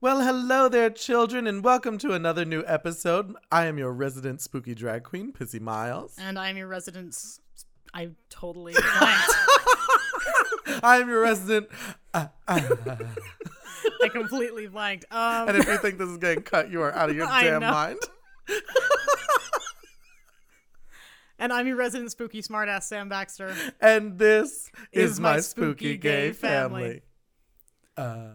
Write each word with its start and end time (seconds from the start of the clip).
Well, 0.00 0.20
hello 0.20 0.68
there, 0.68 0.90
children, 0.90 1.46
and 1.46 1.64
welcome 1.64 1.96
to 1.98 2.12
another 2.12 2.44
new 2.44 2.62
episode. 2.66 3.34
I 3.50 3.64
am 3.66 3.78
your 3.78 3.92
resident 3.92 4.40
spooky 4.42 4.74
drag 4.74 5.04
queen, 5.04 5.32
Pissy 5.32 5.60
Miles. 5.60 6.14
And 6.18 6.38
I'm 6.38 6.56
your 6.56 6.68
resident. 6.68 7.08
s- 7.14 7.40
I 7.94 8.10
totally 8.28 8.72
blanked. 8.98 9.34
I 10.84 10.98
am 11.00 11.08
your 11.08 11.22
resident. 11.22 11.68
I 12.12 12.28
completely 14.12 14.66
blanked. 14.66 15.06
Um, 15.10 15.48
and 15.48 15.56
if 15.56 15.66
you 15.66 15.78
think 15.78 15.96
this 15.98 16.08
is 16.10 16.18
getting 16.18 16.42
cut, 16.42 16.70
you 16.70 16.82
are 16.82 16.92
out 16.94 17.08
of 17.08 17.16
your 17.16 17.26
I 17.30 17.44
damn 17.44 17.62
know. 17.62 17.70
mind. 17.72 17.98
and 21.38 21.52
I'm 21.54 21.66
your 21.66 21.76
resident 21.76 22.10
spooky 22.10 22.42
smartass, 22.42 22.82
Sam 22.82 23.08
Baxter. 23.08 23.54
And 23.80 24.18
this 24.18 24.70
is, 24.92 25.18
my, 25.18 25.40
spooky, 25.40 25.96
gay 25.96 26.32
family. 26.32 27.00
Uh, 27.96 28.28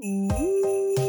when 0.00 1.07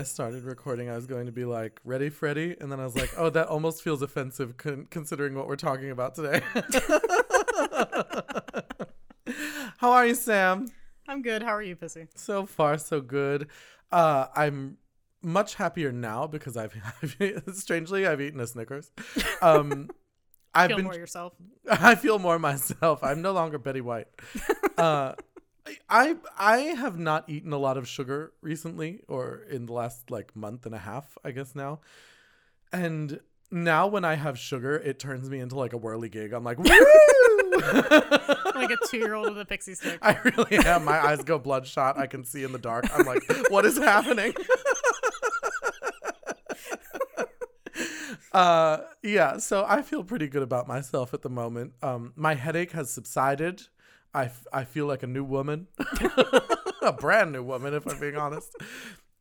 I 0.00 0.02
started 0.02 0.44
recording, 0.44 0.88
I 0.88 0.96
was 0.96 1.06
going 1.06 1.26
to 1.26 1.32
be 1.32 1.44
like, 1.44 1.78
"Ready, 1.84 2.08
Freddy," 2.08 2.56
and 2.58 2.72
then 2.72 2.80
I 2.80 2.84
was 2.84 2.96
like, 2.96 3.10
"Oh, 3.18 3.28
that 3.28 3.48
almost 3.48 3.82
feels 3.82 4.00
offensive, 4.00 4.56
con- 4.56 4.86
considering 4.88 5.34
what 5.34 5.46
we're 5.46 5.56
talking 5.56 5.90
about 5.90 6.14
today." 6.14 6.40
How 9.76 9.92
are 9.92 10.06
you, 10.06 10.14
Sam? 10.14 10.68
I'm 11.06 11.20
good. 11.20 11.42
How 11.42 11.50
are 11.50 11.60
you, 11.60 11.76
Pissy? 11.76 12.08
So 12.14 12.46
far, 12.46 12.78
so 12.78 13.02
good. 13.02 13.48
Uh, 13.92 14.28
I'm 14.34 14.78
much 15.20 15.56
happier 15.56 15.92
now 15.92 16.26
because 16.26 16.56
I've, 16.56 16.74
strangely 17.52 18.06
I've 18.06 18.22
eaten 18.22 18.40
a 18.40 18.46
Snickers. 18.46 18.92
Um, 19.42 19.90
I've 20.54 20.68
Feel 20.68 20.76
been 20.78 20.86
more 20.86 20.94
yourself. 20.94 21.34
I 21.70 21.94
feel 21.94 22.18
more 22.18 22.38
myself. 22.38 23.04
I'm 23.04 23.20
no 23.20 23.32
longer 23.32 23.58
Betty 23.58 23.82
White. 23.82 24.08
Uh, 24.78 25.12
I 25.88 26.16
I 26.38 26.58
have 26.58 26.98
not 26.98 27.28
eaten 27.28 27.52
a 27.52 27.58
lot 27.58 27.76
of 27.76 27.86
sugar 27.88 28.32
recently, 28.40 29.00
or 29.08 29.42
in 29.50 29.66
the 29.66 29.72
last 29.72 30.10
like 30.10 30.34
month 30.34 30.66
and 30.66 30.74
a 30.74 30.78
half, 30.78 31.16
I 31.24 31.30
guess 31.32 31.54
now. 31.54 31.80
And 32.72 33.20
now 33.50 33.86
when 33.88 34.04
I 34.04 34.14
have 34.14 34.38
sugar, 34.38 34.76
it 34.76 34.98
turns 34.98 35.28
me 35.28 35.40
into 35.40 35.56
like 35.56 35.72
a 35.72 35.76
whirly 35.76 36.08
gig. 36.08 36.32
I'm 36.32 36.44
like, 36.44 36.58
woo! 36.62 36.66
Like 38.54 38.70
a 38.70 38.78
two 38.88 38.98
year 38.98 39.14
old 39.14 39.28
with 39.30 39.40
a 39.40 39.44
pixie 39.44 39.74
stick. 39.74 39.98
I 40.02 40.18
really 40.24 40.58
am. 40.64 40.84
My 40.84 40.98
eyes 40.98 41.22
go 41.24 41.38
bloodshot. 41.38 41.98
I 41.98 42.06
can 42.06 42.24
see 42.24 42.44
in 42.44 42.52
the 42.52 42.58
dark. 42.58 42.86
I'm 42.92 43.06
like, 43.06 43.22
what 43.50 43.64
is 43.64 43.78
happening? 43.78 44.34
uh 48.32 48.78
yeah, 49.02 49.38
so 49.38 49.64
I 49.66 49.82
feel 49.82 50.04
pretty 50.04 50.28
good 50.28 50.42
about 50.42 50.68
myself 50.68 51.12
at 51.14 51.22
the 51.22 51.30
moment. 51.30 51.72
Um 51.82 52.12
my 52.16 52.34
headache 52.34 52.72
has 52.72 52.90
subsided. 52.92 53.62
I, 54.12 54.24
f- 54.24 54.46
I 54.52 54.64
feel 54.64 54.86
like 54.86 55.02
a 55.02 55.06
new 55.06 55.24
woman. 55.24 55.68
a 56.82 56.92
brand 56.92 57.32
new 57.32 57.42
woman 57.42 57.74
if 57.74 57.86
I'm 57.86 57.98
being 58.00 58.16
honest. 58.16 58.54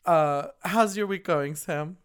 Uh 0.06 0.48
how's 0.64 0.96
your 0.98 1.08
week 1.08 1.24
going, 1.26 1.56
Sam? 1.56 1.98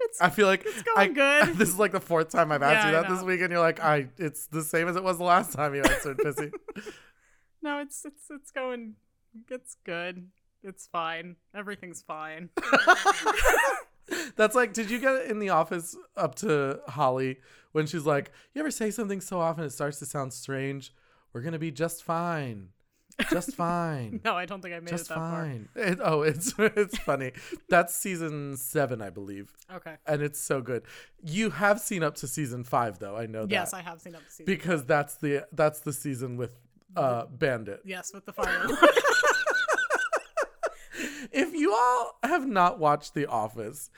It's, 0.00 0.20
I 0.20 0.30
feel 0.30 0.46
like 0.46 0.62
it's 0.64 0.82
I, 0.96 1.06
going 1.08 1.14
good. 1.14 1.48
This 1.58 1.68
is 1.68 1.78
like 1.78 1.92
the 1.92 2.00
fourth 2.00 2.30
time 2.30 2.50
I've 2.50 2.62
asked 2.62 2.86
Yeah, 2.86 2.86
you 2.86 2.92
that 3.02 3.10
this 3.14 3.22
week 3.22 3.40
and 3.42 3.50
you're 3.50 3.60
like, 3.60 3.80
I 3.80 4.08
it's 4.16 4.46
the 4.46 4.62
same 4.62 4.88
as 4.88 4.96
it 4.96 5.04
was 5.04 5.18
the 5.18 5.24
last 5.24 5.52
time 5.52 5.74
you 5.74 5.82
answered, 5.82 6.18
Pissy. 6.18 6.50
no, 7.62 7.78
it's 7.78 8.04
it's 8.04 8.24
it's 8.30 8.50
going. 8.50 8.94
It's 9.50 9.76
good. 9.84 10.28
It's 10.62 10.86
fine. 10.86 11.36
Everything's 11.54 12.02
fine. 12.02 12.50
That's 14.36 14.54
like, 14.56 14.72
did 14.72 14.90
you 14.90 14.98
get 14.98 15.26
in 15.26 15.38
the 15.38 15.50
office 15.50 15.96
up 16.16 16.34
to 16.36 16.80
Holly 16.88 17.38
when 17.72 17.86
she's 17.86 18.04
like, 18.06 18.32
You 18.54 18.60
ever 18.60 18.70
say 18.70 18.90
something 18.90 19.20
so 19.20 19.40
often 19.40 19.64
it 19.64 19.70
starts 19.70 19.98
to 20.00 20.06
sound 20.06 20.32
strange? 20.32 20.92
We're 21.32 21.42
gonna 21.42 21.58
be 21.58 21.70
just 21.70 22.02
fine. 22.02 22.68
Just 23.28 23.54
fine. 23.56 24.20
No, 24.24 24.34
I 24.36 24.46
don't 24.46 24.62
think 24.62 24.74
I 24.74 24.80
made 24.80 24.88
just 24.88 25.06
it 25.06 25.08
that 25.10 25.16
fine. 25.16 25.68
It, 25.76 25.98
oh, 26.02 26.22
it's 26.22 26.54
it's 26.58 26.98
funny. 26.98 27.32
That's 27.68 27.94
season 27.94 28.56
seven, 28.56 29.02
I 29.02 29.10
believe. 29.10 29.52
Okay. 29.72 29.96
And 30.06 30.22
it's 30.22 30.40
so 30.40 30.60
good. 30.60 30.82
You 31.22 31.50
have 31.50 31.80
seen 31.80 32.02
up 32.02 32.14
to 32.16 32.26
season 32.26 32.64
five 32.64 32.98
though, 32.98 33.16
I 33.16 33.26
know 33.26 33.42
that. 33.42 33.50
Yes, 33.50 33.74
I 33.74 33.82
have 33.82 34.00
seen 34.00 34.14
up 34.14 34.24
to 34.24 34.30
season. 34.30 34.46
because 34.46 34.84
that's 34.84 35.16
the 35.16 35.46
that's 35.52 35.80
the 35.80 35.92
season 35.92 36.36
with 36.36 36.54
uh 36.96 37.26
Bandit. 37.26 37.82
yes, 37.84 38.12
with 38.12 38.26
the 38.26 38.32
fire. 38.32 38.66
if 41.32 41.54
you 41.54 41.72
all 41.72 42.18
have 42.22 42.46
not 42.46 42.78
watched 42.78 43.14
The 43.14 43.26
Office, 43.26 43.90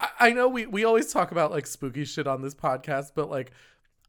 I, 0.00 0.08
I 0.20 0.30
know 0.32 0.48
we, 0.48 0.66
we 0.66 0.84
always 0.84 1.12
talk 1.12 1.32
about 1.32 1.50
like 1.50 1.66
spooky 1.66 2.04
shit 2.04 2.26
on 2.26 2.42
this 2.42 2.54
podcast, 2.54 3.12
but 3.14 3.30
like 3.30 3.52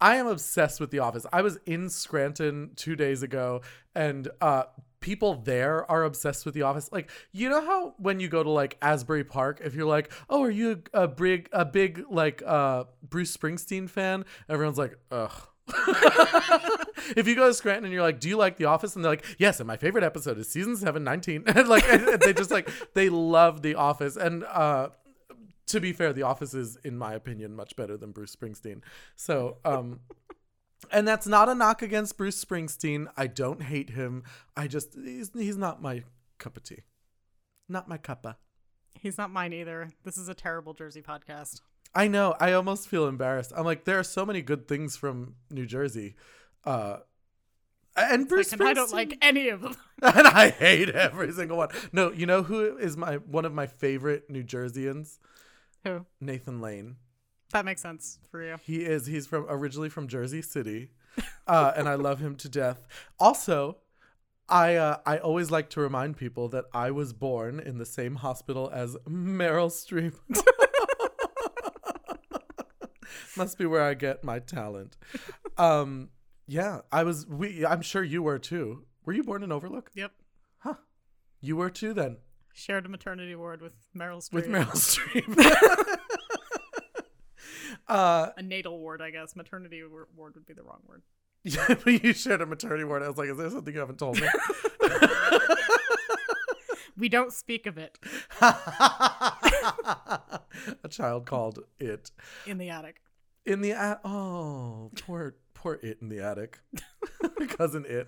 I 0.01 0.15
am 0.15 0.27
obsessed 0.27 0.79
with 0.79 0.91
The 0.91 0.99
Office. 0.99 1.25
I 1.31 1.41
was 1.41 1.59
in 1.65 1.89
Scranton 1.89 2.71
two 2.75 2.95
days 2.95 3.23
ago 3.23 3.61
and 3.95 4.27
uh 4.41 4.63
people 5.01 5.35
there 5.35 5.89
are 5.89 6.03
obsessed 6.03 6.45
with 6.45 6.53
The 6.53 6.63
Office. 6.63 6.91
Like, 6.91 7.09
you 7.31 7.49
know 7.49 7.61
how 7.61 7.93
when 7.97 8.19
you 8.19 8.27
go 8.27 8.43
to 8.43 8.49
like 8.49 8.77
Asbury 8.81 9.23
Park, 9.23 9.61
if 9.63 9.73
you're 9.73 9.87
like, 9.87 10.11
oh, 10.29 10.43
are 10.43 10.51
you 10.51 10.83
a 10.93 11.07
big 11.07 11.49
a 11.51 11.65
big 11.65 12.05
like 12.09 12.41
uh 12.45 12.85
Bruce 13.07 13.35
Springsteen 13.35 13.89
fan? 13.89 14.25
Everyone's 14.49 14.77
like, 14.77 14.97
ugh. 15.11 15.31
if 17.15 17.27
you 17.27 17.35
go 17.35 17.47
to 17.47 17.53
Scranton 17.53 17.85
and 17.85 17.93
you're 17.93 18.01
like, 18.01 18.19
"Do 18.19 18.27
you 18.27 18.37
like 18.37 18.57
The 18.57 18.65
Office?" 18.65 18.95
and 18.95 19.05
they're 19.05 19.11
like, 19.11 19.25
"Yes," 19.37 19.59
and 19.59 19.67
my 19.67 19.77
favorite 19.77 20.03
episode 20.03 20.39
is 20.39 20.49
season 20.49 20.75
seven, 20.75 21.03
19. 21.03 21.43
and 21.47 21.67
like 21.67 21.87
and 21.87 22.07
they 22.21 22.33
just 22.33 22.49
like 22.49 22.69
they 22.95 23.09
love 23.09 23.61
The 23.61 23.75
Office. 23.75 24.15
And 24.15 24.43
uh, 24.45 24.89
to 25.69 25.79
be 25.79 25.93
fair, 25.93 26.13
The 26.13 26.23
Office 26.23 26.53
is, 26.53 26.77
in 26.83 26.97
my 26.97 27.13
opinion, 27.13 27.55
much 27.55 27.75
better 27.75 27.97
than 27.97 28.11
Bruce 28.11 28.35
Springsteen. 28.35 28.81
So, 29.15 29.57
um, 29.63 30.01
and 30.91 31.07
that's 31.07 31.27
not 31.27 31.49
a 31.49 31.55
knock 31.55 31.81
against 31.81 32.17
Bruce 32.17 32.43
Springsteen. 32.43 33.07
I 33.15 33.27
don't 33.27 33.61
hate 33.61 33.91
him. 33.91 34.23
I 34.57 34.67
just 34.67 34.95
he's 34.95 35.31
he's 35.33 35.57
not 35.57 35.81
my 35.81 36.03
cup 36.37 36.57
of 36.57 36.63
tea. 36.63 36.83
Not 37.67 37.87
my 37.87 37.97
cuppa. 37.97 38.35
He's 38.95 39.17
not 39.17 39.31
mine 39.31 39.53
either. 39.53 39.89
This 40.03 40.17
is 40.17 40.27
a 40.27 40.33
terrible 40.33 40.73
Jersey 40.73 41.01
podcast. 41.01 41.61
I 41.93 42.07
know. 42.07 42.35
I 42.39 42.53
almost 42.53 42.87
feel 42.87 43.07
embarrassed. 43.07 43.53
I'm 43.55 43.65
like, 43.65 43.85
there 43.85 43.99
are 43.99 44.03
so 44.03 44.25
many 44.25 44.41
good 44.41 44.67
things 44.67 44.97
from 44.97 45.35
New 45.49 45.65
Jersey. 45.65 46.15
Uh 46.65 46.97
and 47.95 48.27
Bruce 48.27 48.51
Like, 48.51 48.61
and 48.61 48.69
I 48.69 48.73
don't 48.73 48.93
like 48.93 49.17
any 49.21 49.49
of 49.49 49.61
them. 49.61 49.75
and 50.01 50.27
I 50.27 50.49
hate 50.49 50.89
every 50.89 51.31
single 51.31 51.57
one. 51.57 51.69
No, 51.91 52.11
you 52.11 52.25
know 52.25 52.43
who 52.43 52.77
is 52.77 52.97
my 52.97 53.15
one 53.17 53.45
of 53.45 53.53
my 53.53 53.67
favorite 53.67 54.29
New 54.29 54.43
Jerseyans? 54.43 55.19
Who? 55.83 56.05
Nathan 56.19 56.61
Lane. 56.61 56.97
That 57.51 57.65
makes 57.65 57.81
sense 57.81 58.19
for 58.29 58.43
you. 58.43 58.57
He 58.63 58.85
is 58.85 59.07
he's 59.07 59.25
from 59.25 59.45
originally 59.49 59.89
from 59.89 60.07
Jersey 60.07 60.41
City. 60.41 60.91
Uh, 61.47 61.73
and 61.75 61.89
I 61.89 61.95
love 61.95 62.19
him 62.19 62.35
to 62.37 62.49
death. 62.49 62.87
Also, 63.19 63.77
I 64.47 64.75
uh, 64.75 64.97
I 65.05 65.17
always 65.17 65.51
like 65.51 65.69
to 65.71 65.79
remind 65.79 66.17
people 66.17 66.49
that 66.49 66.65
I 66.73 66.91
was 66.91 67.13
born 67.13 67.59
in 67.59 67.77
the 67.77 67.85
same 67.85 68.15
hospital 68.15 68.69
as 68.73 68.95
Meryl 69.07 69.71
Streep. 69.71 70.13
Must 73.37 73.57
be 73.57 73.65
where 73.65 73.83
I 73.83 73.93
get 73.93 74.23
my 74.23 74.39
talent. 74.39 74.97
Um, 75.57 76.09
yeah, 76.47 76.81
I 76.91 77.03
was. 77.03 77.25
We. 77.27 77.65
I'm 77.65 77.81
sure 77.81 78.03
you 78.03 78.21
were 78.21 78.39
too. 78.39 78.85
Were 79.05 79.13
you 79.13 79.23
born 79.23 79.43
in 79.43 79.51
Overlook? 79.51 79.91
Yep. 79.95 80.11
Huh. 80.59 80.75
You 81.41 81.55
were 81.55 81.69
too 81.69 81.93
then. 81.93 82.17
Shared 82.59 82.85
a 82.85 82.89
maternity 82.89 83.35
ward 83.35 83.61
with 83.61 83.73
Meryl 83.95 84.17
Streep. 84.17 84.33
with 84.33 84.47
Meryl 84.47 84.75
Streep. 84.75 85.25
uh, 87.87 88.31
A 88.35 88.41
natal 88.41 88.77
ward, 88.79 89.01
I 89.01 89.11
guess. 89.11 89.33
Maternity 89.33 89.81
ward 89.83 90.35
would 90.35 90.45
be 90.45 90.53
the 90.53 90.63
wrong 90.63 90.81
word. 90.85 91.01
yeah, 91.45 91.67
but 91.69 92.03
you 92.03 92.11
shared 92.11 92.41
a 92.41 92.45
maternity 92.45 92.83
ward. 92.83 93.01
I 93.01 93.07
was 93.07 93.17
like, 93.17 93.29
is 93.29 93.37
there 93.37 93.49
something 93.49 93.73
you 93.73 93.79
haven't 93.79 93.97
told 93.97 94.19
me? 94.19 94.27
We 96.97 97.07
don't 97.07 97.31
speak 97.31 97.65
of 97.65 97.77
it 97.77 97.97
a 98.41 98.51
child 100.89 101.25
called 101.25 101.59
it 101.79 102.11
in 102.45 102.57
the 102.57 102.69
attic. 102.69 103.01
in 103.45 103.61
the 103.61 103.71
at. 103.71 104.01
Oh, 104.03 104.91
poor 104.99 105.35
poor 105.53 105.79
it 105.81 105.99
in 106.01 106.09
the 106.09 106.19
attic. 106.21 106.59
Cousin 107.51 107.85
Itt. 107.85 108.07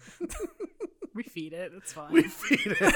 We 1.15 1.24
feed 1.24 1.54
it. 1.54 1.71
It's 1.75 1.94
fine. 1.94 2.12
We 2.12 2.24
feed 2.24 2.75
it. 2.81 2.95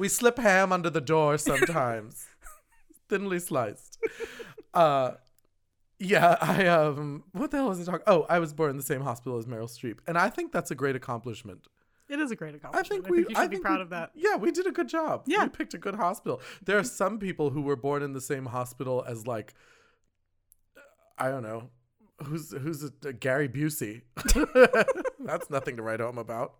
We 0.00 0.08
slip 0.08 0.38
ham 0.38 0.72
under 0.72 0.90
the 0.90 1.00
door 1.00 1.38
sometimes, 1.38 2.26
thinly 3.08 3.38
sliced. 3.38 3.98
Uh, 4.74 5.12
Yeah, 6.02 6.36
I 6.40 6.66
um 6.66 7.24
what 7.32 7.50
the 7.50 7.58
hell 7.58 7.68
was 7.68 7.80
I 7.80 7.84
talking? 7.84 8.04
Oh, 8.06 8.24
I 8.28 8.38
was 8.38 8.54
born 8.54 8.70
in 8.70 8.76
the 8.78 8.82
same 8.92 9.02
hospital 9.02 9.36
as 9.38 9.44
Meryl 9.46 9.68
Streep. 9.68 9.98
And 10.08 10.16
I 10.16 10.30
think 10.30 10.50
that's 10.50 10.70
a 10.70 10.74
great 10.74 10.96
accomplishment. 10.96 11.66
It 12.08 12.18
is 12.18 12.30
a 12.30 12.36
great 12.36 12.54
accomplishment. 12.54 12.86
I 13.04 13.08
think 13.08 13.08
we 13.10 13.18
you 13.18 13.24
should 13.28 13.36
I 13.36 13.46
be 13.46 13.56
think 13.56 13.64
proud 13.66 13.76
we- 13.80 13.82
of 13.82 13.90
that. 13.90 14.10
Yeah, 14.14 14.36
we 14.36 14.50
did 14.50 14.66
a 14.66 14.72
good 14.72 14.88
job. 14.88 15.24
Yeah. 15.26 15.42
We 15.44 15.50
picked 15.50 15.74
a 15.74 15.78
good 15.86 15.96
hospital. 15.96 16.40
There 16.64 16.78
are 16.78 16.84
some 17.02 17.18
people 17.18 17.50
who 17.50 17.60
were 17.60 17.76
born 17.76 18.02
in 18.02 18.14
the 18.14 18.20
same 18.32 18.46
hospital 18.46 19.04
as 19.06 19.26
like 19.26 19.54
I 21.18 21.28
don't 21.30 21.42
know. 21.42 21.68
Who's 22.24 22.50
who's 22.52 22.82
a, 22.84 23.12
Gary 23.12 23.48
Busey? 23.48 24.02
That's 25.20 25.50
nothing 25.50 25.76
to 25.76 25.82
write 25.82 26.00
home 26.00 26.18
about. 26.18 26.54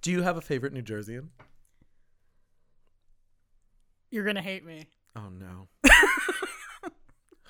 Do 0.00 0.10
you 0.10 0.22
have 0.22 0.36
a 0.36 0.40
favorite 0.40 0.72
New 0.72 0.82
Jerseyan? 0.82 1.28
You're 4.10 4.24
gonna 4.24 4.42
hate 4.42 4.64
me. 4.64 4.88
Oh 5.16 5.28
no. 5.30 5.68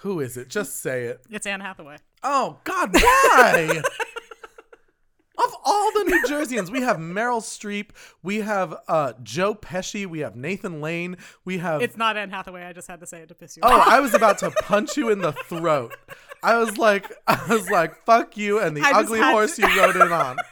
Who 0.01 0.21
is 0.21 0.37
it? 0.37 0.49
Just 0.49 0.81
say 0.81 1.05
it. 1.05 1.21
It's 1.31 1.47
Anne 1.47 1.61
Hathaway. 1.61 1.99
Oh 2.23 2.59
God, 2.65 2.93
why? 2.95 3.83
of 5.39 5.55
all 5.65 5.93
the 5.93 6.05
New 6.05 6.25
Jerseyans, 6.27 6.71
we 6.71 6.81
have 6.83 6.97
Meryl 6.97 7.41
Streep, 7.41 7.91
we 8.23 8.39
have 8.41 8.75
uh, 8.89 9.13
Joe 9.23 9.55
Pesci, 9.55 10.07
we 10.07 10.21
have 10.21 10.35
Nathan 10.37 10.81
Lane, 10.81 11.17
we 11.45 11.59
have. 11.59 11.83
It's 11.83 11.97
not 11.97 12.17
Anne 12.17 12.31
Hathaway. 12.31 12.65
I 12.65 12.73
just 12.73 12.89
had 12.89 13.01
to 13.01 13.07
say 13.07 13.21
it 13.21 13.29
to 13.29 13.35
piss 13.35 13.57
you 13.57 13.63
off. 13.63 13.73
oh, 13.73 13.81
off. 13.81 13.89
I 13.89 14.01
was 14.01 14.15
about 14.15 14.39
to 14.39 14.51
punch 14.51 14.97
you 14.97 15.11
in 15.11 15.21
the 15.21 15.33
throat. 15.33 15.95
I 16.43 16.57
was 16.59 16.77
like, 16.79 17.13
I 17.27 17.45
was 17.49 17.69
like, 17.71 18.05
fuck 18.05 18.37
you 18.37 18.59
and 18.61 18.77
the 18.77 18.83
I 18.83 18.93
ugly 18.93 19.21
horse 19.21 19.57
to- 19.57 19.63
you 19.69 19.81
rode 19.81 19.97
in 19.97 20.13
on. 20.13 20.37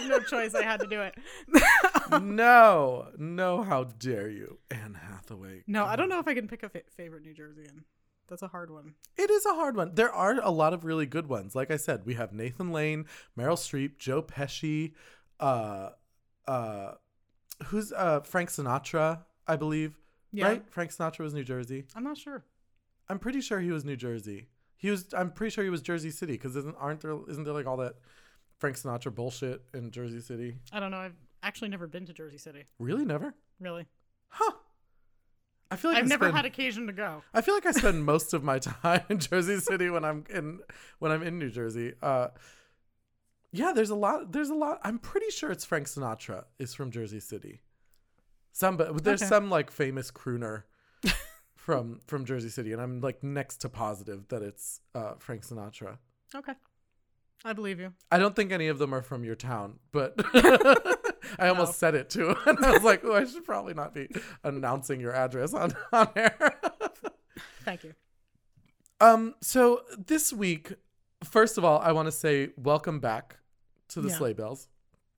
Had 0.00 0.08
no 0.08 0.20
choice. 0.20 0.54
I 0.54 0.62
had 0.62 0.80
to 0.80 0.86
do 0.86 1.00
it. 1.02 1.14
no, 2.22 3.08
no, 3.18 3.62
how 3.62 3.84
dare 3.84 4.28
you, 4.28 4.58
Anne 4.70 4.94
Hathaway? 4.94 5.62
No, 5.66 5.84
I 5.84 5.96
don't 5.96 6.08
know 6.08 6.18
if 6.18 6.28
I 6.28 6.34
can 6.34 6.48
pick 6.48 6.62
a 6.62 6.68
fa- 6.68 6.82
favorite 6.96 7.22
New 7.22 7.34
Jerseyan. 7.34 7.82
That's 8.28 8.42
a 8.42 8.48
hard 8.48 8.70
one. 8.70 8.94
It 9.16 9.30
is 9.30 9.46
a 9.46 9.54
hard 9.54 9.76
one. 9.76 9.94
There 9.94 10.12
are 10.12 10.38
a 10.42 10.50
lot 10.50 10.74
of 10.74 10.84
really 10.84 11.06
good 11.06 11.28
ones. 11.28 11.54
Like 11.54 11.70
I 11.70 11.76
said, 11.76 12.04
we 12.04 12.14
have 12.14 12.32
Nathan 12.32 12.72
Lane, 12.72 13.06
Meryl 13.38 13.56
Streep, 13.56 13.98
Joe 13.98 14.22
Pesci, 14.22 14.92
uh, 15.40 15.90
uh, 16.46 16.92
who's 17.66 17.92
uh 17.92 18.20
Frank 18.20 18.50
Sinatra, 18.50 19.20
I 19.46 19.56
believe. 19.56 19.98
Yeah. 20.32 20.48
Right? 20.48 20.62
Frank 20.70 20.90
Sinatra 20.90 21.20
was 21.20 21.32
New 21.32 21.44
Jersey. 21.44 21.86
I'm 21.94 22.04
not 22.04 22.18
sure. 22.18 22.44
I'm 23.08 23.18
pretty 23.18 23.40
sure 23.40 23.60
he 23.60 23.70
was 23.70 23.84
New 23.84 23.96
Jersey. 23.96 24.48
He 24.76 24.90
was. 24.90 25.06
I'm 25.14 25.32
pretty 25.32 25.50
sure 25.50 25.64
he 25.64 25.70
was 25.70 25.80
Jersey 25.80 26.10
City 26.10 26.32
because 26.32 26.54
isn't 26.54 26.76
aren't 26.78 27.00
there 27.00 27.16
isn't 27.28 27.44
there 27.44 27.54
like 27.54 27.66
all 27.66 27.78
that 27.78 27.94
Frank 28.58 28.76
Sinatra 28.76 29.14
bullshit 29.14 29.62
in 29.74 29.90
Jersey 29.90 30.20
City? 30.20 30.56
I 30.72 30.80
don't 30.80 30.90
know. 30.90 30.98
I've 30.98 31.16
actually 31.42 31.68
never 31.68 31.86
been 31.86 32.06
to 32.06 32.12
Jersey 32.12 32.38
City. 32.38 32.64
Really, 32.78 33.04
never? 33.04 33.34
Really. 33.60 33.86
Huh? 34.28 34.52
I 35.70 35.76
feel 35.76 35.90
like 35.90 35.98
I've 35.98 36.06
I 36.06 36.08
never 36.08 36.24
spend- 36.26 36.36
had 36.36 36.44
occasion 36.46 36.86
to 36.86 36.92
go. 36.92 37.22
I 37.34 37.40
feel 37.42 37.54
like 37.54 37.66
I 37.66 37.72
spend 37.72 38.04
most 38.04 38.32
of 38.34 38.42
my 38.42 38.58
time 38.82 39.02
in 39.08 39.18
Jersey 39.18 39.58
City 39.60 39.90
when 39.90 40.04
I'm 40.04 40.24
in 40.30 40.60
when 40.98 41.12
I'm 41.12 41.22
in 41.22 41.38
New 41.38 41.50
Jersey. 41.50 41.92
Uh, 42.02 42.28
yeah, 43.52 43.72
there's 43.74 43.90
a 43.90 43.94
lot. 43.94 44.32
There's 44.32 44.50
a 44.50 44.54
lot. 44.54 44.80
I'm 44.82 44.98
pretty 44.98 45.30
sure 45.30 45.50
it's 45.50 45.64
Frank 45.64 45.86
Sinatra 45.86 46.44
is 46.58 46.74
from 46.74 46.90
Jersey 46.90 47.20
City. 47.20 47.60
Some, 48.52 48.76
but 48.76 49.04
there's 49.04 49.22
Okay. 49.22 49.28
some 49.28 49.50
like 49.50 49.70
famous 49.70 50.10
crooner 50.10 50.64
from 51.54 52.00
from 52.06 52.24
Jersey 52.24 52.48
City, 52.48 52.72
and 52.72 52.80
I'm 52.80 53.00
like 53.00 53.22
next 53.22 53.58
to 53.58 53.68
positive 53.68 54.26
that 54.28 54.42
it's 54.42 54.80
uh, 54.94 55.14
Frank 55.18 55.42
Sinatra. 55.46 55.98
Okay. 56.34 56.52
I 57.44 57.52
believe 57.52 57.78
you. 57.80 57.92
I 58.10 58.18
don't 58.18 58.34
think 58.34 58.50
any 58.52 58.68
of 58.68 58.78
them 58.78 58.92
are 58.94 59.02
from 59.02 59.24
your 59.24 59.34
town, 59.36 59.78
but 59.92 60.14
I 61.38 61.48
almost 61.48 61.68
No. 61.70 61.72
said 61.72 61.94
it 61.94 62.10
too, 62.10 62.34
and 62.46 62.58
I 62.64 62.72
was 62.72 62.82
like, 62.82 63.02
oh, 63.04 63.14
I 63.14 63.24
should 63.24 63.44
probably 63.44 63.74
not 63.74 63.94
be 63.94 64.08
announcing 64.44 65.00
your 65.00 65.12
address 65.14 65.54
on 65.54 65.74
on 65.92 66.08
air. 66.16 66.58
Thank 67.64 67.84
you. 67.84 67.94
Um, 69.00 69.34
so 69.40 69.82
this 70.06 70.32
week, 70.32 70.72
first 71.24 71.58
of 71.58 71.64
all, 71.64 71.78
I 71.78 71.92
want 71.92 72.06
to 72.06 72.12
say 72.12 72.50
welcome 72.56 72.98
back 72.98 73.36
to 73.88 74.00
the 74.00 74.08
Yeah. 74.08 74.16
sleigh 74.16 74.32
bells. 74.32 74.68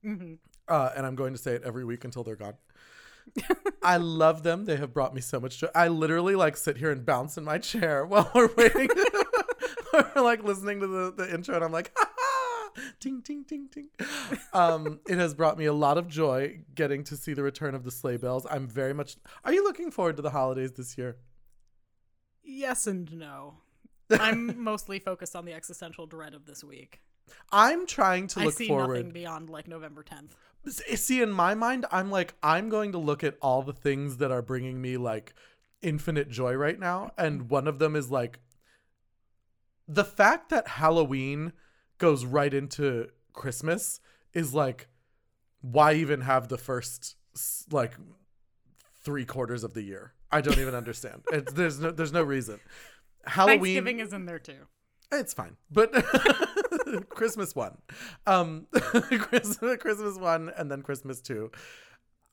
hmm 0.03 0.35
Uh, 0.67 0.91
and 0.95 1.05
I'm 1.05 1.15
going 1.15 1.33
to 1.33 1.39
say 1.39 1.53
it 1.55 1.63
every 1.65 1.83
week 1.83 2.03
until 2.05 2.23
they're 2.23 2.35
gone. 2.35 2.53
I 3.83 3.97
love 3.97 4.43
them. 4.43 4.65
They 4.65 4.77
have 4.77 4.93
brought 4.93 5.13
me 5.13 5.21
so 5.21 5.39
much 5.39 5.57
joy. 5.59 5.67
I 5.75 5.87
literally 5.87 6.35
like 6.35 6.57
sit 6.57 6.77
here 6.77 6.91
and 6.91 7.05
bounce 7.05 7.37
in 7.37 7.43
my 7.43 7.57
chair 7.57 8.05
while 8.05 8.29
we're 8.35 8.49
waiting. 8.55 8.89
we're 9.93 10.21
like 10.21 10.43
listening 10.43 10.79
to 10.81 10.87
the, 10.87 11.11
the 11.15 11.33
intro 11.33 11.55
and 11.55 11.63
I'm 11.63 11.71
like, 11.71 11.91
ding, 13.01 13.19
ding, 13.21 13.43
ding, 13.43 13.67
ding. 13.73 13.89
Um, 14.53 14.99
it 15.09 15.17
has 15.17 15.33
brought 15.33 15.57
me 15.57 15.65
a 15.65 15.73
lot 15.73 15.97
of 15.97 16.07
joy 16.07 16.61
getting 16.73 17.03
to 17.05 17.17
see 17.17 17.33
the 17.33 17.43
return 17.43 17.75
of 17.75 17.83
the 17.83 17.91
sleigh 17.91 18.17
bells. 18.17 18.45
I'm 18.49 18.67
very 18.67 18.93
much. 18.93 19.17
Are 19.43 19.51
you 19.51 19.63
looking 19.63 19.91
forward 19.91 20.15
to 20.15 20.21
the 20.21 20.29
holidays 20.29 20.71
this 20.73 20.97
year? 20.97 21.17
Yes 22.43 22.87
and 22.87 23.11
no. 23.11 23.55
I'm 24.09 24.63
mostly 24.63 24.99
focused 24.99 25.35
on 25.35 25.45
the 25.45 25.53
existential 25.53 26.05
dread 26.05 26.33
of 26.33 26.45
this 26.45 26.63
week. 26.63 27.01
I'm 27.51 27.85
trying 27.85 28.27
to 28.27 28.41
I 28.41 28.45
look 28.45 28.53
see 28.53 28.67
forward. 28.67 28.95
nothing 28.95 29.11
beyond 29.11 29.49
like 29.49 29.67
November 29.67 30.03
10th. 30.03 30.31
See 30.95 31.23
in 31.23 31.31
my 31.31 31.55
mind 31.55 31.87
i'm 31.91 32.11
like 32.11 32.35
i'm 32.43 32.69
going 32.69 32.91
to 32.91 32.99
look 32.99 33.23
at 33.23 33.35
all 33.41 33.63
the 33.63 33.73
things 33.73 34.17
that 34.17 34.29
are 34.29 34.43
bringing 34.43 34.79
me 34.79 34.95
like 34.95 35.33
infinite 35.81 36.29
joy 36.29 36.53
right 36.53 36.79
now 36.79 37.09
and 37.17 37.49
one 37.49 37.67
of 37.67 37.79
them 37.79 37.95
is 37.95 38.11
like 38.11 38.37
the 39.87 40.05
fact 40.05 40.49
that 40.49 40.67
halloween 40.67 41.51
goes 42.01 42.25
right 42.25 42.53
into 42.53 43.07
christmas 43.31 43.99
is 44.33 44.55
like 44.55 44.87
why 45.61 45.93
even 45.93 46.21
have 46.21 46.47
the 46.47 46.57
first 46.57 47.15
like 47.71 47.93
three 49.03 49.23
quarters 49.23 49.63
of 49.63 49.75
the 49.75 49.83
year 49.83 50.13
i 50.31 50.41
don't 50.41 50.57
even 50.57 50.73
understand 50.73 51.21
it's, 51.31 51.53
there's 51.53 51.79
no 51.79 51.91
there's 51.91 52.11
no 52.11 52.23
reason 52.23 52.59
halloween 53.25 53.59
Thanksgiving 53.59 53.99
is 53.99 54.13
in 54.13 54.25
there 54.25 54.39
too. 54.39 54.65
it's 55.11 55.33
fine, 55.33 55.57
but 55.69 55.91
Christmas 57.09 57.55
one, 57.55 57.77
um, 58.25 58.65
Christmas, 58.73 59.77
Christmas 59.77 60.17
one, 60.17 60.51
and 60.57 60.71
then 60.71 60.81
Christmas 60.81 61.21
two. 61.21 61.51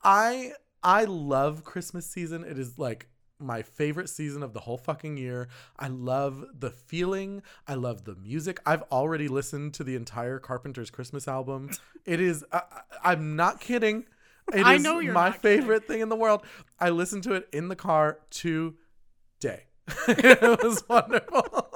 I 0.02 0.52
I 0.82 1.04
love 1.04 1.62
Christmas 1.64 2.06
season. 2.06 2.42
It 2.44 2.58
is 2.58 2.78
like 2.78 3.08
my 3.38 3.62
favorite 3.62 4.08
season 4.08 4.42
of 4.42 4.52
the 4.52 4.60
whole 4.60 4.78
fucking 4.78 5.16
year. 5.16 5.48
I 5.78 5.88
love 5.88 6.44
the 6.58 6.70
feeling. 6.70 7.42
I 7.66 7.74
love 7.74 8.04
the 8.04 8.14
music. 8.16 8.60
I've 8.66 8.82
already 8.90 9.28
listened 9.28 9.74
to 9.74 9.84
the 9.84 9.94
entire 9.96 10.38
Carpenter's 10.38 10.90
Christmas 10.90 11.28
album. 11.28 11.70
It 12.04 12.20
is. 12.20 12.44
I, 12.52 12.62
I'm 13.04 13.36
not 13.36 13.60
kidding. 13.60 14.06
It 14.52 14.60
is 14.60 14.64
I 14.66 14.78
know 14.78 14.98
you're 14.98 15.12
my 15.12 15.28
not 15.28 15.42
kidding. 15.42 15.60
favorite 15.60 15.86
thing 15.86 16.00
in 16.00 16.08
the 16.08 16.16
world. 16.16 16.42
I 16.80 16.90
listened 16.90 17.22
to 17.24 17.34
it 17.34 17.48
in 17.52 17.68
the 17.68 17.76
car 17.76 18.18
today. 18.30 19.64
it 20.08 20.40
was 20.62 20.82
wonderful. 20.88 21.66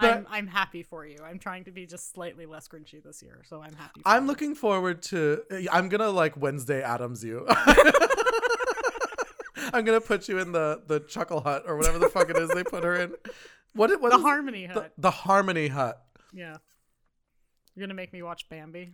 But- 0.00 0.14
I'm 0.16 0.26
I'm 0.30 0.46
happy 0.46 0.82
for 0.82 1.04
you. 1.04 1.18
I'm 1.22 1.38
trying 1.38 1.64
to 1.64 1.70
be 1.72 1.84
just 1.84 2.14
slightly 2.14 2.46
less 2.46 2.68
grinchy 2.68 3.02
this 3.02 3.22
year, 3.22 3.42
so 3.46 3.60
I'm 3.60 3.74
happy. 3.74 4.00
I'm 4.06 4.22
you. 4.22 4.28
looking 4.28 4.54
forward 4.54 5.02
to. 5.04 5.42
I'm 5.70 5.90
gonna 5.90 6.08
like 6.08 6.38
Wednesday 6.38 6.80
Addams 6.80 7.22
you. 7.22 7.46
I'm 9.72 9.84
gonna 9.84 10.00
put 10.00 10.28
you 10.28 10.38
in 10.38 10.52
the 10.52 10.82
the 10.86 11.00
Chuckle 11.00 11.40
Hut 11.40 11.64
or 11.66 11.76
whatever 11.76 11.98
the 11.98 12.08
fuck 12.08 12.30
it 12.30 12.36
is 12.36 12.48
they 12.50 12.64
put 12.64 12.84
her 12.84 12.94
in. 12.96 13.12
What 13.74 13.90
it 13.90 14.00
what 14.00 14.10
the 14.10 14.16
is- 14.18 14.22
Harmony 14.22 14.66
Hut. 14.66 14.92
the 14.98 15.10
Harmony 15.10 15.68
Hut. 15.68 16.02
yeah. 16.32 16.56
You're 17.74 17.86
gonna 17.86 17.94
make 17.94 18.12
me 18.12 18.22
watch 18.22 18.48
Bambi. 18.48 18.92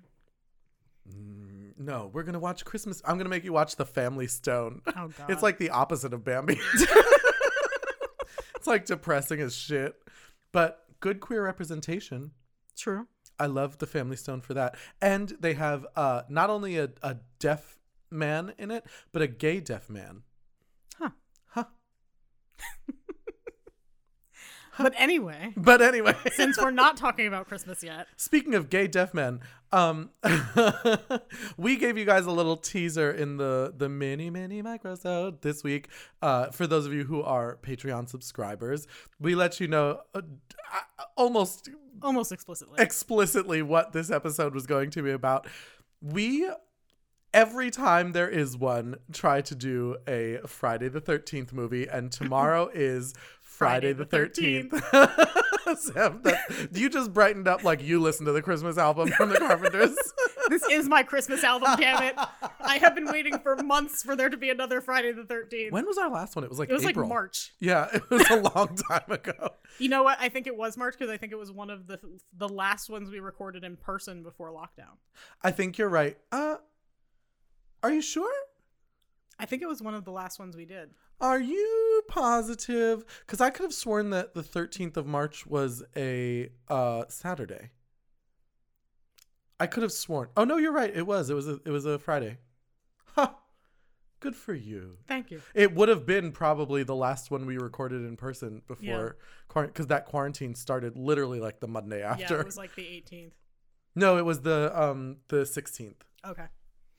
No, 1.79 2.11
we're 2.13 2.23
gonna 2.25 2.39
watch 2.39 2.65
Christmas. 2.65 3.01
I'm 3.05 3.17
gonna 3.19 3.29
make 3.31 3.45
you 3.45 3.53
watch 3.53 3.77
The 3.77 3.85
Family 3.87 4.27
Stone. 4.27 4.83
Oh 4.89 5.09
god. 5.17 5.31
It's 5.31 5.43
like 5.43 5.59
the 5.59 5.71
opposite 5.71 6.13
of 6.13 6.25
Bambi. 6.25 6.59
it's 8.57 8.67
like 8.67 8.87
depressing 8.87 9.41
as 9.41 9.55
shit, 9.55 9.95
but 10.53 10.85
good 11.01 11.21
queer 11.21 11.45
representation. 11.45 12.33
true. 12.77 13.07
I 13.39 13.47
love 13.47 13.77
the 13.77 13.87
Family 13.87 14.17
Stone 14.17 14.41
for 14.41 14.55
that. 14.55 14.77
And 15.03 15.29
they 15.41 15.53
have 15.55 15.87
uh, 15.95 16.23
not 16.31 16.49
only 16.49 16.79
a, 16.79 16.89
a 17.03 17.17
deaf 17.39 17.79
man 18.11 18.55
in 18.59 18.71
it, 18.71 18.85
but 19.13 19.21
a 19.21 19.27
gay 19.27 19.61
deaf 19.61 19.91
man. 19.91 20.23
But 24.79 24.95
anyway, 24.99 25.53
But 25.57 25.81
anyway, 25.81 26.15
since 26.33 26.59
we're 26.59 26.71
not 26.71 26.97
talking 26.97 27.27
about 27.27 27.49
Christmas 27.49 27.83
yet, 27.83 28.09
speaking 28.17 28.55
of 28.55 28.69
gay 28.69 28.87
deaf 28.87 29.15
men, 29.15 29.41
um, 29.73 30.11
we 31.57 31.77
gave 31.77 31.97
you 31.97 32.05
guys 32.05 32.27
a 32.27 32.31
little 32.31 32.57
teaser 32.57 33.11
in 33.11 33.37
the 33.39 33.73
the 33.77 33.89
mini 33.89 34.31
mini 34.31 34.63
microsode 34.63 35.41
this 35.41 35.65
week. 35.65 35.89
Uh, 36.21 36.51
for 36.51 36.67
those 36.67 36.87
of 36.87 36.93
you 36.93 37.05
who 37.05 37.23
are 37.23 37.59
Patreon 37.63 38.09
subscribers, 38.09 38.87
we 39.19 39.35
let 39.35 39.61
you 39.61 39.67
know 39.67 40.01
uh, 40.15 40.21
uh, 40.21 41.05
almost 41.17 41.71
almost 42.03 42.31
explicitly. 42.31 42.77
explicitly 42.79 43.63
what 43.63 43.93
this 43.93 44.11
episode 44.11 44.55
was 44.55 44.67
going 44.67 44.91
to 44.91 45.03
be 45.03 45.11
about. 45.11 45.47
We 46.03 46.51
every 47.37 47.71
time 47.71 48.13
there 48.13 48.29
is 48.29 48.57
one 48.57 48.97
try 49.13 49.43
to 49.43 49.55
do 49.55 49.97
a 50.09 50.39
Friday 50.47 50.89
the 50.89 51.03
13th 51.03 51.53
movie 51.53 51.87
and 51.87 52.11
tomorrow 52.11 52.71
is 52.75 53.13
Friday, 53.43 53.93
Friday 53.93 54.05
the 54.05 54.05
the 54.05 54.17
13th. 54.17 55.77
Sam, 55.79 56.21
that, 56.23 56.69
you 56.73 56.89
just 56.89 57.13
brightened 57.13 57.47
up 57.47 57.63
like 57.63 57.83
you 57.83 58.01
listened 58.01 58.27
to 58.27 58.33
the 58.33 58.41
Christmas 58.41 58.79
album 58.79 59.11
from 59.11 59.29
the 59.29 59.39
Carpenters. 59.39 59.97
This 60.49 60.63
is 60.71 60.89
my 60.89 61.03
Christmas 61.03 61.43
album, 61.43 61.71
damn 61.77 62.01
it. 62.05 62.15
I 62.61 62.79
have 62.79 62.95
been 62.95 63.07
waiting 63.07 63.37
for 63.41 63.57
months 63.57 64.05
for 64.05 64.15
there 64.15 64.29
to 64.29 64.37
be 64.37 64.49
another 64.49 64.81
Friday 64.81 65.11
the 65.11 65.25
13th. 65.25 65.73
when 65.73 65.85
was 65.85 65.99
our 65.99 66.09
last 66.09 66.37
one? 66.37 66.45
It 66.45 66.51
was 66.51 66.61
like 66.61 66.71
it 66.71 66.73
was 66.73 66.87
April. 66.87 67.05
like 67.05 67.09
March. 67.09 67.53
Yeah, 67.59 67.89
it 67.93 68.09
was 68.09 68.31
a 68.31 68.37
long 68.55 68.77
time 68.89 69.11
ago. 69.11 69.49
You 69.81 69.89
know 69.89 70.05
what? 70.05 70.19
I 70.21 70.29
think 70.29 70.47
it 70.47 70.57
was 70.57 70.77
March 70.77 70.95
because 70.97 71.11
I 71.13 71.17
think 71.17 71.33
it 71.33 71.37
was 71.37 71.51
one 71.51 71.69
of 71.69 71.89
the 71.89 71.99
the 72.33 72.49
last 72.49 72.89
ones 72.89 73.11
we 73.11 73.19
recorded 73.19 73.65
in 73.65 73.77
person 73.77 74.23
before 74.23 74.53
lockdown. 74.53 74.99
I 75.43 75.51
think 75.51 75.79
you're 75.79 75.89
right. 75.89 76.17
Uh, 76.31 76.59
are 77.83 77.93
you 77.93 78.03
sure? 78.03 78.33
I 79.39 79.47
think 79.47 79.63
it 79.63 79.69
was 79.69 79.83
one 79.83 79.95
of 79.95 80.05
the 80.05 80.13
last 80.13 80.39
ones 80.39 80.57
we 80.57 80.65
did. 80.65 80.91
Are 81.21 81.41
you 81.41 82.03
positive? 82.09 83.05
Because 83.21 83.41
I 83.41 83.51
could 83.51 83.65
have 83.65 83.75
sworn 83.75 84.11
that 84.11 84.35
the 84.35 84.43
13th 84.43 84.97
of 84.97 85.07
March 85.07 85.47
was 85.47 85.83
a 85.97 86.51
uh, 86.69 87.05
Saturday. 87.09 87.71
I 89.59 89.67
could 89.67 89.83
have 89.83 89.93
sworn. 89.93 90.29
Oh 90.37 90.45
no, 90.45 90.59
you're 90.59 90.73
right. 90.73 90.95
It 90.95 91.07
was. 91.07 91.31
It 91.31 91.35
was. 91.35 91.49
A, 91.49 91.59
it 91.65 91.71
was 91.71 91.87
a 91.87 91.99
Friday. 91.99 92.39
Huh. 93.15 93.31
Good 94.21 94.37
for 94.37 94.55
you. 94.55 94.99
Thank 95.07 95.31
you. 95.31 95.41
It 95.55 95.75
would 95.75 95.89
have 95.89 96.05
been 96.05 96.33
probably 96.33 96.83
the 96.83 96.95
last 96.95 97.31
one 97.31 97.47
we 97.47 97.57
recorded 97.57 98.03
in 98.03 98.17
person 98.17 98.63
before, 98.67 99.17
because 99.55 99.87
that 99.87 100.07
quarantine 100.07 100.55
started 100.55 100.97
literally 100.97 101.41
like 101.41 101.61
the 101.61 101.69
Monday 101.69 102.03
after. 102.03 102.35
Yeah, 102.35 102.41
it 102.41 102.47
was 102.47 102.57
like 102.57 102.75
the 102.75 102.83
18th. 102.83 103.33
no, 103.95 104.19
it 104.19 104.25
was 104.25 104.41
the 104.41 104.73
um 104.75 105.19
the 105.29 105.43
16th 105.43 105.95
Okay. 106.27 106.47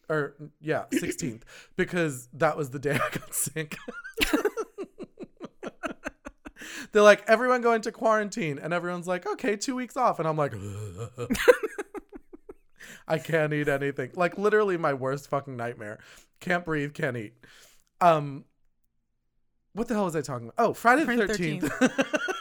Or 0.10 0.36
yeah 0.62 0.86
16th 0.92 1.42
because 1.76 2.30
that 2.34 2.58
was 2.58 2.70
the 2.70 2.80
day 2.80 2.94
I 2.94 3.10
got 3.18 3.34
sick. 3.34 3.76
They're 6.92 7.02
like 7.02 7.24
everyone 7.28 7.62
go 7.62 7.74
into 7.74 7.92
quarantine, 7.92 8.60
and 8.60 8.74
everyone's 8.74 9.08
like, 9.08 9.26
okay, 9.28 9.56
two 9.56 9.76
weeks 9.76 9.98
off, 9.98 10.20
and 10.20 10.28
I'm 10.28 10.38
like. 10.38 10.54
I 13.10 13.18
can't 13.20 13.54
eat 13.54 13.70
anything. 13.70 14.12
Like 14.16 14.38
literally 14.38 14.76
my 14.78 14.94
worst 14.94 15.30
fucking 15.30 15.56
nightmare. 15.56 16.00
Can't 16.42 16.66
breathe, 16.66 16.94
can't 16.94 17.16
eat. 17.16 17.34
Um 18.02 18.44
what 19.74 19.88
the 19.88 19.94
hell 19.94 20.06
was 20.06 20.16
I 20.16 20.22
talking 20.22 20.48
about? 20.50 20.70
Oh, 20.70 20.74
Friday 20.74 21.04
the 21.06 21.26
Friday 21.26 21.60
the 21.60 21.70
13th. 21.70 22.37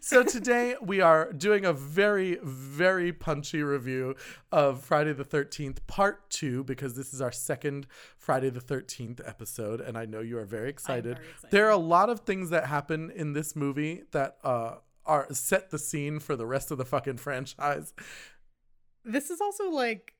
So 0.00 0.22
today 0.22 0.74
we 0.80 1.00
are 1.00 1.32
doing 1.32 1.64
a 1.64 1.72
very 1.72 2.38
very 2.42 3.12
punchy 3.12 3.62
review 3.62 4.14
of 4.50 4.82
Friday 4.82 5.12
the 5.12 5.24
13th 5.24 5.78
part 5.86 6.28
2 6.30 6.64
because 6.64 6.94
this 6.94 7.12
is 7.12 7.20
our 7.20 7.32
second 7.32 7.86
Friday 8.16 8.50
the 8.50 8.60
13th 8.60 9.20
episode 9.28 9.80
and 9.80 9.96
I 9.98 10.06
know 10.06 10.20
you 10.20 10.38
are 10.38 10.44
very 10.44 10.68
excited. 10.70 11.16
very 11.16 11.28
excited. 11.28 11.50
There 11.50 11.66
are 11.66 11.70
a 11.72 11.76
lot 11.76 12.08
of 12.10 12.20
things 12.20 12.50
that 12.50 12.66
happen 12.66 13.10
in 13.10 13.32
this 13.32 13.54
movie 13.54 14.02
that 14.12 14.38
uh 14.44 14.76
are 15.06 15.26
set 15.32 15.70
the 15.70 15.78
scene 15.78 16.20
for 16.20 16.36
the 16.36 16.46
rest 16.46 16.70
of 16.70 16.78
the 16.78 16.84
fucking 16.84 17.16
franchise. 17.16 17.92
This 19.04 19.30
is 19.30 19.40
also 19.40 19.70
like 19.70 20.14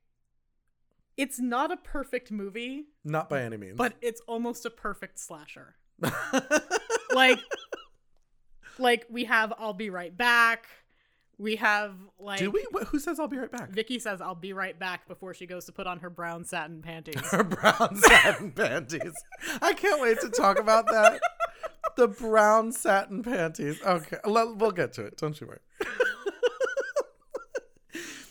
it's 1.17 1.39
not 1.39 1.71
a 1.71 1.77
perfect 1.77 2.31
movie, 2.31 2.87
Not 3.05 3.29
by 3.29 3.43
any 3.43 3.59
means. 3.59 3.77
but 3.77 3.95
it's 4.01 4.23
almost 4.27 4.65
a 4.65 4.71
perfect 4.71 5.19
slasher. 5.19 5.77
Like 7.13 7.41
like 8.79 9.07
we 9.11 9.25
have 9.25 9.53
I'll 9.59 9.73
be 9.73 9.91
right 9.91 10.17
back. 10.17 10.67
We 11.39 11.57
have 11.57 11.95
like 12.19 12.39
Do 12.39 12.50
we? 12.50 12.65
Who 12.89 12.99
says 12.99 13.19
I'll 13.19 13.29
be 13.29 13.39
right 13.39 13.50
back? 13.50 13.71
Vicky 13.71 13.99
says 13.99 14.21
I'll 14.21 14.35
be 14.35 14.53
right 14.53 14.79
back 14.79 15.09
before 15.09 15.33
she 15.33 15.47
goes 15.47 15.65
to 15.67 15.73
put 15.73 15.87
on 15.87 16.00
her 16.00 16.11
brown 16.11 16.45
satin 16.45 16.83
panties. 16.83 17.21
Her 17.31 17.45
brown 17.45 17.97
satin 17.97 18.53
panties. 18.53 19.15
I 19.62 19.73
can't 19.73 20.03
wait 20.03 20.21
to 20.21 20.29
talk 20.29 20.59
about 20.59 20.87
that. 20.87 21.21
The 21.97 22.09
brown 22.09 22.73
satin 22.73 23.23
panties. 23.23 23.81
Okay, 23.83 24.19
we'll 24.25 24.71
get 24.71 24.93
to 24.95 25.07
it. 25.07 25.17
Don't 25.17 25.41
you 25.41 25.47
worry. 25.47 25.59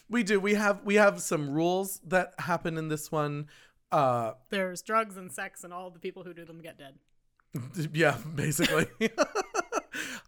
we 0.09 0.23
do. 0.23 0.39
We 0.39 0.53
have 0.53 0.81
we 0.83 0.95
have 0.95 1.21
some 1.21 1.49
rules 1.49 1.99
that 2.05 2.33
happen 2.39 2.77
in 2.77 2.89
this 2.89 3.11
one. 3.11 3.47
Uh, 3.91 4.33
There's 4.49 4.81
drugs 4.81 5.17
and 5.17 5.31
sex 5.31 5.63
and 5.63 5.73
all 5.73 5.89
the 5.89 5.99
people 5.99 6.23
who 6.23 6.33
do 6.33 6.45
them 6.45 6.61
get 6.61 6.77
dead. 6.77 6.95
yeah, 7.93 8.17
basically. 8.35 8.87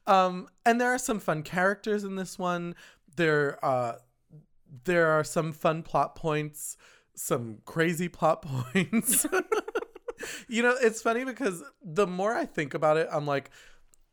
Um, 0.08 0.48
and 0.66 0.80
there 0.82 0.90
are 0.94 0.98
some 1.00 1.20
fun 1.20 1.44
characters 1.44 2.04
in 2.04 2.16
this 2.16 2.38
one. 2.40 2.76
There, 3.16 3.64
uh, 3.64 3.98
there 4.86 5.08
are 5.08 5.24
some 5.24 5.52
fun 5.52 5.84
plot 5.84 6.16
points, 6.16 6.78
some 7.16 7.60
crazy 7.66 8.08
plot 8.08 8.42
points. 8.74 9.26
you 10.48 10.64
know, 10.64 10.76
it's 10.82 11.02
funny 11.02 11.24
because 11.26 11.64
the 11.84 12.08
more 12.08 12.34
I 12.34 12.46
think 12.46 12.74
about 12.74 12.98
it, 12.98 13.08
I'm 13.12 13.26
like, 13.26 13.50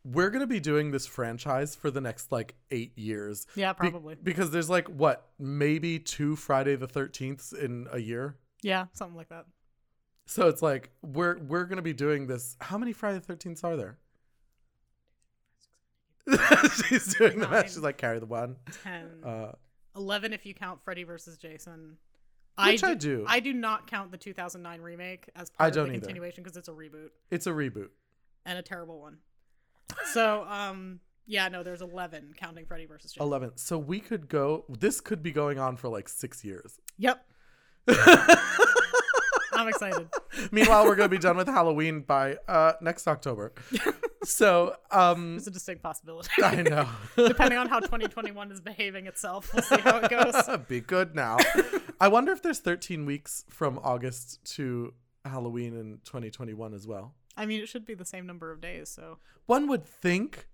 we're 0.05 0.31
gonna 0.31 0.47
be 0.47 0.61
doing 0.61 0.91
this 0.91 1.07
franchise 1.07 1.75
for 1.77 1.91
the 1.91 2.01
next 2.01 2.33
like 2.33 2.55
eight 2.71 2.97
years. 2.97 3.47
Yeah, 3.57 3.73
Be- 3.73 3.91
probably. 3.91 4.15
because 4.23 4.51
there's 4.51 4.71
like 4.71 4.89
what, 4.89 5.29
maybe 5.39 5.99
two 5.99 6.35
Friday 6.37 6.77
the 6.77 6.87
Thirteenths 6.89 7.53
in 7.53 7.87
a 7.93 7.99
year. 7.99 8.37
yeah, 8.63 8.87
something 8.95 9.17
like 9.17 9.29
that. 9.29 9.45
So 10.27 10.49
it's 10.49 10.63
like 10.63 10.91
we're 11.03 11.39
we're 11.39 11.65
gonna 11.65 11.83
be 11.83 11.93
doing 11.93 12.27
this. 12.27 12.57
How 12.61 12.79
many 12.79 12.93
Friday 12.93 13.19
the 13.19 13.35
Thirteenths 13.35 13.65
are 13.65 13.77
there? 13.77 13.99
She's 16.89 17.15
doing 17.15 17.39
the 17.39 17.49
math. 17.49 17.65
She's 17.67 17.79
like 17.79 17.97
carry 17.99 18.19
the 18.19 18.27
one. 18.27 18.57
10 18.85 19.07
Uh, 19.25 19.53
11 19.97 20.33
if 20.33 20.45
you 20.47 20.55
count 20.55 20.81
Freddy 20.85 21.05
versus 21.05 21.39
Jason. 21.39 21.97
Which 22.63 22.83
I 22.83 22.95
do. 22.95 23.25
I 23.29 23.39
do 23.41 23.53
not 23.53 23.87
count 23.89 24.11
the 24.11 24.17
2009 24.19 24.81
remake 24.81 25.29
as 25.37 25.51
part 25.51 25.67
I 25.67 25.71
don't 25.71 25.85
of 25.85 25.89
the 25.91 25.93
either. 25.95 26.01
continuation 26.07 26.43
because 26.43 26.57
it's 26.57 26.69
a 26.69 26.73
reboot 26.73 27.11
it's 27.31 27.47
a 27.47 27.51
reboot. 27.51 27.89
and 28.45 28.59
a 28.59 28.63
terrible 28.63 29.01
one. 29.01 29.19
So, 30.13 30.45
um, 30.49 31.01
yeah, 31.27 31.49
no, 31.49 31.63
there's 31.63 31.83
11 31.83 32.35
counting 32.37 32.67
Freddy 32.67 32.87
versus 32.87 33.13
Jason. 33.13 33.23
Eleven. 33.27 33.53
So 33.57 33.79
we 33.79 34.01
could 34.01 34.29
go. 34.29 34.65
This 34.69 35.01
could 35.01 35.23
be 35.23 35.31
going 35.31 35.59
on 35.59 35.77
for 35.77 35.89
like 35.89 36.09
six 36.09 36.45
years. 36.45 36.81
Yep, 36.99 37.25
I'm 39.53 39.69
excited. 39.69 40.09
Meanwhile, 40.51 40.85
we're 40.85 40.95
gonna 40.97 41.09
be 41.09 41.19
done 41.19 41.37
with 41.37 41.47
Halloween 41.49 42.01
by 42.03 42.37
uh, 42.49 42.73
next 42.81 43.07
October. 43.09 43.53
So 44.29 44.77
um, 44.91 45.37
It's 45.37 45.47
a 45.47 45.51
distinct 45.51 45.83
possibility. 45.83 46.31
I 46.43 46.63
know. 46.63 46.89
Depending 47.17 47.59
on 47.59 47.69
how 47.69 47.81
2021 47.81 48.53
is 48.53 48.61
behaving 48.61 49.07
itself, 49.07 49.51
we'll 49.55 49.63
see 49.63 49.81
how 49.81 49.99
it 49.99 50.11
goes. 50.11 50.59
Be 50.69 50.81
good 50.81 51.15
now. 51.15 51.39
I 52.01 52.09
wonder 52.09 52.33
if 52.33 52.43
there's 52.43 52.59
13 52.59 53.07
weeks 53.07 53.45
from 53.49 53.79
August 53.83 54.45
to 54.57 54.93
Halloween 55.25 55.75
in 55.75 56.01
2021 56.05 56.75
as 56.75 56.87
well. 56.87 57.15
I 57.37 57.47
mean, 57.47 57.61
it 57.63 57.69
should 57.69 57.87
be 57.87 57.95
the 57.95 58.05
same 58.05 58.27
number 58.27 58.51
of 58.51 58.61
days, 58.61 58.89
so 58.89 59.19
One 59.47 59.69
would 59.69 59.85
think, 59.85 60.48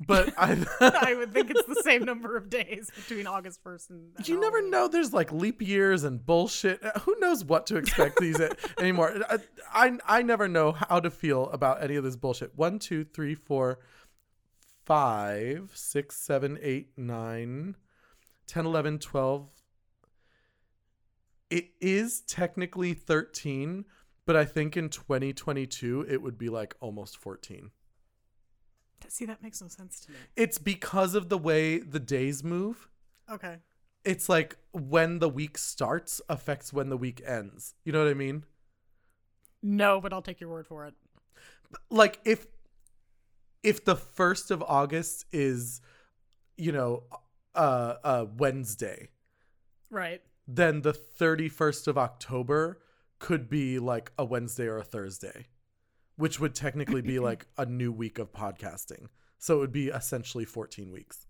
but 0.00 0.32
I. 0.38 0.64
I 0.80 1.14
would 1.14 1.32
think 1.32 1.50
it's 1.54 1.66
the 1.66 1.80
same 1.84 2.04
number 2.04 2.36
of 2.36 2.50
days 2.50 2.90
between 2.94 3.26
August 3.26 3.62
1st 3.64 3.90
and. 3.90 4.12
and 4.16 4.28
you 4.28 4.40
never 4.40 4.62
know. 4.68 4.88
There's 4.88 5.12
like 5.12 5.32
leap 5.32 5.62
years 5.62 6.04
and 6.04 6.24
bullshit. 6.24 6.84
Uh, 6.84 6.98
Who 7.00 7.16
knows 7.20 7.44
what 7.44 7.66
to 7.68 7.76
expect 7.76 8.18
these 8.18 8.38
a- 8.40 8.54
anymore? 8.78 9.14
I, 9.28 9.38
I 9.72 9.98
I 10.06 10.22
never 10.22 10.48
know 10.48 10.72
how 10.72 11.00
to 11.00 11.10
feel 11.10 11.48
about 11.50 11.82
any 11.82 11.96
of 11.96 12.04
this 12.04 12.16
bullshit. 12.16 12.52
One, 12.56 12.78
two, 12.78 13.04
three, 13.04 13.34
four, 13.34 13.78
five, 14.84 15.70
six, 15.74 16.16
seven, 16.16 16.58
eight, 16.60 16.90
nine, 16.96 17.76
10, 18.46 18.66
11, 18.66 18.98
12. 18.98 19.48
It 21.50 21.68
is 21.80 22.20
technically 22.22 22.94
13, 22.94 23.84
but 24.26 24.34
I 24.34 24.44
think 24.44 24.76
in 24.76 24.88
2022 24.88 26.06
it 26.08 26.20
would 26.20 26.36
be 26.36 26.48
like 26.48 26.74
almost 26.80 27.16
14. 27.18 27.70
See, 29.08 29.24
that 29.26 29.42
makes 29.42 29.60
no 29.60 29.68
sense 29.68 30.00
to 30.00 30.12
me. 30.12 30.18
It's 30.36 30.58
because 30.58 31.14
of 31.14 31.28
the 31.28 31.38
way 31.38 31.78
the 31.78 32.00
days 32.00 32.42
move. 32.44 32.88
Okay. 33.30 33.56
it's 34.04 34.28
like 34.28 34.56
when 34.72 35.18
the 35.18 35.28
week 35.30 35.56
starts 35.56 36.20
affects 36.28 36.72
when 36.72 36.90
the 36.90 36.96
week 36.96 37.22
ends. 37.26 37.74
You 37.84 37.92
know 37.92 38.00
what 38.04 38.10
I 38.10 38.14
mean? 38.14 38.44
No, 39.62 40.00
but 40.00 40.12
I'll 40.12 40.20
take 40.22 40.40
your 40.40 40.50
word 40.50 40.66
for 40.66 40.84
it. 40.86 40.94
Like 41.90 42.20
if 42.24 42.46
if 43.62 43.84
the 43.84 43.96
1st 43.96 44.50
of 44.50 44.62
August 44.62 45.24
is 45.32 45.80
you 46.58 46.70
know 46.70 47.04
uh 47.54 47.94
uh 48.04 48.26
Wednesday, 48.36 49.08
Right. 49.90 50.20
then 50.46 50.82
the 50.82 50.92
31st 50.92 51.86
of 51.88 51.96
October 51.96 52.80
could 53.18 53.48
be 53.48 53.78
like 53.78 54.12
a 54.18 54.24
Wednesday 54.24 54.66
or 54.66 54.76
a 54.78 54.84
Thursday, 54.84 55.46
which 56.16 56.40
would 56.40 56.54
technically 56.54 57.02
be 57.02 57.18
like 57.30 57.46
a 57.56 57.66
new 57.66 57.92
week 57.92 58.18
of 58.18 58.32
podcasting. 58.32 59.08
So 59.38 59.56
it 59.56 59.58
would 59.58 59.72
be 59.72 59.88
essentially 59.88 60.44
14 60.44 60.90
weeks. 60.90 61.26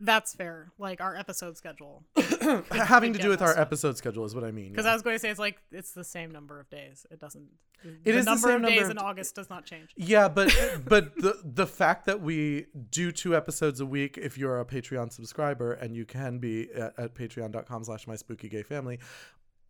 That's 0.00 0.32
fair. 0.32 0.70
Like 0.78 1.00
our 1.00 1.16
episode 1.16 1.56
schedule. 1.56 2.04
Having 2.70 3.14
to 3.14 3.18
do 3.18 3.28
with 3.28 3.42
our 3.42 3.58
episode 3.58 3.96
schedule 3.96 4.24
is 4.24 4.34
what 4.34 4.44
I 4.44 4.52
mean. 4.52 4.70
Because 4.70 4.84
yeah. 4.84 4.92
I 4.92 4.94
was 4.94 5.02
going 5.02 5.16
to 5.16 5.18
say 5.18 5.28
it's 5.28 5.40
like 5.40 5.58
it's 5.72 5.92
the 5.92 6.04
same 6.04 6.30
number 6.30 6.60
of 6.60 6.70
days. 6.70 7.04
It 7.10 7.18
doesn't. 7.20 7.48
It 7.82 8.04
the 8.04 8.10
is 8.10 8.24
the 8.24 8.30
number 8.30 8.46
same 8.46 8.56
of 8.56 8.62
number 8.62 8.76
days 8.76 8.84
of 8.84 8.90
in 8.92 8.98
August 8.98 9.34
does 9.34 9.50
not 9.50 9.64
change. 9.64 9.90
Yeah, 9.96 10.28
but 10.28 10.56
but 10.84 11.16
the 11.16 11.40
the 11.44 11.66
fact 11.66 12.06
that 12.06 12.20
we 12.20 12.66
do 12.90 13.10
two 13.10 13.34
episodes 13.34 13.80
a 13.80 13.86
week, 13.86 14.16
if 14.16 14.38
you're 14.38 14.60
a 14.60 14.64
Patreon 14.64 15.12
subscriber, 15.12 15.72
and 15.72 15.96
you 15.96 16.04
can 16.04 16.38
be 16.38 16.70
at, 16.72 16.96
at 16.96 17.14
patreon.com 17.14 17.82
slash 17.82 18.06
my 18.06 18.14
spooky 18.14 18.48
gay 18.48 18.62
family, 18.62 19.00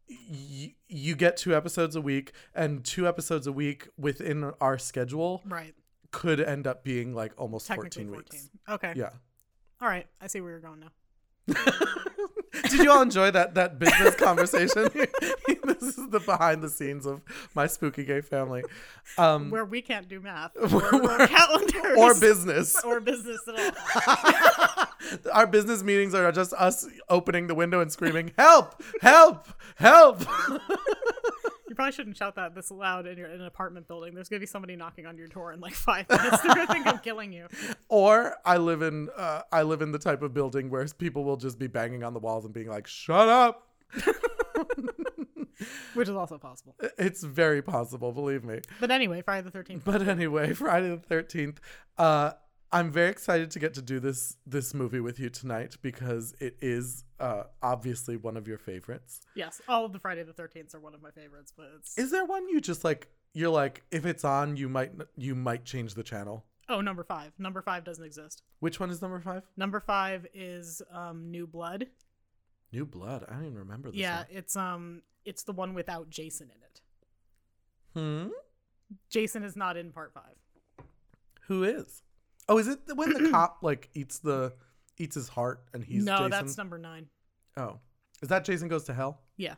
y- 0.09 0.75
you 0.89 1.15
get 1.17 1.37
two 1.37 1.55
episodes 1.55 1.97
a 1.97 2.01
week, 2.01 2.33
and 2.55 2.85
two 2.85 3.07
episodes 3.07 3.47
a 3.47 3.53
week 3.53 3.89
within 3.97 4.53
our 4.61 4.79
schedule 4.79 5.43
Right. 5.47 5.75
could 6.11 6.41
end 6.41 6.67
up 6.67 6.85
being 6.85 7.15
like 7.15 7.33
almost 7.37 7.67
Technically 7.67 8.05
14 8.07 8.09
14. 8.15 8.41
weeks. 8.41 8.51
Okay. 8.69 8.93
Yeah. 8.97 9.11
All 9.81 9.89
right. 9.89 10.07
I 10.21 10.27
see 10.27 10.41
where 10.41 10.51
you're 10.51 10.61
going 10.61 10.81
now. 10.81 10.91
Did 12.71 12.81
you 12.81 12.91
all 12.91 13.03
enjoy 13.03 13.31
that 13.31 13.55
that 13.55 13.79
business 13.79 14.15
conversation? 14.17 14.89
this 15.65 15.83
is 15.99 16.09
the 16.11 16.21
behind 16.25 16.63
the 16.63 16.69
scenes 16.69 17.07
of 17.07 17.21
my 17.55 17.67
spooky 17.67 18.05
gay 18.05 18.21
family. 18.21 18.63
Um, 19.17 19.51
Where 19.51 19.65
we 19.65 19.81
can't 19.81 20.09
do 20.09 20.21
math 20.21 20.57
or, 20.57 21.27
calendars 21.27 21.99
or 21.99 22.19
business. 22.19 22.83
or 22.85 23.01
business 23.01 23.41
at 23.49 23.59
all. 23.59 25.33
Our 25.33 25.47
business 25.47 25.83
meetings 25.83 26.15
are 26.15 26.31
just 26.33 26.53
us 26.55 26.87
opening 27.09 27.47
the 27.47 27.55
window 27.55 27.81
and 27.81 27.91
screaming, 27.93 28.33
"Help! 28.37 28.83
Help! 29.01 29.47
Help!" 29.77 30.25
Probably 31.79 31.93
shouldn't 31.93 32.17
shout 32.17 32.35
that 32.35 32.57
this 32.57 32.73
loud 32.73 33.07
in, 33.07 33.17
your, 33.17 33.29
in 33.29 33.41
an 33.41 33.47
apartment 33.47 33.87
building. 33.87 34.13
There's 34.13 34.29
gonna 34.29 34.41
be 34.41 34.47
somebody 34.47 34.75
knocking 34.75 35.07
on 35.07 35.17
your 35.17 35.29
door 35.29 35.53
in 35.53 35.61
like 35.61 35.75
five 35.75 36.09
minutes. 36.11 36.43
They're 36.43 36.53
gonna 36.53 36.67
think 36.67 36.89
I'm 36.89 36.99
killing 36.99 37.33
you. 37.33 37.47
or 37.89 38.35
I 38.45 38.57
live 38.57 38.83
in 38.83 39.09
uh, 39.17 39.43
I 39.53 39.63
live 39.63 39.81
in 39.81 39.93
the 39.93 39.99
type 40.01 40.23
of 40.23 40.35
building 40.35 40.71
where 40.71 40.85
people 40.89 41.23
will 41.23 41.37
just 41.37 41.57
be 41.57 41.69
banging 41.69 42.03
on 42.03 42.15
the 42.15 42.19
walls 42.19 42.45
and 42.45 42.53
being 42.53 42.67
like, 42.67 42.89
"Shut 42.89 43.29
up!" 43.29 43.69
Which 45.95 46.09
is 46.09 46.17
also 46.17 46.37
possible. 46.37 46.75
It's 46.99 47.23
very 47.23 47.63
possible, 47.63 48.11
believe 48.11 48.43
me. 48.43 48.59
But 48.81 48.91
anyway, 48.91 49.23
Friday 49.23 49.45
the 49.45 49.53
Thirteenth. 49.53 49.85
But 49.85 50.03
anyway, 50.09 50.55
Friday 50.55 50.89
the 50.89 50.97
Thirteenth. 50.97 51.61
Uh, 51.97 52.33
I'm 52.71 52.91
very 52.93 53.09
excited 53.11 53.51
to 53.53 53.59
get 53.59 53.75
to 53.75 53.83
do 53.83 53.99
this 53.99 54.37
this 54.47 54.75
movie 54.75 55.01
with 55.01 55.19
you 55.19 55.31
tonight 55.31 55.77
because 55.81 56.35
it 56.39 56.57
is 56.61 57.05
uh, 57.19 57.45
obviously 57.63 58.17
one 58.17 58.37
of 58.37 58.47
your 58.47 58.59
favorites. 58.59 59.21
Yes, 59.35 59.61
all 59.69 59.85
of 59.87 59.93
the 59.93 59.99
Friday 59.99 60.23
the 60.23 60.35
Thirteenth 60.35 60.75
are 60.75 60.81
one 60.81 60.95
of 60.95 61.01
my 61.03 61.11
favorites. 61.11 61.53
But 61.57 61.69
it's 61.79 61.97
Is 61.97 62.11
there 62.11 62.25
one 62.27 62.49
you 62.49 62.61
just 62.61 62.85
like? 62.85 63.09
You're 63.33 63.51
like, 63.51 63.83
if 63.91 64.05
it's 64.05 64.25
on, 64.25 64.57
you 64.57 64.69
might 64.69 64.93
you 65.17 65.35
might 65.35 65.65
change 65.65 65.95
the 65.95 66.03
channel. 66.03 66.45
oh 66.69 66.81
number 66.83 67.05
five. 67.05 67.33
Number 67.39 67.63
five 67.63 67.85
doesn't 67.85 68.05
exist. 68.05 68.43
Which 68.61 68.79
one 68.81 68.91
is 68.91 69.01
number 69.01 69.21
five? 69.21 69.45
Number 69.57 69.81
five 69.81 70.27
is 70.35 70.83
um, 70.93 71.31
New 71.31 71.47
Blood. 71.47 71.87
New 72.73 72.85
Blood. 72.85 73.25
I 73.29 73.35
don't 73.35 73.45
even 73.47 73.59
remember 73.59 73.91
this. 73.91 73.99
yeah, 74.01 74.25
it's 74.31 74.57
um 74.57 75.03
it's 75.25 75.43
the 75.45 75.53
one 75.53 75.73
without 75.73 76.11
Jason 76.11 76.51
in 76.51 76.63
it. 76.63 76.81
Hmm. 78.27 78.29
Jason 79.11 79.43
is 79.43 79.57
not 79.57 79.77
in 79.79 79.91
part 79.91 80.13
five. 80.13 80.87
Who 81.47 81.65
is? 81.65 82.03
Oh, 82.49 82.59
is 82.59 82.69
it 82.69 82.81
when 82.95 83.13
the 83.13 83.31
cop 83.31 83.59
like 83.63 83.91
eats 83.95 84.19
the 84.21 84.53
eats 84.99 85.15
his 85.15 85.29
heart 85.29 85.63
and 85.75 85.85
he's 85.85 86.05
no, 86.05 86.17
Jason? 86.17 86.31
that's 86.31 86.57
number 86.59 86.79
nine. 86.79 87.07
Oh, 87.57 87.79
is 88.23 88.29
that 88.29 88.45
Jason 88.45 88.69
goes 88.69 88.85
to 88.85 88.95
hell? 88.95 89.21
Yeah. 89.37 89.55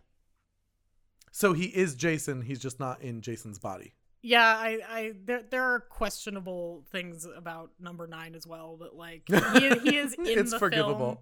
So 1.32 1.52
he 1.52 1.66
is 1.66 1.94
Jason. 1.94 2.42
He's 2.42 2.58
just 2.58 2.80
not 2.80 3.02
in 3.02 3.20
Jason's 3.20 3.58
body. 3.58 3.94
Yeah, 4.22 4.44
I, 4.46 4.78
I 4.88 5.12
there 5.24 5.42
there 5.48 5.62
are 5.62 5.80
questionable 5.80 6.84
things 6.90 7.26
about 7.36 7.70
number 7.80 8.06
nine 8.06 8.34
as 8.34 8.46
well, 8.46 8.76
but 8.78 8.94
like 8.94 9.22
he, 9.28 9.68
he 9.90 9.96
is 9.96 10.14
in 10.18 10.26
It's 10.26 10.50
the 10.50 10.58
forgivable. 10.58 10.98
film. 10.98 11.18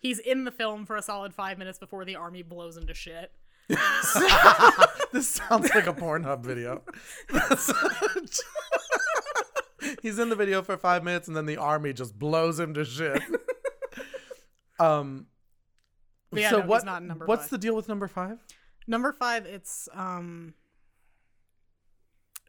He's 0.00 0.18
in 0.18 0.44
the 0.44 0.50
film 0.50 0.84
for 0.84 0.96
a 0.96 1.02
solid 1.02 1.32
five 1.32 1.58
minutes 1.58 1.78
before 1.78 2.04
the 2.04 2.16
army 2.16 2.42
blows 2.42 2.76
into 2.76 2.92
shit. 2.92 3.30
this 3.68 5.28
sounds 5.28 5.70
like 5.74 5.86
a 5.86 5.92
Pornhub 5.94 6.44
video. 6.44 6.82
He's 10.02 10.18
in 10.18 10.28
the 10.28 10.36
video 10.36 10.62
for 10.62 10.76
five 10.76 11.04
minutes 11.04 11.28
and 11.28 11.36
then 11.36 11.46
the 11.46 11.56
army 11.56 11.92
just 11.92 12.18
blows 12.18 12.58
him 12.58 12.74
to 12.74 12.84
shit. 12.84 13.22
um. 14.80 15.26
Yeah, 16.34 16.50
so 16.50 16.60
no, 16.60 16.66
what? 16.66 16.84
not 16.84 17.02
in 17.02 17.08
number 17.08 17.26
what's 17.26 17.42
five. 17.42 17.50
the 17.50 17.58
deal 17.58 17.76
with 17.76 17.88
number 17.88 18.08
five? 18.08 18.38
Number 18.86 19.12
five, 19.12 19.44
it's 19.44 19.88
um 19.94 20.54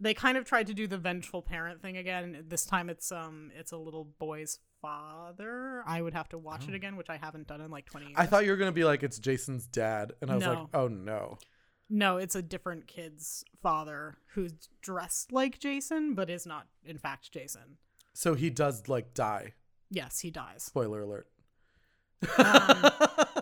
they 0.02 0.14
kind 0.14 0.38
of 0.38 0.46
tried 0.46 0.68
to 0.68 0.74
do 0.74 0.88
the 0.88 0.98
vengeful 0.98 1.42
parent 1.42 1.82
thing 1.82 1.98
again. 1.98 2.46
This 2.48 2.66
time 2.66 2.90
it's 2.90 3.12
um 3.12 3.52
it's 3.58 3.72
a 3.72 3.78
little 3.78 4.06
boy's 4.20 4.60
father. 4.82 5.84
I 5.86 6.02
would 6.02 6.14
have 6.14 6.30
to 6.30 6.38
watch 6.38 6.68
it 6.68 6.74
again, 6.74 6.96
which 6.96 7.10
I 7.10 7.18
haven't 7.18 7.48
done 7.48 7.62
in 7.62 7.72
like 7.72 7.86
twenty 7.86 8.08
years. 8.08 8.16
Oh. 8.18 8.22
I 8.22 8.26
thought 8.26 8.46
you 8.46 8.52
were 8.52 8.58
gonna 8.58 8.72
be 8.72 8.84
like 8.84 9.04
it's 9.04 9.20
Jason's 9.20 9.68
dad, 9.68 10.14
and 10.22 10.32
I 10.32 10.36
was 10.36 10.46
like, 10.46 10.68
oh 10.74 10.88
no. 10.88 11.38
No, 11.96 12.18
it's 12.18 12.34
a 12.34 12.42
different 12.42 12.88
kid's 12.88 13.46
father 13.62 14.16
who's 14.34 14.54
dressed 14.82 15.32
like 15.32 15.60
Jason, 15.60 16.16
but 16.16 16.28
is 16.28 16.48
not 16.48 16.66
in 16.84 16.98
fact 16.98 17.32
Jason. 17.32 17.78
So 18.14 18.34
he 18.34 18.50
does 18.50 18.88
like 18.90 19.14
die. 19.14 19.54
Yes, 19.92 20.20
he 20.20 20.32
dies. 20.32 20.64
Spoiler 20.64 21.02
alert. 21.02 21.28
Um, 22.40 22.90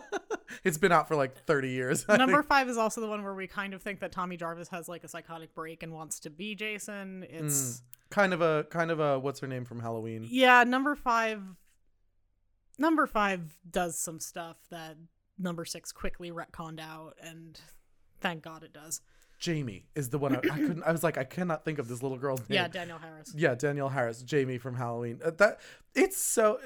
it's 0.64 0.76
been 0.76 0.92
out 0.92 1.08
for 1.08 1.16
like 1.16 1.34
30 1.46 1.70
years. 1.70 2.04
I 2.10 2.18
Number 2.18 2.42
think. 2.42 2.48
five 2.48 2.68
is 2.68 2.76
also 2.76 3.00
the 3.00 3.06
one 3.06 3.22
where 3.22 3.34
we 3.34 3.46
kind 3.46 3.72
of 3.72 3.80
think 3.80 4.00
that 4.00 4.12
Tommy 4.12 4.36
Jarvis 4.36 4.68
has 4.68 4.86
like 4.86 5.02
a 5.02 5.08
psychotic 5.08 5.54
break 5.54 5.82
and 5.82 5.94
wants 5.94 6.20
to 6.20 6.28
be 6.28 6.54
Jason. 6.54 7.24
It's 7.30 7.80
kind 8.10 8.34
of 8.34 8.42
a 8.42 8.64
kind 8.64 8.90
of 8.90 9.00
a 9.00 9.18
what's 9.18 9.40
her 9.40 9.46
name 9.46 9.64
from 9.64 9.80
Halloween. 9.80 10.26
Yeah, 10.30 10.62
number 10.64 10.94
five. 10.94 11.40
Number 12.78 13.06
five 13.06 13.56
does 13.70 13.98
some 13.98 14.20
stuff 14.20 14.58
that 14.70 14.98
number 15.38 15.64
six 15.64 15.90
quickly 15.90 16.30
retconned 16.30 16.80
out, 16.80 17.14
and 17.22 17.58
thank 18.22 18.42
God 18.42 18.62
it 18.62 18.72
does. 18.72 19.00
Jamie 19.38 19.86
is 19.96 20.08
the 20.08 20.18
one 20.18 20.36
I, 20.36 20.38
I 20.38 20.56
couldn't. 20.56 20.84
I 20.84 20.92
was 20.92 21.02
like, 21.02 21.18
I 21.18 21.24
cannot 21.24 21.64
think 21.64 21.80
of 21.80 21.88
this 21.88 22.00
little 22.00 22.16
girl's 22.16 22.48
name. 22.48 22.54
Yeah, 22.56 22.68
Danielle 22.68 22.98
Harris. 23.00 23.34
Yeah, 23.36 23.54
Danielle 23.56 23.88
Harris, 23.88 24.22
Jamie 24.22 24.56
from 24.58 24.76
Halloween. 24.76 25.18
Uh, 25.24 25.32
that 25.32 25.58
it's 25.96 26.16
so. 26.16 26.60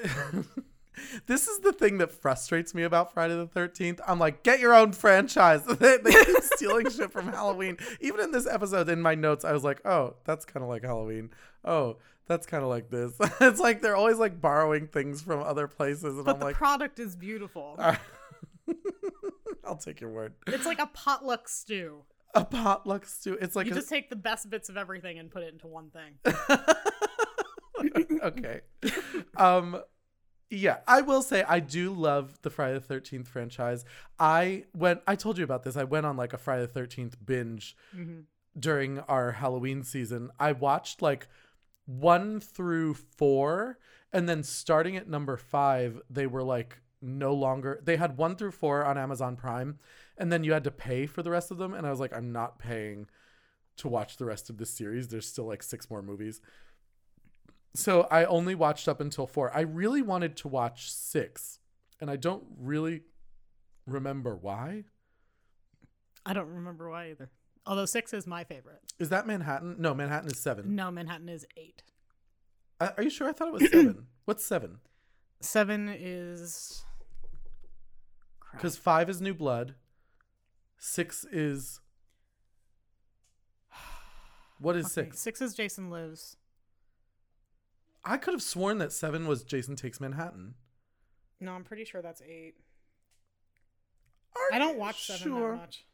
this 1.26 1.48
is 1.48 1.60
the 1.60 1.72
thing 1.72 1.98
that 1.98 2.10
frustrates 2.12 2.74
me 2.74 2.82
about 2.82 3.14
Friday 3.14 3.34
the 3.34 3.46
Thirteenth. 3.46 4.00
I'm 4.06 4.18
like, 4.18 4.42
get 4.42 4.60
your 4.60 4.74
own 4.74 4.92
franchise. 4.92 5.64
they, 5.66 5.96
they 5.96 6.12
keep 6.12 6.36
stealing 6.42 6.90
shit 6.90 7.10
from 7.10 7.28
Halloween. 7.28 7.78
Even 8.00 8.20
in 8.20 8.30
this 8.30 8.46
episode, 8.46 8.90
in 8.90 9.00
my 9.00 9.14
notes, 9.14 9.44
I 9.44 9.52
was 9.52 9.64
like, 9.64 9.80
oh, 9.86 10.16
that's 10.24 10.44
kind 10.44 10.62
of 10.62 10.68
like 10.68 10.82
Halloween. 10.82 11.30
Oh, 11.64 11.96
that's 12.26 12.46
kind 12.46 12.62
of 12.62 12.68
like 12.68 12.90
this. 12.90 13.14
it's 13.40 13.58
like 13.60 13.80
they're 13.80 13.96
always 13.96 14.18
like 14.18 14.38
borrowing 14.40 14.86
things 14.86 15.22
from 15.22 15.42
other 15.42 15.66
places, 15.66 16.16
and 16.16 16.26
But 16.26 16.34
I'm 16.34 16.38
the 16.40 16.44
like, 16.46 16.56
product 16.56 16.98
is 16.98 17.16
beautiful. 17.16 17.78
I'll 19.66 19.76
take 19.76 20.00
your 20.00 20.10
word. 20.10 20.34
it's 20.46 20.66
like 20.66 20.78
a 20.78 20.86
potluck 20.86 21.48
stew. 21.48 22.04
A 22.34 22.44
potluck 22.44 23.06
stew. 23.06 23.38
It's 23.40 23.56
like 23.56 23.66
You 23.66 23.72
a, 23.72 23.76
just 23.76 23.88
take 23.88 24.10
the 24.10 24.16
best 24.16 24.50
bits 24.50 24.68
of 24.68 24.76
everything 24.76 25.18
and 25.18 25.30
put 25.30 25.42
it 25.42 25.52
into 25.52 25.66
one 25.66 25.90
thing. 25.90 26.18
okay. 28.22 28.60
Um 29.36 29.80
yeah, 30.48 30.78
I 30.86 31.00
will 31.00 31.22
say 31.22 31.42
I 31.42 31.58
do 31.60 31.92
love 31.92 32.38
the 32.42 32.50
Friday 32.50 32.78
the 32.78 32.94
13th 32.94 33.26
franchise. 33.26 33.84
I 34.18 34.64
went 34.74 35.00
I 35.06 35.16
told 35.16 35.38
you 35.38 35.44
about 35.44 35.64
this. 35.64 35.76
I 35.76 35.84
went 35.84 36.06
on 36.06 36.16
like 36.16 36.32
a 36.32 36.38
Friday 36.38 36.66
the 36.66 36.80
13th 36.80 37.14
binge 37.24 37.76
Mhm. 37.94 38.24
during 38.58 39.00
our 39.00 39.32
Halloween 39.32 39.82
season. 39.82 40.30
I 40.38 40.52
watched 40.52 41.02
like 41.02 41.28
1 41.86 42.40
through 42.40 42.94
4 42.94 43.78
and 44.12 44.28
then 44.28 44.42
starting 44.42 44.96
at 44.96 45.08
number 45.08 45.36
5, 45.36 46.00
they 46.08 46.26
were 46.26 46.42
like 46.42 46.78
no 47.02 47.34
longer 47.34 47.80
they 47.84 47.96
had 47.96 48.16
1 48.16 48.36
through 48.36 48.52
4 48.52 48.84
on 48.84 48.96
Amazon 48.96 49.36
Prime 49.36 49.78
and 50.16 50.32
then 50.32 50.42
you 50.44 50.52
had 50.52 50.64
to 50.64 50.70
pay 50.70 51.06
for 51.06 51.22
the 51.22 51.30
rest 51.30 51.50
of 51.50 51.58
them 51.58 51.74
and 51.74 51.86
I 51.86 51.90
was 51.90 52.00
like 52.00 52.16
I'm 52.16 52.32
not 52.32 52.58
paying 52.58 53.06
to 53.78 53.88
watch 53.88 54.16
the 54.16 54.24
rest 54.24 54.50
of 54.50 54.58
this 54.58 54.70
series. 54.70 55.08
There's 55.08 55.26
still 55.26 55.46
like 55.46 55.62
six 55.62 55.90
more 55.90 56.02
movies. 56.02 56.40
So 57.74 58.02
I 58.10 58.24
only 58.24 58.54
watched 58.54 58.88
up 58.88 59.00
until 59.00 59.26
four. 59.26 59.54
I 59.54 59.60
really 59.60 60.02
wanted 60.02 60.36
to 60.38 60.48
watch 60.48 60.90
six, 60.90 61.58
and 62.00 62.10
I 62.10 62.16
don't 62.16 62.44
really 62.58 63.02
remember 63.86 64.34
why. 64.34 64.84
I 66.24 66.32
don't 66.32 66.48
remember 66.48 66.90
why 66.90 67.10
either. 67.10 67.30
Although 67.66 67.84
six 67.84 68.14
is 68.14 68.26
my 68.26 68.44
favorite. 68.44 68.80
Is 68.98 69.10
that 69.10 69.26
Manhattan? 69.26 69.76
No, 69.78 69.92
Manhattan 69.92 70.30
is 70.30 70.38
seven. 70.38 70.74
No, 70.74 70.90
Manhattan 70.90 71.28
is 71.28 71.44
eight. 71.56 71.82
Uh, 72.80 72.90
are 72.96 73.02
you 73.02 73.10
sure? 73.10 73.28
I 73.28 73.32
thought 73.32 73.48
it 73.48 73.54
was 73.54 73.70
seven. 73.70 74.06
What's 74.24 74.44
seven? 74.44 74.78
Seven 75.46 75.88
is. 75.88 76.84
Because 78.52 78.76
five 78.76 79.08
is 79.08 79.20
New 79.20 79.34
Blood. 79.34 79.74
Six 80.78 81.24
is. 81.30 81.80
What 84.58 84.74
is 84.76 84.86
Okay, 84.86 84.92
six? 85.10 85.20
Six 85.20 85.40
is 85.42 85.54
Jason 85.54 85.90
Lives. 85.90 86.36
I 88.04 88.16
could 88.16 88.32
have 88.34 88.42
sworn 88.42 88.78
that 88.78 88.92
seven 88.92 89.26
was 89.26 89.44
Jason 89.44 89.76
Takes 89.76 90.00
Manhattan. 90.00 90.54
No, 91.40 91.52
I'm 91.52 91.64
pretty 91.64 91.84
sure 91.84 92.00
that's 92.02 92.22
eight. 92.22 92.54
Are 94.34 94.54
I 94.54 94.58
don't 94.58 94.78
watch 94.78 95.06
seven 95.06 95.22
sure? 95.22 95.50
that 95.52 95.56
much. 95.58 95.84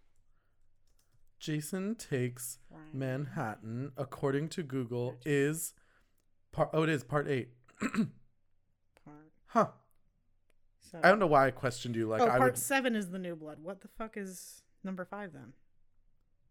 Jason 1.40 1.94
Takes 1.96 2.58
Right. 2.70 2.94
Manhattan, 2.94 3.92
according 3.96 4.48
to 4.50 4.62
Google, 4.62 5.16
is 5.24 5.74
part. 6.52 6.70
Oh, 6.72 6.84
it 6.84 6.88
is 6.88 7.02
part 7.02 7.28
eight. 7.28 7.50
Huh. 9.52 9.66
seven. 10.80 11.04
I 11.04 11.10
don't 11.10 11.18
know 11.18 11.26
why 11.26 11.46
I 11.46 11.50
questioned 11.50 11.94
you. 11.94 12.08
Like 12.08 12.22
oh, 12.22 12.26
I 12.26 12.38
part 12.38 12.52
would. 12.52 12.58
seven 12.58 12.96
is 12.96 13.10
the 13.10 13.18
new 13.18 13.36
blood. 13.36 13.58
What 13.62 13.82
the 13.82 13.88
fuck 13.88 14.16
is 14.16 14.62
number 14.82 15.04
five 15.04 15.32
then? 15.32 15.52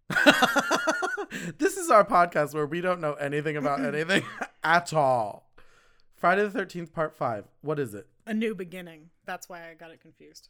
this 1.58 1.78
is 1.78 1.90
our 1.90 2.06
podcast 2.06 2.54
where 2.54 2.68
we 2.68 2.80
don't 2.80 3.02
know 3.02 3.14
anything 3.14 3.58
about 3.58 3.84
anything 3.86 4.24
at 4.64 4.94
all. 4.94 5.50
Friday 6.16 6.44
the 6.44 6.52
Thirteenth, 6.52 6.94
Part 6.94 7.16
Five. 7.16 7.46
What 7.62 7.80
is 7.80 7.96
it? 7.96 8.06
A 8.28 8.36
new 8.36 8.54
beginning. 8.54 9.10
That's 9.26 9.50
why 9.50 9.68
I 9.68 9.74
got 9.74 9.90
it 9.90 10.00
confused. 10.00 10.50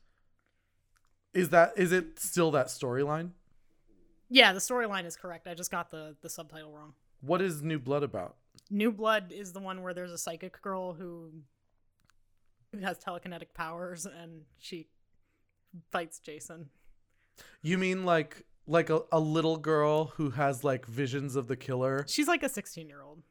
Is 1.33 1.49
that 1.49 1.71
is 1.77 1.93
it 1.93 2.19
still 2.19 2.51
that 2.51 2.67
storyline? 2.67 3.29
Yeah, 4.29 4.51
the 4.51 4.59
storyline 4.59 5.05
is 5.05 5.15
correct. 5.15 5.47
I 5.47 5.53
just 5.53 5.71
got 5.71 5.89
the 5.89 6.17
the 6.21 6.29
subtitle 6.29 6.73
wrong. 6.73 6.95
What 7.21 7.41
is 7.41 7.61
New 7.61 7.79
Blood 7.79 8.03
about? 8.03 8.35
New 8.69 8.91
Blood 8.91 9.31
is 9.31 9.53
the 9.53 9.61
one 9.61 9.83
where 9.83 9.93
there's 9.93 10.11
a 10.11 10.17
psychic 10.17 10.61
girl 10.61 10.93
who 10.93 11.31
who 12.71 12.79
has 12.79 12.99
telekinetic 12.99 13.53
powers 13.53 14.05
and 14.05 14.41
she 14.57 14.87
fights 15.91 16.19
Jason. 16.19 16.69
You 17.61 17.77
mean 17.77 18.05
like 18.05 18.45
like 18.67 18.89
a, 18.89 19.01
a 19.11 19.19
little 19.19 19.57
girl 19.57 20.05
who 20.15 20.31
has 20.31 20.63
like 20.63 20.85
visions 20.85 21.35
of 21.35 21.47
the 21.47 21.55
killer? 21.55 22.05
She's 22.07 22.27
like 22.27 22.43
a 22.43 22.49
16 22.49 22.87
year 22.87 23.01
old. 23.01 23.23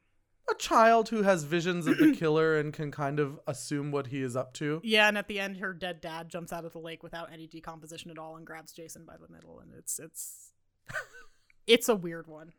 A 0.51 0.55
child 0.55 1.11
who 1.11 1.23
has 1.23 1.45
visions 1.45 1.87
of 1.87 1.99
the 1.99 2.13
killer 2.17 2.59
and 2.59 2.73
can 2.73 2.91
kind 2.91 3.21
of 3.21 3.39
assume 3.47 3.93
what 3.93 4.09
he 4.09 4.21
is 4.21 4.35
up 4.35 4.53
to? 4.55 4.81
Yeah, 4.83 5.07
and 5.07 5.17
at 5.17 5.29
the 5.29 5.39
end, 5.39 5.59
her 5.59 5.73
dead 5.73 6.01
dad 6.01 6.29
jumps 6.29 6.53
out 6.53 6.65
of 6.65 6.73
the 6.73 6.81
lake 6.81 7.05
without 7.05 7.33
any 7.33 7.47
decomposition 7.47 8.11
at 8.11 8.19
all 8.19 8.37
and 8.37 8.45
grabs 8.45 8.73
Jason 8.73 9.05
by 9.05 9.15
the 9.17 9.33
middle, 9.33 9.61
and 9.61 9.73
it's 9.79 10.01
it's 10.01 10.53
it's 11.67 11.89
a 11.89 11.95
weird 11.95 12.27
one. 12.27 12.53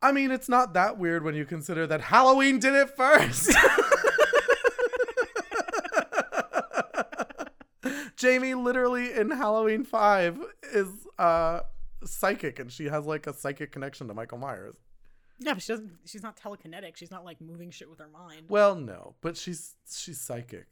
I 0.00 0.12
mean, 0.12 0.30
it's 0.30 0.48
not 0.48 0.74
that 0.74 0.98
weird 0.98 1.24
when 1.24 1.34
you 1.34 1.44
consider 1.44 1.86
that 1.86 2.00
Halloween 2.00 2.58
did 2.58 2.74
it 2.74 2.90
first. 2.90 3.54
Jamie 8.24 8.54
literally 8.54 9.12
in 9.12 9.30
Halloween 9.30 9.84
5 9.84 10.40
is 10.72 10.88
uh 11.18 11.60
psychic 12.04 12.58
and 12.58 12.72
she 12.72 12.86
has 12.86 13.04
like 13.04 13.26
a 13.26 13.34
psychic 13.34 13.70
connection 13.70 14.08
to 14.08 14.14
Michael 14.14 14.38
Myers. 14.38 14.76
Yeah, 15.38 15.52
but 15.52 15.62
she 15.62 15.72
doesn't. 15.72 15.90
She's 16.06 16.22
not 16.22 16.38
telekinetic. 16.40 16.96
She's 16.96 17.10
not 17.10 17.24
like 17.24 17.40
moving 17.42 17.70
shit 17.70 17.90
with 17.90 17.98
her 17.98 18.08
mind. 18.08 18.46
Well, 18.48 18.76
no, 18.76 19.14
but 19.20 19.36
she's 19.36 19.74
she's 19.90 20.20
psychic. 20.20 20.68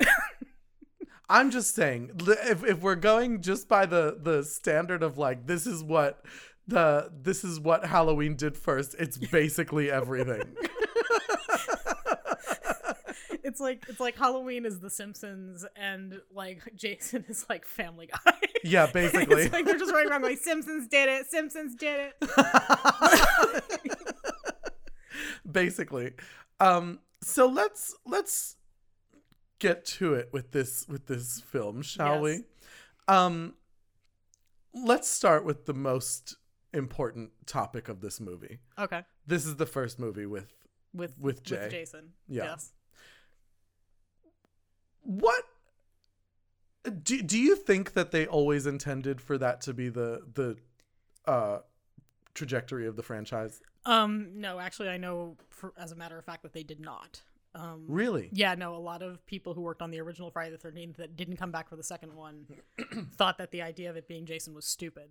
I'm 1.28 1.50
just 1.50 1.74
saying 1.74 2.12
if 2.20 2.62
if 2.62 2.80
we're 2.80 2.94
going 2.94 3.42
just 3.42 3.68
by 3.68 3.86
the 3.86 4.18
the 4.22 4.44
standard 4.44 5.02
of 5.02 5.18
like 5.18 5.48
this 5.48 5.66
is 5.66 5.82
what 5.82 6.24
the 6.68 7.10
this 7.20 7.42
is 7.42 7.58
what 7.58 7.84
Halloween 7.86 8.36
did 8.36 8.56
first, 8.56 8.94
it's 8.98 9.18
basically 9.18 9.90
everything. 9.90 10.54
It's 13.50 13.60
like 13.60 13.84
it's 13.88 14.00
like 14.00 14.16
Halloween 14.16 14.64
is 14.64 14.78
The 14.80 14.88
Simpsons, 14.90 15.66
and 15.76 16.20
like 16.32 16.62
Jason 16.76 17.24
is 17.28 17.44
like 17.48 17.66
Family 17.66 18.06
Guy. 18.06 18.32
yeah, 18.64 18.86
basically. 18.92 19.42
it's 19.42 19.52
like 19.52 19.64
they're 19.64 19.76
just 19.78 19.92
running 19.92 20.08
around 20.10 20.22
like 20.22 20.38
Simpsons 20.38 20.86
did 20.88 21.08
it. 21.08 21.26
Simpsons 21.26 21.74
did 21.74 22.12
it. 22.22 23.64
basically 25.50 26.12
um 26.60 27.00
so 27.22 27.46
let's 27.46 27.94
let's 28.06 28.56
get 29.58 29.84
to 29.84 30.14
it 30.14 30.28
with 30.32 30.52
this 30.52 30.86
with 30.88 31.06
this 31.06 31.40
film 31.40 31.82
shall 31.82 32.14
Yes. 32.26 32.40
we 33.08 33.14
um 33.14 33.54
let's 34.72 35.08
start 35.08 35.44
with 35.44 35.66
the 35.66 35.74
most 35.74 36.36
important 36.72 37.30
topic 37.46 37.88
of 37.88 38.00
this 38.00 38.20
movie 38.20 38.58
Okay, 38.78 39.02
this 39.26 39.44
is 39.44 39.56
the 39.56 39.66
first 39.66 39.98
movie 39.98 40.26
with 40.26 40.52
with 40.94 41.18
With 41.18 41.42
Jay. 41.42 41.62
with 41.62 41.70
Jason. 41.70 42.10
Yeah. 42.28 42.44
Yes. 42.44 42.72
What 45.10 45.44
do, 47.02 47.20
do 47.20 47.38
you 47.38 47.56
think 47.56 47.94
that 47.94 48.10
they 48.10 48.26
always 48.26 48.66
intended 48.66 49.20
for 49.20 49.36
that 49.38 49.60
to 49.62 49.74
be 49.74 49.88
the 49.88 50.22
the 50.34 50.56
uh 51.26 51.58
trajectory 52.34 52.86
of 52.86 52.94
the 52.96 53.02
franchise 53.02 53.60
Um. 53.84 54.28
No, 54.36 54.60
actually, 54.60 54.88
I 54.88 54.96
know 54.96 55.36
for, 55.48 55.72
as 55.76 55.90
a 55.90 55.96
matter 55.96 56.16
of 56.16 56.24
fact 56.24 56.42
that 56.42 56.52
they 56.52 56.62
did 56.62 56.80
not. 56.80 57.22
Um. 57.54 57.84
really 57.88 58.28
Yeah, 58.32 58.54
no, 58.54 58.76
a 58.76 58.78
lot 58.78 59.02
of 59.02 59.26
people 59.26 59.54
who 59.54 59.62
worked 59.62 59.82
on 59.82 59.90
the 59.90 60.00
original 60.00 60.30
Friday 60.30 60.56
the 60.56 60.68
13th 60.68 60.96
that 60.96 61.16
didn't 61.16 61.36
come 61.36 61.50
back 61.50 61.68
for 61.68 61.76
the 61.76 61.82
second 61.82 62.14
one 62.14 62.46
thought 63.16 63.38
that 63.38 63.50
the 63.50 63.62
idea 63.62 63.90
of 63.90 63.96
it 63.96 64.06
being 64.06 64.24
Jason 64.26 64.54
was 64.54 64.64
stupid. 64.64 65.08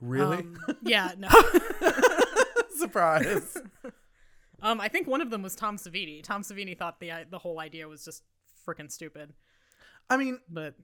really 0.00 0.38
Um, 0.38 0.56
yeah, 0.82 1.12
no. 1.18 1.28
surprise 2.76 3.56
um, 4.62 4.80
I 4.80 4.88
think 4.88 5.06
one 5.06 5.20
of 5.20 5.30
them 5.30 5.42
was 5.42 5.54
Tom 5.54 5.76
Savini. 5.76 6.22
Tom 6.22 6.42
Savini 6.42 6.76
thought 6.76 6.98
the 7.00 7.26
the 7.30 7.38
whole 7.38 7.60
idea 7.60 7.86
was 7.86 8.04
just 8.04 8.22
freaking 8.66 8.90
stupid. 8.90 9.32
i 10.10 10.16
mean 10.16 10.40
But 10.48 10.74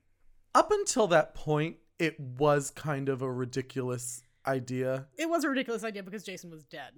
up 0.54 0.70
until 0.72 1.06
that 1.08 1.34
point, 1.34 1.76
it 1.98 2.18
was 2.18 2.70
kind 2.70 3.08
of 3.08 3.22
a 3.22 3.30
ridiculous 3.30 4.22
idea. 4.46 5.06
it 5.16 5.28
was 5.28 5.44
a 5.44 5.48
ridiculous 5.48 5.84
idea 5.84 6.02
because 6.02 6.24
Jason 6.24 6.50
was 6.50 6.64
dead. 6.64 6.92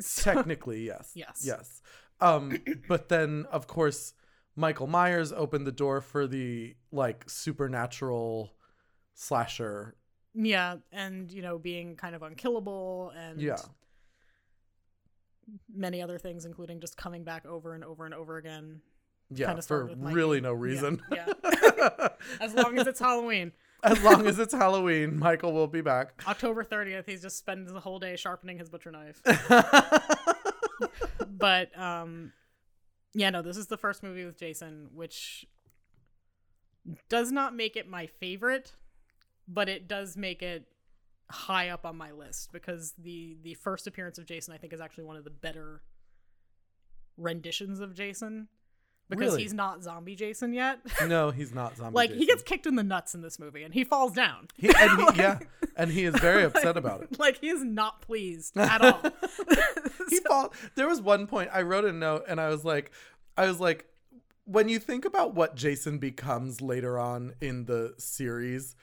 So- 0.00 0.32
Technically, 0.34 0.84
yes. 0.86 1.12
Yes. 1.14 1.42
Yes. 1.44 1.82
Um, 2.20 2.58
but 2.88 3.08
then, 3.08 3.46
of 3.50 3.66
course, 3.66 4.12
Michael 4.56 4.86
Myers 4.86 5.32
opened 5.32 5.66
the 5.66 5.72
door 5.72 6.00
for 6.00 6.26
the 6.26 6.74
like 6.92 7.24
supernatural 7.28 8.52
slasher. 9.14 9.96
yeah, 10.34 10.76
and 10.92 11.30
you 11.30 11.42
know, 11.42 11.58
being 11.58 11.96
kind 11.96 12.14
of 12.14 12.22
unkillable 12.22 13.12
and 13.16 13.40
Yeah. 13.40 13.56
many 15.74 16.00
other 16.02 16.18
things, 16.18 16.44
including 16.44 16.80
just 16.80 16.96
coming 16.96 17.24
back 17.24 17.44
over 17.46 17.74
and 17.74 17.84
over 17.84 18.04
and 18.04 18.14
over 18.14 18.36
again. 18.38 18.80
Yeah, 19.30 19.54
for 19.54 19.62
started 19.62 19.90
with 19.90 19.98
Mikey. 19.98 20.14
really 20.14 20.40
no 20.40 20.52
Yeah, 20.54 20.60
reason. 20.60 21.02
yeah. 21.12 21.26
As 22.40 22.54
long 22.54 22.78
as 22.78 22.86
it's 22.86 23.00
Halloween. 23.00 23.52
as 23.82 24.02
long 24.02 24.26
as 24.26 24.38
it's 24.38 24.54
Halloween, 24.54 25.18
Michael 25.18 25.52
will 25.52 25.66
be 25.66 25.80
back. 25.82 26.22
October 26.26 26.64
30th, 26.64 27.06
he 27.06 27.16
just 27.16 27.36
spends 27.38 27.70
the 27.72 27.80
whole 27.80 27.98
day 27.98 28.16
sharpening 28.16 28.58
his 28.58 28.68
butcher 28.70 28.90
knife. 28.90 29.20
but 31.28 31.76
um 31.78 32.32
yeah, 33.16 33.30
no, 33.30 33.42
this 33.42 33.56
is 33.56 33.68
the 33.68 33.76
first 33.76 34.02
movie 34.02 34.24
with 34.24 34.36
Jason, 34.38 34.88
which 34.92 35.46
does 37.08 37.30
not 37.30 37.54
make 37.54 37.76
it 37.76 37.88
my 37.88 38.06
favorite, 38.06 38.72
but 39.46 39.68
it 39.68 39.86
does 39.86 40.16
make 40.16 40.42
it 40.42 40.66
high 41.30 41.68
up 41.68 41.86
on 41.86 41.96
my 41.96 42.10
list 42.12 42.50
because 42.52 42.92
the 42.98 43.36
the 43.42 43.54
first 43.54 43.86
appearance 43.86 44.18
of 44.18 44.26
Jason 44.26 44.52
I 44.52 44.58
think 44.58 44.72
is 44.72 44.80
actually 44.80 45.04
one 45.04 45.16
of 45.16 45.24
the 45.24 45.30
better 45.30 45.82
renditions 47.16 47.80
of 47.80 47.94
Jason 47.94 48.48
because 49.10 49.32
Really? 49.32 49.42
he's 49.42 49.52
not 49.52 49.82
zombie 49.82 50.14
Jason 50.16 50.52
yet. 50.54 50.80
no, 51.06 51.30
he's 51.30 51.52
not 51.54 51.76
zombie. 51.76 51.94
like 51.94 52.10
he 52.10 52.26
gets 52.26 52.42
kicked 52.42 52.66
in 52.66 52.74
the 52.74 52.82
nuts 52.82 53.14
in 53.14 53.20
this 53.22 53.38
movie 53.38 53.62
and 53.62 53.72
he 53.74 53.84
falls 53.84 54.12
down. 54.12 54.48
He, 54.56 54.68
and 54.68 55.00
he, 55.00 55.06
yeah, 55.20 55.38
and 55.76 55.90
he 55.90 56.04
is 56.04 56.14
very 56.16 56.42
upset 56.48 56.76
about 56.76 57.02
it. 57.02 57.18
Like 57.18 57.38
he 57.40 57.48
is 57.48 57.62
not 57.62 58.00
pleased 58.02 58.56
at 58.56 58.80
all. 58.80 59.00
he 60.08 60.20
fall 60.20 60.52
there 60.74 60.88
was 60.88 61.00
one 61.00 61.26
point 61.26 61.50
i 61.52 61.62
wrote 61.62 61.84
a 61.84 61.92
note 61.92 62.24
and 62.28 62.40
i 62.40 62.48
was 62.48 62.64
like 62.64 62.90
i 63.36 63.46
was 63.46 63.58
like 63.58 63.86
when 64.44 64.68
you 64.68 64.78
think 64.78 65.04
about 65.04 65.34
what 65.34 65.54
jason 65.56 65.98
becomes 65.98 66.60
later 66.60 66.98
on 66.98 67.32
in 67.40 67.64
the 67.64 67.94
series 67.98 68.76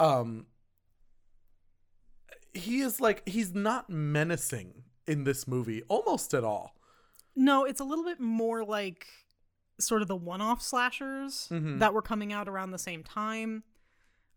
um 0.00 0.46
he 2.54 2.80
is 2.80 3.00
like 3.00 3.26
he's 3.28 3.54
not 3.54 3.88
menacing 3.90 4.84
in 5.06 5.24
this 5.24 5.46
movie 5.46 5.82
almost 5.88 6.34
at 6.34 6.44
all 6.44 6.74
No, 7.34 7.64
it's 7.64 7.80
a 7.80 7.84
little 7.84 8.04
bit 8.04 8.20
more 8.20 8.64
like 8.64 9.06
sort 9.82 10.02
of 10.02 10.08
the 10.08 10.16
one-off 10.16 10.62
slashers 10.62 11.48
Mhm. 11.50 11.78
that 11.80 11.92
were 11.94 12.02
coming 12.02 12.32
out 12.32 12.48
around 12.48 12.70
the 12.70 12.78
same 12.78 13.02
time. 13.04 13.64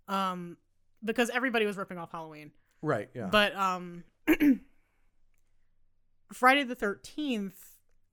Um 0.07 0.57
because 1.03 1.29
everybody 1.29 1.65
was 1.65 1.77
ripping 1.77 1.97
off 1.97 2.11
Halloween. 2.11 2.51
right 2.81 3.09
yeah 3.13 3.27
But 3.31 3.55
um 3.55 4.03
Friday 6.33 6.63
the 6.63 6.75
13th 6.75 7.53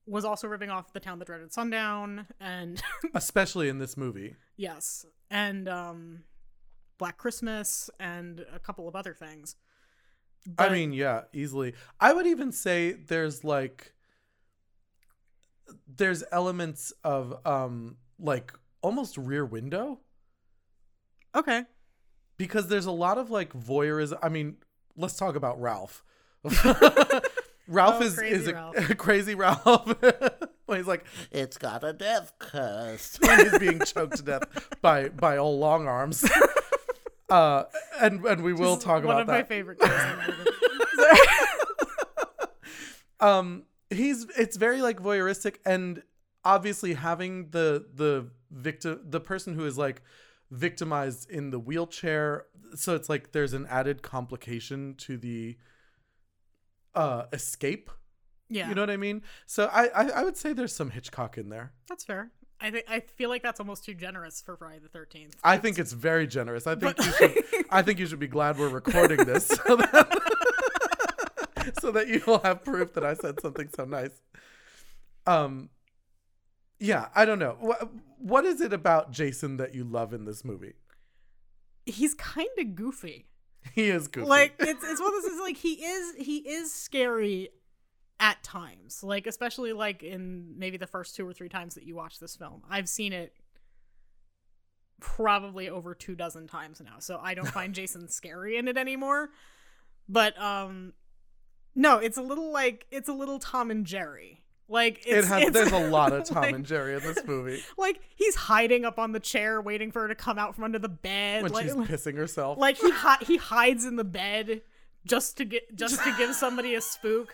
was 0.05 0.25
also 0.25 0.47
ripping 0.47 0.69
off 0.69 0.91
The 0.93 0.99
Town 0.99 1.19
That 1.19 1.25
Dreaded 1.25 1.53
Sundown 1.53 2.27
and 2.39 2.81
especially 3.13 3.69
in 3.69 3.79
this 3.79 3.95
movie 3.97 4.35
yes, 4.57 5.05
and 5.31 5.67
um 5.67 6.23
Black 6.99 7.17
Christmas 7.17 7.89
and 7.99 8.45
a 8.53 8.59
couple 8.59 8.87
of 8.87 8.95
other 8.95 9.13
things. 9.13 9.55
i 10.59 10.67
mean 10.69 10.91
yeah 10.93 11.21
easily 11.33 11.73
i 12.01 12.11
would 12.13 12.27
even 12.27 12.51
say 12.51 12.91
there's 12.91 13.43
like 13.45 13.93
there's 15.87 16.23
elements 16.31 16.93
of 17.03 17.45
um 17.45 17.97
like 18.19 18.53
almost 18.81 19.17
rear 19.17 19.45
window 19.45 19.99
okay. 21.35 21.63
because 22.37 22.67
there's 22.67 22.85
a 22.85 22.91
lot 22.91 23.17
of 23.17 23.29
like 23.31 23.53
voyeurism. 23.53 24.17
I 24.21 24.29
mean, 24.29 24.57
let's 24.97 25.15
talk 25.15 25.35
about 25.35 25.59
Ralph. 25.61 26.03
Ralph 27.67 27.95
Oh, 28.01 28.03
is 28.03 28.15
crazy 28.15 28.35
is 28.35 28.47
a 28.47 28.53
Ralph. 28.53 28.75
crazy 28.97 29.35
Ralph. 29.35 29.95
when 30.65 30.77
he's 30.77 30.87
like, 30.87 31.05
It's 31.31 31.57
got 31.57 31.83
a 31.83 31.93
death 31.93 32.33
curse. 32.39 33.17
when 33.21 33.39
he's 33.39 33.57
being 33.59 33.79
choked 33.79 34.17
to 34.17 34.23
death 34.23 34.43
by 34.81 35.07
by 35.09 35.37
all 35.37 35.57
long 35.57 35.87
arms. 35.87 36.29
Uh, 37.29 37.63
and 38.01 38.23
and 38.25 38.43
we 38.43 38.53
will 38.53 38.75
Just 38.75 38.85
talk 38.85 39.03
one 39.03 39.15
about 39.15 39.21
of 39.21 39.27
my 39.27 39.37
that. 39.37 39.47
favorite 39.47 39.79
um, 43.19 43.63
he's 43.95 44.25
it's 44.37 44.57
very 44.57 44.81
like 44.81 44.99
voyeuristic, 45.01 45.57
and 45.65 46.03
obviously 46.43 46.93
having 46.93 47.49
the 47.51 47.85
the 47.93 48.29
victim, 48.51 48.99
the 49.03 49.19
person 49.19 49.55
who 49.55 49.65
is 49.65 49.77
like 49.77 50.01
victimized 50.51 51.29
in 51.29 51.49
the 51.49 51.59
wheelchair, 51.59 52.45
so 52.75 52.95
it's 52.95 53.09
like 53.09 53.31
there's 53.31 53.53
an 53.53 53.65
added 53.69 54.01
complication 54.01 54.95
to 54.95 55.17
the 55.17 55.57
uh 56.95 57.23
escape 57.33 57.89
yeah. 58.49 58.69
You 58.69 58.75
know 58.75 58.81
what 58.81 58.91
I 58.91 58.97
mean? 58.97 59.23
So 59.47 59.65
I, 59.71 59.87
I 59.87 60.09
I 60.09 60.23
would 60.23 60.37
say 60.37 60.53
there's 60.53 60.75
some 60.75 60.91
Hitchcock 60.91 61.37
in 61.37 61.49
there. 61.49 61.73
That's 61.89 62.03
fair. 62.03 62.31
I 62.61 62.69
think 62.71 62.85
I 62.87 62.99
feel 62.99 63.29
like 63.29 63.41
that's 63.41 63.59
almost 63.59 63.83
too 63.83 63.95
generous 63.95 64.41
for 64.41 64.55
Friday 64.55 64.79
the 64.79 64.89
Thirteenth. 64.89 65.35
I 65.43 65.57
think 65.57 65.79
it's 65.79 65.91
very 65.91 66.27
generous. 66.27 66.67
I 66.67 66.75
think 66.75 66.97
But- 66.97 67.05
you 67.05 67.11
should 67.13 67.65
I 67.71 67.81
think 67.81 67.99
you 67.99 68.05
should 68.05 68.19
be 68.19 68.27
glad 68.27 68.59
we're 68.59 68.69
recording 68.69 69.25
this. 69.25 69.47
So 69.67 69.75
that, 69.77 70.07
so 71.79 71.91
that 71.91 72.07
you'll 72.07 72.39
have 72.39 72.63
proof 72.63 72.93
that 72.93 73.03
I 73.05 73.13
said 73.13 73.39
something 73.41 73.69
so 73.75 73.85
nice. 73.85 74.21
Um, 75.25 75.69
yeah, 76.79 77.07
I 77.15 77.25
don't 77.25 77.39
know. 77.39 77.57
What, 77.59 77.89
what 78.17 78.45
is 78.45 78.61
it 78.61 78.73
about 78.73 79.11
Jason 79.11 79.57
that 79.57 79.73
you 79.73 79.83
love 79.83 80.13
in 80.13 80.25
this 80.25 80.43
movie? 80.43 80.73
He's 81.85 82.13
kind 82.13 82.49
of 82.57 82.75
goofy. 82.75 83.27
He 83.73 83.85
is 83.85 84.09
goofy. 84.09 84.27
Like 84.27 84.55
it's 84.59 84.83
it's 84.83 84.99
one 84.99 85.15
of 85.15 85.21
those 85.21 85.23
things, 85.31 85.41
like 85.41 85.55
he 85.55 85.75
is 85.75 86.15
he 86.17 86.39
is 86.39 86.73
scary 86.73 87.47
at 88.19 88.43
times. 88.43 89.01
Like 89.03 89.25
especially 89.25 89.71
like 89.71 90.03
in 90.03 90.55
maybe 90.57 90.75
the 90.75 90.85
first 90.85 91.15
two 91.15 91.25
or 91.25 91.31
three 91.31 91.47
times 91.47 91.75
that 91.75 91.85
you 91.85 91.95
watch 91.95 92.19
this 92.19 92.35
film. 92.35 92.63
I've 92.69 92.89
seen 92.89 93.13
it 93.13 93.33
probably 94.99 95.69
over 95.69 95.95
two 95.95 96.13
dozen 96.13 96.45
times 96.45 96.81
now. 96.83 96.99
So 96.99 97.19
I 97.23 97.33
don't 97.35 97.47
find 97.47 97.73
Jason 97.73 98.09
scary 98.09 98.57
in 98.57 98.67
it 98.67 98.77
anymore. 98.77 99.29
But 100.09 100.37
um 100.41 100.91
no, 101.75 101.97
it's 101.97 102.17
a 102.17 102.21
little 102.21 102.51
like 102.51 102.85
it's 102.91 103.09
a 103.09 103.13
little 103.13 103.39
Tom 103.39 103.71
and 103.71 103.85
Jerry. 103.85 104.39
Like 104.69 105.03
it 105.05 105.25
has. 105.25 105.43
it's, 105.43 105.51
There's 105.51 105.71
a 105.71 105.89
lot 105.89 106.13
of 106.13 106.23
Tom 106.23 106.41
like- 106.43 106.55
and 106.55 106.65
Jerry 106.65 106.95
in 106.95 107.01
this 107.01 107.19
movie 107.25 107.61
Like 107.77 107.99
he's 108.15 108.35
hiding 108.35 108.85
up 108.85 108.97
on 108.97 109.11
the 109.11 109.19
chair, 109.19 109.61
waiting 109.61 109.91
for 109.91 110.03
her 110.03 110.07
to 110.07 110.15
come 110.15 110.39
out 110.39 110.55
from 110.55 110.63
under 110.63 110.79
the 110.79 110.89
bed. 110.89 111.43
when 111.43 111.51
like, 111.51 111.65
she's 111.65 111.73
pissing 111.75 112.15
herself. 112.15 112.57
like 112.57 112.77
he 112.77 112.89
hi- 112.89 113.17
he 113.21 113.37
hides 113.37 113.85
in 113.85 113.97
the 113.97 114.03
bed 114.05 114.61
just 115.05 115.37
to 115.37 115.45
get 115.45 115.75
just 115.75 116.01
to 116.03 116.15
give 116.17 116.33
somebody 116.33 116.75
a 116.75 116.81
spook. 116.81 117.31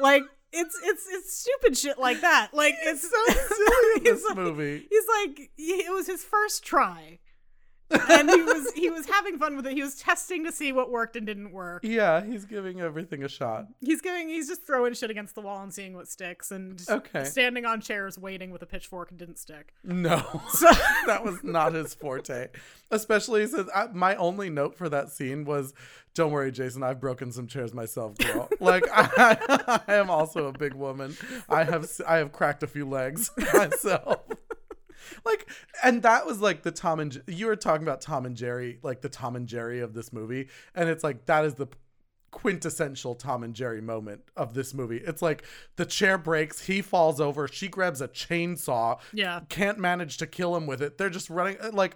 Like 0.00 0.22
it's 0.52 0.78
it's 0.82 1.04
it's 1.10 1.36
stupid 1.38 1.76
shit 1.76 1.98
like 1.98 2.22
that. 2.22 2.48
Like 2.54 2.74
it's 2.82 3.02
so 3.02 3.24
silly 3.34 3.96
in 3.98 4.04
this 4.04 4.24
like- 4.24 4.36
movie. 4.36 4.86
He's 4.90 5.04
like 5.20 5.50
it 5.58 5.92
was 5.92 6.06
his 6.06 6.24
first 6.24 6.64
try. 6.64 7.18
And 7.90 8.30
he 8.30 8.42
was 8.42 8.72
he 8.74 8.90
was 8.90 9.06
having 9.06 9.38
fun 9.38 9.56
with 9.56 9.66
it. 9.66 9.74
He 9.74 9.82
was 9.82 9.96
testing 9.96 10.44
to 10.44 10.52
see 10.52 10.72
what 10.72 10.90
worked 10.90 11.16
and 11.16 11.26
didn't 11.26 11.52
work. 11.52 11.82
Yeah, 11.84 12.24
he's 12.24 12.44
giving 12.44 12.80
everything 12.80 13.22
a 13.22 13.28
shot. 13.28 13.66
He's 13.80 14.00
giving 14.00 14.28
he's 14.28 14.48
just 14.48 14.66
throwing 14.66 14.94
shit 14.94 15.10
against 15.10 15.34
the 15.34 15.40
wall 15.42 15.62
and 15.62 15.72
seeing 15.72 15.94
what 15.94 16.08
sticks 16.08 16.50
and 16.50 16.82
Okay. 16.88 17.24
standing 17.24 17.64
on 17.64 17.80
chairs 17.80 18.18
waiting 18.18 18.50
with 18.50 18.62
a 18.62 18.66
pitchfork 18.66 19.10
and 19.10 19.18
didn't 19.18 19.38
stick. 19.38 19.74
No, 19.84 20.22
So 20.50 20.66
that 21.06 21.24
was 21.24 21.42
not 21.44 21.74
his 21.74 21.94
forte. 21.94 22.48
Especially 22.90 23.46
since 23.46 23.68
I, 23.74 23.88
my 23.92 24.14
only 24.16 24.50
note 24.50 24.76
for 24.76 24.88
that 24.88 25.10
scene 25.10 25.44
was, 25.44 25.72
"Don't 26.14 26.30
worry, 26.30 26.52
Jason. 26.52 26.82
I've 26.82 27.00
broken 27.00 27.32
some 27.32 27.46
chairs 27.46 27.74
myself, 27.74 28.16
girl. 28.18 28.48
like 28.60 28.84
I, 28.92 29.80
I 29.88 29.94
am 29.94 30.10
also 30.10 30.46
a 30.46 30.52
big 30.52 30.74
woman. 30.74 31.16
I 31.48 31.64
have 31.64 31.88
I 32.06 32.16
have 32.18 32.32
cracked 32.32 32.62
a 32.62 32.66
few 32.66 32.88
legs 32.88 33.30
myself." 33.52 34.20
Like 35.24 35.48
and 35.82 36.02
that 36.02 36.26
was 36.26 36.40
like 36.40 36.62
the 36.62 36.70
tom 36.70 37.00
and 37.00 37.22
you 37.26 37.46
were 37.46 37.56
talking 37.56 37.82
about 37.82 38.00
tom 38.00 38.26
and 38.26 38.36
jerry 38.36 38.78
like 38.82 39.00
the 39.00 39.08
tom 39.08 39.36
and 39.36 39.46
jerry 39.46 39.80
of 39.80 39.94
this 39.94 40.12
movie 40.12 40.48
and 40.74 40.88
it's 40.88 41.04
like 41.04 41.26
that 41.26 41.44
is 41.44 41.54
the 41.54 41.66
quintessential 42.34 43.14
tom 43.14 43.44
and 43.44 43.54
jerry 43.54 43.80
moment 43.80 44.20
of 44.36 44.54
this 44.54 44.74
movie. 44.74 44.96
It's 44.96 45.22
like 45.22 45.44
the 45.76 45.86
chair 45.86 46.18
breaks 46.18 46.62
he 46.66 46.82
falls 46.82 47.20
over 47.20 47.46
she 47.46 47.68
grabs 47.68 48.00
a 48.00 48.08
chainsaw 48.08 48.98
yeah. 49.12 49.42
can't 49.48 49.78
manage 49.78 50.16
to 50.16 50.26
kill 50.26 50.56
him 50.56 50.66
with 50.66 50.82
it. 50.82 50.98
They're 50.98 51.10
just 51.10 51.30
running 51.30 51.56
uh, 51.60 51.70
like 51.72 51.94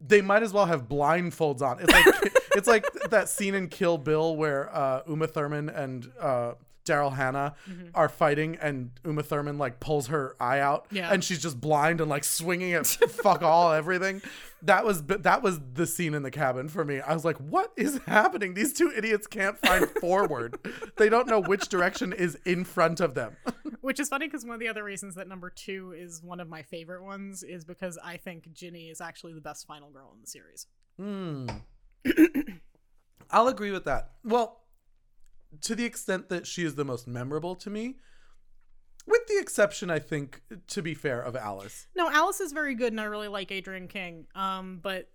they 0.00 0.22
might 0.22 0.42
as 0.42 0.54
well 0.54 0.64
have 0.64 0.88
blindfolds 0.88 1.60
on. 1.60 1.80
It's 1.80 1.92
like 1.92 2.32
it's 2.56 2.66
like 2.66 2.86
that 3.10 3.28
scene 3.28 3.54
in 3.54 3.68
kill 3.68 3.98
bill 3.98 4.36
where 4.36 4.74
uh 4.74 5.02
uma 5.06 5.26
thurman 5.26 5.68
and 5.68 6.10
uh 6.18 6.54
Daryl 6.86 7.14
Hannah 7.14 7.54
are 7.94 8.08
fighting, 8.08 8.56
and 8.60 8.90
Uma 9.04 9.22
Thurman 9.22 9.58
like 9.58 9.80
pulls 9.80 10.06
her 10.06 10.36
eye 10.40 10.60
out, 10.60 10.86
Yeah. 10.90 11.12
and 11.12 11.22
she's 11.22 11.42
just 11.42 11.60
blind 11.60 12.00
and 12.00 12.08
like 12.08 12.24
swinging 12.24 12.72
at 12.72 12.86
fuck 13.10 13.42
all 13.42 13.72
everything. 13.72 14.22
That 14.62 14.84
was 14.86 15.02
that 15.04 15.42
was 15.42 15.60
the 15.74 15.86
scene 15.86 16.14
in 16.14 16.22
the 16.22 16.30
cabin 16.30 16.68
for 16.68 16.84
me. 16.84 17.00
I 17.00 17.12
was 17.12 17.24
like, 17.24 17.36
"What 17.36 17.72
is 17.76 17.98
happening? 18.06 18.54
These 18.54 18.72
two 18.72 18.90
idiots 18.96 19.26
can't 19.26 19.58
find 19.58 19.88
forward. 20.00 20.58
They 20.96 21.08
don't 21.10 21.28
know 21.28 21.40
which 21.40 21.68
direction 21.68 22.12
is 22.14 22.38
in 22.46 22.64
front 22.64 23.00
of 23.00 23.14
them." 23.14 23.36
Which 23.82 24.00
is 24.00 24.08
funny 24.08 24.26
because 24.26 24.44
one 24.44 24.54
of 24.54 24.58
the 24.60 24.66
other 24.66 24.82
reasons 24.82 25.14
that 25.14 25.28
number 25.28 25.48
two 25.48 25.94
is 25.96 26.20
one 26.20 26.40
of 26.40 26.48
my 26.48 26.62
favorite 26.62 27.04
ones 27.04 27.44
is 27.44 27.64
because 27.64 27.96
I 28.02 28.16
think 28.16 28.52
Ginny 28.52 28.88
is 28.88 29.00
actually 29.00 29.32
the 29.34 29.40
best 29.40 29.64
final 29.64 29.90
girl 29.90 30.10
in 30.12 30.20
the 30.20 30.26
series. 30.26 30.66
Hmm. 30.98 31.46
I'll 33.30 33.48
agree 33.48 33.70
with 33.70 33.84
that. 33.84 34.10
Well, 34.24 34.60
to 35.62 35.74
the 35.74 35.84
extent 35.84 36.28
that 36.28 36.46
she 36.46 36.64
is 36.64 36.74
the 36.74 36.84
most 36.84 37.06
memorable 37.06 37.54
to 37.56 37.70
me, 37.70 37.96
with 39.06 39.26
the 39.28 39.38
exception, 39.38 39.90
I 39.90 39.98
think, 39.98 40.42
to 40.68 40.82
be 40.82 40.94
fair, 40.94 41.20
of 41.20 41.36
Alice. 41.36 41.86
No, 41.96 42.10
Alice 42.10 42.40
is 42.40 42.52
very 42.52 42.74
good, 42.74 42.92
and 42.92 43.00
I 43.00 43.04
really 43.04 43.28
like 43.28 43.52
Adrienne 43.52 43.88
King. 43.88 44.26
Um, 44.34 44.80
but 44.82 45.08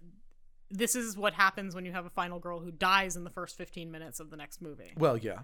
this 0.69 0.95
is 0.95 1.17
what 1.17 1.33
happens 1.33 1.75
when 1.75 1.85
you 1.85 1.91
have 1.91 2.05
a 2.05 2.09
final 2.09 2.39
girl 2.39 2.59
who 2.59 2.71
dies 2.71 3.15
in 3.17 3.23
the 3.23 3.29
first 3.29 3.57
fifteen 3.57 3.91
minutes 3.91 4.19
of 4.19 4.29
the 4.29 4.37
next 4.37 4.61
movie. 4.61 4.93
Well, 4.97 5.17
yeah. 5.17 5.39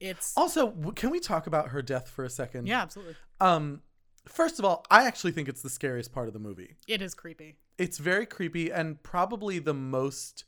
It's 0.00 0.32
Also, 0.36 0.70
can 0.96 1.10
we 1.10 1.20
talk 1.20 1.46
about 1.46 1.68
her 1.68 1.82
death 1.82 2.08
for 2.08 2.24
a 2.24 2.30
second? 2.30 2.66
yeah, 2.66 2.80
absolutely. 2.80 3.16
Um, 3.38 3.82
first 4.26 4.58
of 4.58 4.64
all, 4.64 4.84
I 4.90 5.06
actually 5.06 5.32
think 5.32 5.46
it's 5.48 5.60
the 5.60 5.68
scariest 5.68 6.10
part 6.10 6.26
of 6.26 6.32
the 6.32 6.40
movie. 6.40 6.76
It 6.88 7.02
is 7.02 7.14
creepy. 7.14 7.56
It's 7.76 7.98
very 7.98 8.24
creepy 8.24 8.72
and 8.72 9.02
probably 9.02 9.58
the 9.58 9.74
most 9.74 10.44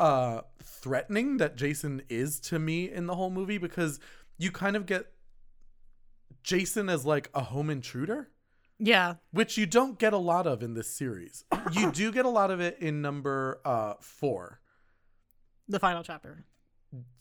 uh 0.00 0.40
threatening 0.62 1.36
that 1.36 1.56
Jason 1.56 2.02
is 2.08 2.40
to 2.40 2.58
me 2.58 2.90
in 2.90 3.06
the 3.06 3.14
whole 3.14 3.30
movie 3.30 3.58
because 3.58 4.00
you 4.38 4.50
kind 4.50 4.74
of 4.76 4.86
get 4.86 5.06
Jason 6.42 6.88
as 6.88 7.04
like 7.04 7.28
a 7.34 7.42
home 7.42 7.68
intruder, 7.70 8.30
Yeah, 8.78 9.14
which 9.30 9.58
you 9.58 9.66
don't 9.66 9.98
get 9.98 10.12
a 10.12 10.18
lot 10.18 10.46
of 10.46 10.62
in 10.62 10.74
this 10.74 10.88
series. 10.94 11.44
You 11.72 11.92
do 11.92 12.10
get 12.10 12.24
a 12.24 12.28
lot 12.30 12.50
of 12.50 12.60
it 12.60 12.78
in 12.80 13.02
number 13.02 13.60
uh 13.64 13.94
4. 14.00 14.60
the 15.68 15.78
final 15.78 16.02
chapter. 16.02 16.44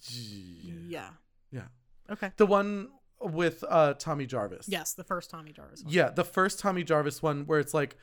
Yeah. 0.10 0.74
Yeah. 0.88 1.10
Yeah. 1.52 1.68
Okay. 2.12 2.32
The 2.38 2.46
one 2.46 2.89
with 3.22 3.63
uh 3.68 3.94
Tommy 3.96 4.26
Jarvis. 4.26 4.68
Yes, 4.70 4.94
the 4.94 5.04
first 5.04 5.30
Tommy 5.30 5.52
Jarvis. 5.52 5.84
one. 5.84 5.94
Yeah, 5.94 6.10
the 6.10 6.24
first 6.24 6.60
Tommy 6.60 6.84
Jarvis 6.84 7.22
one 7.22 7.46
where 7.46 7.60
it's 7.60 7.74
like 7.74 7.98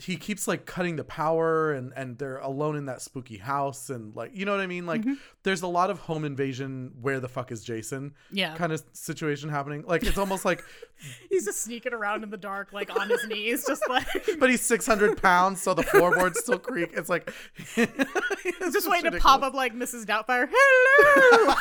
he 0.00 0.16
keeps 0.16 0.46
like 0.46 0.64
cutting 0.64 0.94
the 0.96 1.02
power 1.04 1.72
and 1.72 1.92
and 1.96 2.18
they're 2.18 2.38
alone 2.38 2.76
in 2.76 2.86
that 2.86 3.02
spooky 3.02 3.36
house 3.36 3.90
and 3.90 4.14
like 4.14 4.30
you 4.32 4.44
know 4.44 4.52
what 4.52 4.60
I 4.60 4.66
mean? 4.68 4.86
Like 4.86 5.04
there's 5.42 5.62
a 5.62 5.66
lot 5.66 5.90
of 5.90 5.98
home 5.98 6.24
invasion 6.24 6.92
where 7.00 7.18
the 7.20 7.28
fuck 7.28 7.50
is 7.50 7.64
Jason 7.64 8.14
Yeah. 8.30 8.54
kind 8.56 8.72
of 8.72 8.82
situation 8.92 9.48
happening. 9.48 9.84
Like 9.86 10.04
it's 10.04 10.16
almost 10.18 10.44
like 10.44 10.62
He's 11.30 11.44
just 11.44 11.60
sneaking 11.60 11.92
around 11.92 12.22
in 12.24 12.30
the 12.30 12.36
dark, 12.36 12.72
like 12.72 12.90
on 12.96 13.08
his 13.08 13.26
knees, 13.26 13.64
just 13.66 13.82
like 13.88 14.06
but 14.38 14.50
he's 14.50 14.62
600 14.62 15.20
pounds 15.20 15.60
so 15.62 15.74
the 15.74 15.82
floorboards 15.82 16.38
still 16.40 16.58
creak. 16.58 16.90
It's 16.94 17.08
like 17.08 17.32
it's 17.76 18.72
just 18.72 18.88
waiting 18.90 19.10
to 19.12 19.18
pop 19.18 19.42
up 19.42 19.54
like 19.54 19.74
Mrs. 19.74 20.04
Doubtfire. 20.06 20.48
Hello. 20.50 21.54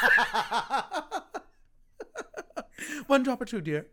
One 3.08 3.24
drop 3.24 3.42
or 3.42 3.46
two, 3.46 3.62
dear. 3.62 3.88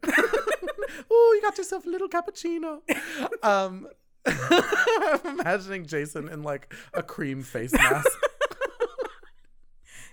oh, 1.11 1.33
you 1.35 1.40
got 1.42 1.57
yourself 1.57 1.87
a 1.87 1.88
little 1.88 2.09
cappuccino. 2.09 2.80
Um, 3.42 3.88
I'm 4.26 5.24
imagining 5.40 5.87
Jason 5.87 6.28
in 6.28 6.42
like 6.42 6.72
a 6.92 7.02
cream 7.02 7.42
face 7.42 7.72
mask. 7.72 8.08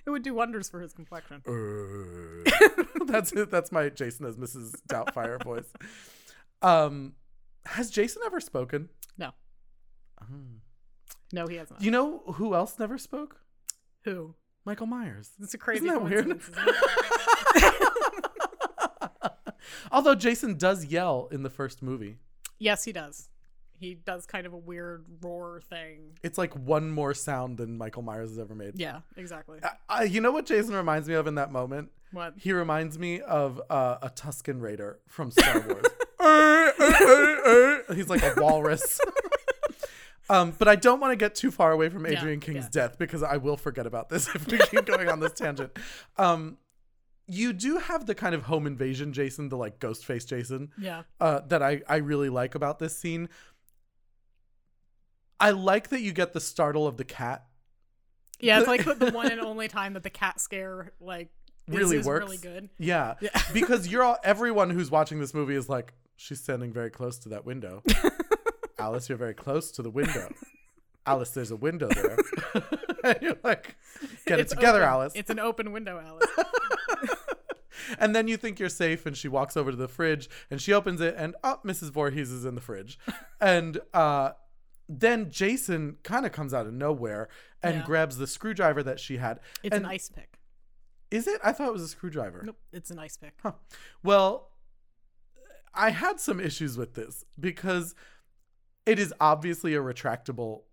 it 0.06 0.10
would 0.10 0.24
do 0.24 0.34
wonders 0.34 0.70
for 0.70 0.82
his 0.82 0.94
complexion. 0.94 1.42
that's 3.08 3.32
it. 3.34 3.52
That's 3.52 3.72
my 3.72 3.90
Jason 3.90 4.26
as 4.26 4.38
Mrs. 4.38 4.76
Doubtfire 4.90 5.42
voice. 5.44 5.72
Um, 6.62 7.14
has 7.66 7.90
Jason 7.90 8.22
ever 8.26 8.40
spoken? 8.40 8.90
No. 9.18 9.32
No, 11.34 11.48
he 11.48 11.56
has 11.56 11.72
not. 11.72 11.82
You 11.82 11.92
know 11.92 12.24
who 12.36 12.54
else 12.56 12.78
never 12.78 12.98
spoke? 12.98 13.38
Who? 14.04 14.36
Michael 14.66 14.86
Myers. 14.88 15.30
It's 15.42 15.54
a 15.54 15.58
crazy 15.58 15.86
Isn't 15.88 16.04
that 16.04 16.06
weird? 16.10 16.26
coincidence. 16.26 16.58
isn't 17.56 17.66
it? 17.66 17.74
Although 19.92 20.16
Jason 20.16 20.58
does 20.58 20.86
yell 20.86 21.30
in 21.32 21.44
the 21.44 21.50
first 21.50 21.82
movie. 21.82 22.18
yes, 22.60 22.84
he 22.84 22.92
does. 22.92 23.30
He 23.82 23.96
does 23.96 24.28
kind 24.28 24.46
of 24.46 24.54
a 24.54 24.58
weird 24.58 25.06
roar 25.22 25.60
thing. 25.60 26.12
It's 26.22 26.38
like 26.38 26.54
one 26.54 26.92
more 26.92 27.16
sound 27.16 27.58
than 27.58 27.80
Michael 27.80 28.04
Myers 28.04 28.30
has 28.30 28.38
ever 28.38 28.54
made. 28.54 28.74
Yeah, 28.80 29.00
exactly. 29.18 29.58
I, 29.64 29.72
I- 29.90 30.04
you 30.04 30.22
know 30.22 30.32
what 30.32 30.46
Jason 30.46 30.76
reminds 30.76 31.08
me 31.08 31.16
of 31.16 31.26
in 31.26 31.34
that 31.36 31.52
moment? 31.52 31.90
What? 32.12 32.36
He 32.38 32.54
reminds 32.54 33.00
me 33.00 33.22
of 33.22 33.60
uh, 33.72 33.98
a 34.04 34.10
Tusken 34.10 34.62
Raider 34.62 35.00
from 35.08 35.32
Star 35.32 35.60
Wars. 35.68 35.86
Eh, 36.20 36.72
eh, 36.80 37.78
eh. 37.90 37.94
He's 37.96 38.08
like 38.08 38.22
a 38.22 38.36
walrus. 38.40 39.00
um, 40.30 40.54
but 40.60 40.68
I 40.68 40.76
don't 40.76 41.00
want 41.00 41.12
to 41.12 41.16
get 41.16 41.34
too 41.34 41.50
far 41.50 41.72
away 41.72 41.90
from 41.90 42.06
Adrienne 42.06 42.40
King's 42.40 42.66
yeah. 42.66 42.70
death 42.88 43.00
because 43.00 43.24
I 43.24 43.38
will 43.38 43.58
forget 43.58 43.88
about 43.88 44.10
this 44.10 44.28
if 44.36 44.46
we 44.48 44.60
keep 44.60 44.86
going 44.86 45.10
on 45.10 45.20
this 45.20 45.32
tangent. 45.34 45.72
Um, 46.18 46.58
you 47.28 47.54
do 47.54 47.78
have 47.78 48.08
the 48.08 48.16
kind 48.16 48.36
of 48.36 48.44
home 48.44 48.68
invasion 48.68 49.14
Jason, 49.14 49.48
the 49.48 49.56
like 49.56 49.80
ghost 49.80 50.06
face 50.06 50.26
Jason, 50.26 50.70
Yeah. 50.78 51.04
uh, 51.22 51.40
that 51.48 51.64
I, 51.64 51.82
I 51.88 51.98
really 51.98 52.28
like 52.30 52.56
about 52.56 52.78
this 52.78 52.98
scene. 52.98 53.30
I 55.42 55.52
like 55.52 55.90
that 55.90 56.02
you 56.02 56.12
get 56.14 56.34
the 56.34 56.40
startle 56.40 56.88
of 56.88 56.98
the 56.98 57.04
cat. 57.04 57.46
Yeah, 58.40 58.60
it's 58.60 58.68
like 58.68 58.84
the 58.86 59.12
one 59.12 59.32
and 59.32 59.42
only 59.42 59.68
time 59.68 59.94
that 59.94 60.04
the 60.04 60.10
cat 60.10 60.40
scare 60.40 60.94
like 61.00 61.30
Really 61.68 62.00
works. 62.00 62.26
really 62.26 62.38
good. 62.38 62.70
Yeah. 62.80 63.16
Yeah. 63.22 63.30
because 63.54 63.88
you're 63.88 64.04
all 64.04 64.18
everyone 64.24 64.70
who's 64.72 64.90
watching 64.92 65.20
this 65.20 65.34
movie 65.34 65.56
is 65.56 65.70
like, 65.70 65.94
she's 66.18 66.42
standing 66.42 66.74
very 66.74 66.90
close 66.90 67.18
to 67.20 67.30
that 67.30 67.46
window. 67.46 67.84
Alice, 68.80 69.10
you're 69.10 69.18
very 69.18 69.34
close 69.36 69.72
to 69.74 69.82
the 69.84 69.90
window. 69.92 70.32
Alice, 71.06 71.32
there's 71.32 71.52
a 71.52 71.56
window 71.56 71.88
there. 71.90 72.18
and 73.04 73.18
you're 73.22 73.38
like, 73.44 73.76
get 74.26 74.40
It's 74.40 74.52
it 74.52 74.56
together, 74.56 74.80
open. 74.82 74.90
Alice. 74.90 75.14
It's 75.16 75.30
an 75.30 75.40
open 75.40 75.72
window, 75.72 76.00
Alice. 76.04 76.30
and 78.00 78.16
then 78.16 78.28
you 78.28 78.38
think 78.38 78.60
you're 78.60 78.70
safe, 78.70 79.06
and 79.06 79.16
she 79.16 79.28
walks 79.28 79.56
over 79.58 79.72
to 79.72 79.78
the 79.78 79.88
fridge 79.88 80.30
and 80.50 80.62
she 80.62 80.74
opens 80.74 81.00
it, 81.02 81.16
and 81.18 81.36
oh, 81.44 81.60
Mrs. 81.66 81.92
Voorhees 81.92 82.32
is 82.32 82.46
in 82.46 82.56
the 82.56 82.62
fridge, 82.62 82.98
and 83.40 83.80
uh, 83.94 84.32
then 85.00 85.32
Jason 85.32 85.98
kind 86.04 86.26
of 86.26 86.32
comes 86.32 86.54
out 86.54 86.66
of 86.68 86.74
nowhere 86.74 87.30
and 87.64 87.76
Yeah. 87.78 87.86
grabs 87.86 88.18
the 88.18 88.28
screwdriver 88.28 88.84
that 88.84 89.00
she 89.00 89.18
had. 89.18 89.40
It's 89.64 89.76
and 89.76 89.86
an 89.86 89.92
ice 89.92 90.10
pick. 90.10 90.38
Is 91.10 91.28
it? 91.28 91.40
I 91.44 91.52
thought 91.54 91.68
it 91.68 91.74
was 91.74 91.82
a 91.82 91.88
screwdriver. 91.88 92.42
Nope, 92.46 92.58
it's 92.74 92.92
an 92.92 93.00
ice 93.00 93.18
pick. 93.18 93.34
Huh. 93.42 93.54
Well, 94.04 94.50
I 95.74 95.92
had 95.92 96.20
some 96.20 96.40
issues 96.40 96.78
with 96.78 96.94
this 96.96 97.24
because 97.40 97.96
it 98.86 99.00
is 99.00 99.14
obviously 99.22 99.74
a 99.76 99.80
retractable 99.80 100.64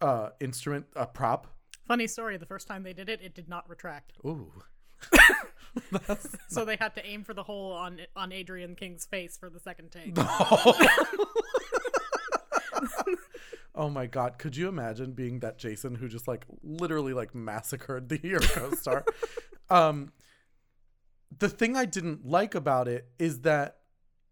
uh 0.00 0.30
instrument, 0.40 0.86
a 0.94 1.06
prop. 1.06 1.48
Funny 1.86 2.06
story. 2.06 2.36
The 2.36 2.46
first 2.46 2.66
time 2.68 2.82
they 2.82 2.92
did 2.92 3.08
it, 3.08 3.20
it 3.22 3.34
did 3.34 3.48
not 3.48 3.68
retract. 3.68 4.12
Ooh. 4.24 4.52
So 6.48 6.64
they 6.64 6.76
had 6.76 6.94
to 6.94 7.04
aim 7.04 7.24
for 7.24 7.34
the 7.34 7.42
hole 7.42 7.72
on 7.72 8.00
on 8.14 8.32
Adrienne 8.32 8.76
King's 8.76 9.04
face 9.06 9.36
for 9.36 9.50
the 9.50 9.58
second 9.58 9.90
take. 9.90 10.14
oh 13.74 13.88
my 13.90 14.06
god, 14.06 14.38
could 14.38 14.56
you 14.56 14.68
imagine 14.68 15.12
being 15.12 15.40
that 15.40 15.58
Jason 15.58 15.94
who 15.94 16.08
just 16.08 16.26
like 16.28 16.44
literally 16.62 17.12
like 17.12 17.34
massacred 17.34 18.08
the 18.08 18.16
hero 18.22 18.40
co-star? 18.40 19.04
um 19.70 20.12
the 21.36 21.48
thing 21.48 21.76
I 21.76 21.84
didn't 21.84 22.24
like 22.26 22.54
about 22.54 22.86
it 22.88 23.08
is 23.18 23.40
that 23.40 23.78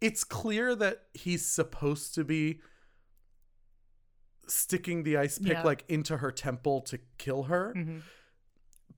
it's 0.00 0.22
clear 0.24 0.74
that 0.76 1.02
he's 1.14 1.44
supposed 1.46 2.14
to 2.14 2.24
be 2.24 2.60
sticking 4.46 5.02
the 5.02 5.16
ice 5.16 5.38
pick 5.38 5.52
Yeah. 5.52 5.62
like 5.62 5.84
into 5.88 6.18
her 6.18 6.30
temple 6.30 6.80
to 6.82 6.98
kill 7.18 7.44
her. 7.44 7.72
Mhm. 7.76 8.02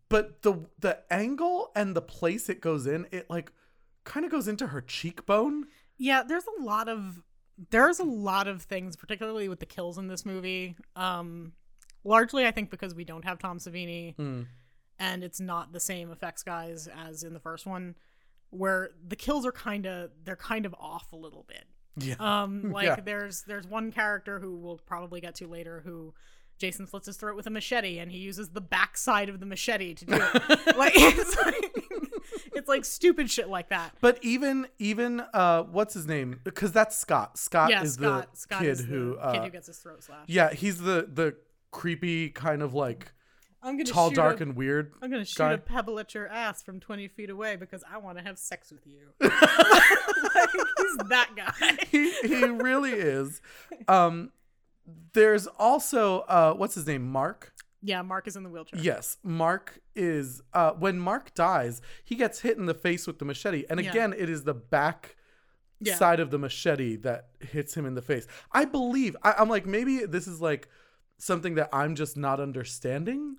But 0.08 0.42
the 0.42 0.66
the 0.78 1.02
angle 1.12 1.70
and 1.74 1.94
the 1.96 2.02
place 2.02 2.48
it 2.48 2.60
goes 2.60 2.86
in, 2.86 3.06
it 3.10 3.28
like 3.30 3.52
kind 4.04 4.24
of 4.26 4.32
goes 4.32 4.48
into 4.48 4.68
her 4.68 4.80
cheekbone. 4.80 5.66
Yeah, 5.96 6.22
there's 6.26 6.44
a 6.58 6.62
lot 6.62 6.88
of 6.88 7.22
there's 7.70 7.98
a 8.00 8.04
lot 8.04 8.48
of 8.48 8.62
things, 8.62 8.96
particularly 8.96 9.48
with 9.48 9.60
the 9.60 9.66
kills 9.66 9.98
in 9.98 10.08
this 10.08 10.26
movie. 10.26 10.76
Um, 10.96 11.52
largely, 12.02 12.46
I 12.46 12.50
think 12.50 12.70
because 12.70 12.94
we 12.94 13.04
don't 13.04 13.24
have 13.24 13.38
Tom 13.38 13.58
Savini 13.58 14.14
Mm. 14.16 14.46
and 14.98 15.22
it's 15.24 15.40
not 15.40 15.72
the 15.72 15.80
same 15.80 16.10
effects 16.10 16.42
guys 16.42 16.88
as 16.88 17.22
in 17.22 17.32
the 17.32 17.40
first 17.40 17.66
one, 17.66 17.94
where 18.50 18.90
the 19.06 19.16
kills 19.16 19.44
are 19.46 19.52
kind 19.52 19.86
of 19.86 20.10
they're 20.24 20.36
kind 20.36 20.66
of 20.66 20.74
off 20.78 21.12
a 21.12 21.16
little 21.16 21.44
bit. 21.48 21.64
Yeah. 21.96 22.14
Um, 22.18 22.70
like 22.72 22.86
Yeah. 22.86 22.96
there's 23.04 23.42
there's 23.42 23.66
one 23.66 23.92
character 23.92 24.40
who 24.40 24.56
we'll 24.56 24.78
probably 24.78 25.20
get 25.20 25.34
to 25.36 25.46
later 25.46 25.80
who 25.84 26.12
Jason 26.58 26.86
slits 26.86 27.06
his 27.06 27.16
throat 27.16 27.34
with 27.36 27.46
a 27.46 27.50
machete 27.50 27.98
and 27.98 28.10
he 28.12 28.18
uses 28.18 28.50
the 28.50 28.60
backside 28.60 29.28
of 29.28 29.40
the 29.40 29.46
machete 29.46 29.94
to 29.94 30.04
do 30.04 30.14
it. 30.14 30.66
like 30.76 30.94
like 30.96 31.72
it's 32.54 32.68
like 32.68 32.84
stupid 32.84 33.30
shit 33.30 33.48
like 33.48 33.68
that. 33.70 33.94
But 34.00 34.18
even 34.22 34.68
even 34.78 35.22
uh 35.32 35.64
what's 35.64 35.94
his 35.94 36.06
name? 36.06 36.40
Because 36.44 36.72
that's 36.72 36.96
Scott. 36.96 37.38
Scott 37.38 37.70
yeah, 37.70 37.82
is 37.82 37.94
Scott, 37.94 38.32
the 38.32 38.38
Scott 38.38 38.60
kid 38.60 38.68
is 38.68 38.78
the 38.78 38.84
who 38.84 39.16
uh 39.16 39.32
kid 39.32 39.42
who 39.44 39.50
gets 39.50 39.66
his 39.66 39.78
throat 39.78 40.02
slashed. 40.02 40.30
Yeah, 40.30 40.52
he's 40.52 40.78
the 40.78 41.08
the 41.12 41.36
creepy 41.70 42.30
kind 42.30 42.62
of 42.62 42.74
like 42.74 43.12
I'm 43.64 43.78
gonna 43.78 43.84
tall, 43.84 44.10
dark, 44.10 44.40
a, 44.40 44.42
and 44.42 44.56
weird. 44.56 44.92
I'm 45.00 45.10
gonna 45.10 45.24
shoot 45.24 45.38
guy. 45.38 45.52
a 45.52 45.58
pebble 45.58 45.98
at 45.98 46.14
your 46.14 46.28
ass 46.28 46.62
from 46.62 46.80
20 46.80 47.08
feet 47.08 47.30
away 47.30 47.56
because 47.56 47.82
I 47.90 47.96
want 47.96 48.18
to 48.18 48.24
have 48.24 48.38
sex 48.38 48.70
with 48.70 48.86
you. 48.86 49.08
like, 49.20 49.32
he's 50.78 50.96
that 51.08 51.30
guy. 51.34 51.78
he 51.90 52.12
he 52.20 52.44
really 52.44 52.92
is. 52.92 53.40
Um 53.88 54.32
there's 55.14 55.46
also 55.46 56.20
uh 56.20 56.52
what's 56.52 56.74
his 56.74 56.86
name? 56.86 57.10
Mark? 57.10 57.53
Yeah, 57.86 58.00
Mark 58.00 58.26
is 58.26 58.34
in 58.34 58.42
the 58.42 58.48
wheelchair. 58.48 58.80
Yes, 58.80 59.18
Mark 59.22 59.78
is 59.94 60.40
uh 60.54 60.72
when 60.72 60.98
Mark 60.98 61.34
dies, 61.34 61.82
he 62.04 62.14
gets 62.14 62.40
hit 62.40 62.56
in 62.56 62.64
the 62.66 62.74
face 62.74 63.06
with 63.06 63.18
the 63.18 63.24
machete. 63.26 63.64
And 63.68 63.78
Yeah. 63.78 63.90
again, 63.90 64.14
it 64.16 64.30
is 64.30 64.44
the 64.44 64.54
back 64.54 65.16
Yeah. 65.80 65.96
side 65.96 66.18
of 66.18 66.30
the 66.30 66.38
machete 66.38 66.96
that 66.96 67.28
hits 67.40 67.76
him 67.76 67.84
in 67.84 67.94
the 67.94 68.00
face. 68.02 68.26
I 68.52 68.64
believe 68.64 69.16
I, 69.22 69.34
I'm 69.38 69.50
like 69.50 69.66
maybe 69.66 70.06
this 70.06 70.26
is 70.26 70.40
like 70.40 70.68
something 71.18 71.56
that 71.56 71.68
I'm 71.72 71.94
just 71.94 72.16
not 72.16 72.40
understanding. 72.40 73.36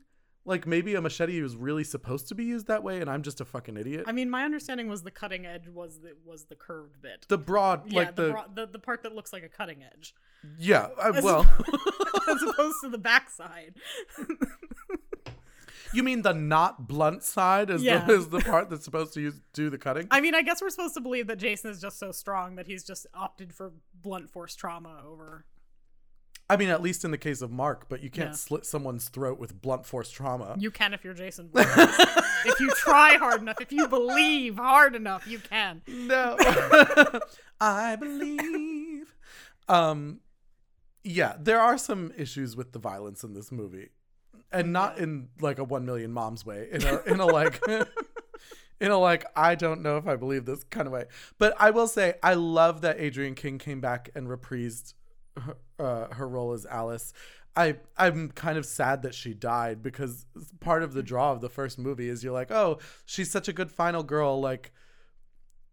Like 0.48 0.68
maybe 0.68 0.94
a 0.94 1.02
machete 1.02 1.42
was 1.42 1.56
really 1.56 1.84
supposed 1.84 2.28
to 2.28 2.36
be 2.36 2.44
used 2.44 2.68
that 2.68 2.84
way, 2.84 3.02
and 3.02 3.10
I'm 3.10 3.24
just 3.24 3.42
a 3.42 3.46
fucking 3.46 3.78
idiot. 3.78 4.04
I 4.08 4.12
mean, 4.12 4.30
my 4.30 4.44
understanding 4.44 4.88
was 4.88 5.02
the 5.02 5.10
cutting 5.10 5.46
edge 5.46 5.68
was 5.68 6.00
the 6.02 6.12
was 6.24 6.46
the 6.46 6.56
curved 6.56 7.02
bit. 7.02 7.26
the 7.30 7.38
broad, 7.40 7.92
yeah, 7.92 8.00
like 8.02 8.16
the, 8.16 8.24
the, 8.26 8.32
bro- 8.32 8.44
the 8.54 8.66
the 8.68 8.80
part 8.80 9.02
that 9.04 9.16
looks 9.16 9.34
like 9.34 9.44
a 9.44 9.50
cutting 9.50 9.84
edge, 9.84 10.14
yeah. 10.60 10.90
I, 11.02 11.10
As 11.18 11.24
well, 11.24 11.42
as 12.30 12.44
opposed 12.44 12.76
to 12.84 12.90
the 12.90 13.00
backside. 13.00 13.74
you 15.94 16.04
mean 16.04 16.22
the 16.22 16.34
not 16.34 16.88
blunt 16.88 17.24
side 17.24 17.70
is 17.70 17.82
Yeah. 17.82 18.06
the 18.06 18.14
is 18.14 18.30
the 18.30 18.40
part 18.42 18.70
that's 18.70 18.84
supposed 18.86 19.14
to 19.16 19.22
use 19.22 19.40
do 19.54 19.70
the 19.70 19.78
cutting? 19.78 20.08
I 20.12 20.22
mean, 20.22 20.36
I 20.36 20.42
guess 20.42 20.62
we're 20.62 20.70
supposed 20.70 20.94
to 20.96 21.02
believe 21.02 21.28
that 21.28 21.38
Jason 21.38 21.72
is 21.72 21.82
just 21.82 21.98
so 22.00 22.12
strong 22.12 22.56
that 22.56 22.68
he's 22.68 22.84
just 22.84 23.08
opted 23.14 23.54
for 23.54 23.74
blunt 24.02 24.30
force 24.30 24.56
trauma 24.56 25.02
over. 25.08 25.46
I 26.50 26.58
mean, 26.58 26.70
at 26.70 26.82
least 26.82 27.04
in 27.04 27.10
the 27.12 27.18
case 27.18 27.42
of 27.42 27.52
Mark, 27.52 27.90
but 27.90 28.04
you 28.04 28.10
can't 28.12 28.30
Yeah. 28.30 28.36
slit 28.36 28.66
someone's 28.66 29.10
throat 29.10 29.40
with 29.40 29.62
blunt 29.62 29.86
force 29.86 30.12
trauma. 30.12 30.56
You 30.60 30.70
can 30.70 30.94
if 30.94 31.04
you're 31.04 31.14
Jason. 31.16 31.50
If 32.48 32.60
you 32.60 32.70
try 32.76 33.16
hard 33.18 33.42
enough, 33.42 33.60
if 33.60 33.72
you 33.72 33.88
believe 33.88 34.58
hard 34.58 34.94
enough, 34.96 35.26
you 35.26 35.40
can. 35.40 35.82
No. 35.88 36.38
I 37.60 37.96
believe. 37.96 39.16
Um 39.68 40.20
yeah, 41.04 41.36
there 41.40 41.60
are 41.60 41.78
some 41.80 42.12
issues 42.18 42.56
with 42.56 42.72
the 42.72 42.80
violence 42.80 43.24
in 43.24 43.34
this 43.34 43.52
movie. 43.52 43.90
And 44.52 44.72
not 44.72 45.00
in 45.00 45.30
like 45.42 45.58
a 45.58 45.64
1 45.64 45.86
million 45.86 46.12
moms 46.12 46.46
way, 46.46 46.68
in 46.72 46.84
a 46.84 47.02
in 47.08 47.20
a 47.20 47.26
like 47.26 47.60
in 48.80 48.92
a 48.92 48.98
like 49.00 49.26
I 49.36 49.56
don't 49.56 49.82
know 49.82 49.98
if 49.98 50.06
I 50.08 50.16
believe 50.16 50.46
this 50.46 50.64
kind 50.66 50.86
of 50.86 50.94
way. 50.94 51.06
But 51.40 51.56
I 51.60 51.72
will 51.72 51.88
say 51.88 52.14
I 52.22 52.36
love 52.36 52.82
that 52.82 53.00
Adrienne 53.00 53.34
King 53.36 53.58
came 53.58 53.82
back 53.82 54.10
and 54.14 54.28
reprised 54.28 54.94
her, 55.38 55.58
uh, 55.80 56.14
her 56.14 56.28
role 56.28 56.54
as 56.54 56.66
Alice. 56.66 57.14
I 57.58 57.78
I'm 57.98 58.30
kind 58.32 58.58
of 58.58 58.66
sad 58.66 59.04
that 59.04 59.16
she 59.16 59.34
died 59.34 59.82
because 59.82 60.26
part 60.60 60.84
of 60.84 60.94
the 60.94 61.02
draw 61.04 61.32
of 61.32 61.40
the 61.42 61.50
first 61.50 61.80
movie 61.80 62.10
is 62.10 62.24
you're 62.24 62.34
like, 62.34 62.52
"Oh, 62.52 62.80
she's 63.06 63.32
such 63.32 63.48
a 63.48 63.54
good 63.54 63.72
final 63.72 64.04
girl 64.04 64.42
like 64.42 64.74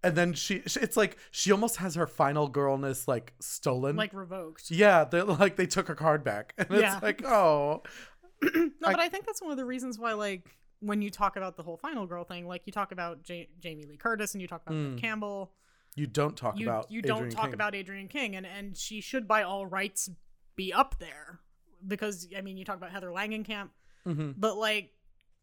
and 0.04 0.16
then 0.16 0.32
she 0.32 0.56
it's 0.64 0.96
like 0.96 1.16
she 1.30 1.52
almost 1.52 1.76
has 1.76 1.94
her 1.94 2.06
final 2.06 2.48
girlness 2.48 3.06
like 3.08 3.32
stolen. 3.40 3.96
Like 3.96 4.12
revoked. 4.14 4.70
yeah, 4.70 5.04
they 5.04 5.22
like 5.22 5.56
they 5.56 5.66
took 5.66 5.88
her 5.88 5.94
card 5.94 6.22
back. 6.24 6.54
And 6.58 6.68
Yeah. 6.70 6.94
it's 6.94 7.02
like, 7.02 7.24
"Oh, 7.24 7.82
No, 8.42 8.70
I- 8.84 8.92
but 8.92 9.00
I 9.00 9.08
think 9.08 9.26
that's 9.26 9.40
one 9.42 9.50
of 9.52 9.56
the 9.56 9.64
reasons 9.64 9.98
why, 9.98 10.12
like, 10.14 10.56
when 10.80 11.00
you 11.02 11.10
talk 11.10 11.36
about 11.36 11.56
the 11.56 11.62
whole 11.62 11.76
final 11.76 12.06
girl 12.06 12.24
thing, 12.24 12.46
like 12.48 12.62
you 12.66 12.72
talk 12.72 12.90
about 12.90 13.28
ja- 13.28 13.46
Jamie 13.60 13.84
Lee 13.86 13.96
Curtis 13.96 14.34
and 14.34 14.42
you 14.42 14.48
talk 14.48 14.62
about 14.66 14.74
Mm. 14.76 14.98
Campbell, 14.98 15.52
you 15.94 16.06
don't 16.06 16.36
talk 16.36 16.58
you 16.58 16.66
about 16.68 16.90
you 16.90 17.02
don't 17.02 17.18
Adrienne 17.18 17.30
talk 17.34 17.44
King. 17.46 17.54
about 17.54 17.74
Adrienne 17.74 18.08
King, 18.08 18.36
and 18.36 18.46
and 18.46 18.76
she 18.76 19.00
should 19.00 19.26
by 19.28 19.42
all 19.42 19.66
rights 19.66 20.10
be 20.56 20.72
up 20.72 20.96
there 20.98 21.40
because 21.86 22.28
I 22.36 22.40
mean 22.42 22.56
you 22.56 22.64
talk 22.64 22.76
about 22.76 22.90
Heather 22.90 23.08
Langenkamp, 23.10 23.68
Mhm. 24.06 24.34
but 24.36 24.56
like 24.56 24.90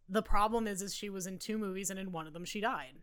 the 0.08 0.24
problem 0.24 0.68
is 0.68 0.82
is 0.82 0.94
she 0.96 1.10
was 1.10 1.28
in 1.28 1.38
two 1.38 1.58
movies 1.58 1.90
and 1.90 2.00
in 2.00 2.12
one 2.12 2.28
of 2.28 2.34
them 2.34 2.46
she 2.46 2.62
died. 2.62 2.94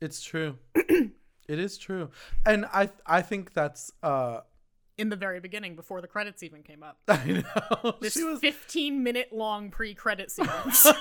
It's 0.00 0.22
true. 0.22 0.58
it 0.74 1.10
is 1.48 1.78
true. 1.78 2.10
And 2.46 2.64
I 2.66 2.90
I 3.06 3.22
think 3.22 3.52
that's 3.52 3.90
uh 4.02 4.40
In 4.96 5.08
the 5.08 5.16
very 5.16 5.40
beginning, 5.40 5.74
before 5.74 6.00
the 6.00 6.06
credits 6.08 6.42
even 6.44 6.62
came 6.62 6.82
up, 6.84 6.98
I 7.08 7.42
know. 7.82 7.96
this 8.00 8.12
she 8.12 8.22
was 8.24 8.38
15 8.40 9.02
minute 9.02 9.32
long 9.32 9.70
pre 9.70 9.94
credit 9.94 10.30
sequence. 10.30 10.86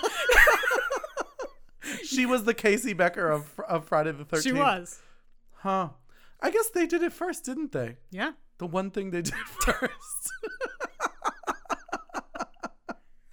she 2.03 2.25
was 2.25 2.43
the 2.45 2.53
Casey 2.53 2.93
Becker 2.93 3.29
of 3.29 3.59
of 3.67 3.85
Friday 3.85 4.11
the 4.11 4.25
13th. 4.25 4.43
she 4.43 4.51
was, 4.53 4.99
Huh. 5.63 5.89
I 6.41 6.51
guess 6.51 6.69
they 6.71 6.85
did 6.85 7.01
it 7.03 7.13
first, 7.13 7.45
didn't 7.45 7.71
they? 7.71 7.95
yeah. 8.11 8.33
The 8.57 8.67
one 8.67 8.91
thing 8.91 9.09
they 9.11 9.21
did 9.23 9.33
first. 9.33 10.31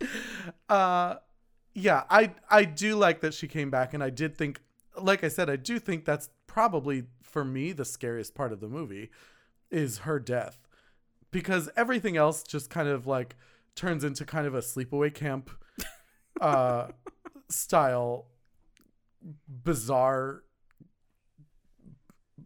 uh 0.69 1.17
yeah, 1.75 2.05
I 2.09 2.33
I 2.49 2.65
do 2.65 2.97
like 2.97 3.21
that 3.21 3.35
she 3.35 3.47
came 3.49 3.71
back 3.71 3.95
and 3.95 4.03
I 4.03 4.11
did 4.11 4.37
think 4.37 4.61
like 4.97 5.23
I 5.25 5.29
said, 5.29 5.51
I 5.51 5.57
do 5.57 5.79
think 5.79 6.05
that's 6.05 6.31
probably 6.47 7.05
for 7.23 7.45
me 7.45 7.73
the 7.73 7.85
scariest 7.85 8.35
part 8.35 8.53
of 8.53 8.61
the 8.61 8.69
movie 8.69 9.11
is 9.71 9.99
her 9.99 10.19
death. 10.19 10.59
Because 11.31 11.69
everything 11.77 12.17
else 12.17 12.43
just 12.43 12.71
kind 12.71 12.89
of 12.89 13.07
like 13.07 13.37
turns 13.77 14.03
into 14.05 14.25
kind 14.25 14.47
of 14.47 14.55
a 14.55 14.61
sleepaway 14.61 15.13
camp 15.13 15.51
uh 16.41 16.89
style 17.51 18.27
bizarre 19.49 20.43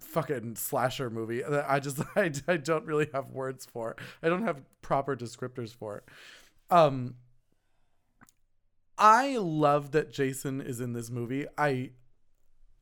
fucking 0.00 0.56
slasher 0.56 1.10
movie 1.10 1.42
that 1.42 1.66
I 1.68 1.80
just 1.80 2.00
I, 2.16 2.32
I 2.48 2.56
don't 2.56 2.86
really 2.86 3.08
have 3.12 3.30
words 3.30 3.66
for. 3.66 3.96
I 4.22 4.28
don't 4.28 4.44
have 4.44 4.62
proper 4.82 5.16
descriptors 5.16 5.74
for 5.74 5.98
it. 5.98 6.04
Um 6.70 7.16
I 8.96 9.36
love 9.38 9.90
that 9.92 10.12
Jason 10.12 10.60
is 10.60 10.80
in 10.80 10.92
this 10.92 11.10
movie. 11.10 11.46
I 11.58 11.90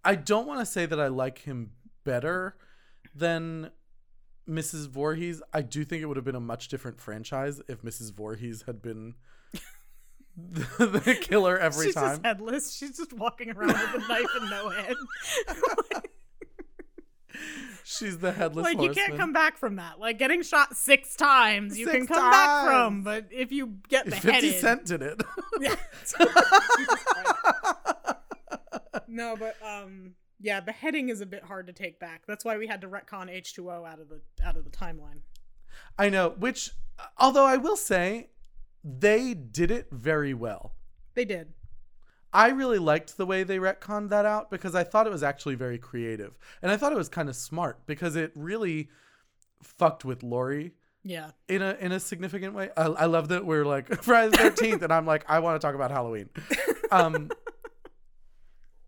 I 0.04 0.14
don't 0.16 0.46
want 0.46 0.60
to 0.60 0.66
say 0.66 0.86
that 0.86 1.00
I 1.00 1.08
like 1.08 1.40
him 1.40 1.70
better 2.04 2.56
than 3.14 3.70
Mrs. 4.48 4.88
Voorhees. 4.88 5.42
I 5.52 5.62
do 5.62 5.84
think 5.84 6.02
it 6.02 6.06
would 6.06 6.16
have 6.16 6.24
been 6.24 6.34
a 6.34 6.40
much 6.40 6.68
different 6.68 7.00
franchise 7.00 7.60
if 7.68 7.82
Mrs. 7.82 8.12
Voorhees 8.12 8.64
had 8.66 8.82
been 8.82 9.14
the, 10.36 10.86
the 11.04 11.14
killer 11.20 11.58
every 11.58 11.86
She's 11.86 11.94
time. 11.94 12.04
She's 12.04 12.10
just 12.18 12.24
headless. 12.24 12.74
She's 12.74 12.96
just 12.96 13.12
walking 13.12 13.50
around 13.50 13.68
with 13.68 14.04
a 14.04 14.08
knife 14.08 14.26
and 14.40 14.50
no 14.50 14.68
head. 14.70 14.96
She's 17.84 18.18
the 18.18 18.32
headless 18.32 18.64
like 18.64 18.80
you 18.80 18.92
can't 18.92 19.16
come 19.16 19.32
back 19.32 19.58
from 19.58 19.76
that. 19.76 19.98
Like 19.98 20.18
getting 20.18 20.42
shot 20.42 20.76
six 20.76 21.16
times, 21.16 21.78
you 21.78 21.86
can 21.86 22.06
come 22.06 22.30
back 22.30 22.66
from, 22.66 23.02
but 23.02 23.26
if 23.30 23.50
you 23.52 23.78
get 23.88 24.12
Fifty 24.12 24.52
Cent 24.52 24.86
Cent 24.88 25.00
did 25.00 25.02
it. 25.02 25.22
Yeah. 25.60 25.74
no, 29.08 29.36
but 29.36 29.56
um, 29.66 30.14
yeah, 30.40 30.60
beheading 30.60 31.08
is 31.08 31.20
a 31.20 31.26
bit 31.26 31.44
hard 31.44 31.66
to 31.66 31.72
take 31.72 31.98
back. 31.98 32.22
That's 32.26 32.44
why 32.44 32.56
we 32.58 32.66
had 32.66 32.80
to 32.82 32.88
retcon 32.88 33.30
H 33.30 33.54
two 33.54 33.70
O 33.70 33.84
out 33.84 34.00
of 34.00 34.08
the 34.08 34.20
out 34.44 34.56
of 34.56 34.64
the 34.64 34.70
timeline. 34.70 35.20
I 35.98 36.08
know. 36.08 36.30
Which, 36.38 36.70
although 37.18 37.46
I 37.46 37.56
will 37.56 37.76
say, 37.76 38.28
they 38.84 39.34
did 39.34 39.70
it 39.70 39.88
very 39.90 40.34
well. 40.34 40.74
They 41.14 41.24
did. 41.24 41.52
I 42.32 42.48
really 42.48 42.78
liked 42.78 43.16
the 43.16 43.26
way 43.26 43.42
they 43.44 43.58
retconned 43.58 44.08
that 44.08 44.24
out 44.24 44.50
because 44.50 44.74
I 44.74 44.84
thought 44.84 45.06
it 45.06 45.12
was 45.12 45.22
actually 45.22 45.54
very 45.54 45.78
creative. 45.78 46.36
And 46.62 46.70
I 46.72 46.76
thought 46.76 46.92
it 46.92 46.96
was 46.98 47.08
kind 47.08 47.28
of 47.28 47.36
smart 47.36 47.84
because 47.86 48.16
it 48.16 48.32
really 48.34 48.88
fucked 49.62 50.04
with 50.04 50.22
Lori 50.22 50.72
Yeah. 51.04 51.32
in 51.48 51.60
a 51.62 51.76
in 51.78 51.92
a 51.92 52.00
significant 52.00 52.54
way. 52.54 52.70
I, 52.76 52.84
I 52.84 53.04
love 53.06 53.28
that 53.28 53.44
we're 53.44 53.64
like 53.66 53.88
Friday 54.02 54.30
the 54.30 54.38
thirteenth 54.38 54.82
and 54.82 54.92
I'm 54.92 55.06
like, 55.06 55.24
I 55.28 55.40
want 55.40 55.60
to 55.60 55.64
talk 55.66 55.74
about 55.74 55.90
Halloween. 55.90 56.30
Um 56.90 57.30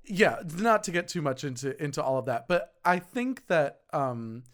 Yeah, 0.06 0.42
not 0.58 0.84
to 0.84 0.90
get 0.90 1.08
too 1.08 1.22
much 1.22 1.44
into 1.44 1.82
into 1.82 2.02
all 2.02 2.18
of 2.18 2.26
that, 2.26 2.46
but 2.46 2.74
I 2.84 2.98
think 2.98 3.46
that 3.46 3.80
um 3.92 4.44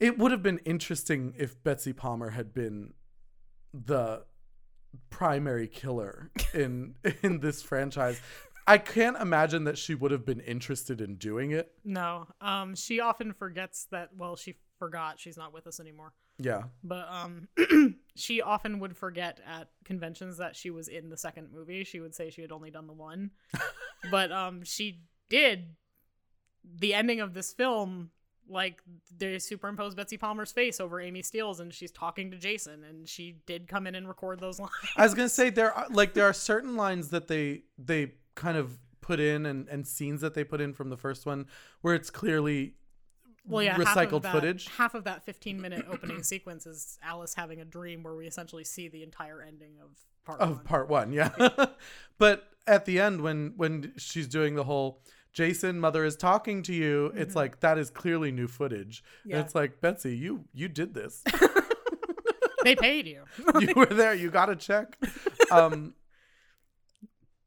it 0.00 0.18
would 0.18 0.30
have 0.32 0.42
been 0.42 0.58
interesting 0.58 1.34
if 1.38 1.62
Betsy 1.62 1.92
Palmer 1.92 2.30
had 2.30 2.52
been 2.54 2.94
the 3.74 4.24
primary 5.10 5.68
killer 5.68 6.30
in 6.54 6.94
in 7.22 7.40
this 7.40 7.62
franchise. 7.62 8.20
I 8.68 8.78
can't 8.78 9.16
imagine 9.18 9.64
that 9.64 9.78
she 9.78 9.94
would 9.94 10.10
have 10.10 10.26
been 10.26 10.40
interested 10.40 11.00
in 11.00 11.16
doing 11.16 11.52
it. 11.52 11.72
No. 11.84 12.26
Um, 12.40 12.74
she 12.74 12.98
often 12.98 13.32
forgets 13.32 13.86
that. 13.92 14.10
Well, 14.16 14.34
she 14.34 14.56
forgot 14.78 15.20
she's 15.20 15.36
not 15.36 15.52
with 15.52 15.66
us 15.66 15.78
anymore. 15.78 16.12
Yeah. 16.38 16.64
But 16.82 17.08
um, 17.10 17.48
she 18.16 18.42
often 18.42 18.80
would 18.80 18.96
forget 18.96 19.40
at 19.46 19.68
conventions 19.84 20.38
that 20.38 20.56
she 20.56 20.70
was 20.70 20.88
in 20.88 21.08
the 21.08 21.16
second 21.16 21.48
movie. 21.52 21.84
She 21.84 22.00
would 22.00 22.14
say 22.14 22.30
she 22.30 22.42
had 22.42 22.52
only 22.52 22.70
done 22.70 22.86
the 22.86 22.92
one, 22.92 23.30
but 24.10 24.32
um, 24.32 24.62
she 24.64 25.02
did. 25.28 25.76
The 26.78 26.94
ending 26.94 27.20
of 27.20 27.32
this 27.32 27.52
film, 27.52 28.10
like 28.48 28.82
they 29.16 29.38
superimposed 29.38 29.96
Betsy 29.96 30.16
Palmer's 30.16 30.52
face 30.52 30.80
over 30.80 31.00
Amy 31.00 31.22
Steele's, 31.22 31.60
and 31.60 31.72
she's 31.72 31.90
talking 31.90 32.30
to 32.30 32.38
Jason, 32.38 32.84
and 32.84 33.08
she 33.08 33.36
did 33.46 33.68
come 33.68 33.86
in 33.86 33.94
and 33.94 34.08
record 34.08 34.40
those 34.40 34.58
lines. 34.60 34.72
I 34.96 35.02
was 35.04 35.14
gonna 35.14 35.28
say 35.28 35.50
there 35.50 35.72
are 35.72 35.86
like 35.90 36.14
there 36.14 36.26
are 36.26 36.32
certain 36.32 36.76
lines 36.76 37.10
that 37.10 37.28
they 37.28 37.62
they 37.78 38.12
kind 38.34 38.56
of 38.56 38.78
put 39.00 39.20
in 39.20 39.46
and 39.46 39.68
and 39.68 39.86
scenes 39.86 40.20
that 40.20 40.34
they 40.34 40.44
put 40.44 40.60
in 40.60 40.72
from 40.72 40.90
the 40.90 40.96
first 40.96 41.26
one 41.26 41.46
where 41.80 41.94
it's 41.94 42.10
clearly 42.10 42.74
well, 43.48 43.62
yeah, 43.62 43.76
recycled 43.76 44.12
half 44.12 44.22
that, 44.22 44.32
footage. 44.32 44.68
Half 44.76 44.94
of 44.94 45.04
that 45.04 45.24
15 45.24 45.60
minute 45.60 45.86
opening 45.88 46.22
sequence 46.24 46.66
is 46.66 46.98
Alice 47.02 47.34
having 47.34 47.60
a 47.60 47.64
dream 47.64 48.02
where 48.02 48.14
we 48.14 48.26
essentially 48.26 48.64
see 48.64 48.88
the 48.88 49.02
entire 49.02 49.40
ending 49.40 49.74
of 49.80 49.90
part 50.24 50.40
of 50.40 50.56
one. 50.56 50.64
part 50.64 50.88
one 50.88 51.12
yeah 51.12 51.30
but 52.18 52.48
at 52.66 52.84
the 52.84 53.00
end 53.00 53.20
when 53.20 53.54
when 53.56 53.92
she's 53.96 54.26
doing 54.26 54.56
the 54.56 54.64
whole 54.64 55.00
jason 55.36 55.78
mother 55.78 56.02
is 56.04 56.16
talking 56.16 56.62
to 56.62 56.72
you 56.72 57.12
it's 57.14 57.36
like 57.36 57.60
that 57.60 57.76
is 57.76 57.90
clearly 57.90 58.32
new 58.32 58.48
footage 58.48 59.02
And 59.24 59.32
Yeah. 59.32 59.40
it's 59.42 59.54
like 59.54 59.80
betsy 59.82 60.16
you 60.16 60.44
you 60.54 60.66
did 60.68 60.94
this 60.94 61.22
they 62.64 62.74
paid 62.74 63.06
you. 63.06 63.24
you 63.60 63.74
were 63.76 63.84
there 63.86 64.14
you 64.14 64.30
got 64.30 64.48
a 64.48 64.56
check 64.56 64.96
um 65.50 65.94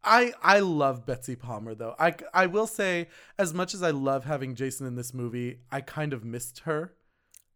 i 0.04 0.32
i 0.44 0.60
love 0.60 1.06
betsy 1.06 1.36
palmer 1.36 1.74
though 1.74 1.96
i 2.00 2.14
i 2.34 2.46
will 2.46 2.68
say 2.68 3.08
as 3.40 3.54
much 3.54 3.74
as 3.74 3.82
i 3.82 3.90
love 3.90 4.24
having 4.26 4.54
jason 4.56 4.86
in 4.86 4.96
this 4.96 5.12
movie 5.14 5.58
i 5.72 5.82
kind 5.82 6.14
of 6.14 6.24
missed 6.24 6.60
her 6.60 6.94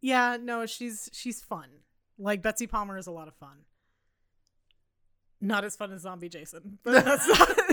Yeah, 0.01 0.35
no, 0.41 0.65
she's 0.65 1.09
she's 1.13 1.39
fun. 1.41 1.69
Like 2.19 2.41
Betsy 2.41 2.67
Palmer 2.67 2.97
is 2.97 3.07
a 3.07 3.11
lot 3.19 3.29
of 3.29 3.35
fun. 3.35 3.63
Not 5.39 5.63
as 5.63 5.77
fun 5.77 5.93
as 5.93 6.01
Zombie 6.01 6.27
Jason, 6.27 6.77
but 6.83 7.05
that's 7.05 7.25
not. 7.39 7.72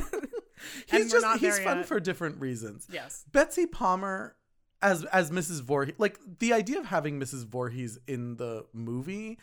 He's 0.90 1.10
just 1.10 1.26
he's 1.38 1.58
fun 1.58 1.78
yet. 1.78 1.86
for 1.86 2.00
different 2.00 2.40
reasons 2.40 2.86
yes. 2.90 3.24
Betsy 3.32 3.66
Palmer 3.66 4.36
as 4.82 5.04
as 5.06 5.30
Mrs. 5.30 5.62
Voorhees, 5.62 5.94
like 5.98 6.18
the 6.38 6.52
idea 6.52 6.78
of 6.78 6.86
having 6.86 7.20
Mrs. 7.20 7.46
Voorhees 7.46 7.98
in 8.06 8.36
the 8.36 8.66
movie 8.72 9.38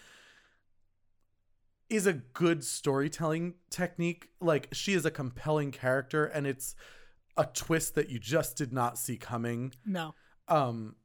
is 1.90 2.06
a 2.06 2.14
good 2.14 2.64
storytelling 2.64 3.56
technique. 3.70 4.30
Like 4.42 4.70
she 4.74 4.94
is 4.94 5.06
a 5.06 5.12
compelling 5.12 5.72
character 5.72 6.26
and 6.26 6.46
it's 6.46 6.76
a 7.38 7.46
twist 7.46 7.96
that 7.96 8.10
you 8.10 8.20
just 8.20 8.58
did 8.58 8.74
not 8.74 8.98
see 8.98 9.18
coming. 9.18 9.74
No. 9.86 10.16
Um 10.48 10.96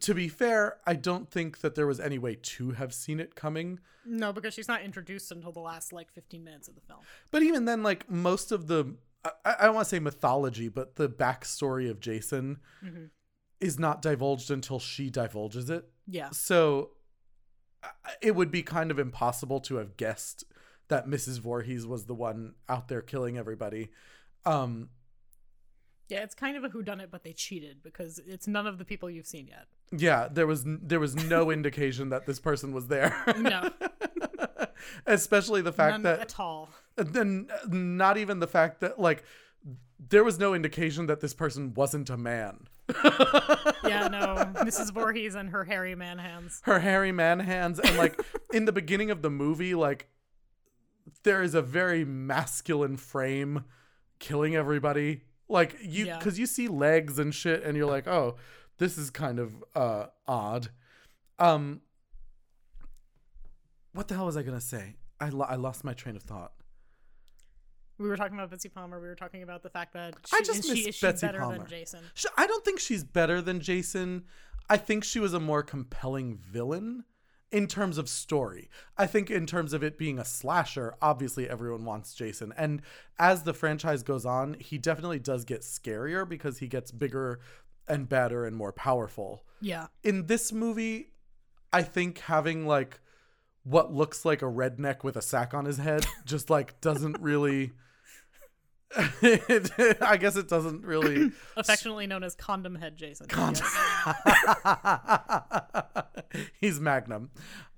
to 0.00 0.14
be 0.14 0.28
fair, 0.28 0.78
I 0.86 0.94
don't 0.94 1.30
think 1.30 1.60
that 1.60 1.74
there 1.74 1.86
was 1.86 1.98
any 1.98 2.18
way 2.18 2.34
to 2.34 2.72
have 2.72 2.92
seen 2.92 3.20
it 3.20 3.34
coming. 3.34 3.80
No, 4.04 4.32
because 4.32 4.54
she's 4.54 4.68
not 4.68 4.82
introduced 4.82 5.32
until 5.32 5.52
the 5.52 5.60
last 5.60 5.92
like 5.92 6.12
15 6.12 6.44
minutes 6.44 6.68
of 6.68 6.74
the 6.74 6.80
film. 6.82 7.00
But 7.30 7.42
even 7.42 7.64
then, 7.64 7.82
like 7.82 8.10
most 8.10 8.52
of 8.52 8.66
the, 8.66 8.96
I, 9.44 9.56
I 9.60 9.64
don't 9.66 9.74
want 9.74 9.86
to 9.86 9.90
say 9.90 9.98
mythology, 9.98 10.68
but 10.68 10.96
the 10.96 11.08
backstory 11.08 11.90
of 11.90 12.00
Jason 12.00 12.58
Mhm. 12.84 13.10
is 13.60 13.78
not 13.78 14.02
divulged 14.02 14.50
until 14.50 14.78
she 14.78 15.10
divulges 15.10 15.68
it. 15.70 15.88
Yeah. 16.06 16.30
So 16.30 16.90
it 18.20 18.34
would 18.34 18.50
be 18.50 18.62
kind 18.62 18.90
of 18.90 18.98
impossible 18.98 19.60
to 19.60 19.76
have 19.76 19.96
guessed 19.96 20.44
that 20.88 21.06
Mrs. 21.06 21.38
Voorhees 21.40 21.86
was 21.86 22.06
the 22.06 22.14
one 22.14 22.54
out 22.68 22.88
there 22.88 23.02
killing 23.02 23.36
everybody. 23.38 23.90
Um, 24.44 24.90
Yeah, 26.08 26.22
it's 26.22 26.34
kind 26.34 26.56
of 26.56 26.64
a 26.64 26.70
whodunit, 26.70 27.10
but 27.10 27.22
they 27.22 27.34
cheated 27.34 27.82
because 27.82 28.18
it's 28.26 28.48
none 28.48 28.66
of 28.66 28.78
the 28.78 28.84
people 28.84 29.10
you've 29.10 29.26
seen 29.26 29.46
yet. 29.48 29.66
yeah, 29.92 30.28
there 30.30 30.46
was 30.46 30.64
there 30.66 31.00
was 31.00 31.14
no 31.16 31.50
indication 31.56 32.08
that 32.10 32.24
this 32.26 32.40
person 32.40 32.72
was 32.72 32.86
there. 32.88 33.14
No. 33.38 33.70
Especially 35.06 35.60
the 35.62 35.72
fact 35.72 35.92
None 35.92 36.02
that 36.04 36.20
at 36.20 36.40
all. 36.40 36.70
Then 36.98 37.48
not 37.68 38.16
even 38.18 38.40
the 38.40 38.46
fact 38.46 38.80
that 38.80 38.98
like 38.98 39.24
there 40.10 40.22
was 40.24 40.38
no 40.38 40.54
indication 40.54 41.06
that 41.06 41.20
this 41.20 41.34
person 41.34 41.74
wasn't 41.74 42.08
a 42.10 42.16
man. 42.16 42.68
Yeah, 43.84 44.08
no. 44.08 44.36
Mrs. 44.64 44.92
Voorhees 44.92 45.34
and 45.34 45.50
her 45.50 45.64
hairy 45.64 45.94
man 45.94 46.18
hands. 46.18 46.60
her 46.64 46.78
hairy 46.78 47.12
man 47.12 47.40
hands 47.40 47.78
and 47.78 47.96
like 47.96 48.20
in 48.52 48.64
the 48.64 48.72
beginning 48.72 49.10
of 49.10 49.22
the 49.22 49.30
movie 49.30 49.74
like 49.74 50.08
there 51.24 51.42
is 51.42 51.54
a 51.54 51.62
very 51.62 52.04
masculine 52.04 52.96
frame 52.96 53.64
killing 54.18 54.54
everybody 54.56 55.22
like 55.48 55.76
you 55.82 56.06
Yeah. 56.06 56.18
because 56.18 56.38
you 56.38 56.46
see 56.46 56.68
legs 56.68 57.18
and 57.18 57.34
shit 57.34 57.62
and 57.62 57.76
you're 57.76 57.86
like 57.90 58.06
oh 58.06 58.36
this 58.78 58.98
is 58.98 59.10
kind 59.10 59.38
of 59.38 59.52
uh 59.74 60.06
odd 60.26 60.68
um 61.38 61.80
what 63.92 64.08
the 64.08 64.14
hell 64.14 64.26
was 64.26 64.36
i 64.36 64.42
gonna 64.42 64.60
say 64.60 64.96
i, 65.20 65.28
lo- 65.28 65.46
I 65.48 65.56
lost 65.56 65.84
my 65.84 65.94
train 65.94 66.16
of 66.16 66.22
thought 66.22 66.52
We 67.98 68.08
were 68.08 68.16
talking 68.16 68.34
about 68.36 68.50
Betsy 68.50 68.68
Palmer. 68.68 69.00
We 69.00 69.08
were 69.08 69.14
talking 69.14 69.42
about 69.42 69.62
the 69.62 69.70
fact 69.70 69.92
that 69.94 70.14
she, 70.26 70.36
I 70.36 70.40
just 70.40 70.60
is 70.60 70.64
she, 70.66 70.70
miss 70.70 70.86
is 70.86 70.94
she 70.94 71.06
Betsy 71.06 71.26
better 71.26 71.40
Palmer. 71.40 71.58
than 71.58 71.66
Jason. 71.66 72.00
Sh- 72.14 72.26
I 72.36 72.46
don't 72.46 72.64
think 72.64 72.78
she's 72.80 73.04
better 73.04 73.40
than 73.42 73.60
Jason. 73.60 74.24
I 74.70 74.76
think 74.76 75.02
she 75.04 75.18
was 75.18 75.34
a 75.34 75.40
more 75.40 75.62
compelling 75.62 76.36
villain 76.36 77.04
in 77.50 77.66
terms 77.66 77.98
of 77.98 78.08
story. 78.08 78.68
I 78.96 79.06
think 79.06 79.30
in 79.30 79.46
terms 79.46 79.72
of 79.72 79.82
it 79.82 79.96
being 79.98 80.18
a 80.18 80.24
slasher, 80.24 80.94
obviously 81.00 81.48
everyone 81.48 81.84
wants 81.84 82.14
Jason. 82.14 82.52
And 82.56 82.82
as 83.18 83.42
the 83.42 83.54
franchise 83.54 84.02
goes 84.02 84.26
on, 84.26 84.56
he 84.60 84.78
definitely 84.78 85.18
does 85.18 85.44
get 85.44 85.62
scarier 85.62 86.28
because 86.28 86.58
he 86.58 86.68
gets 86.68 86.90
bigger 86.90 87.40
and 87.88 88.08
better 88.08 88.44
and 88.44 88.54
more 88.54 88.72
powerful. 88.72 89.44
Yeah. 89.60 89.86
In 90.04 90.26
this 90.26 90.52
movie, 90.52 91.12
I 91.72 91.82
think 91.82 92.18
having 92.20 92.66
like 92.66 93.00
what 93.64 93.92
looks 93.92 94.24
like 94.24 94.42
a 94.42 94.46
redneck 94.46 95.02
with 95.02 95.16
a 95.16 95.22
sack 95.22 95.54
on 95.54 95.64
his 95.64 95.78
head 95.78 96.06
just 96.24 96.50
like 96.50 96.80
doesn't 96.80 97.18
really 97.20 97.72
I 98.96 100.16
guess 100.18 100.36
it 100.36 100.48
doesn't 100.48 100.82
really 100.82 101.30
Affectionately 101.56 102.06
known 102.06 102.24
as 102.24 102.34
Condom 102.34 102.74
Head 102.74 102.96
Jason. 102.96 103.26
Condom- 103.26 103.66
He's 106.60 106.80
Magnum. 106.80 107.30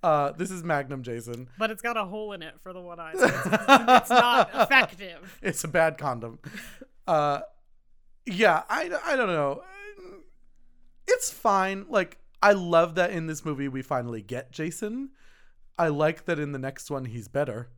Uh, 0.03 0.33
this 0.33 0.51
is 0.51 0.63
Magnum 0.63 1.03
Jason. 1.03 1.49
But 1.59 1.71
it's 1.71 1.83
got 1.83 1.97
a 1.97 2.05
hole 2.05 2.33
in 2.33 2.43
it 2.43 2.55
for 2.63 2.73
the 2.73 2.81
one 2.81 3.01
eye. 3.01 3.15
So 3.17 3.25
it's, 3.25 3.37
it's 3.47 4.11
not 4.11 4.51
effective. 4.55 5.39
It's 5.43 5.65
a 5.65 5.69
bad 5.69 5.99
condom. 5.99 6.39
Uh, 7.07 7.41
yeah, 8.27 8.63
I, 8.69 8.91
I 9.05 9.17
don't 9.17 9.29
know. 9.29 9.63
It's 11.09 11.31
fine. 11.31 11.87
Like, 11.89 12.19
I 12.43 12.53
love 12.53 12.95
that 12.95 13.11
in 13.11 13.27
this 13.27 13.45
movie 13.45 13.69
we 13.69 13.83
finally 13.83 14.23
get 14.23 14.53
Jason. 14.53 15.11
I 15.77 15.89
like 15.89 16.27
that 16.27 16.39
in 16.39 16.53
the 16.53 16.59
next 16.59 16.91
one 16.91 17.07
he's 17.07 17.27
better. 17.27 17.71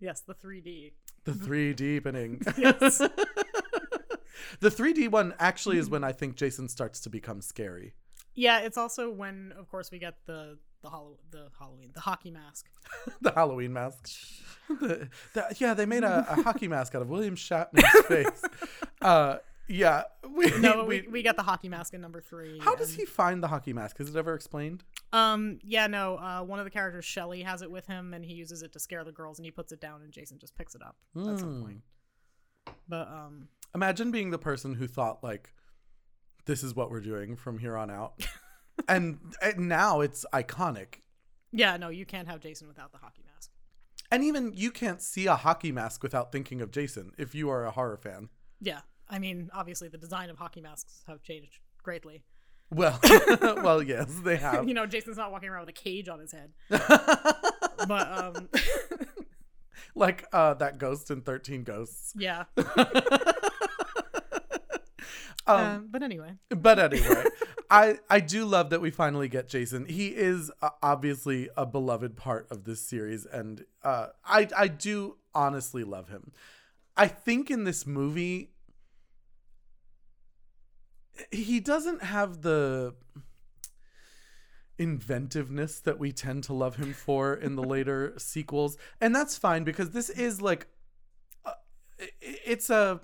Yes, 0.00 0.20
the 0.20 0.34
3D. 0.34 0.92
The 1.32 1.44
3 1.44 1.74
deepening. 1.74 2.42
Yes. 2.58 2.98
the 4.60 4.70
3D 4.70 5.10
one 5.10 5.34
actually 5.38 5.78
is 5.78 5.88
when 5.88 6.04
I 6.04 6.12
think 6.12 6.36
Jason 6.36 6.68
starts 6.68 7.00
to 7.00 7.10
become 7.10 7.40
scary. 7.40 7.94
Yeah, 8.34 8.60
it's 8.60 8.76
also 8.78 9.10
when, 9.10 9.52
of 9.58 9.68
course, 9.68 9.90
we 9.90 9.98
get 9.98 10.14
the 10.26 10.58
the 10.82 10.88
Hallow- 10.88 11.18
the 11.30 11.48
Halloween, 11.58 11.90
the 11.92 12.00
hockey 12.00 12.30
mask. 12.30 12.66
the 13.20 13.32
Halloween 13.32 13.72
mask. 13.72 14.08
The, 14.68 15.08
the, 15.34 15.54
yeah, 15.58 15.74
they 15.74 15.84
made 15.84 16.04
a, 16.04 16.26
a 16.26 16.42
hockey 16.42 16.68
mask 16.68 16.94
out 16.94 17.02
of 17.02 17.10
William 17.10 17.36
Shatner's 17.36 18.06
face. 18.06 18.42
Uh, 19.02 19.36
yeah, 19.70 20.02
we, 20.28 20.50
No, 20.58 20.84
we, 20.84 21.02
we, 21.10 21.22
got 21.22 21.36
the 21.36 21.42
hockey 21.42 21.68
mask 21.68 21.94
in 21.94 22.00
number 22.00 22.20
three. 22.20 22.58
How 22.58 22.74
does 22.74 22.92
he 22.94 23.04
find 23.04 23.42
the 23.42 23.48
hockey 23.48 23.72
mask? 23.72 24.00
Is 24.00 24.10
it 24.10 24.16
ever 24.16 24.34
explained? 24.34 24.84
Um, 25.12 25.58
yeah, 25.64 25.86
no. 25.86 26.16
Uh, 26.16 26.42
one 26.42 26.58
of 26.58 26.64
the 26.64 26.70
characters, 26.70 27.04
Shelly, 27.04 27.42
has 27.42 27.62
it 27.62 27.70
with 27.70 27.86
him, 27.86 28.12
and 28.12 28.24
he 28.24 28.34
uses 28.34 28.62
it 28.62 28.72
to 28.72 28.78
scare 28.80 29.04
the 29.04 29.12
girls, 29.12 29.38
and 29.38 29.44
he 29.46 29.50
puts 29.50 29.72
it 29.72 29.80
down, 29.80 30.02
and 30.02 30.12
Jason 30.12 30.38
just 30.38 30.54
picks 30.56 30.74
it 30.74 30.82
up 30.82 30.96
at 31.16 31.38
some 31.38 31.54
Hmm. 31.54 31.62
point. 31.62 31.80
But 32.88 33.08
um, 33.08 33.48
Imagine 33.74 34.10
being 34.10 34.30
the 34.30 34.38
person 34.38 34.74
who 34.74 34.86
thought 34.88 35.22
like, 35.22 35.52
"This 36.46 36.62
is 36.62 36.74
what 36.74 36.90
we're 36.90 37.00
doing 37.00 37.36
from 37.36 37.58
here 37.58 37.76
on 37.76 37.90
out," 37.90 38.20
and, 38.88 39.18
and 39.40 39.68
now 39.68 40.00
it's 40.00 40.26
iconic. 40.32 40.96
yeah, 41.52 41.76
no, 41.76 41.88
you 41.88 42.04
can't 42.04 42.28
have 42.28 42.40
Jason 42.40 42.66
without 42.68 42.92
the 42.92 42.98
hockey 42.98 43.22
mask. 43.32 43.50
And 44.12 44.24
even 44.24 44.52
you 44.54 44.72
can't 44.72 45.00
see 45.00 45.26
a 45.26 45.36
hockey 45.36 45.70
mask 45.70 46.02
without 46.02 46.32
thinking 46.32 46.60
of 46.60 46.72
Jason 46.72 47.12
if 47.16 47.32
you 47.34 47.48
are 47.48 47.64
a 47.64 47.70
horror 47.70 47.96
fan. 47.96 48.28
Yeah, 48.60 48.80
I 49.10 49.18
mean, 49.18 49.50
obviously, 49.52 49.88
the 49.88 49.98
design 49.98 50.30
of 50.30 50.38
hockey 50.38 50.60
masks 50.60 51.02
have 51.08 51.22
changed 51.22 51.58
greatly. 51.82 52.22
Well, 52.70 52.98
well, 53.40 53.82
yes, 53.82 54.06
they 54.24 54.36
have. 54.46 54.68
you 54.68 54.74
know, 54.74 54.86
Jason's 54.86 55.16
not 55.16 55.32
walking 55.32 55.48
around 55.48 55.66
with 55.66 55.70
a 55.70 55.72
cage 55.72 56.08
on 56.08 56.20
his 56.20 56.30
head. 56.32 56.52
but 56.68 57.90
um, 57.90 58.48
like 59.96 60.26
uh, 60.32 60.54
that 60.54 60.78
ghost 60.78 61.10
in 61.10 61.20
Thirteen 61.22 61.64
Ghosts. 61.64 62.12
yeah. 62.16 62.44
Um, 65.46 65.56
Um, 65.56 65.88
but 65.90 66.02
anyway, 66.02 66.34
but 66.50 66.78
anyway, 66.78 67.24
I 67.70 67.98
I 68.08 68.20
do 68.20 68.44
love 68.44 68.70
that 68.70 68.80
we 68.80 68.90
finally 68.90 69.26
get 69.26 69.48
Jason. 69.48 69.86
He 69.86 70.08
is 70.08 70.52
uh, 70.62 70.70
obviously 70.82 71.48
a 71.56 71.66
beloved 71.66 72.16
part 72.16 72.46
of 72.50 72.64
this 72.64 72.80
series, 72.80 73.26
and 73.26 73.64
uh, 73.82 74.08
I 74.24 74.48
I 74.56 74.68
do 74.68 75.16
honestly 75.34 75.82
love 75.82 76.08
him. 76.08 76.30
I 76.96 77.08
think 77.08 77.50
in 77.50 77.64
this 77.64 77.86
movie, 77.86 78.50
he 81.30 81.60
doesn't 81.60 82.02
have 82.02 82.42
the 82.42 82.94
inventiveness 84.78 85.80
that 85.80 85.98
we 85.98 86.12
tend 86.12 86.44
to 86.44 86.52
love 86.54 86.76
him 86.76 86.92
for 86.92 87.34
in 87.34 87.56
the 87.56 87.62
later 87.74 88.14
sequels, 88.18 88.76
and 89.00 89.14
that's 89.14 89.36
fine 89.36 89.64
because 89.64 89.90
this 89.90 90.08
is 90.10 90.40
like, 90.40 90.66
uh, 91.44 91.52
it's 92.20 92.70
a 92.70 93.00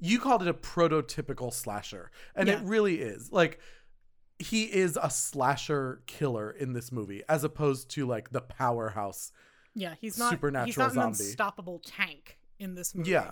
you 0.00 0.18
called 0.20 0.42
it 0.42 0.48
a 0.48 0.54
prototypical 0.54 1.52
slasher. 1.52 2.10
And 2.34 2.48
it 2.48 2.60
really 2.62 2.96
is. 3.00 3.32
Like 3.32 3.58
he 4.38 4.64
is 4.64 4.98
a 5.00 5.08
slasher 5.08 6.02
killer 6.06 6.50
in 6.50 6.72
this 6.74 6.92
movie 6.92 7.22
as 7.28 7.42
opposed 7.44 7.88
to 7.90 8.04
like 8.06 8.30
the 8.30 8.40
powerhouse 8.42 9.32
yeah, 9.76 9.94
he's 10.00 10.18
not 10.18 10.30
Supernatural 10.30 10.66
he's 10.66 10.76
not 10.76 10.88
an 10.90 10.94
zombie. 10.94 11.24
unstoppable 11.24 11.78
tank 11.80 12.38
in 12.60 12.74
this 12.74 12.94
movie. 12.94 13.10
yeah. 13.10 13.30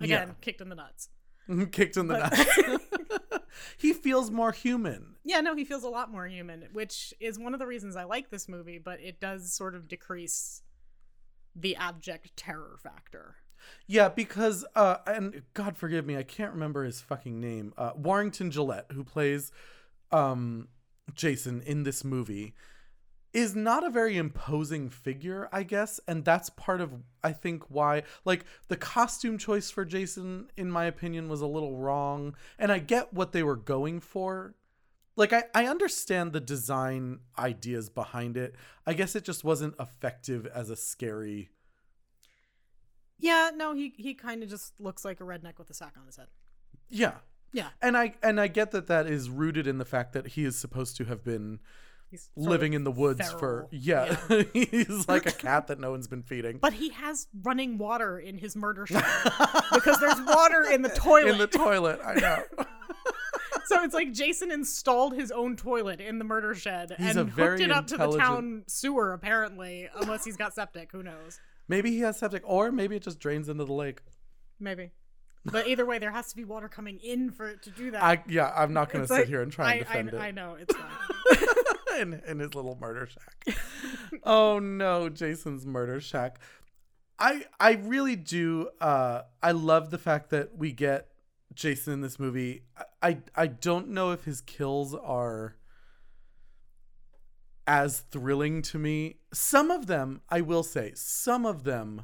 Again, 0.00 0.34
kicked 0.40 0.60
in 0.60 0.68
the 0.68 0.74
nuts. 0.74 1.08
kicked 1.72 1.96
in 1.96 2.06
the 2.08 2.14
But- 2.14 2.32
nuts 2.32 3.18
he 3.76 3.92
feels 3.92 4.30
more 4.30 4.52
human 4.52 5.16
Yeah, 5.24 5.40
no, 5.40 5.54
he 5.54 5.64
feels 5.64 5.82
a 5.84 5.88
lot 5.88 6.10
more 6.10 6.26
human, 6.26 6.68
which 6.72 7.12
is 7.20 7.38
one 7.38 7.52
of 7.54 7.60
the 7.60 7.66
reasons 7.66 7.96
I 7.96 8.04
like 8.04 8.30
this 8.30 8.48
movie, 8.48 8.78
but 8.78 9.00
it 9.00 9.20
does 9.20 9.52
sort 9.52 9.74
of 9.74 9.88
decrease 9.88 10.62
the 11.54 11.74
abject 11.76 12.36
terror 12.36 12.76
factor. 12.82 13.36
yeah 13.86 14.08
because 14.10 14.64
uh 14.74 14.98
and 15.06 15.42
god 15.54 15.76
forgive 15.76 16.04
me 16.06 16.16
i 16.16 16.22
can't 16.22 16.52
remember 16.52 16.84
his 16.84 17.00
fucking 17.00 17.40
name 17.40 17.72
uh 17.78 17.92
warrington 17.96 18.50
gillette 18.50 18.86
who 18.92 19.02
plays 19.02 19.50
um 20.12 20.68
jason 21.14 21.62
in 21.62 21.82
this 21.82 22.04
movie 22.04 22.54
is 23.32 23.54
not 23.54 23.84
a 23.84 23.90
very 23.90 24.16
imposing 24.16 24.88
figure, 24.88 25.48
I 25.52 25.62
guess, 25.62 26.00
and 26.08 26.24
that's 26.24 26.50
part 26.50 26.80
of 26.80 26.92
I 27.22 27.32
think 27.32 27.70
why 27.70 28.02
like 28.24 28.44
the 28.68 28.76
costume 28.76 29.38
choice 29.38 29.70
for 29.70 29.84
Jason 29.84 30.48
in 30.56 30.70
my 30.70 30.84
opinion 30.86 31.28
was 31.28 31.40
a 31.40 31.46
little 31.46 31.76
wrong, 31.76 32.34
and 32.58 32.72
I 32.72 32.78
get 32.78 33.12
what 33.12 33.32
they 33.32 33.42
were 33.42 33.56
going 33.56 34.00
for. 34.00 34.54
Like 35.16 35.32
I 35.32 35.44
I 35.54 35.66
understand 35.66 36.32
the 36.32 36.40
design 36.40 37.20
ideas 37.38 37.88
behind 37.90 38.36
it. 38.36 38.54
I 38.86 38.94
guess 38.94 39.16
it 39.16 39.24
just 39.24 39.44
wasn't 39.44 39.74
effective 39.80 40.46
as 40.46 40.70
a 40.70 40.76
scary 40.76 41.50
Yeah, 43.18 43.50
no, 43.54 43.74
he 43.74 43.94
he 43.96 44.14
kind 44.14 44.42
of 44.42 44.48
just 44.50 44.78
looks 44.80 45.04
like 45.04 45.20
a 45.20 45.24
redneck 45.24 45.58
with 45.58 45.70
a 45.70 45.74
sack 45.74 45.94
on 45.98 46.06
his 46.06 46.16
head. 46.16 46.28
Yeah. 46.88 47.14
Yeah, 47.52 47.70
And 47.80 47.96
I 47.96 48.14
and 48.22 48.38
I 48.40 48.48
get 48.48 48.72
that 48.72 48.86
that 48.88 49.06
is 49.06 49.30
rooted 49.30 49.66
in 49.66 49.78
the 49.78 49.84
fact 49.86 50.12
that 50.12 50.26
he 50.28 50.44
is 50.44 50.58
supposed 50.58 50.96
to 50.98 51.04
have 51.04 51.24
been 51.24 51.60
he's 52.10 52.28
living 52.36 52.72
in 52.72 52.84
the 52.84 52.90
woods 52.90 53.30
for 53.32 53.38
feral. 53.38 53.68
yeah, 53.72 54.16
he's 54.52 55.08
like 55.08 55.26
a 55.26 55.32
cat 55.32 55.66
that 55.68 55.78
no 55.80 55.90
one's 55.90 56.08
been 56.08 56.22
feeding. 56.22 56.58
But 56.58 56.72
he 56.74 56.90
has 56.90 57.26
running 57.42 57.78
water 57.78 58.18
in 58.18 58.38
his 58.38 58.56
murder 58.56 58.86
shack 58.88 59.04
because 59.72 59.98
there's 60.00 60.20
water 60.22 60.62
in 60.70 60.82
the 60.82 60.88
toilet. 60.90 61.30
in 61.32 61.38
the 61.38 61.46
toilet, 61.46 62.00
I 62.04 62.14
know. 62.14 62.42
so 63.66 63.82
it's 63.82 63.94
like 63.94 64.12
Jason 64.12 64.50
installed 64.52 65.14
his 65.14 65.30
own 65.30 65.56
toilet 65.56 66.00
in 66.00 66.18
the 66.18 66.24
murder 66.24 66.54
shed 66.54 66.94
He's 66.98 67.16
and 67.16 67.30
hooked 67.30 67.60
it 67.60 67.70
up 67.70 67.86
to 67.88 67.96
the 67.96 68.16
town 68.16 68.64
sewer. 68.68 69.12
Apparently, 69.12 69.88
unless 70.00 70.24
he's 70.24 70.36
got 70.36 70.54
septic, 70.54 70.90
who 70.92 71.02
knows? 71.02 71.40
Maybe 71.68 71.90
he 71.90 72.00
has 72.00 72.18
septic, 72.18 72.42
or 72.44 72.70
maybe 72.70 72.94
it 72.96 73.02
just 73.02 73.18
drains 73.18 73.48
into 73.48 73.64
the 73.64 73.72
lake. 73.72 74.00
Maybe. 74.60 74.92
But 75.44 75.68
either 75.68 75.86
way, 75.86 75.98
there 76.00 76.10
has 76.10 76.28
to 76.30 76.36
be 76.36 76.44
water 76.44 76.68
coming 76.68 76.98
in 76.98 77.30
for 77.30 77.48
it 77.48 77.62
to 77.62 77.70
do 77.70 77.92
that. 77.92 78.02
I 78.02 78.22
yeah, 78.28 78.52
I'm 78.56 78.72
not 78.72 78.90
gonna 78.90 79.06
sit 79.06 79.14
like- 79.14 79.26
here 79.26 79.42
and 79.42 79.52
try 79.52 79.74
and 79.74 79.78
defend 79.86 80.10
I, 80.14 80.26
I 80.26 80.28
it 80.28 80.34
know 80.34 80.56
it's 80.60 80.74
fine. 80.74 81.46
In, 82.00 82.22
in 82.26 82.38
his 82.38 82.54
little 82.54 82.76
murder 82.80 83.06
shack. 83.06 83.56
oh 84.24 84.58
no, 84.58 85.08
Jason's 85.08 85.66
murder 85.66 86.00
shack. 86.00 86.38
I 87.18 87.44
I 87.58 87.72
really 87.74 88.16
do. 88.16 88.68
Uh, 88.80 89.22
I 89.42 89.52
love 89.52 89.90
the 89.90 89.98
fact 89.98 90.30
that 90.30 90.56
we 90.56 90.72
get 90.72 91.08
Jason 91.54 91.94
in 91.94 92.00
this 92.02 92.18
movie. 92.18 92.62
I 92.76 92.84
I, 93.08 93.18
I 93.34 93.46
don't 93.46 93.88
know 93.88 94.10
if 94.12 94.24
his 94.24 94.40
kills 94.40 94.94
are 94.94 95.56
as 97.66 98.00
thrilling 98.10 98.62
to 98.62 98.78
me. 98.78 99.16
Some 99.32 99.70
of 99.70 99.86
them, 99.86 100.20
I 100.28 100.40
will 100.40 100.62
say, 100.62 100.92
some 100.94 101.44
of 101.44 101.64
them 101.64 102.02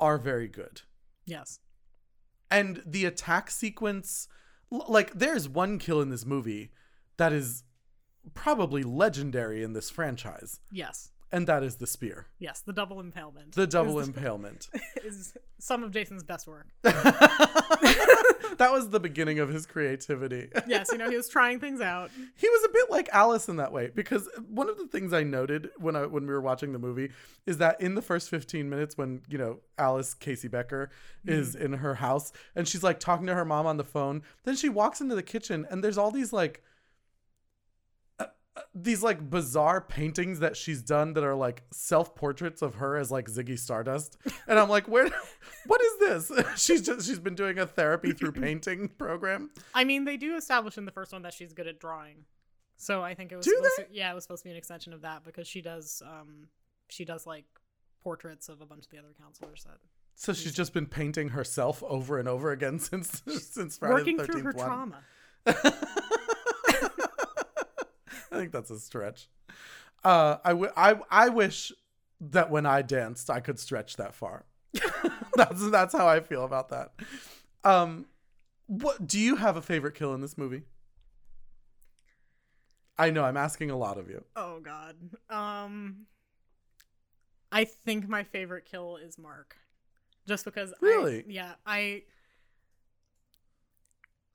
are 0.00 0.18
very 0.18 0.48
good. 0.48 0.82
yes. 1.26 1.58
and 2.50 2.82
the 2.86 3.04
attack 3.04 3.50
sequence 3.50 4.28
like 4.70 5.12
there's 5.14 5.48
one 5.48 5.78
kill 5.78 6.00
in 6.00 6.08
this 6.10 6.24
movie 6.24 6.70
that 7.16 7.32
is 7.32 7.64
probably 8.34 8.82
legendary 8.82 9.62
in 9.62 9.72
this 9.72 9.90
franchise 9.90 10.60
Yes. 10.70 11.10
and 11.32 11.46
that 11.46 11.62
is 11.62 11.76
the 11.76 11.86
spear 11.86 12.26
Yes. 12.38 12.60
The 12.60 12.72
double 12.72 13.00
impalement. 13.00 13.54
the 13.54 13.66
double 13.66 13.98
is, 13.98 14.08
impalement 14.08 14.68
is 15.04 15.34
some 15.58 15.82
of 15.82 15.90
Jason's 15.90 16.22
best 16.22 16.46
work. 16.46 16.68
that 16.82 18.70
was 18.72 18.90
the 18.90 19.00
beginning 19.00 19.38
of 19.38 19.48
his 19.48 19.66
creativity 19.66 20.50
Yes, 20.66 20.90
you 20.92 20.98
know, 20.98 21.08
he 21.10 21.16
was 21.16 21.28
trying 21.28 21.60
things 21.60 21.80
out. 21.80 22.10
he 22.36 22.48
was 22.48 22.64
a 22.64 22.68
bit 22.72 22.90
like 22.90 23.08
Alice 23.12 23.48
in 23.48 23.56
that 23.56 23.72
way 23.72 23.90
because 23.94 24.28
one 24.48 24.68
of 24.68 24.78
the 24.78 24.86
things 24.86 25.12
I 25.12 25.22
noted 25.22 25.70
when 25.78 25.96
I 25.96 26.06
when 26.06 26.26
we 26.26 26.32
were 26.32 26.40
watching 26.40 26.72
the 26.72 26.78
movie 26.78 27.10
is 27.46 27.58
that 27.58 27.80
in 27.80 27.94
the 27.94 28.02
first 28.02 28.28
15 28.30 28.68
minutes 28.68 28.96
when 28.98 29.22
you 29.28 29.38
know 29.38 29.58
Alice 29.78 30.14
Casey 30.14 30.48
Becker 30.48 30.90
is 31.24 31.56
mm. 31.56 31.60
in 31.60 31.72
her 31.74 31.94
house 31.96 32.32
and 32.54 32.66
she's 32.68 32.82
like 32.82 33.00
talking 33.00 33.26
to 33.26 33.34
her 33.34 33.44
mom 33.44 33.66
on 33.66 33.76
the 33.76 33.84
phone 33.84 34.22
then 34.44 34.56
she 34.56 34.68
walks 34.68 35.00
into 35.00 35.14
the 35.14 35.22
kitchen 35.22 35.66
and 35.70 35.82
there's 35.82 35.98
all 35.98 36.10
these 36.10 36.32
like 36.32 36.62
these 38.74 39.02
like 39.02 39.28
bizarre 39.30 39.80
paintings 39.80 40.40
that 40.40 40.56
she's 40.56 40.82
done 40.82 41.12
that 41.14 41.24
are 41.24 41.34
like 41.34 41.62
self 41.70 42.14
portraits 42.14 42.62
of 42.62 42.76
her 42.76 42.96
as 42.96 43.10
like 43.10 43.26
Ziggy 43.26 43.58
Stardust 43.58 44.16
and 44.46 44.58
I'm 44.58 44.68
like 44.68 44.88
where 44.88 45.08
what 45.66 45.80
is 45.82 45.98
this 45.98 46.32
she's 46.62 46.82
just 46.82 47.06
she's 47.06 47.18
been 47.18 47.34
doing 47.34 47.58
a 47.58 47.66
therapy 47.66 48.12
through 48.12 48.32
painting 48.46 48.88
program 48.98 49.50
I 49.74 49.84
mean, 49.84 50.04
they 50.04 50.16
do 50.16 50.36
establish 50.36 50.78
in 50.78 50.84
the 50.84 50.92
first 50.92 51.12
one 51.12 51.22
that 51.22 51.34
she's 51.34 51.52
good 51.52 51.66
at 51.66 51.78
drawing. 51.80 52.24
So 52.76 53.02
I 53.02 53.14
think 53.14 53.32
it 53.32 53.36
was 53.36 53.44
Do 53.44 53.52
supposed 53.56 53.90
to, 53.90 53.96
yeah, 53.96 54.10
it 54.10 54.14
was 54.14 54.24
supposed 54.24 54.42
to 54.42 54.48
be 54.48 54.52
an 54.52 54.56
extension 54.56 54.92
of 54.92 55.02
that 55.02 55.24
because 55.24 55.48
she 55.48 55.60
does 55.60 56.02
um 56.06 56.48
she 56.88 57.04
does 57.04 57.26
like 57.26 57.44
portraits 58.02 58.48
of 58.48 58.60
a 58.60 58.66
bunch 58.66 58.84
of 58.84 58.90
the 58.90 58.98
other 58.98 59.14
counselors 59.20 59.64
that 59.64 59.78
So 60.14 60.32
she's 60.32 60.52
just 60.54 60.72
been 60.72 60.86
painting 60.86 61.30
herself 61.30 61.82
over 61.82 62.18
and 62.18 62.28
over 62.28 62.52
again 62.52 62.78
since 62.78 63.22
since 63.26 63.78
Friday 63.78 63.94
working 63.94 64.16
the 64.16 64.24
13th 64.24 64.32
through 64.32 64.42
her 64.42 64.52
one. 64.52 64.66
trauma. 64.66 65.02
I 68.32 68.36
think 68.38 68.52
that's 68.52 68.70
a 68.70 68.78
stretch. 68.78 69.28
Uh, 70.04 70.36
I, 70.44 70.50
w- 70.50 70.72
I, 70.76 71.00
I 71.10 71.28
wish 71.28 71.72
that 72.20 72.50
when 72.50 72.66
I 72.66 72.82
danced, 72.82 73.30
I 73.30 73.40
could 73.40 73.58
stretch 73.58 73.96
that 73.96 74.14
far. 74.14 74.44
that's 75.34 75.70
that's 75.70 75.94
how 75.94 76.06
I 76.06 76.20
feel 76.20 76.44
about 76.44 76.68
that. 76.68 76.92
Um, 77.64 78.06
what 78.66 79.06
do 79.06 79.18
you 79.18 79.36
have 79.36 79.56
a 79.56 79.62
favorite 79.62 79.94
kill 79.94 80.14
in 80.14 80.20
this 80.20 80.36
movie? 80.36 80.62
I 82.98 83.10
know 83.10 83.24
I'm 83.24 83.36
asking 83.36 83.70
a 83.70 83.76
lot 83.76 83.96
of 83.98 84.08
you. 84.10 84.24
Oh 84.36 84.60
god. 84.60 84.96
Um 85.30 86.06
I 87.50 87.64
think 87.64 88.08
my 88.08 88.24
favorite 88.24 88.66
kill 88.66 88.96
is 88.96 89.16
Mark. 89.18 89.56
Just 90.26 90.44
because 90.44 90.72
I- 90.72 90.76
Really? 90.86 91.24
yeah, 91.28 91.54
I 91.64 92.02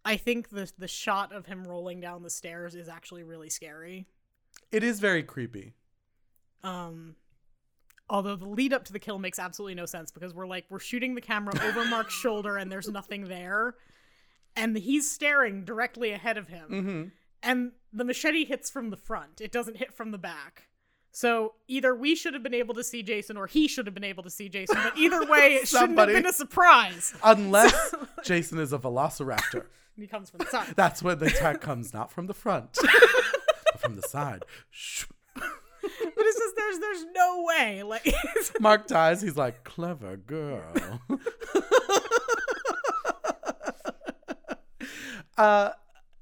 I 0.06 0.18
think 0.18 0.50
the 0.50 0.72
the 0.78 0.88
shot 0.88 1.32
of 1.34 1.46
him 1.46 1.64
rolling 1.66 2.00
down 2.02 2.24
the 2.24 2.30
stairs 2.30 2.76
is 2.76 2.90
actually 2.90 3.24
really 3.24 3.50
scary. 3.50 4.06
It 4.72 4.84
is 4.84 5.00
very 5.00 5.24
creepy. 5.24 5.74
Um, 6.64 7.16
although 8.10 8.36
the 8.36 8.48
lead 8.48 8.74
up 8.74 8.86
to 8.86 8.94
the 8.94 9.00
kill 9.00 9.20
makes 9.20 9.40
absolutely 9.40 9.76
no 9.76 9.86
sense 9.86 10.12
because 10.12 10.34
we're 10.34 10.48
like 10.48 10.66
we're 10.70 10.80
shooting 10.80 11.16
the 11.16 11.22
camera 11.22 11.54
over 11.64 11.86
Mark's 11.90 12.14
shoulder 12.14 12.58
and 12.58 12.72
there's 12.72 12.90
nothing 12.90 13.28
there, 13.28 13.76
and 14.56 14.78
he's 14.78 15.10
staring 15.10 15.66
directly 15.66 16.12
ahead 16.12 16.38
of 16.38 16.48
him, 16.48 16.70
Mm-hmm. 16.70 17.04
and 17.42 17.72
the 17.92 18.04
machete 18.04 18.46
hits 18.46 18.70
from 18.70 18.90
the 18.90 18.98
front. 18.98 19.40
It 19.42 19.52
doesn't 19.52 19.78
hit 19.78 19.94
from 19.94 20.12
the 20.12 20.18
back. 20.18 20.68
So 21.16 21.54
either 21.68 21.94
we 21.94 22.16
should 22.16 22.34
have 22.34 22.42
been 22.42 22.56
able 22.56 22.74
to 22.74 22.84
see 22.84 23.04
Jason 23.04 23.38
or 23.38 23.46
he 23.46 23.68
should 23.68 23.86
have 23.86 23.94
been 23.94 24.04
able 24.04 24.24
to 24.24 24.32
see 24.32 24.50
Jason. 24.50 24.76
But 24.82 24.98
either 24.98 25.24
way, 25.28 25.60
it 25.62 25.68
shouldn't 25.68 25.98
have 25.98 26.08
been 26.08 26.26
a 26.26 26.34
surprise. 26.34 27.14
Unless 27.24 27.94
Jason 28.24 28.58
is 28.58 28.74
a 28.74 28.80
velociraptor. 28.80 29.62
And 29.62 29.62
he 30.02 30.08
comes 30.08 30.32
from 30.32 30.40
the 30.40 30.48
side. 30.48 30.74
That's 30.76 31.04
when 31.04 31.20
the 31.20 31.28
attack 31.28 31.62
comes 31.62 31.94
not 31.94 32.12
from 32.12 32.26
the 32.26 32.34
front, 32.34 32.80
but 32.82 33.80
from 33.80 33.96
the 33.96 34.02
side. 34.02 34.44
But 35.36 35.50
it's 36.18 36.40
just 36.40 36.56
there's 36.56 36.80
there's 36.80 37.06
no 37.14 37.44
way. 37.46 37.84
Like 37.84 38.12
Mark 38.60 38.88
dies. 38.88 39.22
He's 39.22 39.38
like, 39.38 39.64
clever 39.64 40.18
girl. 40.18 41.00
uh, 45.38 45.72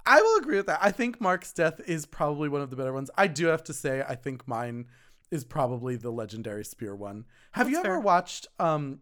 I 0.04 0.20
will 0.20 0.36
agree 0.38 0.56
with 0.56 0.66
that. 0.66 0.80
I 0.82 0.90
think 0.90 1.20
Mark's 1.20 1.52
death 1.52 1.80
is 1.86 2.06
probably 2.06 2.48
one 2.48 2.60
of 2.60 2.70
the 2.70 2.76
better 2.76 2.92
ones. 2.92 3.10
I 3.16 3.26
do 3.28 3.46
have 3.46 3.62
to 3.64 3.72
say, 3.72 4.02
I 4.06 4.14
think 4.14 4.46
mine 4.48 4.86
is 5.30 5.44
probably 5.44 5.96
the 5.96 6.10
legendary 6.10 6.64
spear 6.64 6.94
one. 6.94 7.24
Have 7.52 7.68
you 7.68 7.76
That's 7.76 7.86
ever 7.86 7.94
fair. 7.96 8.00
watched 8.00 8.46
um 8.58 9.00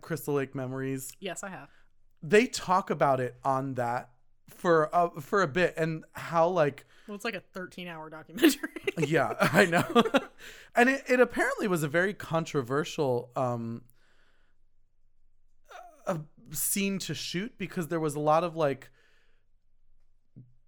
Crystal 0.00 0.34
Lake 0.34 0.54
Memories? 0.54 1.10
yes, 1.20 1.42
I 1.42 1.48
have. 1.48 1.68
They 2.22 2.46
talk 2.46 2.90
about 2.90 3.18
it 3.20 3.34
on 3.44 3.74
that 3.74 4.10
for 4.48 4.88
a, 4.92 5.20
for 5.20 5.42
a 5.42 5.48
bit 5.48 5.74
and 5.76 6.04
how 6.12 6.46
like 6.48 6.84
Well, 7.08 7.16
it's 7.16 7.24
like 7.24 7.34
a 7.34 7.40
13 7.40 7.88
hour 7.88 8.10
documentary. 8.10 8.70
yeah, 8.98 9.34
I 9.40 9.64
know. 9.66 9.84
and 10.76 10.88
it, 10.88 11.02
it 11.08 11.18
apparently 11.20 11.66
was 11.66 11.82
a 11.82 11.88
very 11.88 12.14
controversial 12.14 13.30
um 13.34 13.82
uh, 16.06 16.18
scene 16.50 16.98
to 16.98 17.14
shoot 17.14 17.54
because 17.58 17.88
there 17.88 18.00
was 18.00 18.14
a 18.14 18.20
lot 18.20 18.44
of 18.44 18.54
like 18.56 18.90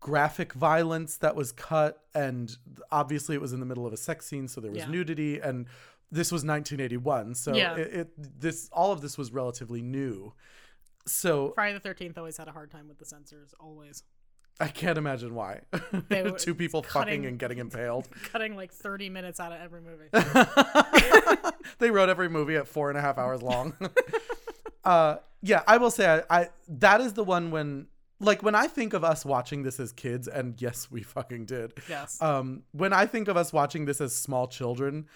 graphic 0.05 0.53
violence 0.53 1.17
that 1.17 1.35
was 1.35 1.51
cut 1.51 2.03
and 2.15 2.59
obviously 2.93 3.35
it 3.35 3.41
was 3.41 3.55
in 3.55 3.61
the 3.61 3.65
middle 3.65 3.87
of 3.87 3.93
a 3.95 3.97
sex 3.97 4.27
scene 4.27 4.47
so 4.47 4.61
there 4.61 4.71
was 4.71 4.81
Yeah. 4.81 4.91
nudity 4.91 5.41
and 5.41 5.67
this 6.13 6.31
was 6.31 6.45
1981 6.45 7.35
so 7.35 7.57
Yeah. 7.57 7.75
it, 7.77 7.95
it 7.95 8.41
this 8.41 8.69
all 8.71 8.93
of 8.93 9.01
this 9.01 9.17
was 9.17 9.33
relatively 9.33 9.81
new 9.81 10.35
so 11.07 11.53
Friday 11.55 11.79
the 11.79 11.89
13th 11.89 12.19
always 12.19 12.37
had 12.37 12.49
a 12.49 12.53
hard 12.53 12.71
time 12.71 12.87
with 12.87 12.99
the 12.99 13.07
censors, 13.07 13.55
always. 13.59 14.03
i 14.61 14.69
can't 14.69 14.99
imagine 14.99 15.35
why 15.35 15.63
two 16.37 16.55
people 16.55 16.83
fucking 16.83 17.25
and 17.25 17.39
getting 17.39 17.57
impaled 17.57 18.07
Cutting 18.31 18.57
like 18.57 18.73
30 18.75 19.09
minutes 19.09 19.41
out 19.41 19.53
of 19.53 19.61
every 19.63 19.81
movie. 19.81 20.09
they 21.79 21.91
wrote 21.91 22.11
every 22.11 22.29
movie 22.29 22.57
at 22.57 22.69
four 22.69 22.91
and 22.91 22.99
a 22.99 23.01
half 23.01 23.17
hours 23.17 23.41
long. 23.43 23.73
uh, 24.85 25.17
yeah, 25.43 25.63
I 25.67 25.79
will 25.79 25.91
say 25.91 26.23
I, 26.29 26.41
I 26.43 26.49
that 26.69 27.01
is 27.01 27.15
the 27.15 27.25
one 27.25 27.51
when 27.51 27.87
like 28.21 28.43
when 28.43 28.55
I 28.55 28.67
think 28.67 28.95
of 28.95 29.05
us 29.05 29.25
watching 29.25 29.62
this 29.62 29.81
as 29.81 29.93
kids, 29.93 30.29
and 30.29 30.61
yes, 30.61 30.91
we 30.91 31.03
fucking 31.03 31.47
did. 31.47 31.75
Yes. 31.89 32.21
Um, 32.23 32.62
when 32.73 32.93
I 32.93 33.07
think 33.07 33.29
of 33.29 33.37
us 33.37 33.53
watching 33.53 33.85
this 33.85 34.01
as 34.01 34.15
small 34.15 34.47
children, 34.47 35.07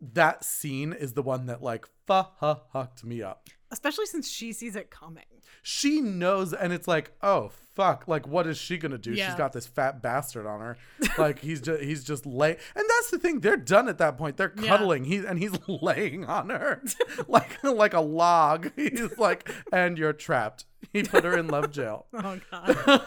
that 0.00 0.44
scene 0.44 0.92
is 0.92 1.14
the 1.14 1.22
one 1.22 1.46
that 1.46 1.62
like 1.62 1.86
fucked 2.06 3.04
me 3.04 3.22
up. 3.22 3.48
Especially 3.70 4.06
since 4.06 4.28
she 4.30 4.52
sees 4.52 4.76
it 4.76 4.90
coming. 4.90 5.24
She 5.62 6.00
knows, 6.00 6.52
and 6.52 6.72
it's 6.72 6.86
like, 6.86 7.10
oh 7.22 7.50
fuck, 7.74 8.06
like 8.06 8.26
what 8.28 8.46
is 8.46 8.56
she 8.56 8.78
gonna 8.78 8.98
do? 8.98 9.16
She's 9.16 9.34
got 9.34 9.52
this 9.52 9.66
fat 9.66 10.00
bastard 10.02 10.46
on 10.46 10.60
her. 10.60 10.76
Like 11.18 11.38
he's 11.40 11.60
just 11.60 11.82
he's 11.82 12.04
just 12.04 12.26
lay, 12.26 12.50
and 12.50 12.84
that's 12.88 13.10
the 13.10 13.18
thing. 13.18 13.40
They're 13.40 13.56
done 13.56 13.88
at 13.88 13.98
that 13.98 14.16
point. 14.18 14.36
They're 14.36 14.52
Yeah. 14.56 14.68
cuddling. 14.68 15.04
He's 15.04 15.24
and 15.24 15.38
he's 15.38 15.52
laying 15.68 16.24
on 16.26 16.50
her 16.50 16.82
like 17.28 17.62
like 17.64 17.94
a 17.94 18.00
log. 18.00 18.70
He's 18.76 19.18
like, 19.18 19.50
and 19.72 19.98
you're 19.98 20.12
trapped. 20.12 20.66
He 20.92 21.02
put 21.02 21.24
her 21.24 21.36
in 21.36 21.48
love 21.48 21.70
jail. 21.72 22.06
Oh, 22.14 22.38
God. 22.50 23.02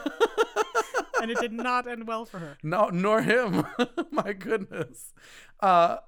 and 1.22 1.30
it 1.30 1.38
did 1.40 1.52
not 1.52 1.86
end 1.86 2.06
well 2.06 2.24
for 2.24 2.38
her. 2.38 2.58
No, 2.62 2.88
nor 2.88 3.22
him. 3.22 3.64
My 4.10 4.32
goodness. 4.32 5.14
Uh, 5.60 5.98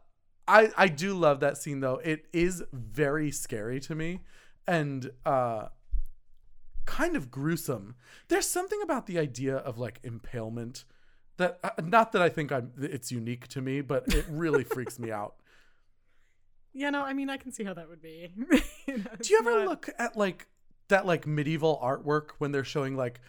I 0.49 0.71
I 0.77 0.89
do 0.89 1.15
love 1.15 1.41
that 1.41 1.57
scene 1.57 1.81
though. 1.81 2.01
It 2.05 2.27
is 2.33 2.63
very 2.73 3.31
scary 3.31 3.79
to 3.81 3.95
me, 3.95 4.21
and 4.67 5.11
uh, 5.27 5.69
kind 6.85 7.17
of 7.17 7.31
gruesome. 7.31 7.95
There's 8.29 8.49
something 8.49 8.81
about 8.83 9.07
the 9.07 9.19
idea 9.19 9.57
of 9.57 9.79
like 9.79 10.01
impalement 10.03 10.85
that 11.37 11.59
uh, 11.65 11.71
not 11.83 12.13
that 12.13 12.23
I 12.23 12.29
think 12.29 12.53
I'm 12.53 12.73
it's 12.79 13.11
unique 13.13 13.49
to 13.49 13.61
me, 13.61 13.81
but 13.81 14.13
it 14.15 14.25
really 14.29 14.65
freaks 14.75 14.99
me 14.99 15.11
out. 15.11 15.35
Yeah, 16.75 16.91
no, 16.91 17.03
I 17.05 17.13
mean, 17.13 17.29
I 17.29 17.37
can 17.37 17.53
see 17.53 17.65
how 17.65 17.75
that 17.75 17.89
would 17.89 18.01
be. 18.03 18.31
You 18.87 18.99
know, 18.99 19.05
Do 19.21 19.33
you 19.33 19.39
ever 19.39 19.51
not- 19.61 19.69
look 19.69 19.89
at 19.97 20.17
like 20.17 20.49
that 20.89 21.07
like 21.07 21.25
medieval 21.27 21.79
artwork 21.83 22.31
when 22.39 22.51
they're 22.51 22.65
showing 22.65 22.97
like 22.97 23.21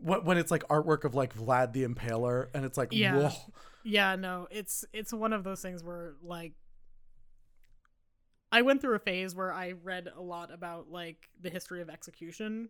when 0.00 0.24
when 0.24 0.38
it's 0.38 0.50
like 0.52 0.62
artwork 0.68 1.02
of 1.04 1.14
like 1.16 1.34
Vlad 1.34 1.72
the 1.72 1.84
Impaler 1.84 2.48
and 2.54 2.64
it's 2.64 2.78
like 2.78 2.90
Yeah. 2.92 3.16
whoa. 3.16 3.30
Yeah, 3.82 4.14
no, 4.14 4.46
it's 4.52 4.84
it's 4.92 5.12
one 5.12 5.32
of 5.32 5.42
those 5.42 5.60
things 5.60 5.82
where 5.82 6.14
like 6.22 6.52
I 8.54 8.62
went 8.62 8.80
through 8.80 8.94
a 8.94 9.00
phase 9.00 9.34
where 9.34 9.52
I 9.52 9.72
read 9.82 10.08
a 10.16 10.22
lot 10.22 10.52
about 10.52 10.88
like 10.88 11.28
the 11.40 11.50
history 11.50 11.82
of 11.82 11.90
execution 11.90 12.68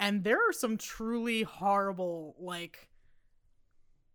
and 0.00 0.24
there 0.24 0.48
are 0.48 0.52
some 0.52 0.76
truly 0.76 1.44
horrible 1.44 2.34
like 2.40 2.88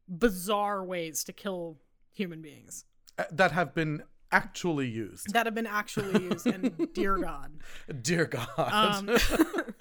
bizarre 0.09 0.83
ways 0.83 1.23
to 1.23 1.31
kill 1.31 1.77
human 2.11 2.41
beings 2.41 2.83
uh, 3.17 3.23
that 3.31 3.53
have 3.53 3.73
been 3.73 4.03
actually 4.33 4.89
used. 4.89 5.31
that 5.31 5.45
have 5.45 5.55
been 5.55 5.65
actually 5.65 6.23
used 6.25 6.45
and 6.45 6.89
dear 6.93 7.17
god 7.17 7.53
Dear 8.01 8.25
God. 8.25 8.49
um 8.57 9.09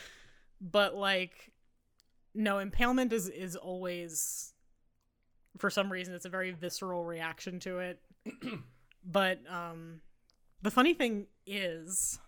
but 0.60 0.94
like 0.94 1.52
no 2.34 2.58
impalement 2.58 3.14
is 3.14 3.30
is 3.30 3.56
always 3.56 4.52
for 5.56 5.70
some 5.70 5.90
reason 5.90 6.12
it's 6.12 6.26
a 6.26 6.30
very 6.30 6.50
visceral 6.50 7.02
reaction 7.02 7.60
to 7.60 7.78
it 7.78 7.98
but 9.06 9.40
um 9.48 10.02
the 10.62 10.70
funny 10.70 10.94
thing 10.94 11.26
is 11.46 12.18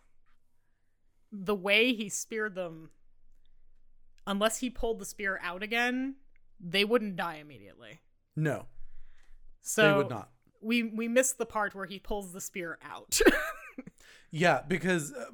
the 1.32 1.54
way 1.54 1.92
he 1.92 2.08
speared 2.08 2.54
them 2.54 2.90
unless 4.26 4.58
he 4.58 4.70
pulled 4.70 4.98
the 4.98 5.04
spear 5.04 5.38
out 5.42 5.62
again 5.62 6.16
they 6.60 6.84
wouldn't 6.84 7.16
die 7.16 7.36
immediately 7.36 8.00
no, 8.36 8.66
so 9.62 9.82
they 9.82 9.96
would 9.96 10.10
not. 10.10 10.30
we 10.60 10.82
we 10.82 11.08
missed 11.08 11.38
the 11.38 11.46
part 11.46 11.74
where 11.74 11.86
he 11.86 11.98
pulls 11.98 12.32
the 12.32 12.40
spear 12.40 12.78
out 12.82 13.20
Yeah, 14.30 14.60
because 14.66 15.12
uh, 15.12 15.24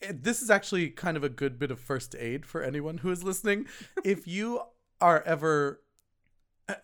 it, 0.00 0.22
this 0.22 0.40
is 0.40 0.50
actually 0.50 0.90
kind 0.90 1.16
of 1.16 1.24
a 1.24 1.28
good 1.28 1.58
bit 1.58 1.70
of 1.70 1.80
first 1.80 2.14
aid 2.18 2.46
for 2.46 2.62
anyone 2.62 2.98
who 2.98 3.10
is 3.10 3.24
listening. 3.24 3.66
if 4.04 4.28
you 4.28 4.62
are 5.00 5.22
ever 5.22 5.80
uh, 6.68 6.74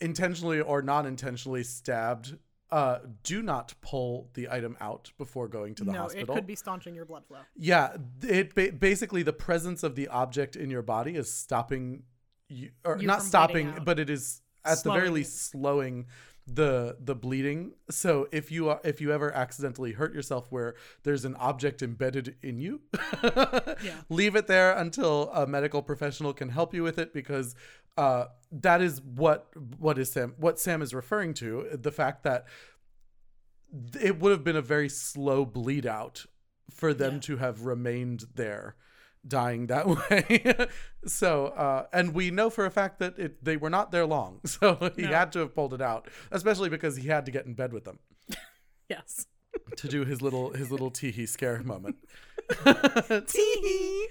intentionally 0.00 0.60
or 0.60 0.82
non 0.82 1.06
intentionally 1.06 1.62
stabbed, 1.62 2.36
uh, 2.72 3.00
do 3.22 3.42
not 3.42 3.74
pull 3.82 4.30
the 4.32 4.48
item 4.50 4.78
out 4.80 5.12
before 5.18 5.46
going 5.46 5.74
to 5.74 5.84
the 5.84 5.92
no 5.92 5.98
hospital. 6.00 6.34
it 6.34 6.38
could 6.38 6.46
be 6.46 6.56
staunching 6.56 6.94
your 6.94 7.04
blood 7.04 7.22
flow. 7.26 7.40
Yeah, 7.54 7.98
it 8.22 8.54
ba- 8.54 8.72
basically 8.72 9.22
the 9.22 9.34
presence 9.34 9.82
of 9.82 9.94
the 9.94 10.08
object 10.08 10.56
in 10.56 10.70
your 10.70 10.80
body 10.80 11.14
is 11.14 11.30
stopping 11.30 12.04
you, 12.48 12.70
or 12.82 12.96
You 12.98 13.06
not 13.06 13.22
stopping, 13.22 13.74
but 13.84 13.98
it 13.98 14.08
is 14.08 14.40
at 14.64 14.82
the 14.82 14.90
very 14.90 15.10
least 15.10 15.50
slowing 15.50 16.06
the 16.46 16.96
the 17.00 17.14
bleeding. 17.14 17.72
So 17.90 18.28
if 18.32 18.50
you 18.50 18.68
are, 18.68 18.80
if 18.84 19.00
you 19.00 19.12
ever 19.12 19.32
accidentally 19.32 19.92
hurt 19.92 20.12
yourself 20.14 20.50
where 20.50 20.74
there's 21.04 21.24
an 21.24 21.36
object 21.36 21.82
embedded 21.82 22.36
in 22.42 22.58
you, 22.58 22.80
leave 24.08 24.34
it 24.34 24.46
there 24.48 24.72
until 24.76 25.30
a 25.32 25.46
medical 25.46 25.82
professional 25.82 26.32
can 26.32 26.48
help 26.48 26.74
you 26.74 26.82
with 26.82 26.98
it 26.98 27.12
because 27.14 27.54
uh, 27.96 28.26
that 28.50 28.80
is 28.82 29.00
what 29.02 29.48
what 29.78 29.98
is 29.98 30.12
Sam 30.12 30.34
what 30.36 30.58
Sam 30.58 30.82
is 30.82 30.92
referring 30.92 31.34
to 31.34 31.68
the 31.72 31.92
fact 31.92 32.24
that 32.24 32.46
it 34.00 34.18
would 34.18 34.32
have 34.32 34.44
been 34.44 34.56
a 34.56 34.62
very 34.62 34.88
slow 34.88 35.44
bleed 35.44 35.86
out 35.86 36.26
for 36.70 36.92
them 36.92 37.14
Yeah. 37.14 37.20
to 37.20 37.36
have 37.38 37.66
remained 37.66 38.24
there 38.34 38.76
dying 39.26 39.68
that 39.68 39.86
way 40.10 40.66
so 41.06 41.46
uh 41.46 41.86
and 41.92 42.12
we 42.12 42.30
know 42.30 42.50
for 42.50 42.66
a 42.66 42.70
fact 42.70 42.98
that 42.98 43.16
it 43.18 43.44
they 43.44 43.56
were 43.56 43.70
not 43.70 43.92
there 43.92 44.04
long 44.06 44.40
so 44.46 44.90
he 44.96 45.02
No. 45.02 45.08
had 45.08 45.32
to 45.32 45.38
have 45.40 45.54
pulled 45.54 45.72
it 45.74 45.80
out 45.80 46.08
especially 46.32 46.68
because 46.68 46.96
he 46.96 47.08
had 47.08 47.24
to 47.26 47.30
get 47.32 47.46
in 47.46 47.54
bed 47.54 47.72
with 47.72 47.84
them 47.84 47.98
yes 48.88 49.26
to 49.76 49.86
do 49.86 50.04
his 50.04 50.20
little 50.22 50.50
his 50.50 50.70
little 50.72 50.90
teehee 50.90 51.28
scare 51.28 51.62
moment 51.62 51.96
Tee 53.28 53.56
hee. 53.62 54.08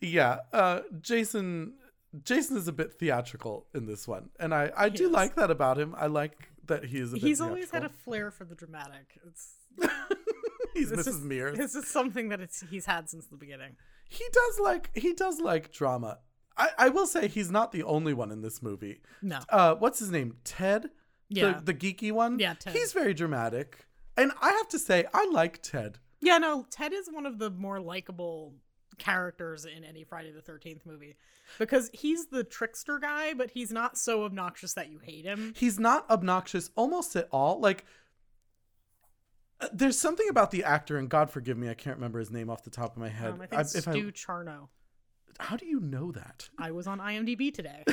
yeah 0.00 0.38
uh 0.52 0.80
jason 1.00 1.74
jason 2.22 2.56
is 2.56 2.68
a 2.68 2.72
bit 2.72 2.94
theatrical 2.94 3.66
in 3.74 3.86
this 3.86 4.06
one 4.08 4.30
and 4.40 4.54
i 4.54 4.70
i 4.76 4.88
do 4.88 5.04
Yes. 5.04 5.12
like 5.12 5.34
that 5.36 5.50
about 5.50 5.78
him 5.78 5.94
i 5.98 6.06
like 6.06 6.50
that 6.66 6.84
he 6.86 6.98
is 6.98 7.12
a 7.12 7.16
bit 7.16 7.22
he's 7.22 7.40
always 7.40 7.70
had 7.70 7.84
a 7.84 7.88
flair 7.88 8.30
for 8.32 8.44
the 8.44 8.56
dramatic. 8.56 9.18
It's 9.28 9.50
he's 10.80 10.90
this 10.90 11.06
mrs 11.06 11.10
is, 11.10 11.20
mears 11.20 11.58
This 11.58 11.74
is 11.74 11.86
something 11.88 12.28
that 12.30 12.40
it's 12.40 12.62
he's 12.70 12.86
had 12.86 13.08
since 13.08 13.26
the 13.26 13.36
beginning. 13.36 13.76
he 14.08 14.24
does 14.32 14.60
like 14.60 14.90
he 14.96 15.12
does 15.14 15.40
like 15.40 15.72
drama 15.72 16.18
I, 16.56 16.68
I 16.78 16.88
will 16.88 17.06
say 17.06 17.28
he's 17.28 17.50
not 17.50 17.72
the 17.72 17.82
only 17.82 18.14
one 18.14 18.32
in 18.32 18.40
this 18.40 18.62
movie. 18.62 19.00
No. 19.20 19.40
Uh, 19.50 19.74
what's 19.74 19.98
his 19.98 20.10
name? 20.10 20.36
Ted, 20.42 20.88
Yeah. 21.28 21.60
the 21.64 21.72
the 21.72 21.74
geeky 21.74 22.12
one. 22.12 22.38
Yeah, 22.38 22.54
Ted. 22.54 22.72
He's 22.72 22.94
very 22.94 23.12
dramatic, 23.12 23.84
and 24.16 24.32
I 24.40 24.52
have 24.52 24.68
to 24.68 24.78
say 24.78 25.04
I 25.12 25.28
like 25.32 25.62
Ted. 25.62 25.98
Yeah, 26.22 26.38
no, 26.38 26.66
Ted 26.70 26.94
is 26.94 27.08
one 27.12 27.26
of 27.26 27.38
the 27.38 27.50
more 27.50 27.78
likable 27.78 28.54
characters 28.98 29.66
in 29.66 29.84
any 29.84 30.04
Friday 30.04 30.32
the 30.32 30.40
13th 30.40 30.86
movie 30.86 31.16
because 31.58 31.90
he's 31.92 32.26
the 32.28 32.42
trickster 32.42 32.98
guy, 32.98 33.34
but 33.34 33.50
he's 33.50 33.70
not 33.70 33.98
so 33.98 34.24
obnoxious 34.24 34.72
that 34.74 34.90
you 34.90 34.98
hate 34.98 35.24
him. 35.26 35.52
He's 35.54 35.78
not 35.78 36.08
obnoxious 36.10 36.70
almost 36.76 37.14
at 37.16 37.28
all. 37.30 37.60
Like, 37.60 37.84
uh, 39.60 39.68
there's 39.72 39.98
something 39.98 40.28
about 40.28 40.50
the 40.50 40.64
actor, 40.64 40.98
and 40.98 41.08
God 41.08 41.30
forgive 41.30 41.56
me, 41.56 41.68
I 41.68 41.74
can't 41.74 41.96
remember 41.96 42.18
his 42.18 42.30
name 42.30 42.50
off 42.50 42.62
the 42.62 42.70
top 42.70 42.92
of 42.92 42.98
my 42.98 43.08
head. 43.08 43.32
Um, 43.32 43.40
I 43.40 43.46
think 43.46 43.60
I- 43.60 43.64
Stu 43.64 44.12
Charno. 44.12 44.68
how 45.38 45.56
do 45.56 45.66
you 45.66 45.80
know 45.80 46.12
that? 46.12 46.48
I 46.58 46.70
was 46.72 46.86
on 46.86 46.98
IMDb 46.98 47.52
today. 47.52 47.84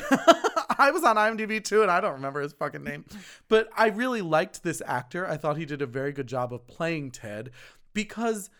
I 0.78 0.90
was 0.90 1.04
on 1.04 1.16
IMDb 1.16 1.62
too, 1.62 1.82
and 1.82 1.90
I 1.90 2.00
don't 2.00 2.14
remember 2.14 2.40
his 2.40 2.52
fucking 2.52 2.82
name. 2.84 3.04
But 3.48 3.68
I 3.76 3.88
really 3.88 4.22
liked 4.22 4.62
this 4.62 4.82
actor. 4.86 5.26
I 5.28 5.36
thought 5.36 5.56
he 5.56 5.64
did 5.66 5.82
a 5.82 5.86
very 5.86 6.12
good 6.12 6.26
job 6.26 6.52
of 6.52 6.66
playing 6.66 7.12
Ted 7.12 7.50
because 7.92 8.50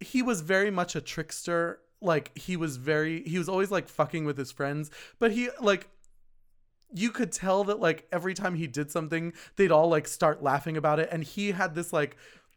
he 0.00 0.22
was 0.22 0.40
very 0.40 0.70
much 0.70 0.96
a 0.96 1.00
trickster. 1.00 1.80
Like 2.00 2.36
he 2.36 2.56
was 2.56 2.76
very, 2.76 3.22
he 3.24 3.38
was 3.38 3.48
always 3.48 3.70
like 3.70 3.88
fucking 3.88 4.24
with 4.24 4.36
his 4.38 4.52
friends, 4.52 4.90
but 5.18 5.30
he 5.32 5.50
like. 5.60 5.88
You 6.94 7.10
could 7.10 7.32
tell 7.32 7.64
that 7.64 7.80
like 7.80 8.06
every 8.12 8.34
time 8.34 8.54
he 8.54 8.66
did 8.66 8.90
something, 8.90 9.32
they'd 9.56 9.70
all 9.72 9.88
like 9.88 10.08
start 10.08 10.42
laughing 10.42 10.76
about 10.76 10.98
it, 10.98 11.08
and 11.12 11.22
he 11.24 11.52
had 11.52 11.74
this 11.74 11.92
like 11.92 12.16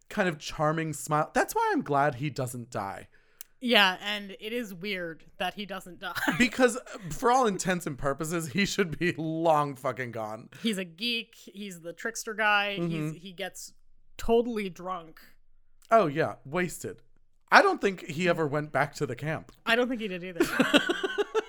kind 0.09 0.27
of 0.29 0.37
charming 0.39 0.93
smile. 0.93 1.29
That's 1.33 1.53
why 1.55 1.69
I'm 1.73 1.81
glad 1.81 2.15
he 2.15 2.29
doesn't 2.29 2.69
die. 2.69 3.07
yeah, 3.59 3.97
and 4.03 4.31
it 4.39 4.51
is 4.53 4.73
weird 4.73 5.23
that 5.37 5.53
he 5.53 5.65
doesn't 5.65 5.99
die. 5.99 6.13
because 6.37 6.77
for 7.11 7.31
all 7.31 7.45
intents 7.45 7.85
and 7.87 7.97
purposes, 7.97 8.49
he 8.49 8.65
should 8.65 8.97
be 8.97 9.13
long 9.17 9.75
fucking 9.75 10.11
gone. 10.11 10.49
he's 10.63 10.77
a 10.77 10.85
geek, 10.85 11.35
he's 11.35 11.81
the 11.81 11.93
trickster 11.93 12.33
guy, 12.33 12.77
Mm-hmm. 12.79 12.89
he's, 13.13 13.21
he 13.21 13.31
gets 13.33 13.73
totally 14.17 14.69
drunk. 14.69 15.19
Oh 15.91 16.07
yeah, 16.07 16.35
wasted. 16.45 17.01
I 17.51 17.61
don't 17.61 17.81
think 17.81 18.05
he 18.07 18.29
ever 18.29 18.47
went 18.47 18.71
back 18.71 18.93
to 18.95 19.05
the 19.05 19.15
camp. 19.15 19.51
I 19.65 19.75
don't 19.75 19.89
think 19.89 19.99
he 20.01 20.07
did 20.07 20.23
either. 20.23 20.45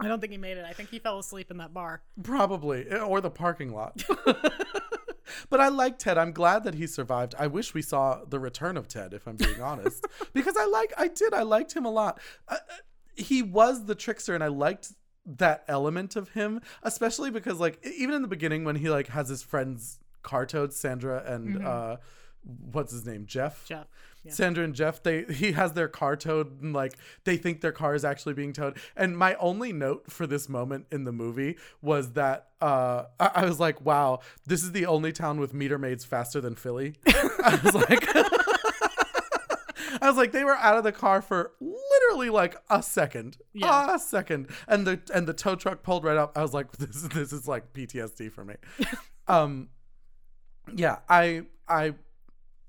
I 0.00 0.08
don't 0.08 0.20
think 0.20 0.32
he 0.32 0.38
made 0.38 0.56
it. 0.56 0.64
I 0.64 0.72
think 0.72 0.90
he 0.90 0.98
fell 0.98 1.18
asleep 1.18 1.50
in 1.50 1.58
that 1.58 1.74
bar. 1.74 2.02
Probably, 2.22 2.88
eh, 2.88 2.98
or 2.98 3.20
the 3.20 3.30
parking 3.30 3.72
lot. 3.72 4.02
but 5.50 5.60
I 5.60 5.68
like 5.68 5.98
Ted. 5.98 6.18
I'm 6.18 6.32
glad 6.32 6.64
that 6.64 6.74
he 6.74 6.86
survived. 6.86 7.34
I 7.38 7.46
wish 7.46 7.74
we 7.74 7.82
saw 7.82 8.24
the 8.24 8.38
return 8.38 8.76
of 8.76 8.88
Ted, 8.88 9.12
if 9.12 9.26
I'm 9.26 9.36
being 9.36 9.60
honest, 9.60 10.06
because 10.32 10.56
I 10.58 10.66
like, 10.66 10.92
I 10.96 11.08
did, 11.08 11.34
I 11.34 11.42
liked 11.42 11.74
him 11.74 11.84
a 11.84 11.90
lot. 11.90 12.20
Uh, 12.46 12.54
uh, 12.54 12.74
he 13.14 13.42
was 13.42 13.86
the 13.86 13.94
trickster, 13.94 14.34
and 14.34 14.44
I 14.44 14.48
liked 14.48 14.92
that 15.26 15.64
element 15.68 16.16
of 16.16 16.30
him, 16.30 16.60
especially 16.82 17.30
because, 17.30 17.58
like, 17.58 17.84
even 17.84 18.14
in 18.14 18.22
the 18.22 18.28
beginning 18.28 18.64
when 18.64 18.76
he 18.76 18.88
like 18.88 19.08
has 19.08 19.28
his 19.28 19.42
friends 19.42 19.98
car 20.22 20.46
towed, 20.46 20.72
Sandra 20.72 21.22
and 21.26 21.64
uh, 21.64 21.96
what's 22.72 22.92
his 22.92 23.04
name, 23.04 23.26
Jeff. 23.26 23.64
Jeff. 23.66 23.86
Yeah. 24.24 24.32
Sandra 24.32 24.64
and 24.64 24.74
Jeff, 24.74 25.02
they 25.02 25.24
he 25.24 25.52
has 25.52 25.72
their 25.74 25.88
car 25.88 26.16
towed 26.16 26.60
and 26.60 26.72
like 26.74 26.94
they 27.24 27.36
think 27.36 27.60
their 27.60 27.72
car 27.72 27.94
is 27.94 28.04
actually 28.04 28.34
being 28.34 28.52
towed. 28.52 28.76
And 28.96 29.16
my 29.16 29.34
only 29.36 29.72
note 29.72 30.10
for 30.10 30.26
this 30.26 30.48
moment 30.48 30.86
in 30.90 31.04
the 31.04 31.12
movie 31.12 31.56
was 31.80 32.12
that 32.12 32.48
uh 32.60 33.04
I, 33.20 33.30
I 33.36 33.44
was 33.46 33.60
like, 33.60 33.80
wow, 33.84 34.18
this 34.46 34.62
is 34.62 34.72
the 34.72 34.86
only 34.86 35.12
town 35.12 35.38
with 35.40 35.54
meter 35.54 35.78
maids 35.78 36.04
faster 36.04 36.40
than 36.40 36.56
Philly. 36.56 36.96
I 37.06 37.60
was 37.62 37.74
like 37.74 38.04
I 40.00 40.08
was 40.08 40.16
like, 40.16 40.32
they 40.32 40.44
were 40.44 40.56
out 40.56 40.76
of 40.76 40.84
the 40.84 40.92
car 40.92 41.22
for 41.22 41.52
literally 41.60 42.30
like 42.30 42.56
a 42.70 42.82
second, 42.82 43.36
Yeah. 43.54 43.94
a 43.94 43.98
second, 43.98 44.48
and 44.66 44.86
the 44.86 45.00
and 45.14 45.26
the 45.26 45.32
tow 45.32 45.54
truck 45.54 45.82
pulled 45.82 46.04
right 46.04 46.16
up. 46.16 46.36
I 46.36 46.42
was 46.42 46.52
like, 46.52 46.70
this 46.78 46.96
is 46.96 47.08
this 47.08 47.32
is 47.32 47.48
like 47.48 47.72
PTSD 47.72 48.30
for 48.32 48.44
me. 48.44 48.54
um, 49.26 49.68
yeah, 50.74 50.98
I 51.08 51.44
I 51.68 51.94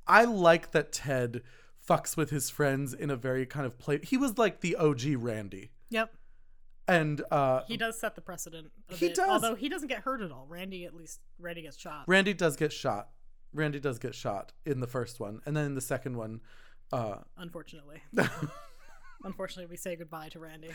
I 0.10 0.26
like 0.26 0.72
that 0.72 0.92
Ted 0.92 1.42
fucks 1.88 2.18
with 2.18 2.30
his 2.32 2.50
friends 2.50 2.94
in 2.94 3.10
a 3.10 3.16
very 3.16 3.46
kind 3.46 3.66
of 3.66 3.78
play. 3.78 4.00
He 4.04 4.18
was 4.18 4.38
like 4.38 4.62
the 4.62 4.76
OG 4.76 5.04
Randy, 5.18 5.70
Yep. 5.90 6.14
and 6.88 7.22
uh, 7.32 7.62
He 7.68 7.78
does 7.78 8.00
set 8.00 8.16
the 8.16 8.22
precedent. 8.22 8.72
He 8.90 9.08
bit, 9.08 9.16
does. 9.16 9.30
Although 9.30 9.56
he 9.56 9.70
doesn't 9.70 9.88
get 9.88 10.00
hurt 10.00 10.22
at 10.22 10.32
all. 10.32 10.46
Randy 10.50 10.86
at 10.86 10.94
least 10.96 11.20
Randy 11.40 11.62
gets 11.62 11.78
shot. 11.80 12.04
Randy 12.08 12.34
does 12.34 12.56
get 12.58 12.74
shot. 12.74 13.10
Randy 13.54 13.80
does 13.80 13.98
get 14.00 14.14
shot 14.16 14.52
in 14.66 14.80
the 14.80 14.88
first 14.88 15.20
one, 15.20 15.42
and 15.46 15.56
then 15.58 15.66
in 15.66 15.76
the 15.76 15.82
second 15.82 16.16
one, 16.18 16.42
uh, 16.92 17.16
unfortunately. 17.38 18.02
unfortunately, 19.24 19.66
we 19.70 19.78
say 19.78 19.96
goodbye 19.96 20.30
to 20.30 20.40
Randy. 20.40 20.70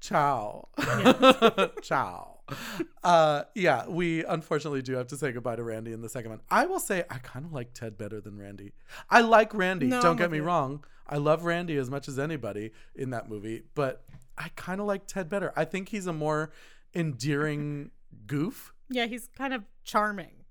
ciao, 0.00 0.68
ciao. 1.82 2.39
Uh, 3.02 3.44
yeah, 3.54 3.86
we 3.88 4.22
unfortunately 4.26 4.82
do 4.82 4.92
have 4.94 5.06
to 5.06 5.16
say 5.16 5.32
goodbye 5.32 5.56
to 5.56 5.62
Randy 5.62 5.92
in 5.92 6.02
the 6.02 6.08
second 6.08 6.30
one. 6.32 6.40
I 6.50 6.66
will 6.66 6.78
say 6.78 7.02
I 7.08 7.16
kind 7.16 7.46
of 7.46 7.52
like 7.52 7.72
Ted 7.72 7.96
better 7.96 8.20
than 8.20 8.36
Randy. 8.36 8.72
I 9.08 9.22
like 9.22 9.54
Randy. 9.54 9.86
No, 9.86 10.02
don't 10.02 10.10
I'm 10.12 10.16
get 10.18 10.30
me 10.30 10.36
you. 10.36 10.42
wrong. 10.44 10.84
I 11.08 11.16
love 11.16 11.44
Randy 11.44 11.76
as 11.78 11.88
much 11.90 12.08
as 12.08 12.18
anybody 12.18 12.72
in 12.94 13.08
that 13.10 13.28
movie, 13.30 13.62
but 13.74 14.04
I 14.36 14.50
kind 14.54 14.80
of 14.82 14.86
like 14.86 15.06
Ted 15.06 15.30
better. 15.30 15.50
I 15.56 15.64
think 15.64 15.88
he's 15.88 16.06
a 16.06 16.12
more 16.12 16.52
endearing 16.94 17.90
goof. 18.26 18.72
Yeah, 18.90 19.06
he's 19.06 19.28
kind 19.36 19.54
of 19.54 19.64
charming. 19.84 20.44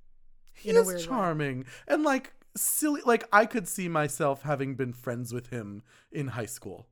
He 0.53 0.71
is 0.71 0.85
weird 0.87 0.99
way. 0.99 1.05
charming 1.05 1.65
and 1.87 2.03
like 2.03 2.33
silly. 2.57 3.01
Like 3.05 3.25
I 3.31 3.45
could 3.45 3.67
see 3.67 3.87
myself 3.87 4.41
having 4.41 4.75
been 4.75 4.91
friends 4.93 5.31
with 5.33 5.49
him 5.51 5.83
in 6.11 6.29
high 6.29 6.45
school. 6.47 6.87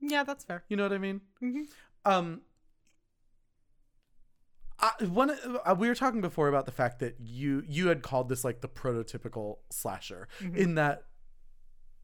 Yeah, 0.00 0.22
that's 0.22 0.44
fair. 0.44 0.64
You 0.68 0.76
know 0.76 0.84
what 0.84 0.92
I 0.92 0.98
mean? 0.98 1.20
Mhm. 1.42 1.64
Um, 2.04 2.40
I, 4.80 4.92
one 5.04 5.30
uh, 5.30 5.74
we 5.78 5.88
were 5.88 5.94
talking 5.94 6.20
before 6.20 6.48
about 6.48 6.66
the 6.66 6.72
fact 6.72 6.98
that 7.00 7.16
you 7.20 7.62
you 7.68 7.88
had 7.88 8.02
called 8.02 8.28
this 8.28 8.44
like 8.44 8.60
the 8.60 8.68
prototypical 8.68 9.58
slasher 9.70 10.28
in 10.54 10.74
that 10.74 11.04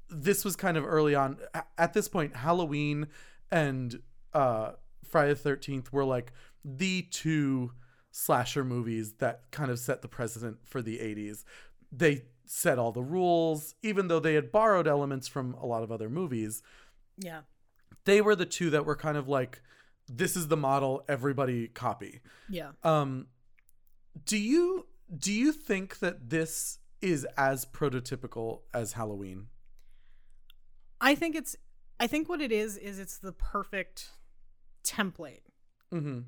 this 0.09 0.45
was 0.45 0.57
kind 0.57 0.77
of 0.77 0.85
early 0.87 1.15
on. 1.15 1.39
At 1.79 1.93
this 1.95 2.09
point, 2.09 2.37
Halloween 2.37 3.09
and 3.51 4.01
uh, 4.33 4.73
Friday 5.05 5.31
the 5.35 5.37
Thirteenth 5.41 5.93
were 5.93 6.05
like 6.05 6.33
the 6.65 7.03
two 7.11 7.73
slasher 8.13 8.65
movies 8.65 9.15
that 9.15 9.51
kind 9.51 9.71
of 9.71 9.79
set 9.79 10.03
the 10.03 10.09
precedent 10.09 10.59
for 10.65 10.81
the 10.83 10.99
'80s. 10.99 11.45
They 11.93 12.25
set 12.47 12.79
all 12.79 12.93
the 12.93 13.03
rules, 13.03 13.75
even 13.83 14.09
though 14.09 14.21
they 14.21 14.35
had 14.35 14.51
borrowed 14.53 14.87
elements 14.89 15.29
from 15.29 15.55
a 15.55 15.67
lot 15.67 15.83
of 15.85 15.93
other 15.93 16.09
movies 16.11 16.63
Yeah. 17.17 17.43
they 18.05 18.21
were 18.21 18.35
the 18.35 18.45
two 18.47 18.71
that 18.71 18.85
were 18.85 18.97
kind 18.97 19.17
of 19.17 19.29
like 19.29 19.63
this 20.17 20.37
is 20.37 20.49
the 20.49 20.57
model 20.57 21.05
everybody 21.09 21.69
copy 21.69 22.21
Yeah. 22.49 22.71
um 22.83 23.29
do 24.25 24.37
you 24.37 24.87
do 25.17 25.33
you 25.33 25.53
think 25.53 26.01
that 26.01 26.31
this 26.31 26.79
is 27.01 27.25
as 27.37 27.65
prototypical 27.65 28.63
as 28.75 28.93
halloween 28.95 29.47
I 31.01 31.15
think 31.15 31.35
it's 31.35 31.57
I 31.99 32.07
think 32.07 32.29
what 32.29 32.41
it 32.41 32.53
is 32.53 32.77
is 32.77 32.99
it's 32.99 33.19
the 33.19 33.33
perfect 33.33 34.11
template. 34.85 35.47
mm-hmm 35.93 36.21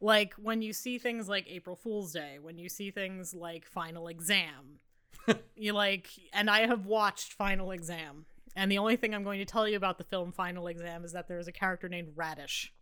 Like 0.00 0.34
when 0.34 0.62
you 0.62 0.72
see 0.72 0.98
things 0.98 1.28
like 1.28 1.46
April 1.48 1.76
Fool's 1.76 2.12
Day, 2.12 2.38
when 2.40 2.58
you 2.58 2.68
see 2.68 2.90
things 2.90 3.34
like 3.34 3.64
Final 3.66 4.08
Exam, 4.08 4.80
you 5.56 5.72
like, 5.72 6.08
and 6.32 6.50
I 6.50 6.66
have 6.66 6.86
watched 6.86 7.32
Final 7.34 7.70
Exam, 7.70 8.26
and 8.56 8.70
the 8.70 8.78
only 8.78 8.96
thing 8.96 9.14
I'm 9.14 9.24
going 9.24 9.38
to 9.38 9.44
tell 9.44 9.66
you 9.68 9.76
about 9.76 9.98
the 9.98 10.04
film 10.04 10.32
Final 10.32 10.66
Exam 10.66 11.04
is 11.04 11.12
that 11.12 11.28
there 11.28 11.38
is 11.38 11.48
a 11.48 11.52
character 11.52 11.88
named 11.88 12.12
Radish. 12.16 12.72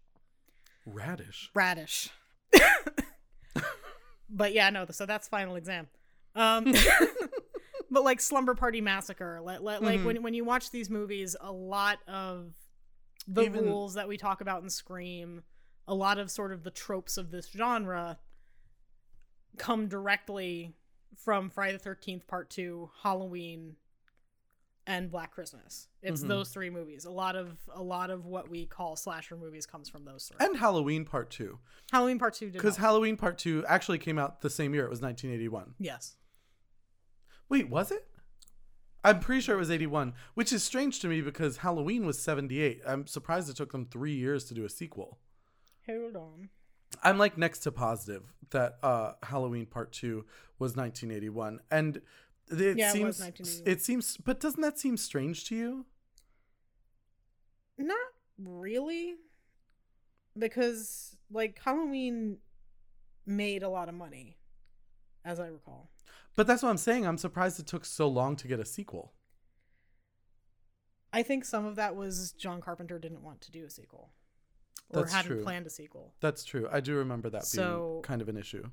Radish 0.86 1.50
Radish. 1.54 2.10
but 4.28 4.52
yeah, 4.52 4.70
no, 4.70 4.86
so 4.90 5.06
that's 5.06 5.28
Final 5.28 5.56
Exam. 5.56 5.88
Um, 6.34 6.72
but 7.90 8.04
like 8.04 8.20
Slumber 8.20 8.54
Party 8.54 8.80
Massacre, 8.80 9.40
like, 9.42 9.60
like 9.60 9.80
Mhm. 9.82 10.04
when 10.04 10.22
when 10.22 10.34
you 10.34 10.44
watch 10.44 10.70
these 10.70 10.88
movies, 10.90 11.36
a 11.40 11.52
lot 11.52 11.98
of 12.08 12.52
the 13.28 13.42
Even- 13.42 13.64
rules 13.64 13.94
that 13.94 14.08
we 14.08 14.16
talk 14.16 14.40
about 14.40 14.62
in 14.62 14.70
Scream, 14.70 15.42
a 15.86 15.94
lot 15.94 16.18
of 16.18 16.30
sort 16.30 16.52
of 16.52 16.62
the 16.64 16.70
tropes 16.70 17.16
of 17.16 17.30
this 17.30 17.48
genre 17.50 18.18
come 19.58 19.86
directly 19.88 20.74
from 21.16 21.50
Friday 21.50 21.74
the 21.74 21.78
Thirteenth 21.78 22.26
Part 22.26 22.48
Two, 22.50 22.90
Halloween, 23.02 23.76
and 24.86 25.10
Black 25.10 25.30
Christmas. 25.30 25.88
It's 26.02 26.22
Mhm. 26.22 26.28
those 26.28 26.50
three 26.50 26.70
movies. 26.70 27.04
A 27.04 27.10
lot 27.10 27.36
of 27.36 27.56
a 27.68 27.82
lot 27.82 28.10
of 28.10 28.24
what 28.26 28.48
we 28.48 28.66
call 28.66 28.96
slasher 28.96 29.36
movies 29.36 29.64
comes 29.66 29.88
from 29.88 30.04
those 30.04 30.26
three. 30.28 30.44
and 30.44 30.56
halloween 30.56 31.04
part 31.04 31.30
two 31.30 31.58
Halloween 31.92 32.18
Part 32.18 32.34
Two 32.34 32.46
did 32.46 32.54
because 32.54 32.76
halloween 32.76 33.16
part 33.16 33.38
two 33.38 33.64
actually 33.66 33.98
came 33.98 34.18
out 34.18 34.40
the 34.40 34.50
same 34.50 34.74
year 34.74 34.84
it 34.84 34.90
was 34.90 35.00
1981 35.00 35.74
yes. 35.78 36.16
wait 37.48 37.68
was 37.68 37.90
it 37.90 38.08
i'm 39.04 39.20
pretty 39.20 39.40
sure 39.40 39.54
it 39.54 39.58
was 39.58 39.70
81 39.70 40.14
which 40.34 40.52
is 40.52 40.62
strange 40.62 41.00
to 41.00 41.08
me 41.08 41.20
because 41.20 41.58
halloween 41.58 42.04
was 42.06 42.20
78 42.20 42.80
i'm 42.86 43.06
surprised 43.06 43.48
it 43.50 43.56
took 43.56 43.72
them 43.72 43.86
three 43.86 44.14
years 44.14 44.44
to 44.44 44.54
do 44.54 44.64
a 44.64 44.68
sequel 44.68 45.18
Hold 45.88 46.14
on. 46.16 46.48
I'm 47.02 47.18
like 47.18 47.36
next 47.36 47.60
to 47.60 47.72
positive 47.72 48.32
that 48.50 48.78
uh 48.84 49.14
Halloween 49.24 49.66
Part 49.66 49.90
2 49.92 50.24
was 50.60 50.76
1981 50.76 51.58
and 51.72 52.00
it 52.50 52.76
Yeah, 52.78 52.90
it 52.90 52.92
seems 52.92 53.20
was 53.38 53.62
it 53.66 53.80
seems 53.82 54.16
but 54.16 54.40
doesn't 54.40 54.60
that 54.60 54.78
seem 54.78 54.96
strange 54.96 55.44
to 55.46 55.56
you? 55.56 55.86
Not 57.78 57.96
really. 58.38 59.14
because 60.38 61.16
like 61.30 61.58
Halloween 61.64 62.38
made 63.26 63.62
a 63.62 63.68
lot 63.68 63.88
of 63.88 63.94
money, 63.94 64.36
as 65.24 65.38
I 65.40 65.46
recall. 65.46 65.90
But 66.36 66.46
that's 66.46 66.62
what 66.62 66.70
I'm 66.70 66.76
saying. 66.78 67.06
I'm 67.06 67.18
surprised 67.18 67.58
it 67.60 67.66
took 67.66 67.84
so 67.84 68.08
long 68.08 68.36
to 68.36 68.48
get 68.48 68.58
a 68.60 68.64
sequel. 68.64 69.12
I 71.12 71.22
think 71.22 71.44
some 71.44 71.66
of 71.66 71.76
that 71.76 71.94
was 71.94 72.32
John 72.32 72.60
Carpenter 72.62 72.98
didn't 72.98 73.22
want 73.22 73.40
to 73.42 73.50
do 73.50 73.64
a 73.64 73.70
sequel, 73.70 74.12
or 74.90 75.00
That's 75.02 75.12
hadn't 75.12 75.30
true. 75.32 75.42
planned 75.42 75.66
a 75.66 75.70
sequel. 75.70 76.14
That's 76.20 76.42
true. 76.44 76.66
I 76.72 76.80
do 76.80 76.94
remember 76.96 77.28
that 77.30 77.44
So- 77.44 77.90
being 77.96 78.02
kind 78.02 78.22
of 78.22 78.28
an 78.28 78.36
issue. 78.38 78.70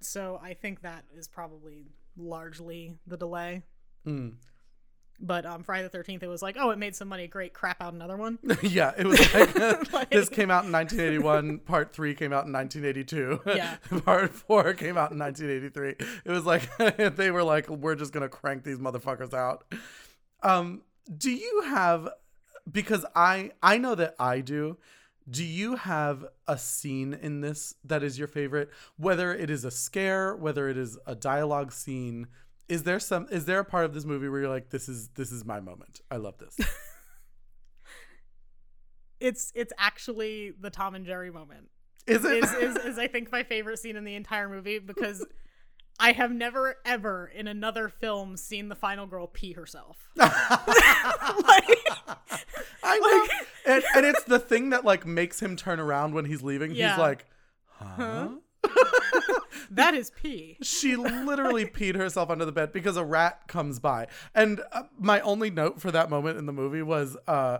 So 0.00 0.38
I 0.42 0.54
think 0.54 0.80
that 0.82 1.04
is 1.12 1.26
probably 1.28 1.92
largely 2.16 2.98
the 3.06 3.16
delay. 3.16 3.62
Mm. 4.06 4.34
But 5.22 5.44
um, 5.44 5.62
Friday 5.64 5.82
the 5.82 5.90
Thirteenth, 5.90 6.22
it 6.22 6.28
was 6.28 6.40
like, 6.40 6.56
oh, 6.58 6.70
it 6.70 6.78
made 6.78 6.96
some 6.96 7.08
money. 7.08 7.26
Great, 7.26 7.52
crap 7.52 7.82
out 7.82 7.92
another 7.92 8.16
one. 8.16 8.38
yeah, 8.62 8.92
it 8.96 9.06
was 9.06 9.20
like, 9.34 9.54
Like- 9.92 10.10
this 10.10 10.30
came 10.30 10.50
out 10.50 10.64
in 10.64 10.72
1981. 10.72 11.58
Part 11.58 11.92
three 11.92 12.14
came 12.14 12.32
out 12.32 12.46
in 12.46 12.52
1982. 12.52 13.42
Yeah. 13.46 13.76
part 14.04 14.32
four 14.34 14.72
came 14.72 14.96
out 14.96 15.12
in 15.12 15.18
1983. 15.18 16.06
It 16.24 16.30
was 16.30 16.46
like 16.46 17.16
they 17.16 17.30
were 17.30 17.44
like, 17.44 17.68
we're 17.68 17.96
just 17.96 18.12
gonna 18.12 18.30
crank 18.30 18.64
these 18.64 18.78
motherfuckers 18.78 19.34
out. 19.34 19.64
Um, 20.42 20.82
do 21.14 21.30
you 21.30 21.64
have? 21.66 22.08
Because 22.70 23.04
I 23.14 23.50
I 23.62 23.76
know 23.76 23.94
that 23.94 24.14
I 24.18 24.40
do. 24.40 24.78
Do 25.28 25.44
you 25.44 25.76
have 25.76 26.24
a 26.48 26.58
scene 26.58 27.14
in 27.14 27.40
this 27.40 27.74
that 27.84 28.02
is 28.02 28.18
your 28.18 28.28
favorite? 28.28 28.70
Whether 28.96 29.34
it 29.34 29.50
is 29.50 29.64
a 29.64 29.70
scare, 29.70 30.34
whether 30.36 30.68
it 30.68 30.76
is 30.76 30.98
a 31.06 31.14
dialogue 31.14 31.72
scene, 31.72 32.26
is 32.68 32.84
there 32.84 33.00
some? 33.00 33.26
Is 33.30 33.44
there 33.44 33.60
a 33.60 33.64
part 33.64 33.84
of 33.84 33.94
this 33.94 34.04
movie 34.04 34.28
where 34.28 34.40
you're 34.40 34.50
like, 34.50 34.70
this 34.70 34.88
is 34.88 35.08
this 35.10 35.30
is 35.30 35.44
my 35.44 35.60
moment. 35.60 36.00
I 36.10 36.16
love 36.16 36.38
this. 36.38 36.56
It's 39.20 39.52
it's 39.54 39.72
actually 39.78 40.52
the 40.58 40.70
Tom 40.70 40.94
and 40.94 41.04
Jerry 41.04 41.30
moment. 41.30 41.68
Is 42.06 42.24
it? 42.24 42.42
is, 42.42 42.52
is, 42.54 42.76
is 42.84 42.98
I 42.98 43.06
think 43.06 43.30
my 43.30 43.42
favorite 43.42 43.78
scene 43.78 43.96
in 43.96 44.04
the 44.04 44.14
entire 44.14 44.48
movie 44.48 44.78
because 44.78 45.24
I 46.00 46.12
have 46.12 46.32
never 46.32 46.76
ever 46.84 47.30
in 47.32 47.46
another 47.46 47.88
film 47.90 48.36
seen 48.38 48.68
the 48.70 48.74
final 48.74 49.06
girl 49.06 49.26
pee 49.26 49.52
herself. 49.52 49.98
like, 50.16 50.30
I 52.82 52.98
know. 52.98 53.74
and, 53.74 53.84
and 53.94 54.06
it's 54.06 54.24
the 54.24 54.38
thing 54.38 54.70
that 54.70 54.84
like 54.84 55.06
makes 55.06 55.40
him 55.40 55.56
turn 55.56 55.78
around 55.78 56.14
when 56.14 56.24
he's 56.24 56.42
leaving. 56.42 56.74
Yeah. 56.74 56.90
He's 56.90 56.98
like, 56.98 57.26
huh? 57.66 58.28
that 59.70 59.94
is 59.94 60.10
pee. 60.10 60.56
She 60.62 60.96
literally 60.96 61.66
peed 61.66 61.96
herself 61.96 62.30
under 62.30 62.46
the 62.46 62.52
bed 62.52 62.72
because 62.72 62.96
a 62.96 63.04
rat 63.04 63.46
comes 63.46 63.78
by. 63.78 64.06
And 64.34 64.62
uh, 64.72 64.84
my 64.98 65.20
only 65.20 65.50
note 65.50 65.80
for 65.80 65.90
that 65.90 66.08
moment 66.08 66.38
in 66.38 66.46
the 66.46 66.52
movie 66.52 66.82
was 66.82 67.16
uh 67.28 67.58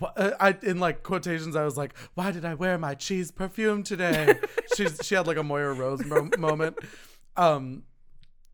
uh, 0.00 0.30
I 0.40 0.56
in 0.62 0.80
like 0.80 1.02
quotations 1.02 1.54
I 1.54 1.64
was 1.64 1.76
like, 1.76 1.96
"Why 2.14 2.32
did 2.32 2.44
I 2.44 2.54
wear 2.54 2.78
my 2.78 2.94
cheese 2.94 3.30
perfume 3.30 3.82
today?" 3.82 4.38
She's 4.76 4.98
she 5.02 5.14
had 5.14 5.26
like 5.26 5.36
a 5.36 5.42
Moira 5.42 5.74
Rose 5.74 6.04
mo- 6.04 6.30
moment. 6.38 6.78
Um 7.36 7.84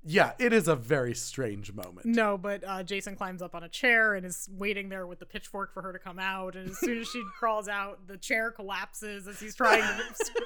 yeah, 0.05 0.33
it 0.39 0.53
is 0.53 0.69
a 0.69 0.77
very 0.77 1.15
strange 1.15 1.73
moment. 1.73 2.07
No, 2.07 2.39
but 2.39 2.65
uh, 2.67 2.83
Jason 2.83 3.15
climbs 3.15 3.43
up 3.43 3.55
on 3.55 3.63
a 3.63 3.69
chair 3.69 4.15
and 4.15 4.25
is 4.25 4.49
waiting 4.57 4.89
there 4.89 5.07
with 5.07 5.19
the 5.19 5.27
pitchfork 5.27 5.75
for 5.75 5.83
her 5.83 5.93
to 5.93 5.99
come 5.99 6.19
out. 6.19 6.57
And 6.57 6.71
as 6.71 6.79
soon 6.79 6.99
as 6.99 7.09
she 7.09 7.23
crawls 7.39 7.69
out, 7.69 8.07
the 8.07 8.17
chair 8.17 8.51
collapses 8.51 9.27
as 9.27 9.39
he's 9.39 9.55
trying 9.55 9.83
to. 9.83 10.33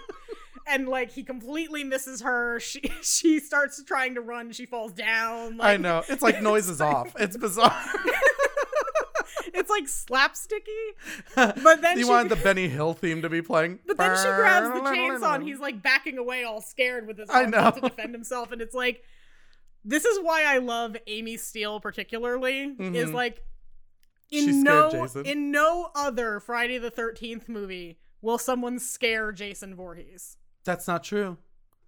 And 0.65 0.89
like 0.89 1.11
he 1.11 1.25
completely 1.25 1.83
misses 1.83 2.23
her. 2.23 2.61
She 2.61 2.83
she 3.03 3.41
starts 3.41 3.83
trying 3.83 4.15
to 4.15 4.21
run. 4.21 4.53
She 4.53 4.65
falls 4.65 4.93
down. 4.93 5.57
Like, 5.57 5.75
I 5.75 5.77
know. 5.77 6.05
It's 6.09 6.23
like 6.23 6.41
noises 6.41 6.81
off. 6.81 7.13
It's 7.19 7.37
bizarre. 7.37 7.85
It's 9.55 9.71
like 9.71 9.85
slapsticky. 9.85 10.93
But 11.63 11.83
then 11.83 11.99
you 11.99 12.05
she- 12.05 12.11
wanted 12.11 12.31
the 12.31 12.37
Benny 12.43 12.69
Hill 12.69 12.95
theme 12.95 13.23
to 13.23 13.29
be 13.29 13.43
playing. 13.43 13.79
But 13.87 13.97
then 13.99 14.17
she 14.17 14.23
grabs 14.25 14.69
the 14.75 14.81
chainsaw 14.81 15.35
and 15.37 15.45
he's 15.45 15.59
like 15.59 15.83
backing 15.83 16.19
away 16.19 16.45
all 16.45 16.61
scared 16.61 17.07
with 17.07 17.19
his 17.19 17.29
out 17.31 17.75
to 17.77 17.81
defend 17.81 18.15
himself. 18.15 18.53
And 18.53 18.61
it's 18.63 18.75
like, 18.75 19.03
this 19.85 20.05
is 20.05 20.19
why 20.23 20.45
I 20.45 20.59
love 20.59 20.97
Amy 21.07 21.37
Steele 21.37 21.81
particularly. 21.81 22.63
Is 22.79 23.11
Mhm. 23.11 23.15
like, 23.15 23.43
in 24.31 24.63
no 24.63 24.91
Jason. 24.91 25.27
in 25.27 25.51
no 25.51 25.91
other 25.95 26.41
Friday 26.41 26.79
the 26.79 26.91
Thirteenth 26.91 27.49
movie 27.49 27.99
will 28.23 28.39
someone 28.39 28.79
scare 28.79 29.31
Jason 29.33 29.75
Voorhees. 29.75 30.37
That's 30.65 30.87
not 30.89 31.05
true. 31.05 31.37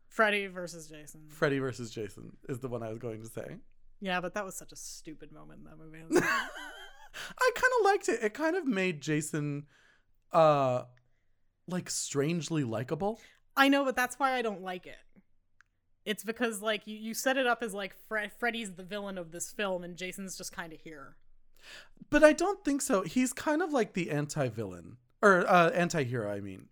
Freddy 0.08 0.46
versus 0.48 0.86
Jason. 0.88 1.22
Freddy 1.28 1.58
versus 1.58 1.90
Jason 1.90 2.36
is 2.48 2.58
the 2.60 2.68
one 2.68 2.82
I 2.82 2.88
was 2.90 2.98
going 2.98 3.22
to 3.22 3.28
say. 3.28 3.56
Yeah, 4.00 4.20
but 4.20 4.34
that 4.34 4.44
was 4.44 4.54
such 4.56 4.72
a 4.72 4.76
stupid 4.76 5.32
moment 5.32 5.60
in 5.60 5.64
that 5.64 5.78
movie. 5.78 6.26
I 7.14 7.18
was 7.18 7.34
like, 7.38 7.38
I 7.38 7.50
kind 7.54 7.72
of 7.78 7.84
liked 7.84 8.08
it. 8.08 8.24
It 8.24 8.34
kind 8.34 8.56
of 8.56 8.66
made 8.66 9.00
Jason 9.00 9.66
uh 10.32 10.82
like 11.66 11.88
strangely 11.88 12.64
likable. 12.64 13.20
I 13.56 13.68
know, 13.68 13.84
but 13.84 13.96
that's 13.96 14.18
why 14.18 14.32
I 14.32 14.42
don't 14.42 14.62
like 14.62 14.86
it. 14.86 14.96
It's 16.04 16.24
because 16.24 16.60
like 16.60 16.86
you, 16.86 16.96
you 16.96 17.14
set 17.14 17.36
it 17.36 17.46
up 17.46 17.62
as 17.62 17.72
like 17.72 17.94
Fre- 18.08 18.30
Freddy's 18.38 18.72
the 18.72 18.82
villain 18.82 19.16
of 19.16 19.30
this 19.30 19.50
film 19.50 19.84
and 19.84 19.96
Jason's 19.96 20.36
just 20.36 20.52
kind 20.52 20.72
of 20.72 20.80
here. 20.80 21.16
But 22.10 22.22
I 22.22 22.32
don't 22.34 22.62
think 22.64 22.82
so. 22.82 23.02
He's 23.02 23.32
kind 23.32 23.62
of 23.62 23.72
like 23.72 23.94
the 23.94 24.10
anti-villain 24.10 24.98
or 25.22 25.48
uh 25.48 25.70
anti-hero, 25.70 26.30
I 26.30 26.40
mean. 26.40 26.68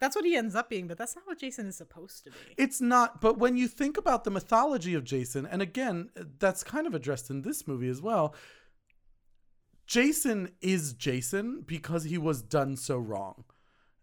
That's 0.00 0.16
what 0.16 0.26
he 0.26 0.36
ends 0.36 0.54
up 0.54 0.68
being, 0.68 0.86
but 0.86 0.98
that's 0.98 1.16
not 1.16 1.26
what 1.26 1.38
Jason 1.38 1.66
is 1.66 1.76
supposed 1.76 2.24
to 2.24 2.30
be. 2.30 2.36
It's 2.58 2.78
not, 2.78 3.22
but 3.22 3.38
when 3.38 3.56
you 3.56 3.68
think 3.68 3.96
about 3.96 4.24
the 4.24 4.30
mythology 4.30 4.92
of 4.92 5.04
Jason, 5.04 5.46
and 5.46 5.62
again, 5.62 6.10
that's 6.38 6.62
kind 6.62 6.86
of 6.86 6.94
addressed 6.94 7.30
in 7.30 7.40
this 7.40 7.66
movie 7.66 7.88
as 7.88 8.02
well, 8.02 8.34
Jason 9.86 10.50
is 10.60 10.92
Jason 10.94 11.62
because 11.66 12.04
he 12.04 12.18
was 12.18 12.42
done 12.42 12.76
so 12.76 12.98
wrong. 12.98 13.44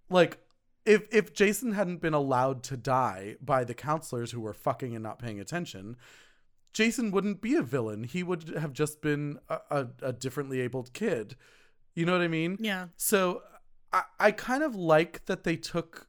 Like, 0.10 0.40
if 0.86 1.04
if 1.12 1.34
Jason 1.34 1.74
hadn't 1.74 2.02
been 2.02 2.14
allowed 2.14 2.64
to 2.64 2.78
die 2.78 3.36
by 3.42 3.64
the 3.64 3.74
counselors 3.74 4.32
who 4.32 4.42
were 4.42 4.54
fucking 4.54 4.96
and 4.96 5.04
not 5.04 5.20
paying 5.20 5.40
attention, 5.40 5.96
Jason 6.74 7.12
wouldn't 7.12 7.42
be 7.42 7.56
a 7.56 7.62
villain. 7.62 8.04
He 8.04 8.24
would 8.24 8.50
have 8.58 8.74
just 8.74 9.02
been 9.02 9.40
a, 9.50 9.60
a, 9.70 9.88
a 10.02 10.14
differently 10.14 10.62
abled 10.62 10.94
kid. 10.94 11.36
You 11.94 12.06
know 12.06 12.14
what 12.14 12.22
I 12.22 12.28
mean? 12.28 12.58
Yeah. 12.60 12.88
So 12.96 13.42
I, 13.92 14.04
I 14.20 14.32
kind 14.32 14.64
of 14.64 14.76
like 14.76 15.26
that 15.26 15.44
they 15.44 15.56
took 15.56 16.08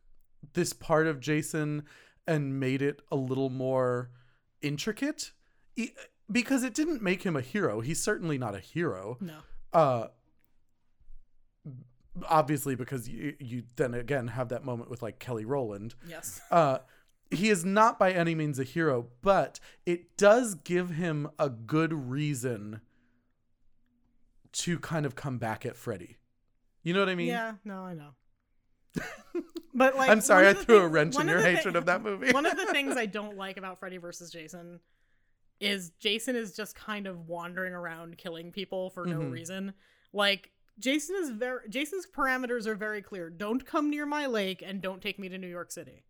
this 0.55 0.73
part 0.73 1.07
of 1.07 1.21
Jason 1.21 1.85
and 2.27 2.61
made 2.61 2.83
it 2.83 3.03
a 3.11 3.17
little 3.17 3.51
more 3.51 4.11
intricate 4.61 5.33
because 6.31 6.63
it 6.63 6.75
didn't 6.75 7.03
make 7.03 7.25
him 7.25 7.37
a 7.37 7.41
hero. 7.41 7.81
He's 7.81 8.03
certainly 8.03 8.39
not 8.39 8.55
a 8.55 8.61
hero. 8.61 9.19
No. 9.21 9.39
Uh 9.73 10.09
obviously 12.29 12.75
because 12.75 13.09
you 13.09 13.35
you 13.41 13.63
then 13.77 13.95
again 13.95 14.29
have 14.29 14.51
that 14.51 14.65
moment 14.65 14.91
with 14.91 15.03
like 15.03 15.19
Kelly 15.19 15.45
Rowland. 15.45 15.95
Yes. 16.09 16.41
Uh 16.51 16.79
he 17.31 17.49
is 17.49 17.65
not 17.65 17.99
by 17.99 18.13
any 18.13 18.35
means 18.35 18.59
a 18.59 18.65
hero, 18.65 19.07
but 19.23 19.59
it 19.87 20.19
does 20.19 20.55
give 20.55 20.91
him 20.91 21.31
a 21.39 21.49
good 21.49 21.93
reason 22.11 22.83
to 24.53 24.79
kind 24.79 25.07
of 25.07 25.15
come 25.15 25.39
back 25.39 25.65
at 25.65 25.77
Freddy. 25.77 26.19
You 26.83 26.93
know 26.93 27.01
what 27.01 27.09
I 27.09 27.15
mean? 27.15 27.29
yeah. 27.29 27.53
No, 27.65 27.83
I 27.85 27.95
know. 27.95 28.11
But 29.75 29.97
like, 29.97 30.11
I'm 30.11 30.21
sorry 30.21 30.49
I 30.49 30.53
threw 30.53 30.81
a 30.81 30.87
wrench 30.87 31.19
in 31.19 31.27
your 31.27 31.41
hatred 31.41 31.77
of 31.77 31.87
that 31.87 32.03
movie. 32.03 32.31
one 32.33 32.45
of 32.45 32.57
the 32.59 32.67
things 32.67 32.95
I 32.95 33.07
don't 33.19 33.39
like 33.39 33.57
about 33.57 33.79
Freddy 33.79 33.97
versus 33.97 34.31
Jason 34.31 34.81
is 35.63 35.91
Jason 36.01 36.37
is 36.37 36.55
just 36.55 36.75
kind 36.75 37.07
of 37.07 37.29
wandering 37.29 37.73
around 37.73 38.19
killing 38.19 38.51
people 38.53 38.91
for 38.91 39.07
no 39.07 39.21
Mhm. 39.21 39.31
reason. 39.33 39.75
Like 40.13 40.51
Jason 40.79 41.17
is 41.17 41.31
very 41.31 41.69
Jason's 41.69 42.07
parameters 42.07 42.67
are 42.67 42.75
very 42.75 43.03
clear. 43.03 43.31
Don't 43.31 43.65
come 43.65 43.89
near 43.91 44.07
my 44.07 44.27
lake 44.27 44.63
and 44.67 44.81
don't 44.83 45.01
take 45.03 45.19
me 45.19 45.29
to 45.29 45.39
New 45.39 45.47
York 45.49 45.71
City. 45.71 46.05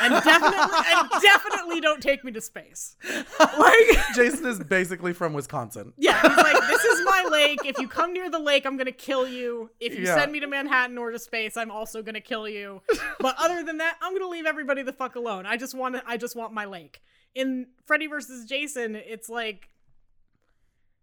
And 0.00 0.12
definitely 0.24 0.84
and 0.94 1.22
definitely 1.22 1.80
don't 1.80 2.02
take 2.02 2.24
me 2.24 2.32
to 2.32 2.40
space. 2.40 2.96
Like 3.38 3.98
Jason 4.14 4.46
is 4.46 4.58
basically 4.64 5.12
from 5.12 5.32
Wisconsin. 5.34 5.92
Yeah, 5.98 6.20
he's 6.20 6.36
like, 6.36 6.60
this 6.68 6.84
is 6.84 7.04
my 7.04 7.28
lake. 7.30 7.60
If 7.64 7.78
you 7.78 7.86
come 7.86 8.12
near 8.12 8.30
the 8.30 8.38
lake, 8.38 8.64
I'm 8.66 8.76
gonna 8.76 8.90
kill 8.90 9.28
you. 9.28 9.70
If 9.78 9.96
you 9.96 10.04
Yeah. 10.06 10.16
send 10.16 10.32
me 10.32 10.40
to 10.40 10.46
Manhattan 10.46 10.98
or 10.98 11.10
to 11.12 11.18
space, 11.18 11.56
I'm 11.56 11.70
also 11.70 12.02
gonna 12.02 12.20
kill 12.22 12.48
you. 12.48 12.80
But 13.20 13.36
other 13.38 13.62
than 13.62 13.78
that, 13.78 13.96
I'm 14.00 14.12
gonna 14.14 14.30
leave 14.30 14.46
everybody 14.46 14.82
the 14.82 14.92
fuck 14.94 15.14
alone. 15.14 15.46
I 15.46 15.56
just 15.56 15.74
want 15.74 15.96
I 16.06 16.16
just 16.16 16.34
want 16.36 16.52
my 16.52 16.64
lake. 16.64 17.02
In 17.36 17.66
Freddy 17.84 18.06
versus 18.06 18.46
Jason, 18.46 18.96
it's 18.96 19.28
like 19.28 19.68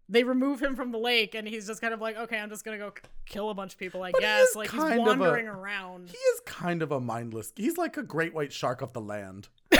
they 0.08 0.24
remove 0.24 0.60
him 0.60 0.74
from 0.76 0.90
the 0.92 0.98
lake, 0.98 1.34
and 1.34 1.46
he's 1.48 1.66
just 1.66 1.80
kind 1.80 1.94
of 1.94 2.00
like, 2.00 2.16
okay, 2.16 2.38
I'm 2.38 2.50
just 2.50 2.64
gonna 2.64 2.76
go 2.78 2.90
k- 2.90 3.02
kill 3.24 3.50
a 3.50 3.54
bunch 3.54 3.72
of 3.74 3.78
people. 3.78 4.02
I 4.02 4.10
But 4.10 4.20
guess 4.20 4.48
is 4.50 4.56
like 4.56 4.70
he's 4.70 4.82
of 4.82 4.90
a- 4.92 5.00
wandering 5.00 5.46
around. 5.46 6.10
He 6.10 6.16
is 6.16 6.40
kind 6.44 6.82
of 6.82 6.90
a 6.92 7.00
mindless. 7.00 7.52
He's 7.56 7.78
like 7.78 7.96
a 7.96 8.02
great 8.02 8.34
white 8.34 8.52
shark 8.52 8.82
of 8.82 8.92
the 8.92 9.00
land. 9.00 9.48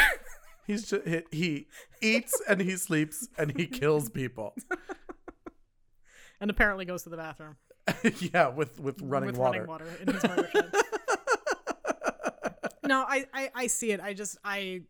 He's 0.67 0.87
just 0.89 1.07
he, 1.07 1.21
he 1.31 1.67
eats 2.01 2.33
and 2.49 2.59
he 2.59 2.77
sleeps 2.77 3.29
and 3.37 3.53
he 3.55 3.67
kills 3.67 4.09
people. 4.09 4.55
and 6.41 6.51
apparently 6.51 6.87
goes 6.87 7.03
to 7.03 7.11
the 7.11 7.19
bathroom 7.19 7.57
yeah, 8.33 8.49
with 8.49 8.81
with 8.81 9.03
running 9.03 9.27
with 9.27 9.37
water. 9.37 9.67
running 9.67 9.69
water 9.69 9.87
in 10.01 10.09
his 10.15 10.23
no, 12.87 13.05
I, 13.07 13.27
I 13.35 13.51
I 13.55 13.67
see 13.67 13.93
it. 13.93 14.01
I 14.01 14.15
just 14.15 14.39
I 14.43 14.83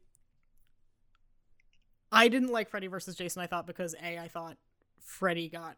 I 2.14 2.28
didn't 2.28 2.50
like 2.52 2.68
Freddy 2.70 2.86
versus 2.86 3.14
Jason. 3.16 3.42
I 3.42 3.46
thought 3.46 3.66
because 3.66 3.94
a 4.02 4.18
I 4.18 4.28
thought 4.28 4.56
Freddy 5.00 5.48
got 5.48 5.76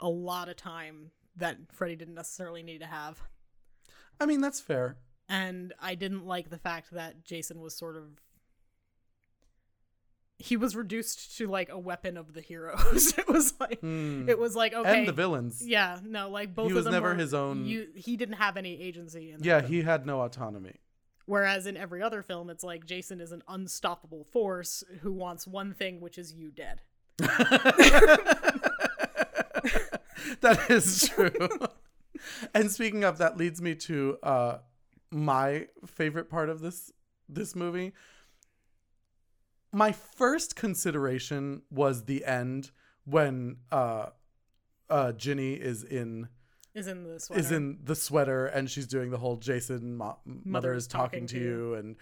a 0.00 0.08
lot 0.08 0.48
of 0.48 0.56
time 0.56 1.10
that 1.36 1.56
Freddy 1.72 1.96
didn't 1.96 2.14
necessarily 2.14 2.62
need 2.62 2.78
to 2.80 2.86
have. 2.86 3.20
I 4.20 4.26
mean, 4.26 4.40
that's 4.40 4.60
fair. 4.60 4.96
and 5.28 5.72
I 5.80 5.94
didn't 5.94 6.26
like 6.26 6.50
the 6.50 6.58
fact 6.58 6.90
that 6.92 7.24
Jason 7.24 7.60
was 7.60 7.74
sort 7.76 7.96
of 7.96 8.04
he 10.40 10.56
was 10.56 10.76
reduced 10.76 11.36
to 11.38 11.48
like 11.48 11.68
a 11.68 11.78
weapon 11.78 12.16
of 12.16 12.32
the 12.32 12.40
heroes. 12.40 13.12
it 13.18 13.28
was 13.28 13.54
like 13.58 13.80
Hmm. 13.80 14.28
it 14.28 14.38
was 14.38 14.54
like 14.54 14.72
okay, 14.72 15.00
and 15.00 15.08
the 15.08 15.12
villains. 15.12 15.62
yeah, 15.66 15.98
no, 16.04 16.30
like 16.30 16.54
both 16.54 16.68
was 16.72 16.78
of 16.78 16.84
them 16.84 16.92
never 16.92 17.08
were- 17.10 17.14
his 17.16 17.34
own- 17.34 17.64
You, 17.66 17.88
he 17.94 18.16
didn't 18.16 18.36
have 18.36 18.56
any 18.56 18.80
agency 18.80 19.32
in 19.32 19.42
Yeah, 19.42 19.60
he 19.62 19.82
had 19.82 20.06
no 20.06 20.20
autonomy. 20.22 20.76
Whereas 21.28 21.66
in 21.66 21.76
every 21.76 22.00
other 22.00 22.22
film, 22.22 22.48
it's 22.48 22.64
like 22.64 22.86
Jason 22.86 23.20
is 23.20 23.32
an 23.32 23.42
unstoppable 23.46 24.24
force 24.24 24.82
who 25.02 25.12
wants 25.12 25.46
one 25.46 25.74
thing, 25.74 26.00
which 26.00 26.16
is 26.16 26.32
you 26.32 26.50
dead. 26.50 26.80
that 27.18 27.98
is 30.70 31.10
true. 31.10 31.58
and 32.54 32.70
speaking 32.70 33.04
of 33.04 33.18
that 33.18 33.36
leads 33.36 33.60
me 33.60 33.74
to 33.74 34.16
uh 34.22 34.58
my 35.10 35.66
favorite 35.84 36.30
part 36.30 36.48
of 36.48 36.60
this 36.60 36.92
this 37.28 37.54
movie. 37.54 37.92
My 39.70 39.92
first 39.92 40.56
consideration 40.56 41.60
was 41.70 42.06
the 42.06 42.24
end 42.24 42.70
when 43.04 43.58
uh 43.70 44.06
uh 44.88 45.12
Ginny 45.12 45.52
is 45.52 45.84
in 45.84 46.28
Is 46.78 46.86
in 46.86 47.04
the 47.04 47.18
sweater. 47.20 47.40
is 47.40 47.50
in 47.52 47.78
the 47.84 47.94
sweater 47.94 48.46
and 48.46 48.70
she's 48.70 48.86
doing 48.86 49.10
the 49.10 49.18
whole 49.18 49.36
Jason 49.36 49.96
mo- 49.96 50.18
mother 50.24 50.72
is 50.74 50.86
talking, 50.86 51.26
to 51.26 51.38
you. 51.38 51.74
and 51.74 51.96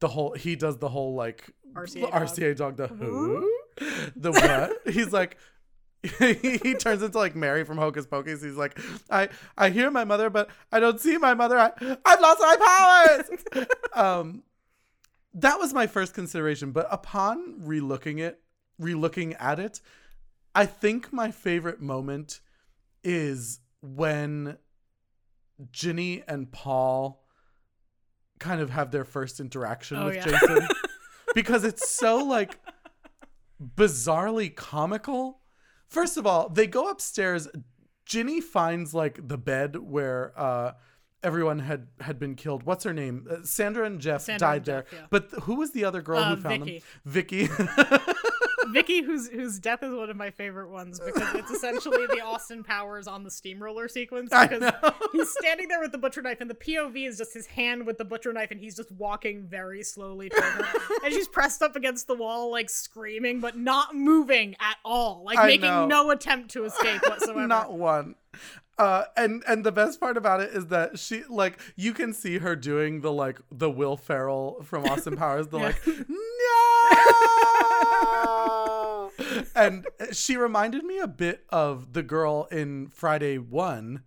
the 0.00 0.08
whole 0.08 0.32
he 0.32 0.56
does 0.56 0.78
the 0.78 0.88
whole 0.88 1.14
like 1.14 1.50
RCA 1.74 2.00
dog. 2.10 2.12
RCA 2.12 2.56
dog 2.56 2.76
the 2.76 2.86
who? 2.88 3.50
The 4.16 4.32
what? 4.32 4.94
He's 4.94 5.12
like 5.12 5.36
he, 6.02 6.34
he 6.62 6.74
turns 6.74 7.02
into 7.02 7.18
like 7.18 7.34
Mary 7.36 7.64
from 7.64 7.78
Hocus 7.78 8.06
Pocus. 8.06 8.42
He's 8.42 8.56
like 8.56 8.78
I 9.10 9.28
I 9.56 9.70
hear 9.70 9.90
my 9.90 10.04
mother 10.04 10.28
but 10.30 10.48
I 10.72 10.80
don't 10.80 11.00
see 11.00 11.18
my 11.18 11.34
mother. 11.34 11.58
I 11.58 11.70
I've 12.04 12.20
lost 12.20 12.40
my 12.40 13.26
powers. 13.54 13.66
Um 13.94 14.42
that 15.34 15.58
was 15.58 15.72
my 15.74 15.86
first 15.86 16.14
consideration 16.14 16.72
but 16.72 16.86
upon 16.90 17.60
relooking 17.60 18.18
it 18.20 18.40
relooking 18.80 19.36
at 19.38 19.58
it 19.58 19.80
I 20.54 20.64
think 20.66 21.12
my 21.12 21.30
favorite 21.30 21.80
moment 21.82 22.40
is 23.04 23.60
when 23.94 24.58
Ginny 25.72 26.22
and 26.26 26.50
Paul 26.50 27.22
kind 28.38 28.60
of 28.60 28.70
have 28.70 28.90
their 28.90 29.04
first 29.04 29.40
interaction 29.40 29.96
Oh, 29.96 30.06
with 30.06 30.16
yeah. 30.16 30.24
Jason 30.26 30.68
because 31.34 31.64
it's 31.64 31.88
so 31.88 32.18
like 32.18 32.58
bizarrely 33.76 34.54
comical. 34.54 35.40
First 35.88 36.16
of 36.16 36.26
all, 36.26 36.48
they 36.48 36.66
go 36.66 36.88
upstairs. 36.90 37.48
Ginny 38.04 38.40
finds 38.40 38.92
like 38.94 39.26
the 39.28 39.38
bed 39.38 39.76
where 39.76 40.32
uh 40.36 40.72
everyone 41.22 41.60
had 41.60 41.88
had 42.00 42.18
been 42.18 42.34
killed. 42.34 42.64
What's 42.64 42.84
her 42.84 42.92
name? 42.92 43.26
Uh, 43.30 43.36
Sandra 43.42 43.86
and 43.86 44.00
Jeff 44.00 44.22
Sandra 44.22 44.46
died 44.48 44.56
and 44.56 44.64
there. 44.66 44.82
Jeff, 44.82 44.92
yeah. 44.92 45.06
But 45.10 45.30
th- 45.30 45.42
who 45.44 45.54
was 45.56 45.70
the 45.72 45.84
other 45.84 46.02
girl 46.02 46.18
Uh, 46.18 46.36
who 46.36 46.42
found 46.42 46.64
Vicky. 46.64 46.78
them? 46.78 47.48
Vicky. 47.48 47.48
Vicky, 48.72 49.02
whose 49.02 49.28
whose 49.28 49.58
death 49.58 49.82
is 49.82 49.94
one 49.94 50.10
of 50.10 50.16
my 50.16 50.30
favorite 50.30 50.68
ones 50.70 51.00
because 51.00 51.34
it's 51.34 51.50
essentially 51.50 52.06
the 52.06 52.20
Austin 52.20 52.62
Powers 52.64 53.06
on 53.06 53.22
the 53.24 53.30
steamroller 53.30 53.88
sequence 53.88 54.30
because 54.30 54.72
he's 55.12 55.30
standing 55.40 55.68
there 55.68 55.80
with 55.80 55.92
the 55.92 55.98
butcher 55.98 56.22
knife 56.22 56.40
and 56.40 56.50
the 56.50 56.54
POV 56.54 57.08
is 57.08 57.18
just 57.18 57.34
his 57.34 57.46
hand 57.46 57.86
with 57.86 57.98
the 57.98 58.04
butcher 58.04 58.32
knife 58.32 58.50
and 58.50 58.60
he's 58.60 58.76
just 58.76 58.90
walking 58.92 59.46
very 59.46 59.82
slowly 59.82 60.28
toward 60.28 60.44
her 60.44 60.78
and 61.04 61.12
she's 61.12 61.28
pressed 61.28 61.62
up 61.62 61.76
against 61.76 62.06
the 62.06 62.14
wall 62.14 62.50
like 62.50 62.68
screaming 62.70 63.40
but 63.40 63.56
not 63.56 63.94
moving 63.94 64.54
at 64.60 64.76
all 64.84 65.22
like 65.24 65.38
I 65.38 65.46
making 65.46 65.62
know. 65.62 65.86
no 65.86 66.10
attempt 66.10 66.50
to 66.52 66.64
escape 66.64 67.02
whatsoever. 67.08 67.46
Not 67.46 67.72
one. 67.72 68.14
Uh, 68.78 69.04
and 69.16 69.42
and 69.48 69.64
the 69.64 69.72
best 69.72 69.98
part 69.98 70.18
about 70.18 70.40
it 70.42 70.50
is 70.50 70.66
that 70.66 70.98
she 70.98 71.22
like 71.30 71.58
you 71.76 71.94
can 71.94 72.12
see 72.12 72.36
her 72.38 72.54
doing 72.54 73.00
the 73.00 73.10
like 73.10 73.40
the 73.50 73.70
Will 73.70 73.96
Ferrell 73.96 74.62
from 74.64 74.84
Austin 74.84 75.16
Powers 75.16 75.48
the 75.48 75.56
Yeah. 75.58 75.64
like 75.66 75.86
no, 75.86 77.55
and 79.56 79.86
she 80.12 80.36
reminded 80.36 80.84
me 80.84 80.98
a 80.98 81.08
bit 81.08 81.44
of 81.50 81.92
the 81.94 82.02
girl 82.02 82.46
in 82.52 82.88
Friday 82.88 83.38
One 83.38 84.02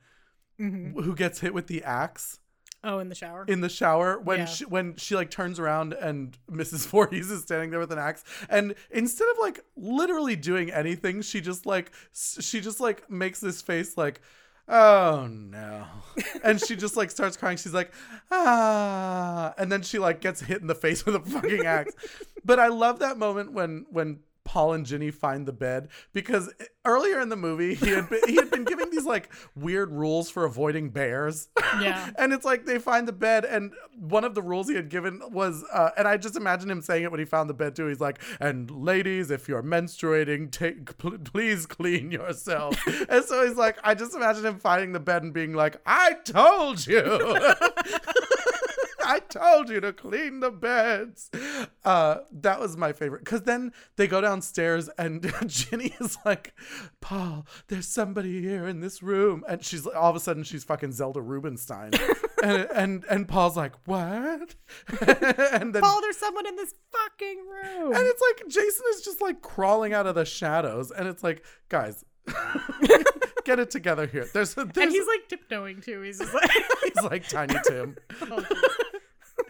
Mhm. 0.60 1.04
who 1.04 1.16
gets 1.16 1.40
hit 1.40 1.54
with 1.54 1.68
the 1.68 1.84
axe 1.84 2.40
Oh, 2.84 3.00
in 3.00 3.10
the 3.10 3.16
shower. 3.16 3.44
in 3.48 3.62
the 3.62 3.70
shower 3.70 4.20
when 4.20 4.40
Yeah. 4.40 4.46
she 4.46 4.66
when 4.66 4.96
she 4.98 5.16
like 5.16 5.30
turns 5.32 5.60
around 5.60 5.94
and 5.94 6.38
Mrs. 6.50 6.88
Voorhees 6.92 7.30
is 7.32 7.42
standing 7.44 7.72
there 7.72 7.80
with 7.80 7.92
an 7.92 8.00
axe 8.00 8.24
and 8.50 8.76
instead 8.92 9.28
of 9.30 9.38
like 9.40 9.60
literally 9.76 10.36
doing 10.36 10.72
anything 10.72 11.22
she 11.22 11.42
just 11.42 11.66
like 11.66 11.92
she 12.14 12.62
just 12.62 12.80
like 12.80 13.10
makes 13.10 13.40
this 13.42 13.62
face 13.62 13.98
like 13.98 14.22
oh 14.68 15.28
no 15.30 15.86
and 16.44 16.62
she 16.62 16.76
just 16.76 16.96
like 16.96 17.10
starts 17.12 17.36
crying 17.36 17.58
she's 17.58 17.74
like 17.74 17.92
ah 18.32 19.54
and 19.58 19.72
then 19.72 19.82
she 19.82 20.00
like 20.00 20.22
gets 20.22 20.42
hit 20.42 20.62
in 20.62 20.68
the 20.68 20.76
face 20.76 21.06
with 21.06 21.16
a 21.16 21.20
fucking 21.22 21.66
axe 21.66 21.94
but 22.46 22.60
I 22.60 22.68
love 22.68 23.00
that 23.00 23.18
moment 23.18 23.52
when 23.52 23.86
when 23.90 24.20
Paul 24.50 24.74
and 24.74 24.84
Ginny 24.84 25.12
find 25.12 25.46
the 25.48 25.54
bed 25.54 25.90
because 26.12 26.52
earlier 26.84 27.20
in 27.20 27.30
the 27.30 27.36
movie 27.36 27.76
he 27.76 27.92
had 27.92 28.10
been, 28.10 28.22
he 28.28 28.36
had 28.36 28.50
been 28.50 28.64
giving 28.64 28.90
these 28.90 29.06
like 29.06 29.32
weird 29.56 29.92
rules 29.92 30.32
for 30.32 30.44
avoiding 30.44 30.90
bears 30.90 31.50
Yeah. 31.80 32.10
and 32.18 32.34
it's 32.34 32.44
like 32.46 32.66
they 32.66 32.80
find 32.80 33.08
the 33.08 33.12
bed, 33.14 33.46
and 33.46 33.74
one 33.96 34.24
of 34.24 34.34
the 34.34 34.42
rules 34.42 34.68
he 34.68 34.74
had 34.76 34.90
given 34.90 35.22
was, 35.30 35.64
uh, 35.72 35.92
and 35.96 36.08
I 36.08 36.18
just 36.18 36.36
imagine 36.36 36.72
him 36.72 36.82
saying 36.82 37.04
it 37.04 37.12
when 37.12 37.20
he 37.20 37.28
found 37.28 37.48
the 37.48 37.54
bed 37.54 37.76
too. 37.76 37.86
He's 37.86 38.00
like, 38.00 38.20
"And 38.40 38.72
ladies, 38.72 39.30
if 39.30 39.48
you're 39.48 39.62
menstruating, 39.62 40.50
take 40.52 40.98
pl- 40.98 41.20
please 41.20 41.68
clean 41.68 42.10
yourself." 42.10 42.76
and 43.08 43.24
so 43.24 43.46
he's 43.48 43.56
like, 43.56 43.78
I 43.84 43.94
just 43.94 44.16
imagine 44.16 44.48
him 44.48 44.58
finding 44.58 44.94
the 44.94 45.00
bed 45.00 45.22
and 45.22 45.32
being 45.32 45.54
like, 45.54 45.80
"I 45.86 46.14
told 46.26 46.88
you." 46.88 47.04
I 49.06 49.20
told 49.20 49.70
you 49.70 49.80
to 49.82 49.94
clean 49.94 50.40
the 50.40 50.52
beds. 50.52 51.30
Uh, 51.84 52.18
that 52.32 52.60
was 52.60 52.78
my 52.78 52.94
favorite. 52.94 53.24
Because 53.24 53.44
then 53.44 53.72
they 53.96 54.08
go 54.08 54.22
downstairs 54.22 54.90
and 54.98 55.34
Ginny 55.48 55.94
is 56.00 56.18
like, 56.26 56.54
Paul, 57.02 57.46
there's 57.68 57.88
somebody 57.88 58.42
here 58.42 58.68
in 58.68 58.82
this 58.82 59.02
room. 59.02 59.44
And 59.48 59.64
she's 59.64 59.86
all 59.88 60.10
of 60.10 60.16
a 60.16 60.20
sudden 60.20 60.44
she's 60.44 60.64
fucking 60.64 60.92
Zelda 60.92 61.22
Rubinstein. 61.22 61.92
and, 62.44 62.68
and 62.74 63.06
and 63.10 63.28
Paul's 63.28 63.58
like, 63.58 63.74
what? 63.86 64.56
and 65.02 65.74
then 65.74 65.82
Paul, 65.82 66.02
there's 66.02 66.18
someone 66.18 66.48
in 66.48 66.56
this 66.56 66.74
fucking 66.92 67.38
room. 67.38 67.96
and 67.96 68.06
it's 68.06 68.22
like 68.22 68.48
Jason 68.50 68.86
is 68.94 69.02
just 69.02 69.22
like 69.22 69.42
crawling 69.42 69.94
out 69.94 70.08
of 70.08 70.16
the 70.16 70.26
shadows. 70.26 70.92
And 70.92 71.08
it's 71.08 71.24
like, 71.24 71.46
guys, 71.70 72.04
get 73.44 73.60
it 73.60 73.72
together 73.72 74.06
here. 74.06 74.28
There's, 74.34 74.54
there's 74.54 74.70
and 74.78 74.92
he's 74.92 75.08
like 75.08 75.28
tiptoeing 75.28 75.82
too. 75.82 76.02
He's 76.02 76.20
just 76.20 76.34
like, 76.34 76.52
he's 76.84 77.04
like 77.04 77.28
Tiny 77.28 77.56
Tim. 77.68 77.98
oh, 78.22 78.46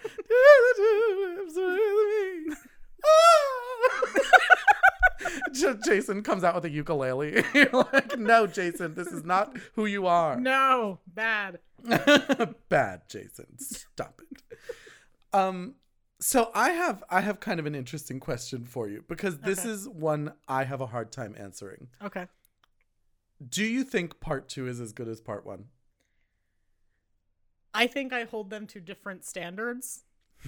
Jason 5.86 6.24
comes 6.24 6.44
out 6.44 6.56
with 6.56 6.66
a 6.66 6.70
ukulele. 6.70 7.44
You're 7.54 7.70
like, 7.72 8.18
no, 8.18 8.48
Jason, 8.48 8.96
this 8.96 9.08
is 9.08 9.24
not 9.24 9.56
who 9.76 9.86
you 9.86 10.08
are. 10.08 10.40
no, 10.40 11.00
bad. 11.08 11.60
Bad, 12.70 13.04
Jason. 13.08 13.58
Stop 13.58 14.22
it. 14.32 14.42
Um, 15.32 15.76
so 16.20 16.52
I 16.54 16.72
have 16.72 17.02
I 17.10 17.22
have 17.22 17.40
kind 17.40 17.58
of 17.58 17.66
an 17.66 17.74
interesting 17.74 18.20
question 18.20 18.66
for 18.66 18.90
you 18.90 19.06
because 19.08 19.38
this 19.40 19.60
Okay. 19.60 19.70
is 19.70 19.88
one 19.88 20.34
I 20.50 20.66
have 20.66 20.82
a 20.82 20.88
hard 20.88 21.14
time 21.14 21.36
answering. 21.40 21.88
Okay. 22.04 22.28
Do 23.48 23.64
you 23.64 23.86
think 23.86 24.20
part 24.20 24.50
two 24.50 24.68
is 24.68 24.82
as 24.82 24.92
good 24.92 25.08
as 25.08 25.22
part 25.22 25.46
one? 25.46 25.68
I 27.74 27.88
think 27.88 28.14
I 28.14 28.24
hold 28.24 28.50
them 28.50 28.66
to 28.68 28.80
different 28.80 29.26
standards. 29.26 30.04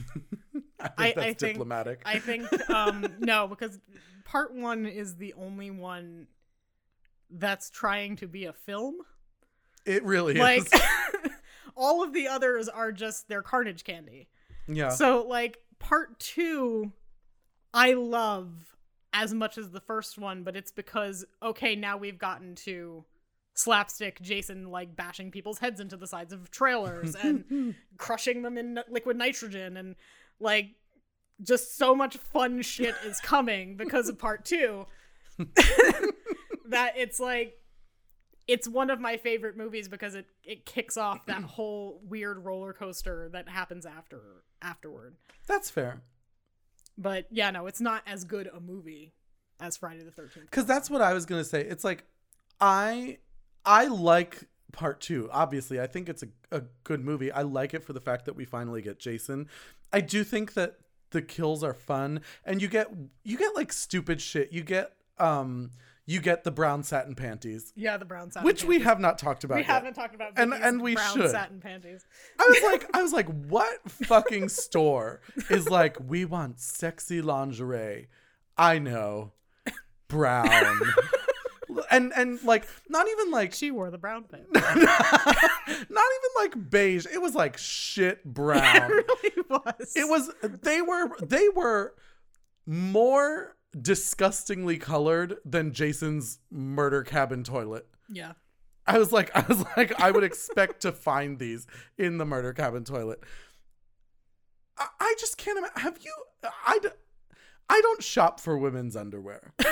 I 0.80 0.88
think 0.88 0.94
I- 0.98 1.12
that's 1.14 1.18
I 1.20 1.34
think- 1.34 1.54
diplomatic. 1.54 2.02
I 2.06 2.20
think 2.20 2.70
um 2.70 3.06
no, 3.20 3.48
because 3.48 3.80
part 4.26 4.54
1 4.54 4.86
is 4.86 5.16
the 5.16 5.34
only 5.34 5.72
one 5.72 6.28
that's 7.30 7.70
trying 7.70 8.16
to 8.18 8.28
be 8.28 8.46
a 8.46 8.54
film. 8.54 8.96
it 9.86 10.04
really 10.04 10.34
Like 10.36 10.62
is. 10.74 10.82
all 11.76 12.04
of 12.04 12.14
the 12.14 12.28
others 12.28 12.68
are 12.68 12.92
just 12.92 13.28
their 13.30 13.42
carnage 13.42 13.84
candy. 13.84 14.28
yeah. 14.68 14.90
So 14.90 15.26
like 15.28 15.60
part 15.80 16.20
2 16.20 16.92
I 17.74 17.94
love 17.94 18.76
as 19.14 19.34
much 19.34 19.58
as 19.58 19.72
the 19.72 19.80
first 19.82 20.18
one, 20.18 20.44
but 20.44 20.56
it's 20.56 20.72
because 20.72 21.26
okay, 21.44 21.76
now 21.76 21.98
we've 21.98 22.18
gotten 22.20 22.56
to 22.56 23.06
slapstick 23.64 24.22
Jason 24.22 24.70
like 24.72 24.96
bashing 24.96 25.32
people's 25.32 25.60
heads 25.60 25.80
into 25.80 25.98
the 25.98 26.08
sides 26.08 26.34
of 26.34 26.50
trailers 26.52 27.16
and 27.16 27.76
crushing 27.98 28.42
them 28.42 28.58
in 28.58 28.80
liquid 28.90 29.18
nitrogen 29.18 29.78
and 29.78 29.96
like 30.40 30.72
just 31.44 31.78
so 31.78 31.96
much 31.96 32.18
fun 32.18 32.62
shit 32.62 32.96
is 33.06 33.20
coming 33.20 33.76
because 33.76 34.10
of 34.10 34.18
part 34.18 34.46
2 34.46 34.86
that 36.68 36.94
it's 36.96 37.20
like 37.20 37.58
it's 38.48 38.68
one 38.68 38.90
of 38.90 39.00
my 39.00 39.18
favorite 39.18 39.56
movies 39.56 39.88
because 39.88 40.16
it 40.16 40.26
it 40.44 40.66
kicks 40.66 40.98
off 40.98 41.26
that 41.26 41.42
whole 41.56 42.02
weird 42.04 42.44
roller 42.44 42.74
coaster 42.74 43.30
that 43.32 43.48
happens 43.48 43.86
after 43.86 44.44
afterward. 44.62 45.16
That's 45.48 45.70
fair. 45.70 46.02
But 46.98 47.28
yeah, 47.32 47.52
no, 47.52 47.68
it's 47.68 47.82
not 47.82 48.04
as 48.06 48.24
good 48.24 48.50
a 48.54 48.60
movie 48.60 49.14
as 49.60 49.78
Friday 49.78 50.04
the 50.04 50.12
13th. 50.12 50.42
because 50.42 50.66
that's 50.66 50.90
what 50.90 51.02
I 51.02 51.14
was 51.14 51.26
gonna 51.26 51.44
say. 51.44 51.62
It's 51.62 51.84
like 51.84 52.04
I 52.60 53.20
I 53.66 53.86
like 53.88 54.44
part 54.72 55.02
two. 55.02 55.30
Obviously, 55.32 55.80
I 55.80 55.88
think 55.88 56.10
it's 56.10 56.24
a, 56.24 56.28
a 56.52 56.64
good 56.84 57.04
movie. 57.04 57.32
I 57.32 57.42
like 57.44 57.74
it 57.74 57.84
for 57.84 57.94
the 57.94 58.02
fact 58.02 58.26
that 58.26 58.36
we 58.36 58.46
finally 58.46 58.82
get 58.82 59.00
Jason. 59.00 59.48
I 59.94 60.02
do 60.02 60.24
think 60.24 60.54
that 60.54 60.78
the 61.12 61.22
kills 61.22 61.64
are 61.64 61.74
fun, 61.74 62.22
and 62.46 62.62
you 62.62 62.68
get 62.68 62.88
you 63.24 63.38
get 63.38 63.56
like 63.56 63.72
stupid 63.74 64.22
shit. 64.22 64.52
You 64.52 64.64
get 64.64 64.94
um 65.20 65.72
you 66.08 66.20
get 66.20 66.44
the 66.44 66.52
brown 66.52 66.82
satin 66.84 67.14
panties, 67.16 67.72
Yeah, 67.76 67.96
the 67.98 68.06
brown 68.06 68.32
satin. 68.32 68.46
which 68.46 68.64
we 68.66 68.80
have 68.80 69.00
not 69.00 69.20
talked 69.20 69.44
about. 69.44 69.56
We 69.56 69.62
yet. 69.62 69.68
haven't 69.70 69.94
talked 69.94 70.16
about 70.16 70.34
And- 70.36 70.52
and 70.54 70.82
we 70.82 70.96
brown 70.96 71.14
should. 71.16 71.30
satin 71.32 71.62
panties. 71.62 72.06
I 72.40 72.46
was 72.50 72.64
like, 72.72 72.90
I 72.98 73.02
was 73.04 73.14
like, 73.14 73.28
what 73.48 73.80
fucking 73.90 74.50
store 74.50 75.22
is 75.50 75.70
like, 75.70 75.98
we 76.06 76.26
want 76.26 76.60
sexy 76.60 77.22
lingerie? 77.22 78.08
I 78.58 78.80
know, 78.80 79.32
brown, 80.08 80.80
and 81.90 82.12
and 82.16 82.44
like 82.44 82.68
not 82.90 83.08
even 83.08 83.32
like 83.32 83.54
She 83.54 83.72
wore 83.72 83.90
the 83.92 83.98
brown 83.98 84.24
pants. 84.26 84.50
not 84.54 84.66
even 85.68 86.32
like 86.38 86.70
beige. 86.70 87.06
It 87.06 87.22
was 87.22 87.36
like 87.36 87.58
shit 87.58 88.24
brown. 88.24 88.92
it 88.92 89.06
really 89.08 89.46
was. 89.50 89.94
It 89.96 90.08
was 90.10 90.32
they 90.62 90.82
were 90.82 91.10
they 91.22 91.50
were 91.50 91.94
more 92.66 93.56
disgustingly 93.80 94.78
colored 94.78 95.38
than 95.46 95.74
Jason's 95.74 96.40
murder 96.50 97.04
cabin 97.04 97.44
toilet. 97.44 97.88
Yeah. 98.10 98.34
I 98.88 98.98
was 98.98 99.12
like, 99.12 99.32
I 99.36 99.46
was 99.48 99.64
like, 99.78 100.00
I 100.02 100.12
would 100.12 100.24
expect 100.24 100.82
to 100.82 100.92
find 100.92 101.40
these 101.40 101.68
in 101.98 102.18
the 102.18 102.26
murder 102.26 102.52
cabin 102.52 102.84
toilet. 102.84 103.24
I, 104.78 104.88
I 105.00 105.16
just 105.20 105.38
can't 105.38 105.58
imagine. 105.58 105.80
Have 105.82 106.00
you? 106.02 106.14
I, 106.68 106.80
d- 106.80 106.90
I 107.70 107.80
don't 107.82 108.04
shop 108.04 108.40
for 108.40 108.58
women's 108.58 108.96
underwear. 108.96 109.54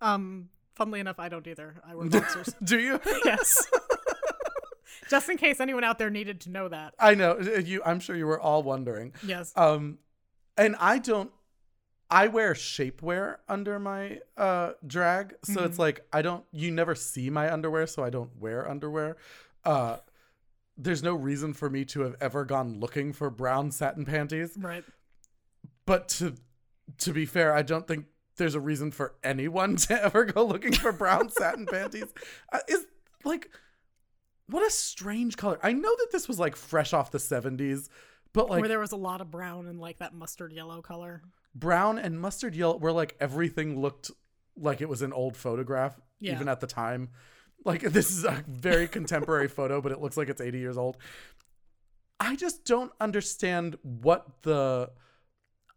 Um. 0.00 0.48
Funnily 0.74 1.00
enough, 1.00 1.18
I 1.18 1.28
don't 1.28 1.46
either. 1.46 1.76
I 1.86 1.94
wear 1.94 2.08
boxers. 2.10 2.54
Do 2.62 2.78
you? 2.78 3.00
yes. 3.24 3.66
Just 5.10 5.28
in 5.28 5.36
case 5.36 5.60
anyone 5.60 5.84
out 5.84 5.98
there 5.98 6.10
needed 6.10 6.40
to 6.42 6.50
know 6.50 6.68
that. 6.68 6.94
I 6.98 7.14
know 7.14 7.38
you. 7.38 7.82
I'm 7.84 8.00
sure 8.00 8.16
you 8.16 8.26
were 8.26 8.40
all 8.40 8.62
wondering. 8.62 9.12
Yes. 9.24 9.52
Um, 9.56 9.98
and 10.56 10.76
I 10.80 10.98
don't. 10.98 11.30
I 12.10 12.28
wear 12.28 12.54
shapewear 12.54 13.36
under 13.48 13.78
my 13.78 14.20
uh 14.36 14.72
drag, 14.86 15.34
so 15.42 15.64
it's 15.64 15.78
like 15.78 16.06
I 16.12 16.22
don't. 16.22 16.44
You 16.52 16.70
never 16.70 16.94
see 16.94 17.28
my 17.30 17.52
underwear, 17.52 17.86
so 17.86 18.04
I 18.04 18.10
don't 18.10 18.30
wear 18.38 18.68
underwear. 18.68 19.16
Uh, 19.64 19.96
there's 20.76 21.02
no 21.02 21.14
reason 21.14 21.54
for 21.54 21.68
me 21.70 21.84
to 21.86 22.00
have 22.00 22.16
ever 22.20 22.44
gone 22.44 22.78
looking 22.80 23.12
for 23.12 23.30
brown 23.30 23.70
satin 23.70 24.04
panties. 24.04 24.56
right. 24.56 24.84
But 25.86 26.08
to 26.10 26.34
to 26.98 27.12
be 27.12 27.26
fair, 27.26 27.52
I 27.54 27.62
don't 27.62 27.86
think 27.86 28.06
there's 28.36 28.54
a 28.54 28.60
reason 28.60 28.90
for 28.90 29.14
anyone 29.22 29.76
to 29.88 30.04
ever 30.04 30.24
go 30.24 30.44
looking 30.44 30.72
for 30.72 30.92
brown 30.92 31.28
satin 31.30 31.66
panties. 31.66 32.04
Uh, 32.52 32.58
is 32.68 32.86
like 33.24 33.50
what 34.46 34.66
a 34.66 34.70
strange 34.70 35.36
color. 35.36 35.58
I 35.62 35.72
know 35.72 35.94
that 35.98 36.08
this 36.12 36.28
was 36.28 36.38
like 36.38 36.54
fresh 36.56 36.92
off 36.92 37.10
the 37.10 37.18
70s, 37.18 37.88
but 38.32 38.50
like 38.50 38.60
Where 38.60 38.68
there 38.68 38.78
was 38.80 38.92
a 38.92 38.96
lot 38.96 39.20
of 39.20 39.30
brown 39.30 39.66
and 39.66 39.80
like 39.80 39.98
that 39.98 40.12
mustard 40.14 40.52
yellow 40.52 40.82
color. 40.82 41.22
brown 41.54 41.98
and 41.98 42.20
mustard 42.20 42.54
yellow 42.54 42.76
where 42.76 42.92
like 42.92 43.16
everything 43.20 43.80
looked 43.80 44.10
like 44.56 44.80
it 44.80 44.88
was 44.88 45.02
an 45.02 45.12
old 45.12 45.36
photograph 45.36 45.98
Yeah. 46.20 46.32
even 46.34 46.48
at 46.48 46.60
the 46.60 46.66
time. 46.66 47.08
Like 47.64 47.80
this 47.80 48.10
is 48.10 48.24
a 48.24 48.44
very 48.46 48.86
contemporary 48.88 49.48
photo, 49.58 49.80
but 49.80 49.90
it 49.92 50.00
looks 50.00 50.16
like 50.18 50.28
it's 50.28 50.40
80 50.40 50.58
years 50.58 50.76
old. 50.76 50.96
I 52.20 52.36
just 52.36 52.64
don't 52.64 52.92
understand 53.00 53.76
what 53.82 54.26
the 54.42 54.90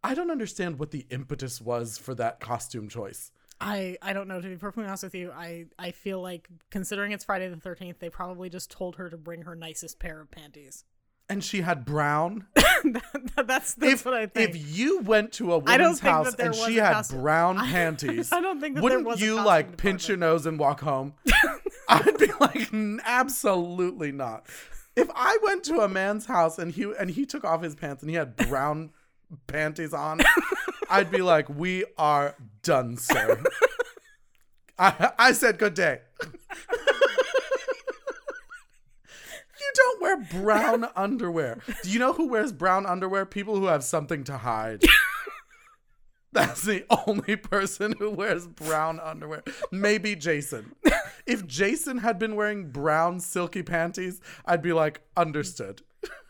I 0.08 0.14
don't 0.14 0.30
understand 0.30 0.78
what 0.78 0.90
the 0.90 1.04
impetus 1.10 1.60
was 1.60 1.98
for 1.98 2.14
that 2.14 2.40
costume 2.40 2.88
choice. 2.88 3.30
I 3.60 3.98
I 4.00 4.14
don't 4.14 4.26
know 4.26 4.40
to 4.40 4.48
be 4.48 4.56
perfectly 4.56 4.86
honest 4.86 5.02
with 5.02 5.14
you. 5.14 5.30
I 5.32 5.66
I 5.78 5.90
feel 5.90 6.22
like 6.22 6.48
considering 6.70 7.12
it's 7.12 7.24
Friday 7.24 7.46
the 7.48 7.56
13th, 7.56 7.98
they 7.98 8.08
probably 8.08 8.48
just 8.48 8.70
told 8.70 8.96
her 8.96 9.10
to 9.10 9.18
bring 9.18 9.42
her 9.42 9.54
nicest 9.54 9.98
pair 9.98 10.22
of 10.22 10.30
panties. 10.30 10.84
And 11.28 11.44
she 11.44 11.60
had 11.60 11.84
brown. 11.84 12.46
that's 12.54 13.74
that's 13.74 13.76
if, 13.82 14.04
what 14.06 14.14
I 14.14 14.24
think. 14.24 14.48
if 14.48 14.78
you 14.78 15.00
went 15.00 15.32
to 15.32 15.52
a 15.52 15.58
woman's 15.58 16.00
house 16.00 16.34
and 16.36 16.54
she 16.54 16.76
had 16.76 16.94
costume- 16.94 17.20
brown 17.20 17.56
panties, 17.68 18.32
I 18.32 18.40
don't 18.40 18.62
think 18.62 18.76
that 18.76 18.82
wouldn't 18.82 19.20
you 19.20 19.34
like 19.34 19.76
pinch 19.76 20.08
your 20.08 20.16
nose 20.16 20.46
and 20.46 20.58
walk 20.58 20.80
home? 20.80 21.12
I'd 21.88 22.16
be 22.16 22.30
like, 22.40 22.72
absolutely 23.04 24.12
not. 24.12 24.46
If 24.96 25.10
I 25.14 25.36
went 25.42 25.64
to 25.64 25.80
a 25.80 25.88
man's 25.88 26.24
house 26.24 26.58
and 26.58 26.72
he 26.72 26.90
and 26.98 27.10
he 27.10 27.26
took 27.26 27.44
off 27.44 27.62
his 27.62 27.74
pants 27.74 28.02
and 28.02 28.08
he 28.08 28.16
had 28.16 28.34
brown 28.36 28.90
panties 29.46 29.92
on, 29.92 30.20
I'd 30.90 31.10
be 31.10 31.22
like, 31.22 31.48
"We 31.48 31.84
are 31.96 32.34
done, 32.62 32.96
sir." 32.96 33.42
I 34.78 35.12
I 35.18 35.32
said 35.32 35.58
good 35.58 35.74
day. 35.74 36.00
you 39.60 39.72
don't 39.74 40.02
wear 40.02 40.16
brown 40.16 40.88
underwear. 40.96 41.58
Do 41.82 41.90
you 41.90 41.98
know 41.98 42.12
who 42.12 42.28
wears 42.28 42.52
brown 42.52 42.86
underwear? 42.86 43.26
People 43.26 43.56
who 43.56 43.66
have 43.66 43.84
something 43.84 44.24
to 44.24 44.38
hide. 44.38 44.82
That's 46.32 46.62
the 46.62 46.84
only 47.06 47.36
person 47.36 47.94
who 47.98 48.10
wears 48.10 48.46
brown 48.46 49.00
underwear. 49.00 49.42
Maybe 49.72 50.14
Jason. 50.14 50.74
If 51.26 51.46
Jason 51.46 51.98
had 51.98 52.18
been 52.18 52.36
wearing 52.36 52.70
brown 52.70 53.20
silky 53.20 53.62
panties, 53.62 54.20
I'd 54.44 54.62
be 54.62 54.72
like, 54.72 55.00
understood. 55.16 55.82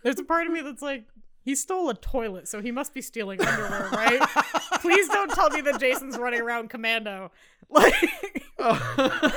There's 0.02 0.18
a 0.18 0.24
part 0.24 0.46
of 0.46 0.52
me 0.52 0.60
that's 0.60 0.82
like, 0.82 1.04
he 1.48 1.54
stole 1.54 1.88
a 1.88 1.94
toilet, 1.94 2.46
so 2.46 2.60
he 2.60 2.70
must 2.70 2.92
be 2.92 3.00
stealing 3.00 3.40
underwear, 3.40 3.88
right? 3.90 4.20
Please 4.82 5.08
don't 5.08 5.30
tell 5.30 5.48
me 5.48 5.62
that 5.62 5.80
Jason's 5.80 6.18
running 6.18 6.42
around 6.42 6.68
commando. 6.68 7.32
Like, 7.70 7.94
oh. 8.58 8.78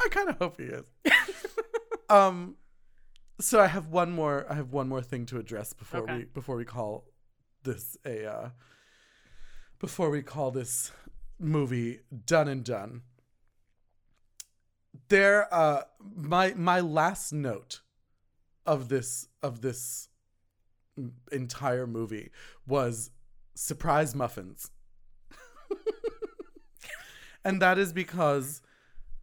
I 0.00 0.08
kind 0.10 0.28
of 0.30 0.36
hope 0.38 0.58
he 0.58 0.66
is. 0.66 0.84
um, 2.10 2.56
so 3.40 3.58
I 3.60 3.66
have 3.66 3.88
one 3.88 4.10
more. 4.10 4.46
I 4.50 4.54
have 4.54 4.70
one 4.72 4.86
more 4.88 5.00
thing 5.02 5.24
to 5.26 5.38
address 5.38 5.72
before 5.72 6.00
Okay. 6.02 6.16
we 6.16 6.24
before 6.24 6.56
we 6.56 6.66
call 6.66 7.04
this 7.62 7.96
a 8.04 8.26
uh, 8.30 8.48
before 9.78 10.10
we 10.10 10.20
call 10.22 10.50
this 10.50 10.92
movie 11.38 12.00
done 12.26 12.48
and 12.48 12.62
done. 12.64 13.00
There, 15.08 15.52
uh, 15.52 15.84
my 16.16 16.52
my 16.54 16.80
last 16.80 17.32
note 17.32 17.80
of 18.66 18.90
this 18.90 19.28
of 19.42 19.62
this 19.62 20.07
entire 21.32 21.86
movie 21.86 22.30
was 22.66 23.10
surprise 23.54 24.14
muffins. 24.14 24.70
and 27.44 27.60
that 27.62 27.78
is 27.78 27.92
because 27.92 28.60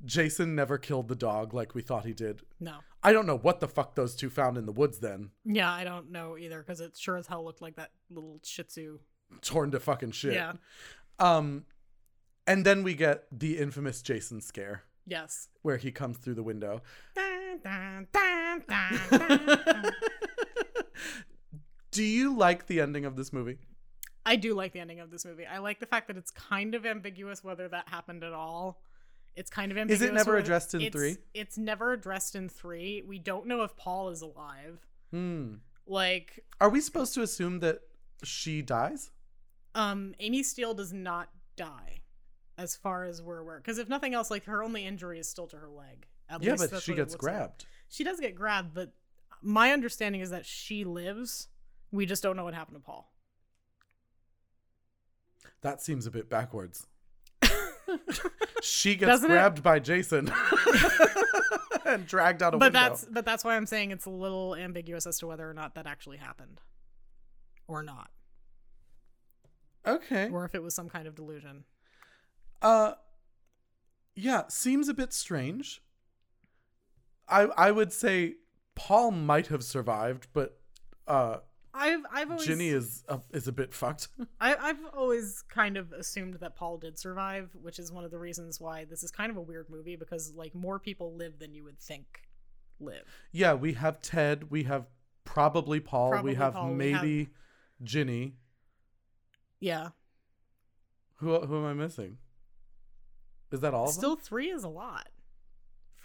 Jason 0.03 0.55
never 0.55 0.77
killed 0.77 1.07
the 1.07 1.15
dog 1.15 1.53
like 1.53 1.73
we 1.75 1.81
thought 1.81 2.05
he 2.05 2.13
did. 2.13 2.41
no. 2.59 2.75
I 3.03 3.13
don't 3.13 3.27
know 3.27 3.37
what 3.37 3.59
the 3.59 3.67
fuck 3.67 3.93
those 3.93 4.15
two 4.15 4.31
found 4.31 4.57
in 4.57 4.65
the 4.65 4.71
woods 4.71 4.97
then. 4.97 5.29
Yeah, 5.43 5.71
I 5.71 5.83
don't 5.83 6.09
know 6.11 6.39
either, 6.39 6.57
because 6.57 6.81
it 6.81 6.97
sure 6.97 7.17
as 7.17 7.27
hell 7.27 7.45
looked 7.45 7.61
like 7.61 7.75
that 7.75 7.91
little 8.09 8.39
Shih 8.43 8.63
Tzu. 8.63 8.97
Torn 9.43 9.69
to 9.71 9.79
fucking 9.79 10.09
shit. 10.11 10.33
Yeah. 10.33 10.53
Um 11.19 11.65
and 12.47 12.65
then 12.65 12.81
we 12.81 12.95
get 12.95 13.25
the 13.31 13.57
infamous 13.59 14.01
Jason 14.01 14.41
scare 14.41 14.83
Yes. 15.05 15.49
where 15.61 15.77
he 15.77 15.91
comes 15.91 16.17
through 16.17 16.33
the 16.33 16.41
window. 16.43 16.81
Do 21.95 22.03
you 22.03 22.35
like 22.35 22.67
the 22.67 22.81
ending 22.81 23.05
of 23.05 23.15
this 23.15 23.31
movie? 23.31 23.57
I 24.25 24.35
do 24.35 24.53
like 24.55 24.73
the 24.73 24.79
ending 24.79 24.99
of 24.99 25.11
this 25.11 25.23
movie. 25.25 25.45
I 25.45 25.59
like 25.59 25.79
the 25.79 25.85
fact 25.85 26.07
that 26.07 26.17
it's 26.17 26.31
kind 26.31 26.75
of 26.75 26.85
ambiguous 26.85 27.43
whether 27.43 27.67
that 27.69 27.87
happened 27.89 28.23
at 28.23 28.33
all. 28.33 28.81
It's 29.35 29.49
kind 29.49 29.71
of 29.71 29.77
ambiguous. 29.77 30.01
Is 30.01 30.09
it 30.09 30.13
never 30.13 30.37
addressed 30.37 30.73
in 30.73 30.81
it's- 30.81 30.93
three? 30.93 31.17
It's 31.33 31.57
never 31.57 31.93
addressed 31.93 32.35
in 32.35 32.49
three. 32.49 33.01
We 33.05 33.19
don't 33.19 33.45
know 33.47 33.63
if 33.63 33.75
Paul 33.77 34.09
is 34.09 34.21
alive. 34.21 34.79
Hmm. 35.11 35.55
Like, 35.87 36.43
Are 36.59 36.69
we 36.69 36.81
supposed 36.81 37.13
to 37.13 37.21
assume 37.21 37.59
that 37.59 37.81
she 38.23 38.61
dies? 38.61 39.11
um, 39.75 40.15
Amy 40.19 40.41
Steel 40.41 40.73
does 40.73 40.91
not 40.93 41.29
die, 41.57 41.99
as 42.57 42.75
far 42.75 43.03
as 43.05 43.21
we're 43.21 43.39
aware. 43.39 43.57
Because 43.57 43.77
if 43.77 43.87
nothing 43.89 44.13
else, 44.13 44.31
like 44.31 44.45
her 44.45 44.63
only 44.63 44.85
injury 44.85 45.19
is 45.19 45.29
still 45.29 45.47
to 45.47 45.57
her 45.57 45.69
leg. 45.69 46.07
At 46.29 46.41
yeah, 46.41 46.55
but 46.57 46.81
she 46.81 46.93
gets 46.95 47.11
looks 47.13 47.23
like. 47.23 47.33
grabbed. 47.35 47.65
She 47.89 48.03
does 48.03 48.19
get 48.19 48.33
grabbed, 48.35 48.73
but 48.73 48.93
my 49.41 49.71
understanding 49.71 50.21
is 50.21 50.31
that 50.31 50.45
she 50.45 50.83
lives. 50.85 51.49
We 51.95 52.05
just 52.05 52.21
don't 52.21 52.35
know 52.35 52.43
what 52.43 52.53
happened 52.53 52.75
to 52.75 52.81
Paul. 52.81 53.11
That 55.61 55.81
seems 55.81 56.05
a 56.05 56.11
bit 56.11 56.29
backwards. 56.29 56.85
she 58.61 58.95
gets 58.95 59.09
Doesn't 59.09 59.31
it? 59.31 59.33
grabbed 59.33 59.63
by 59.63 59.79
Jason 59.79 60.31
and 61.85 62.05
dragged 62.05 62.43
out 62.43 62.53
a 62.53 62.57
but 62.57 62.73
window. 62.73 62.79
that's 62.79 63.05
but 63.05 63.25
that's 63.25 63.43
why 63.43 63.55
I'm 63.55 63.65
saying 63.65 63.91
it's 63.91 64.05
a 64.05 64.11
little 64.11 64.55
ambiguous 64.55 65.07
as 65.07 65.17
to 65.19 65.27
whether 65.27 65.49
or 65.49 65.53
not 65.53 65.75
that 65.75 65.87
actually 65.87 66.17
happened, 66.17 66.61
or 67.67 67.81
not, 67.83 68.09
okay. 69.87 70.29
or 70.29 70.45
if 70.45 70.53
it 70.55 70.61
was 70.63 70.73
some 70.73 70.89
kind 70.89 71.07
of 71.07 71.15
delusion. 71.15 71.63
Uh, 72.61 72.93
yeah, 74.15 74.43
seems 74.49 74.89
a 74.89 74.93
bit 74.93 75.13
strange. 75.13 75.81
I 77.27 77.43
I 77.57 77.71
would 77.71 77.93
say 77.93 78.35
Paul 78.75 79.11
might 79.11 79.47
have 79.47 79.63
survived, 79.63 80.27
but 80.33 80.59
uh, 81.07 81.37
I've 81.75 82.01
I've 82.11 82.31
always 82.31 82.47
Ginny 82.47 82.69
is 82.69 83.03
a, 83.09 83.19
is 83.33 83.47
a 83.47 83.51
bit 83.51 83.73
fucked. 83.73 84.07
I, 84.39 84.55
I've 84.55 84.79
always 84.95 85.43
kind 85.49 85.75
of 85.75 85.91
assumed 85.91 86.35
that 86.35 86.55
Paul 86.55 86.77
did 86.77 86.97
survive, 86.97 87.49
which 87.61 87.79
is 87.79 87.91
one 87.91 88.05
of 88.05 88.11
the 88.11 88.17
reasons 88.17 88.61
why 88.61 88.85
this 88.85 89.03
is 89.03 89.11
kind 89.11 89.29
of 89.29 89.37
a 89.37 89.41
weird 89.41 89.69
movie 89.69 89.95
because 89.95 90.33
like 90.35 90.55
more 90.55 90.79
people 90.79 91.13
live 91.13 91.39
than 91.39 91.53
you 91.53 91.63
would 91.65 91.79
think 91.79 92.21
live. 92.79 93.03
yeah, 93.31 93.53
we 93.53 93.73
have 93.73 94.01
Ted. 94.01 94.49
We 94.49 94.63
have 94.63 94.85
probably 95.25 95.79
Paul. 95.79 96.11
Probably 96.11 96.31
we 96.31 96.35
have 96.35 96.53
Paul, 96.53 96.69
we 96.69 96.75
maybe 96.75 97.29
Ginny. 97.83 98.35
Yeah, 99.59 99.89
Who 101.17 101.39
who 101.41 101.57
am 101.57 101.65
I 101.65 101.73
missing? 101.73 102.17
Is 103.51 103.59
that 103.61 103.73
all? 103.73 103.85
of 103.85 103.89
them? 103.89 103.99
still 103.99 104.15
three 104.15 104.49
is 104.49 104.63
a 104.63 104.69
lot 104.69 105.07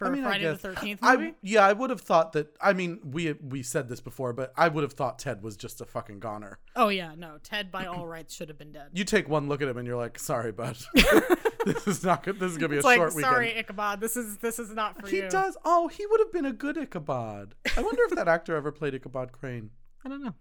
for 0.01 0.07
I 0.07 0.09
mean, 0.09 0.23
I 0.23 0.29
Friday 0.29 0.47
the 0.47 0.57
Thirteenth 0.57 0.99
I 1.03 1.35
yeah, 1.43 1.63
I 1.63 1.73
would 1.73 1.91
have 1.91 2.01
thought 2.01 2.33
that. 2.33 2.55
I 2.59 2.73
mean, 2.73 2.99
we 3.03 3.33
we 3.33 3.61
said 3.61 3.87
this 3.87 3.99
before, 3.99 4.33
but 4.33 4.51
I 4.57 4.67
would 4.67 4.81
have 4.81 4.93
thought 4.93 5.19
Ted 5.19 5.43
was 5.43 5.55
just 5.55 5.79
a 5.79 5.85
fucking 5.85 6.19
goner. 6.19 6.57
oh 6.75 6.89
yeah, 6.89 7.13
no, 7.15 7.37
Ted 7.43 7.71
by 7.71 7.85
all 7.85 8.07
rights 8.15 8.33
should 8.33 8.49
have 8.49 8.57
been 8.57 8.71
dead. 8.71 8.89
You 8.93 9.03
take 9.03 9.29
one 9.29 9.47
look 9.47 9.61
at 9.61 9.67
him 9.67 9.77
and 9.77 9.85
you're 9.87 9.97
like, 9.97 10.17
sorry, 10.17 10.51
bud. 10.51 10.77
this 11.65 11.87
is 11.87 12.03
not 12.03 12.23
good. 12.23 12.39
This 12.39 12.51
is 12.51 12.57
gonna 12.57 12.69
be 12.69 12.75
a 12.77 12.79
it's 12.79 12.85
like 12.85 12.97
short 12.97 13.13
sorry. 13.13 13.55
Ichabod, 13.55 14.01
this 14.01 14.17
is 14.17 14.37
this 14.37 14.57
is 14.57 14.71
not 14.71 14.99
for 14.99 15.07
He 15.07 15.17
you. 15.17 15.29
does. 15.29 15.55
Oh, 15.63 15.87
he 15.87 16.03
would 16.07 16.19
have 16.19 16.33
been 16.33 16.45
a 16.45 16.53
good 16.53 16.77
Ichabod. 16.77 17.53
I 17.77 17.81
wonder 17.81 18.01
if 18.03 18.15
that 18.15 18.27
actor 18.27 18.55
ever 18.55 18.71
played 18.71 18.95
Ichabod 18.95 19.31
Crane. 19.31 19.69
I 20.03 20.09
don't 20.09 20.23
know. 20.23 20.33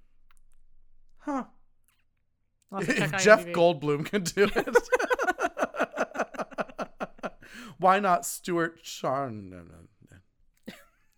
Huh. 1.19 1.45
I'll 2.73 2.81
have 2.81 2.97
to 2.97 3.03
If 3.03 3.23
Jeff. 3.23 3.45
Goldblum 3.49 4.07
can 4.07 4.23
do 4.23 4.45
it. 4.45 4.77
Why 7.81 7.99
not 7.99 8.27
Stuart 8.27 8.85
Charno? 8.85 9.51
No, 9.51 9.57
no, 9.57 9.65
no. 10.11 10.17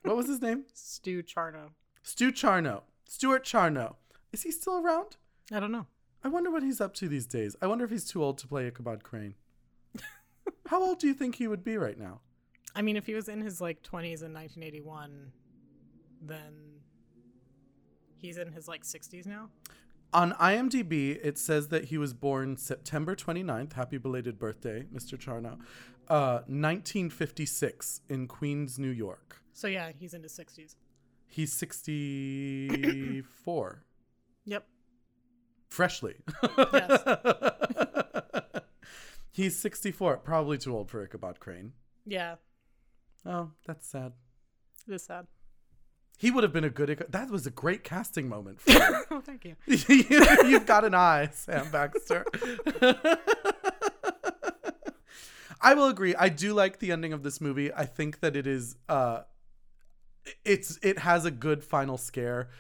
What 0.05 0.17
was 0.17 0.29
his 0.29 0.41
name? 0.41 0.65
Stu 0.73 1.23
Charno. 1.23 1.71
Stu 2.03 2.31
Charno. 2.31 2.83
Stuart 3.09 3.45
Charno. 3.45 3.97
Is 4.33 4.45
he 4.45 4.53
still 4.53 4.79
around? 4.79 5.17
I 5.53 5.59
don't 5.59 5.73
know. 5.73 5.87
I 6.23 6.29
wonder 6.29 6.53
what 6.53 6.63
he's 6.63 6.81
up 6.81 6.95
to 6.95 7.09
these 7.09 7.27
days. 7.27 7.57
I 7.61 7.67
wonder 7.67 7.85
if 7.85 7.91
he's 7.91 8.09
too 8.09 8.23
old 8.23 8.39
to 8.39 8.47
play 8.47 8.69
Ichabod 8.69 9.03
Crane. 9.03 9.35
How 10.67 10.81
old 10.81 11.01
do 11.01 11.09
you 11.09 11.15
think 11.15 11.35
he 11.35 11.49
would 11.49 11.65
be 11.65 11.77
right 11.77 11.99
now? 11.99 12.21
I 12.77 12.83
mean, 12.83 12.97
if 12.97 13.07
he 13.07 13.15
was 13.15 13.29
in 13.29 13.41
his 13.41 13.61
like 13.61 13.83
twenties 13.83 14.23
in 14.23 14.33
1981, 14.33 15.33
then 16.23 16.53
he's 18.17 18.39
in 18.39 18.53
his 18.53 18.69
like 18.69 18.85
60s 18.85 19.27
now. 19.27 19.51
On 20.15 20.33
IMDb, 20.33 21.19
it 21.23 21.39
says 21.39 21.69
that 21.69 21.87
he 21.87 21.97
was 21.97 22.13
born 22.13 22.57
September 22.57 23.17
29th. 23.17 23.73
Happy 23.73 23.97
belated 23.97 24.39
birthday, 24.39 24.85
Mr. 24.95 25.19
Charno. 25.19 25.59
Uh, 26.09 26.41
1956 26.47 28.01
in 28.09 28.27
Queens, 28.29 28.79
New 28.79 28.91
York. 28.91 29.43
So 29.53 29.67
yeah, 29.69 29.91
he's 29.99 30.15
in 30.15 30.23
his 30.23 30.33
60s. 30.39 30.77
He's 31.29 31.53
64. 31.53 33.83
Yep. 34.45 34.67
Freshly. 35.71 36.17
Yes. 36.73 37.03
He's 39.35 39.59
64. 39.59 40.19
Probably 40.19 40.59
too 40.59 40.77
old 40.77 40.91
for 40.91 41.03
Ichabod 41.03 41.41
Crane. 41.41 41.73
Yeah, 42.05 42.35
Oh, 43.25 43.53
that's 43.67 43.89
sad. 43.89 44.13
it 44.87 44.93
is 44.93 45.05
sad. 45.05 45.27
He 46.19 46.31
would 46.31 46.45
have 46.45 46.53
been 46.53 46.65
a 46.65 46.71
good. 46.71 47.07
That 47.09 47.31
was 47.31 47.47
a 47.47 47.51
great 47.51 47.83
casting 47.83 48.29
moment. 48.29 48.61
For 48.61 48.73
oh, 49.11 49.21
thank 49.25 49.47
you. 49.47 49.57
You've 49.67 50.67
got 50.67 50.85
an 50.85 50.95
eye, 50.95 51.31
Sam 51.33 51.71
Baxter. 51.71 52.27
I 55.63 55.75
will 55.75 55.87
agree. 55.87 56.15
I 56.17 56.29
do 56.29 56.53
like 56.55 56.79
the 56.81 56.91
ending 56.93 57.13
of 57.13 57.23
this 57.23 57.41
movie. 57.41 57.73
I 57.73 57.85
think 57.87 58.21
that 58.21 58.37
it 58.37 58.47
is 58.47 58.77
uh 58.89 59.23
it's 60.45 60.79
it 60.83 60.99
has 61.01 61.25
a 61.25 61.31
good 61.31 61.63
final 61.65 61.97
scare. 61.99 62.51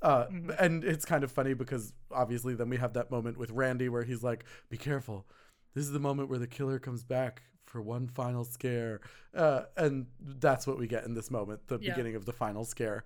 Uh 0.00 0.26
and 0.58 0.84
it's 0.84 1.04
kind 1.04 1.22
of 1.24 1.30
funny 1.30 1.54
because 1.54 1.92
obviously 2.10 2.54
then 2.54 2.68
we 2.68 2.76
have 2.76 2.92
that 2.94 3.10
moment 3.10 3.36
with 3.38 3.50
Randy 3.50 3.88
where 3.88 4.02
he's 4.04 4.22
like, 4.22 4.44
"Be 4.68 4.76
careful. 4.76 5.26
This 5.74 5.84
is 5.84 5.92
the 5.92 6.00
moment 6.00 6.28
where 6.28 6.38
the 6.38 6.46
killer 6.46 6.78
comes 6.78 7.02
back 7.04 7.42
for 7.66 7.80
one 7.80 8.08
final 8.08 8.44
scare." 8.44 9.00
Uh 9.34 9.62
and 9.76 10.06
that's 10.20 10.66
what 10.66 10.78
we 10.78 10.86
get 10.86 11.04
in 11.04 11.14
this 11.14 11.30
moment, 11.30 11.66
the 11.68 11.78
Yeah. 11.80 11.90
beginning 11.92 12.16
of 12.16 12.24
the 12.26 12.32
final 12.32 12.64
scare 12.64 13.04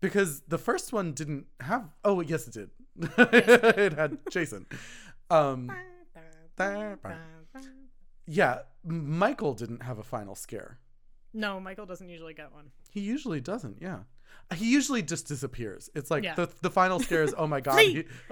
because 0.00 0.42
the 0.46 0.58
first 0.58 0.92
one 0.92 1.12
didn't 1.12 1.46
have 1.60 1.88
oh 2.04 2.20
yes 2.20 2.46
it 2.46 2.54
did 2.54 2.70
it 3.18 3.92
had 3.94 4.16
jason 4.30 4.64
um 5.28 5.68
yeah 8.30 8.58
michael 8.84 9.54
didn't 9.54 9.82
have 9.82 9.98
a 9.98 10.02
final 10.02 10.34
scare. 10.34 10.78
No, 11.34 11.60
Michael 11.60 11.84
doesn't 11.86 12.08
usually 12.08 12.32
get 12.34 12.52
one. 12.52 12.70
he 12.90 13.00
usually 13.00 13.40
doesn't 13.40 13.78
yeah. 13.82 14.00
He 14.54 14.70
usually 14.72 15.02
just 15.02 15.26
disappears. 15.28 15.90
It's 15.94 16.10
like 16.10 16.24
Yeah. 16.24 16.34
the, 16.34 16.48
the 16.62 16.70
final 16.70 17.00
scare 17.00 17.22
is 17.22 17.34
oh 17.36 17.46
my 17.46 17.60
god 17.60 17.78
he- 17.80 18.04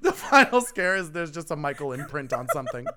the 0.00 0.12
final 0.12 0.60
scare 0.62 0.96
is 0.96 1.12
there's 1.12 1.30
just 1.30 1.50
a 1.50 1.56
michael 1.56 1.92
imprint 1.92 2.32
on 2.32 2.46
something. 2.52 2.86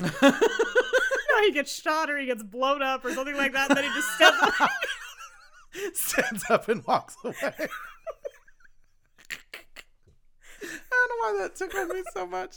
No, 0.00 1.40
he 1.42 1.52
gets 1.52 1.74
shot 1.80 2.08
or 2.10 2.16
he 2.18 2.26
gets 2.26 2.42
blown 2.44 2.80
up 2.80 3.04
or 3.04 3.12
something 3.12 3.36
like 3.36 3.52
that, 3.54 3.68
and 3.70 3.76
then 3.76 3.84
he 3.84 3.90
just 3.94 4.08
steps 4.14 4.60
up. 4.60 4.70
stands 5.94 6.44
up 6.48 6.68
and 6.68 6.84
walks 6.86 7.16
away. 7.24 7.34
I 7.42 7.48
don't 10.62 11.08
know 11.08 11.16
why 11.20 11.38
that 11.42 11.56
tickled 11.56 11.88
me 11.88 12.02
so 12.12 12.26
much 12.26 12.56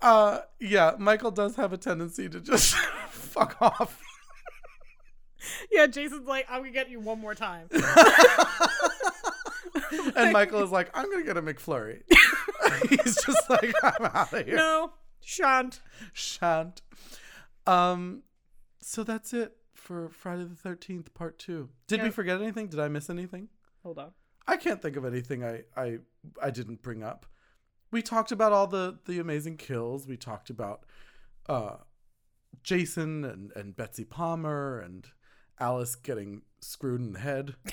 uh 0.00 0.40
yeah 0.60 0.92
michael 0.98 1.30
does 1.30 1.56
have 1.56 1.72
a 1.72 1.76
tendency 1.76 2.28
to 2.28 2.40
just 2.40 2.74
fuck 3.10 3.56
off 3.60 4.00
Yeah, 5.70 5.86
Jason's 5.86 6.26
like, 6.26 6.46
I'm 6.50 6.60
gonna 6.62 6.72
get 6.72 6.90
you 6.90 6.98
one 7.00 7.20
more 7.20 7.34
time. 7.34 7.68
and 10.16 10.32
michael 10.32 10.62
is 10.62 10.70
like 10.70 10.90
i'm 10.94 11.10
gonna 11.10 11.22
get 11.24 11.36
a 11.36 11.42
mcflurry 11.42 12.02
he's 12.88 13.16
just 13.24 13.48
like 13.48 13.72
i'm 13.82 14.04
out 14.06 14.32
of 14.32 14.44
here 14.46 14.56
no, 14.56 14.92
shan't. 15.20 15.80
shan't 16.12 16.82
um 17.66 18.22
so 18.80 19.02
that's 19.04 19.32
it 19.32 19.56
for 19.74 20.08
friday 20.10 20.44
the 20.44 20.68
13th 20.68 21.14
part 21.14 21.38
two 21.38 21.68
did 21.86 22.02
we 22.02 22.10
forget 22.10 22.40
anything 22.40 22.66
did 22.66 22.80
i 22.80 22.88
miss 22.88 23.08
anything 23.08 23.48
Hold 23.84 23.98
on. 24.00 24.10
I 24.46 24.56
can't 24.56 24.82
think 24.82 24.96
of 24.96 25.04
anything 25.04 25.44
I, 25.44 25.62
I 25.76 25.98
I 26.42 26.50
didn't 26.50 26.82
bring 26.82 27.02
up. 27.04 27.26
We 27.90 28.02
talked 28.02 28.32
about 28.32 28.52
all 28.52 28.66
the 28.66 28.98
the 29.06 29.18
amazing 29.18 29.56
kills. 29.56 30.06
We 30.06 30.16
talked 30.16 30.50
about 30.50 30.84
uh 31.48 31.76
Jason 32.62 33.24
and, 33.24 33.52
and 33.56 33.76
Betsy 33.76 34.04
Palmer 34.04 34.78
and 34.80 35.06
Alice 35.60 35.94
getting 35.96 36.42
screwed 36.60 37.00
in 37.00 37.12
the 37.12 37.20
head. 37.20 37.54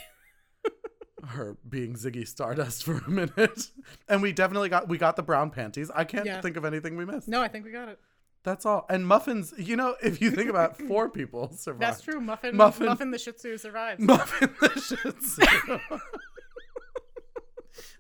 Her 1.29 1.57
being 1.67 1.95
Ziggy 1.95 2.27
Stardust 2.27 2.83
for 2.83 2.97
a 2.99 3.09
minute. 3.09 3.71
And 4.07 4.21
we 4.21 4.31
definitely 4.31 4.69
got 4.69 4.87
we 4.87 4.97
got 4.97 5.15
the 5.15 5.23
brown 5.23 5.49
panties. 5.49 5.89
I 5.93 6.03
can't 6.03 6.25
Yeah. 6.25 6.39
think 6.41 6.55
of 6.55 6.65
anything 6.65 6.95
we 6.97 7.05
missed. 7.05 7.27
No, 7.27 7.41
I 7.41 7.47
think 7.47 7.65
we 7.65 7.71
got 7.71 7.89
it. 7.89 7.99
That's 8.43 8.63
all. 8.63 8.85
And 8.91 9.07
muffins, 9.07 9.51
you 9.57 9.75
know, 9.75 9.95
if 10.03 10.21
you 10.21 10.29
think 10.29 10.51
about 10.51 10.79
it, 10.79 10.85
four 10.87 11.09
people 11.09 11.51
survived. 11.51 11.81
That's 11.81 12.01
true. 12.01 12.21
Muffin, 12.21 12.55
Muffin- 12.55 12.85
Muffin, 12.85 13.09
the 13.09 13.17
Shih 13.17 13.31
Tzu 13.31 13.57
survives. 13.57 13.99
Muffin 13.99 14.53
the 14.61 14.79
Shih 14.79 15.11
Tzu. 15.11 15.79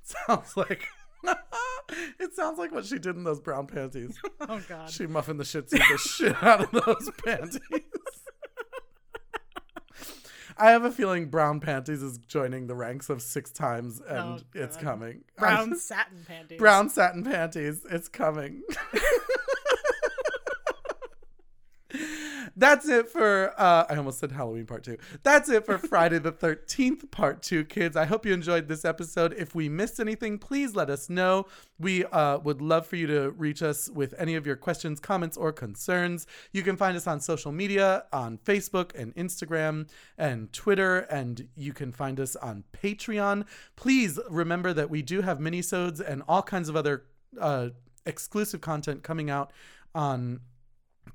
sounds 0.03 0.55
like 0.55 0.85
it 2.19 2.33
sounds 2.35 2.57
like 2.57 2.71
what 2.71 2.85
she 2.85 2.97
did 2.99 3.15
in 3.15 3.23
those 3.23 3.39
brown 3.39 3.67
panties. 3.67 4.17
oh 4.41 4.61
God. 4.67 4.89
She 4.89 5.05
muffin 5.07 5.37
the 5.37 5.45
Shih 5.45 5.61
Tzu 5.61 5.77
the 5.77 5.97
shit 5.97 6.43
out 6.43 6.61
of 6.61 6.71
those 6.85 7.09
panties. 7.25 7.59
I 10.57 10.69
have 10.71 10.85
a 10.85 10.91
feeling 10.91 11.25
brown 11.25 11.59
panties 11.59 12.01
is 12.01 12.17
joining 12.17 12.67
the 12.67 12.75
ranks 12.75 13.09
of 13.09 13.21
six 13.21 13.51
times, 13.51 14.01
oh, 14.09 14.15
and 14.15 14.39
Oh, 14.39 14.43
it's 14.53 14.77
coming. 14.77 15.25
Brown 15.37 15.77
satin 15.77 16.23
panties. 16.25 16.57
brown 16.59 16.89
satin 16.89 17.23
panties. 17.25 17.85
It's 17.91 18.07
coming. 18.07 18.61
That's 22.57 22.87
it 22.87 23.09
for 23.09 23.53
uh 23.57 23.85
I 23.89 23.95
almost 23.95 24.19
said 24.19 24.31
Halloween 24.31 24.65
part 24.65 24.83
2. 24.83 24.97
That's 25.23 25.49
it 25.49 25.65
for 25.65 25.77
Friday 25.77 26.19
the 26.19 26.31
13th 26.31 27.11
part 27.11 27.41
2 27.41 27.65
kids. 27.65 27.97
I 27.97 28.05
hope 28.05 28.25
you 28.25 28.33
enjoyed 28.33 28.67
this 28.67 28.85
episode. 28.85 29.33
If 29.37 29.53
we 29.53 29.67
missed 29.67 29.99
anything, 29.99 30.37
please 30.37 30.75
let 30.75 30.89
us 30.89 31.09
know. 31.09 31.47
We 31.79 32.05
uh 32.05 32.39
would 32.39 32.61
love 32.61 32.87
for 32.87 32.95
you 32.95 33.07
to 33.07 33.31
reach 33.31 33.61
us 33.61 33.89
with 33.89 34.13
any 34.17 34.35
of 34.35 34.45
your 34.45 34.55
questions, 34.55 34.99
comments 34.99 35.35
or 35.35 35.51
concerns. 35.51 36.27
You 36.53 36.63
can 36.63 36.77
find 36.77 36.95
us 36.95 37.07
on 37.07 37.19
social 37.19 37.51
media 37.51 38.05
on 38.13 38.37
Facebook 38.37 38.91
and 38.95 39.13
Instagram 39.15 39.89
and 40.17 40.51
Twitter 40.53 40.99
and 40.99 41.49
you 41.55 41.73
can 41.73 41.91
find 41.91 42.19
us 42.19 42.37
on 42.37 42.63
Patreon. 42.71 43.45
Please 43.75 44.17
remember 44.29 44.71
that 44.73 44.89
we 44.89 45.01
do 45.01 45.21
have 45.21 45.39
minisodes 45.39 45.99
and 45.99 46.23
all 46.27 46.41
kinds 46.41 46.69
of 46.69 46.75
other 46.77 47.03
uh 47.39 47.69
exclusive 48.05 48.61
content 48.61 49.03
coming 49.03 49.29
out 49.29 49.51
on 49.93 50.39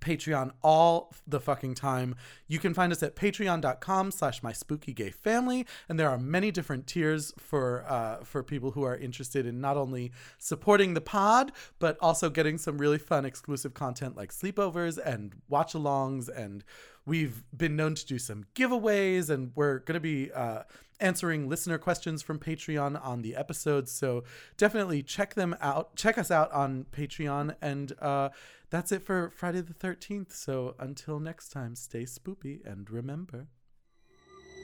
Patreon 0.01 0.53
all 0.63 1.13
the 1.27 1.41
fucking 1.41 1.75
time. 1.75 2.15
You 2.47 2.59
can 2.59 2.75
find 2.75 2.93
us 2.93 3.03
at 3.03 3.17
patreon.com 3.17 4.11
slash 4.11 4.43
my 4.43 4.53
spooky 4.53 4.93
gay 4.93 5.11
family. 5.11 5.67
And 5.89 5.99
there 5.99 6.09
are 6.09 6.19
many 6.19 6.51
different 6.51 6.87
tiers 6.87 7.33
for 7.39 7.85
uh, 7.89 8.25
for 8.25 8.43
people 8.43 8.73
who 8.73 8.83
are 8.83 8.97
interested 8.97 9.47
in 9.47 9.61
not 9.61 9.77
only 9.77 10.13
supporting 10.39 10.95
the 10.95 11.01
pod, 11.01 11.53
but 11.79 11.97
also 12.01 12.31
getting 12.31 12.59
some 12.59 12.79
really 12.79 12.99
fun 12.99 13.25
exclusive 13.25 13.75
content 13.75 14.17
like 14.17 14.33
sleepovers 14.33 14.99
and 15.05 15.35
watch 15.49 15.73
alongs 15.73 16.29
and 16.29 16.65
we've 17.07 17.43
been 17.57 17.77
known 17.77 17.95
to 17.95 18.07
do 18.07 18.19
some 18.19 18.45
giveaways, 18.55 19.31
and 19.31 19.53
we're 19.55 19.81
going 19.81 19.95
to 19.95 20.01
be 20.01 20.31
uh, 20.33 20.63
answering 21.01 21.49
listener 21.49 21.79
questions 21.79 22.23
from 22.23 22.39
Patreon 22.39 23.05
on 23.05 23.23
the 23.23 23.35
episodes. 23.35 23.91
So 23.91 24.25
definitely 24.57 25.03
check 25.03 25.35
them 25.35 25.57
out. 25.61 25.97
Check 25.97 26.19
us 26.19 26.31
out 26.31 26.53
on 26.53 26.87
Patreon. 26.93 27.57
And 27.61 27.93
uh, 28.01 28.31
that's 28.71 28.93
it 28.93 29.03
for 29.03 29.31
Friday 29.35 29.61
the 29.61 29.75
13th. 29.75 30.33
So 30.33 30.75
until 30.79 31.19
next 31.19 31.51
time, 31.51 31.75
stay 31.75 32.05
spoopy 32.05 32.65
and 32.65 32.91
remember. 32.91 33.49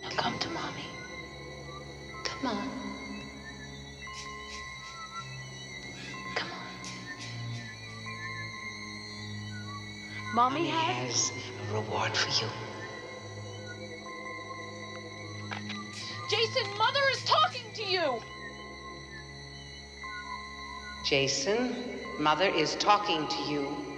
Now 0.03 0.11
come 0.11 0.39
to 0.39 0.49
mommy. 0.51 0.85
Come 2.25 2.47
on. 2.47 2.69
Come 6.35 6.49
on. 6.49 6.67
Mommy 10.35 10.61
Mommy 10.61 10.69
has. 10.69 11.31
has 11.31 11.71
a 11.71 11.75
reward 11.75 12.17
for 12.17 12.45
you. 12.45 12.51
Jason, 16.29 16.67
Mother 16.77 17.01
is 17.13 17.25
talking 17.25 17.65
to 17.75 17.85
you! 17.85 18.21
Jason, 21.05 21.77
Mother 22.19 22.49
is 22.49 22.75
talking 22.77 23.29
to 23.29 23.43
you. 23.43 23.96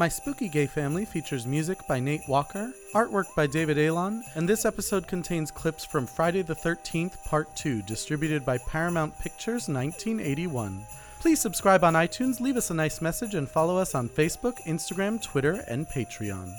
My 0.00 0.08
Spooky 0.08 0.48
Gay 0.48 0.64
Family 0.64 1.04
features 1.04 1.46
music 1.46 1.86
by 1.86 2.00
Nate 2.00 2.26
Walker, 2.26 2.72
artwork 2.94 3.26
by 3.36 3.46
David 3.46 3.76
Alon, 3.76 4.24
and 4.34 4.48
this 4.48 4.64
episode 4.64 5.06
contains 5.06 5.50
clips 5.50 5.84
from 5.84 6.06
Friday 6.06 6.40
the 6.40 6.56
13th, 6.56 7.22
Part 7.26 7.54
2, 7.54 7.82
distributed 7.82 8.42
by 8.42 8.56
Paramount 8.56 9.12
Pictures 9.18 9.68
1981. 9.68 10.86
Please 11.18 11.38
subscribe 11.38 11.84
on 11.84 11.92
iTunes, 11.92 12.40
leave 12.40 12.56
us 12.56 12.70
a 12.70 12.74
nice 12.74 13.02
message, 13.02 13.34
and 13.34 13.46
follow 13.46 13.76
us 13.76 13.94
on 13.94 14.08
Facebook, 14.08 14.56
Instagram, 14.62 15.22
Twitter, 15.22 15.62
and 15.68 15.86
Patreon. 15.86 16.50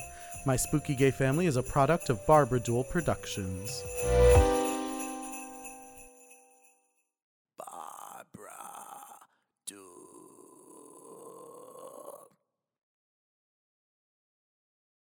My 0.46 0.54
Spooky 0.54 0.94
Gay 0.94 1.10
Family 1.10 1.46
is 1.46 1.56
a 1.56 1.64
product 1.64 2.10
of 2.10 2.24
Barbara 2.28 2.60
Duel 2.60 2.84
Productions. 2.84 3.82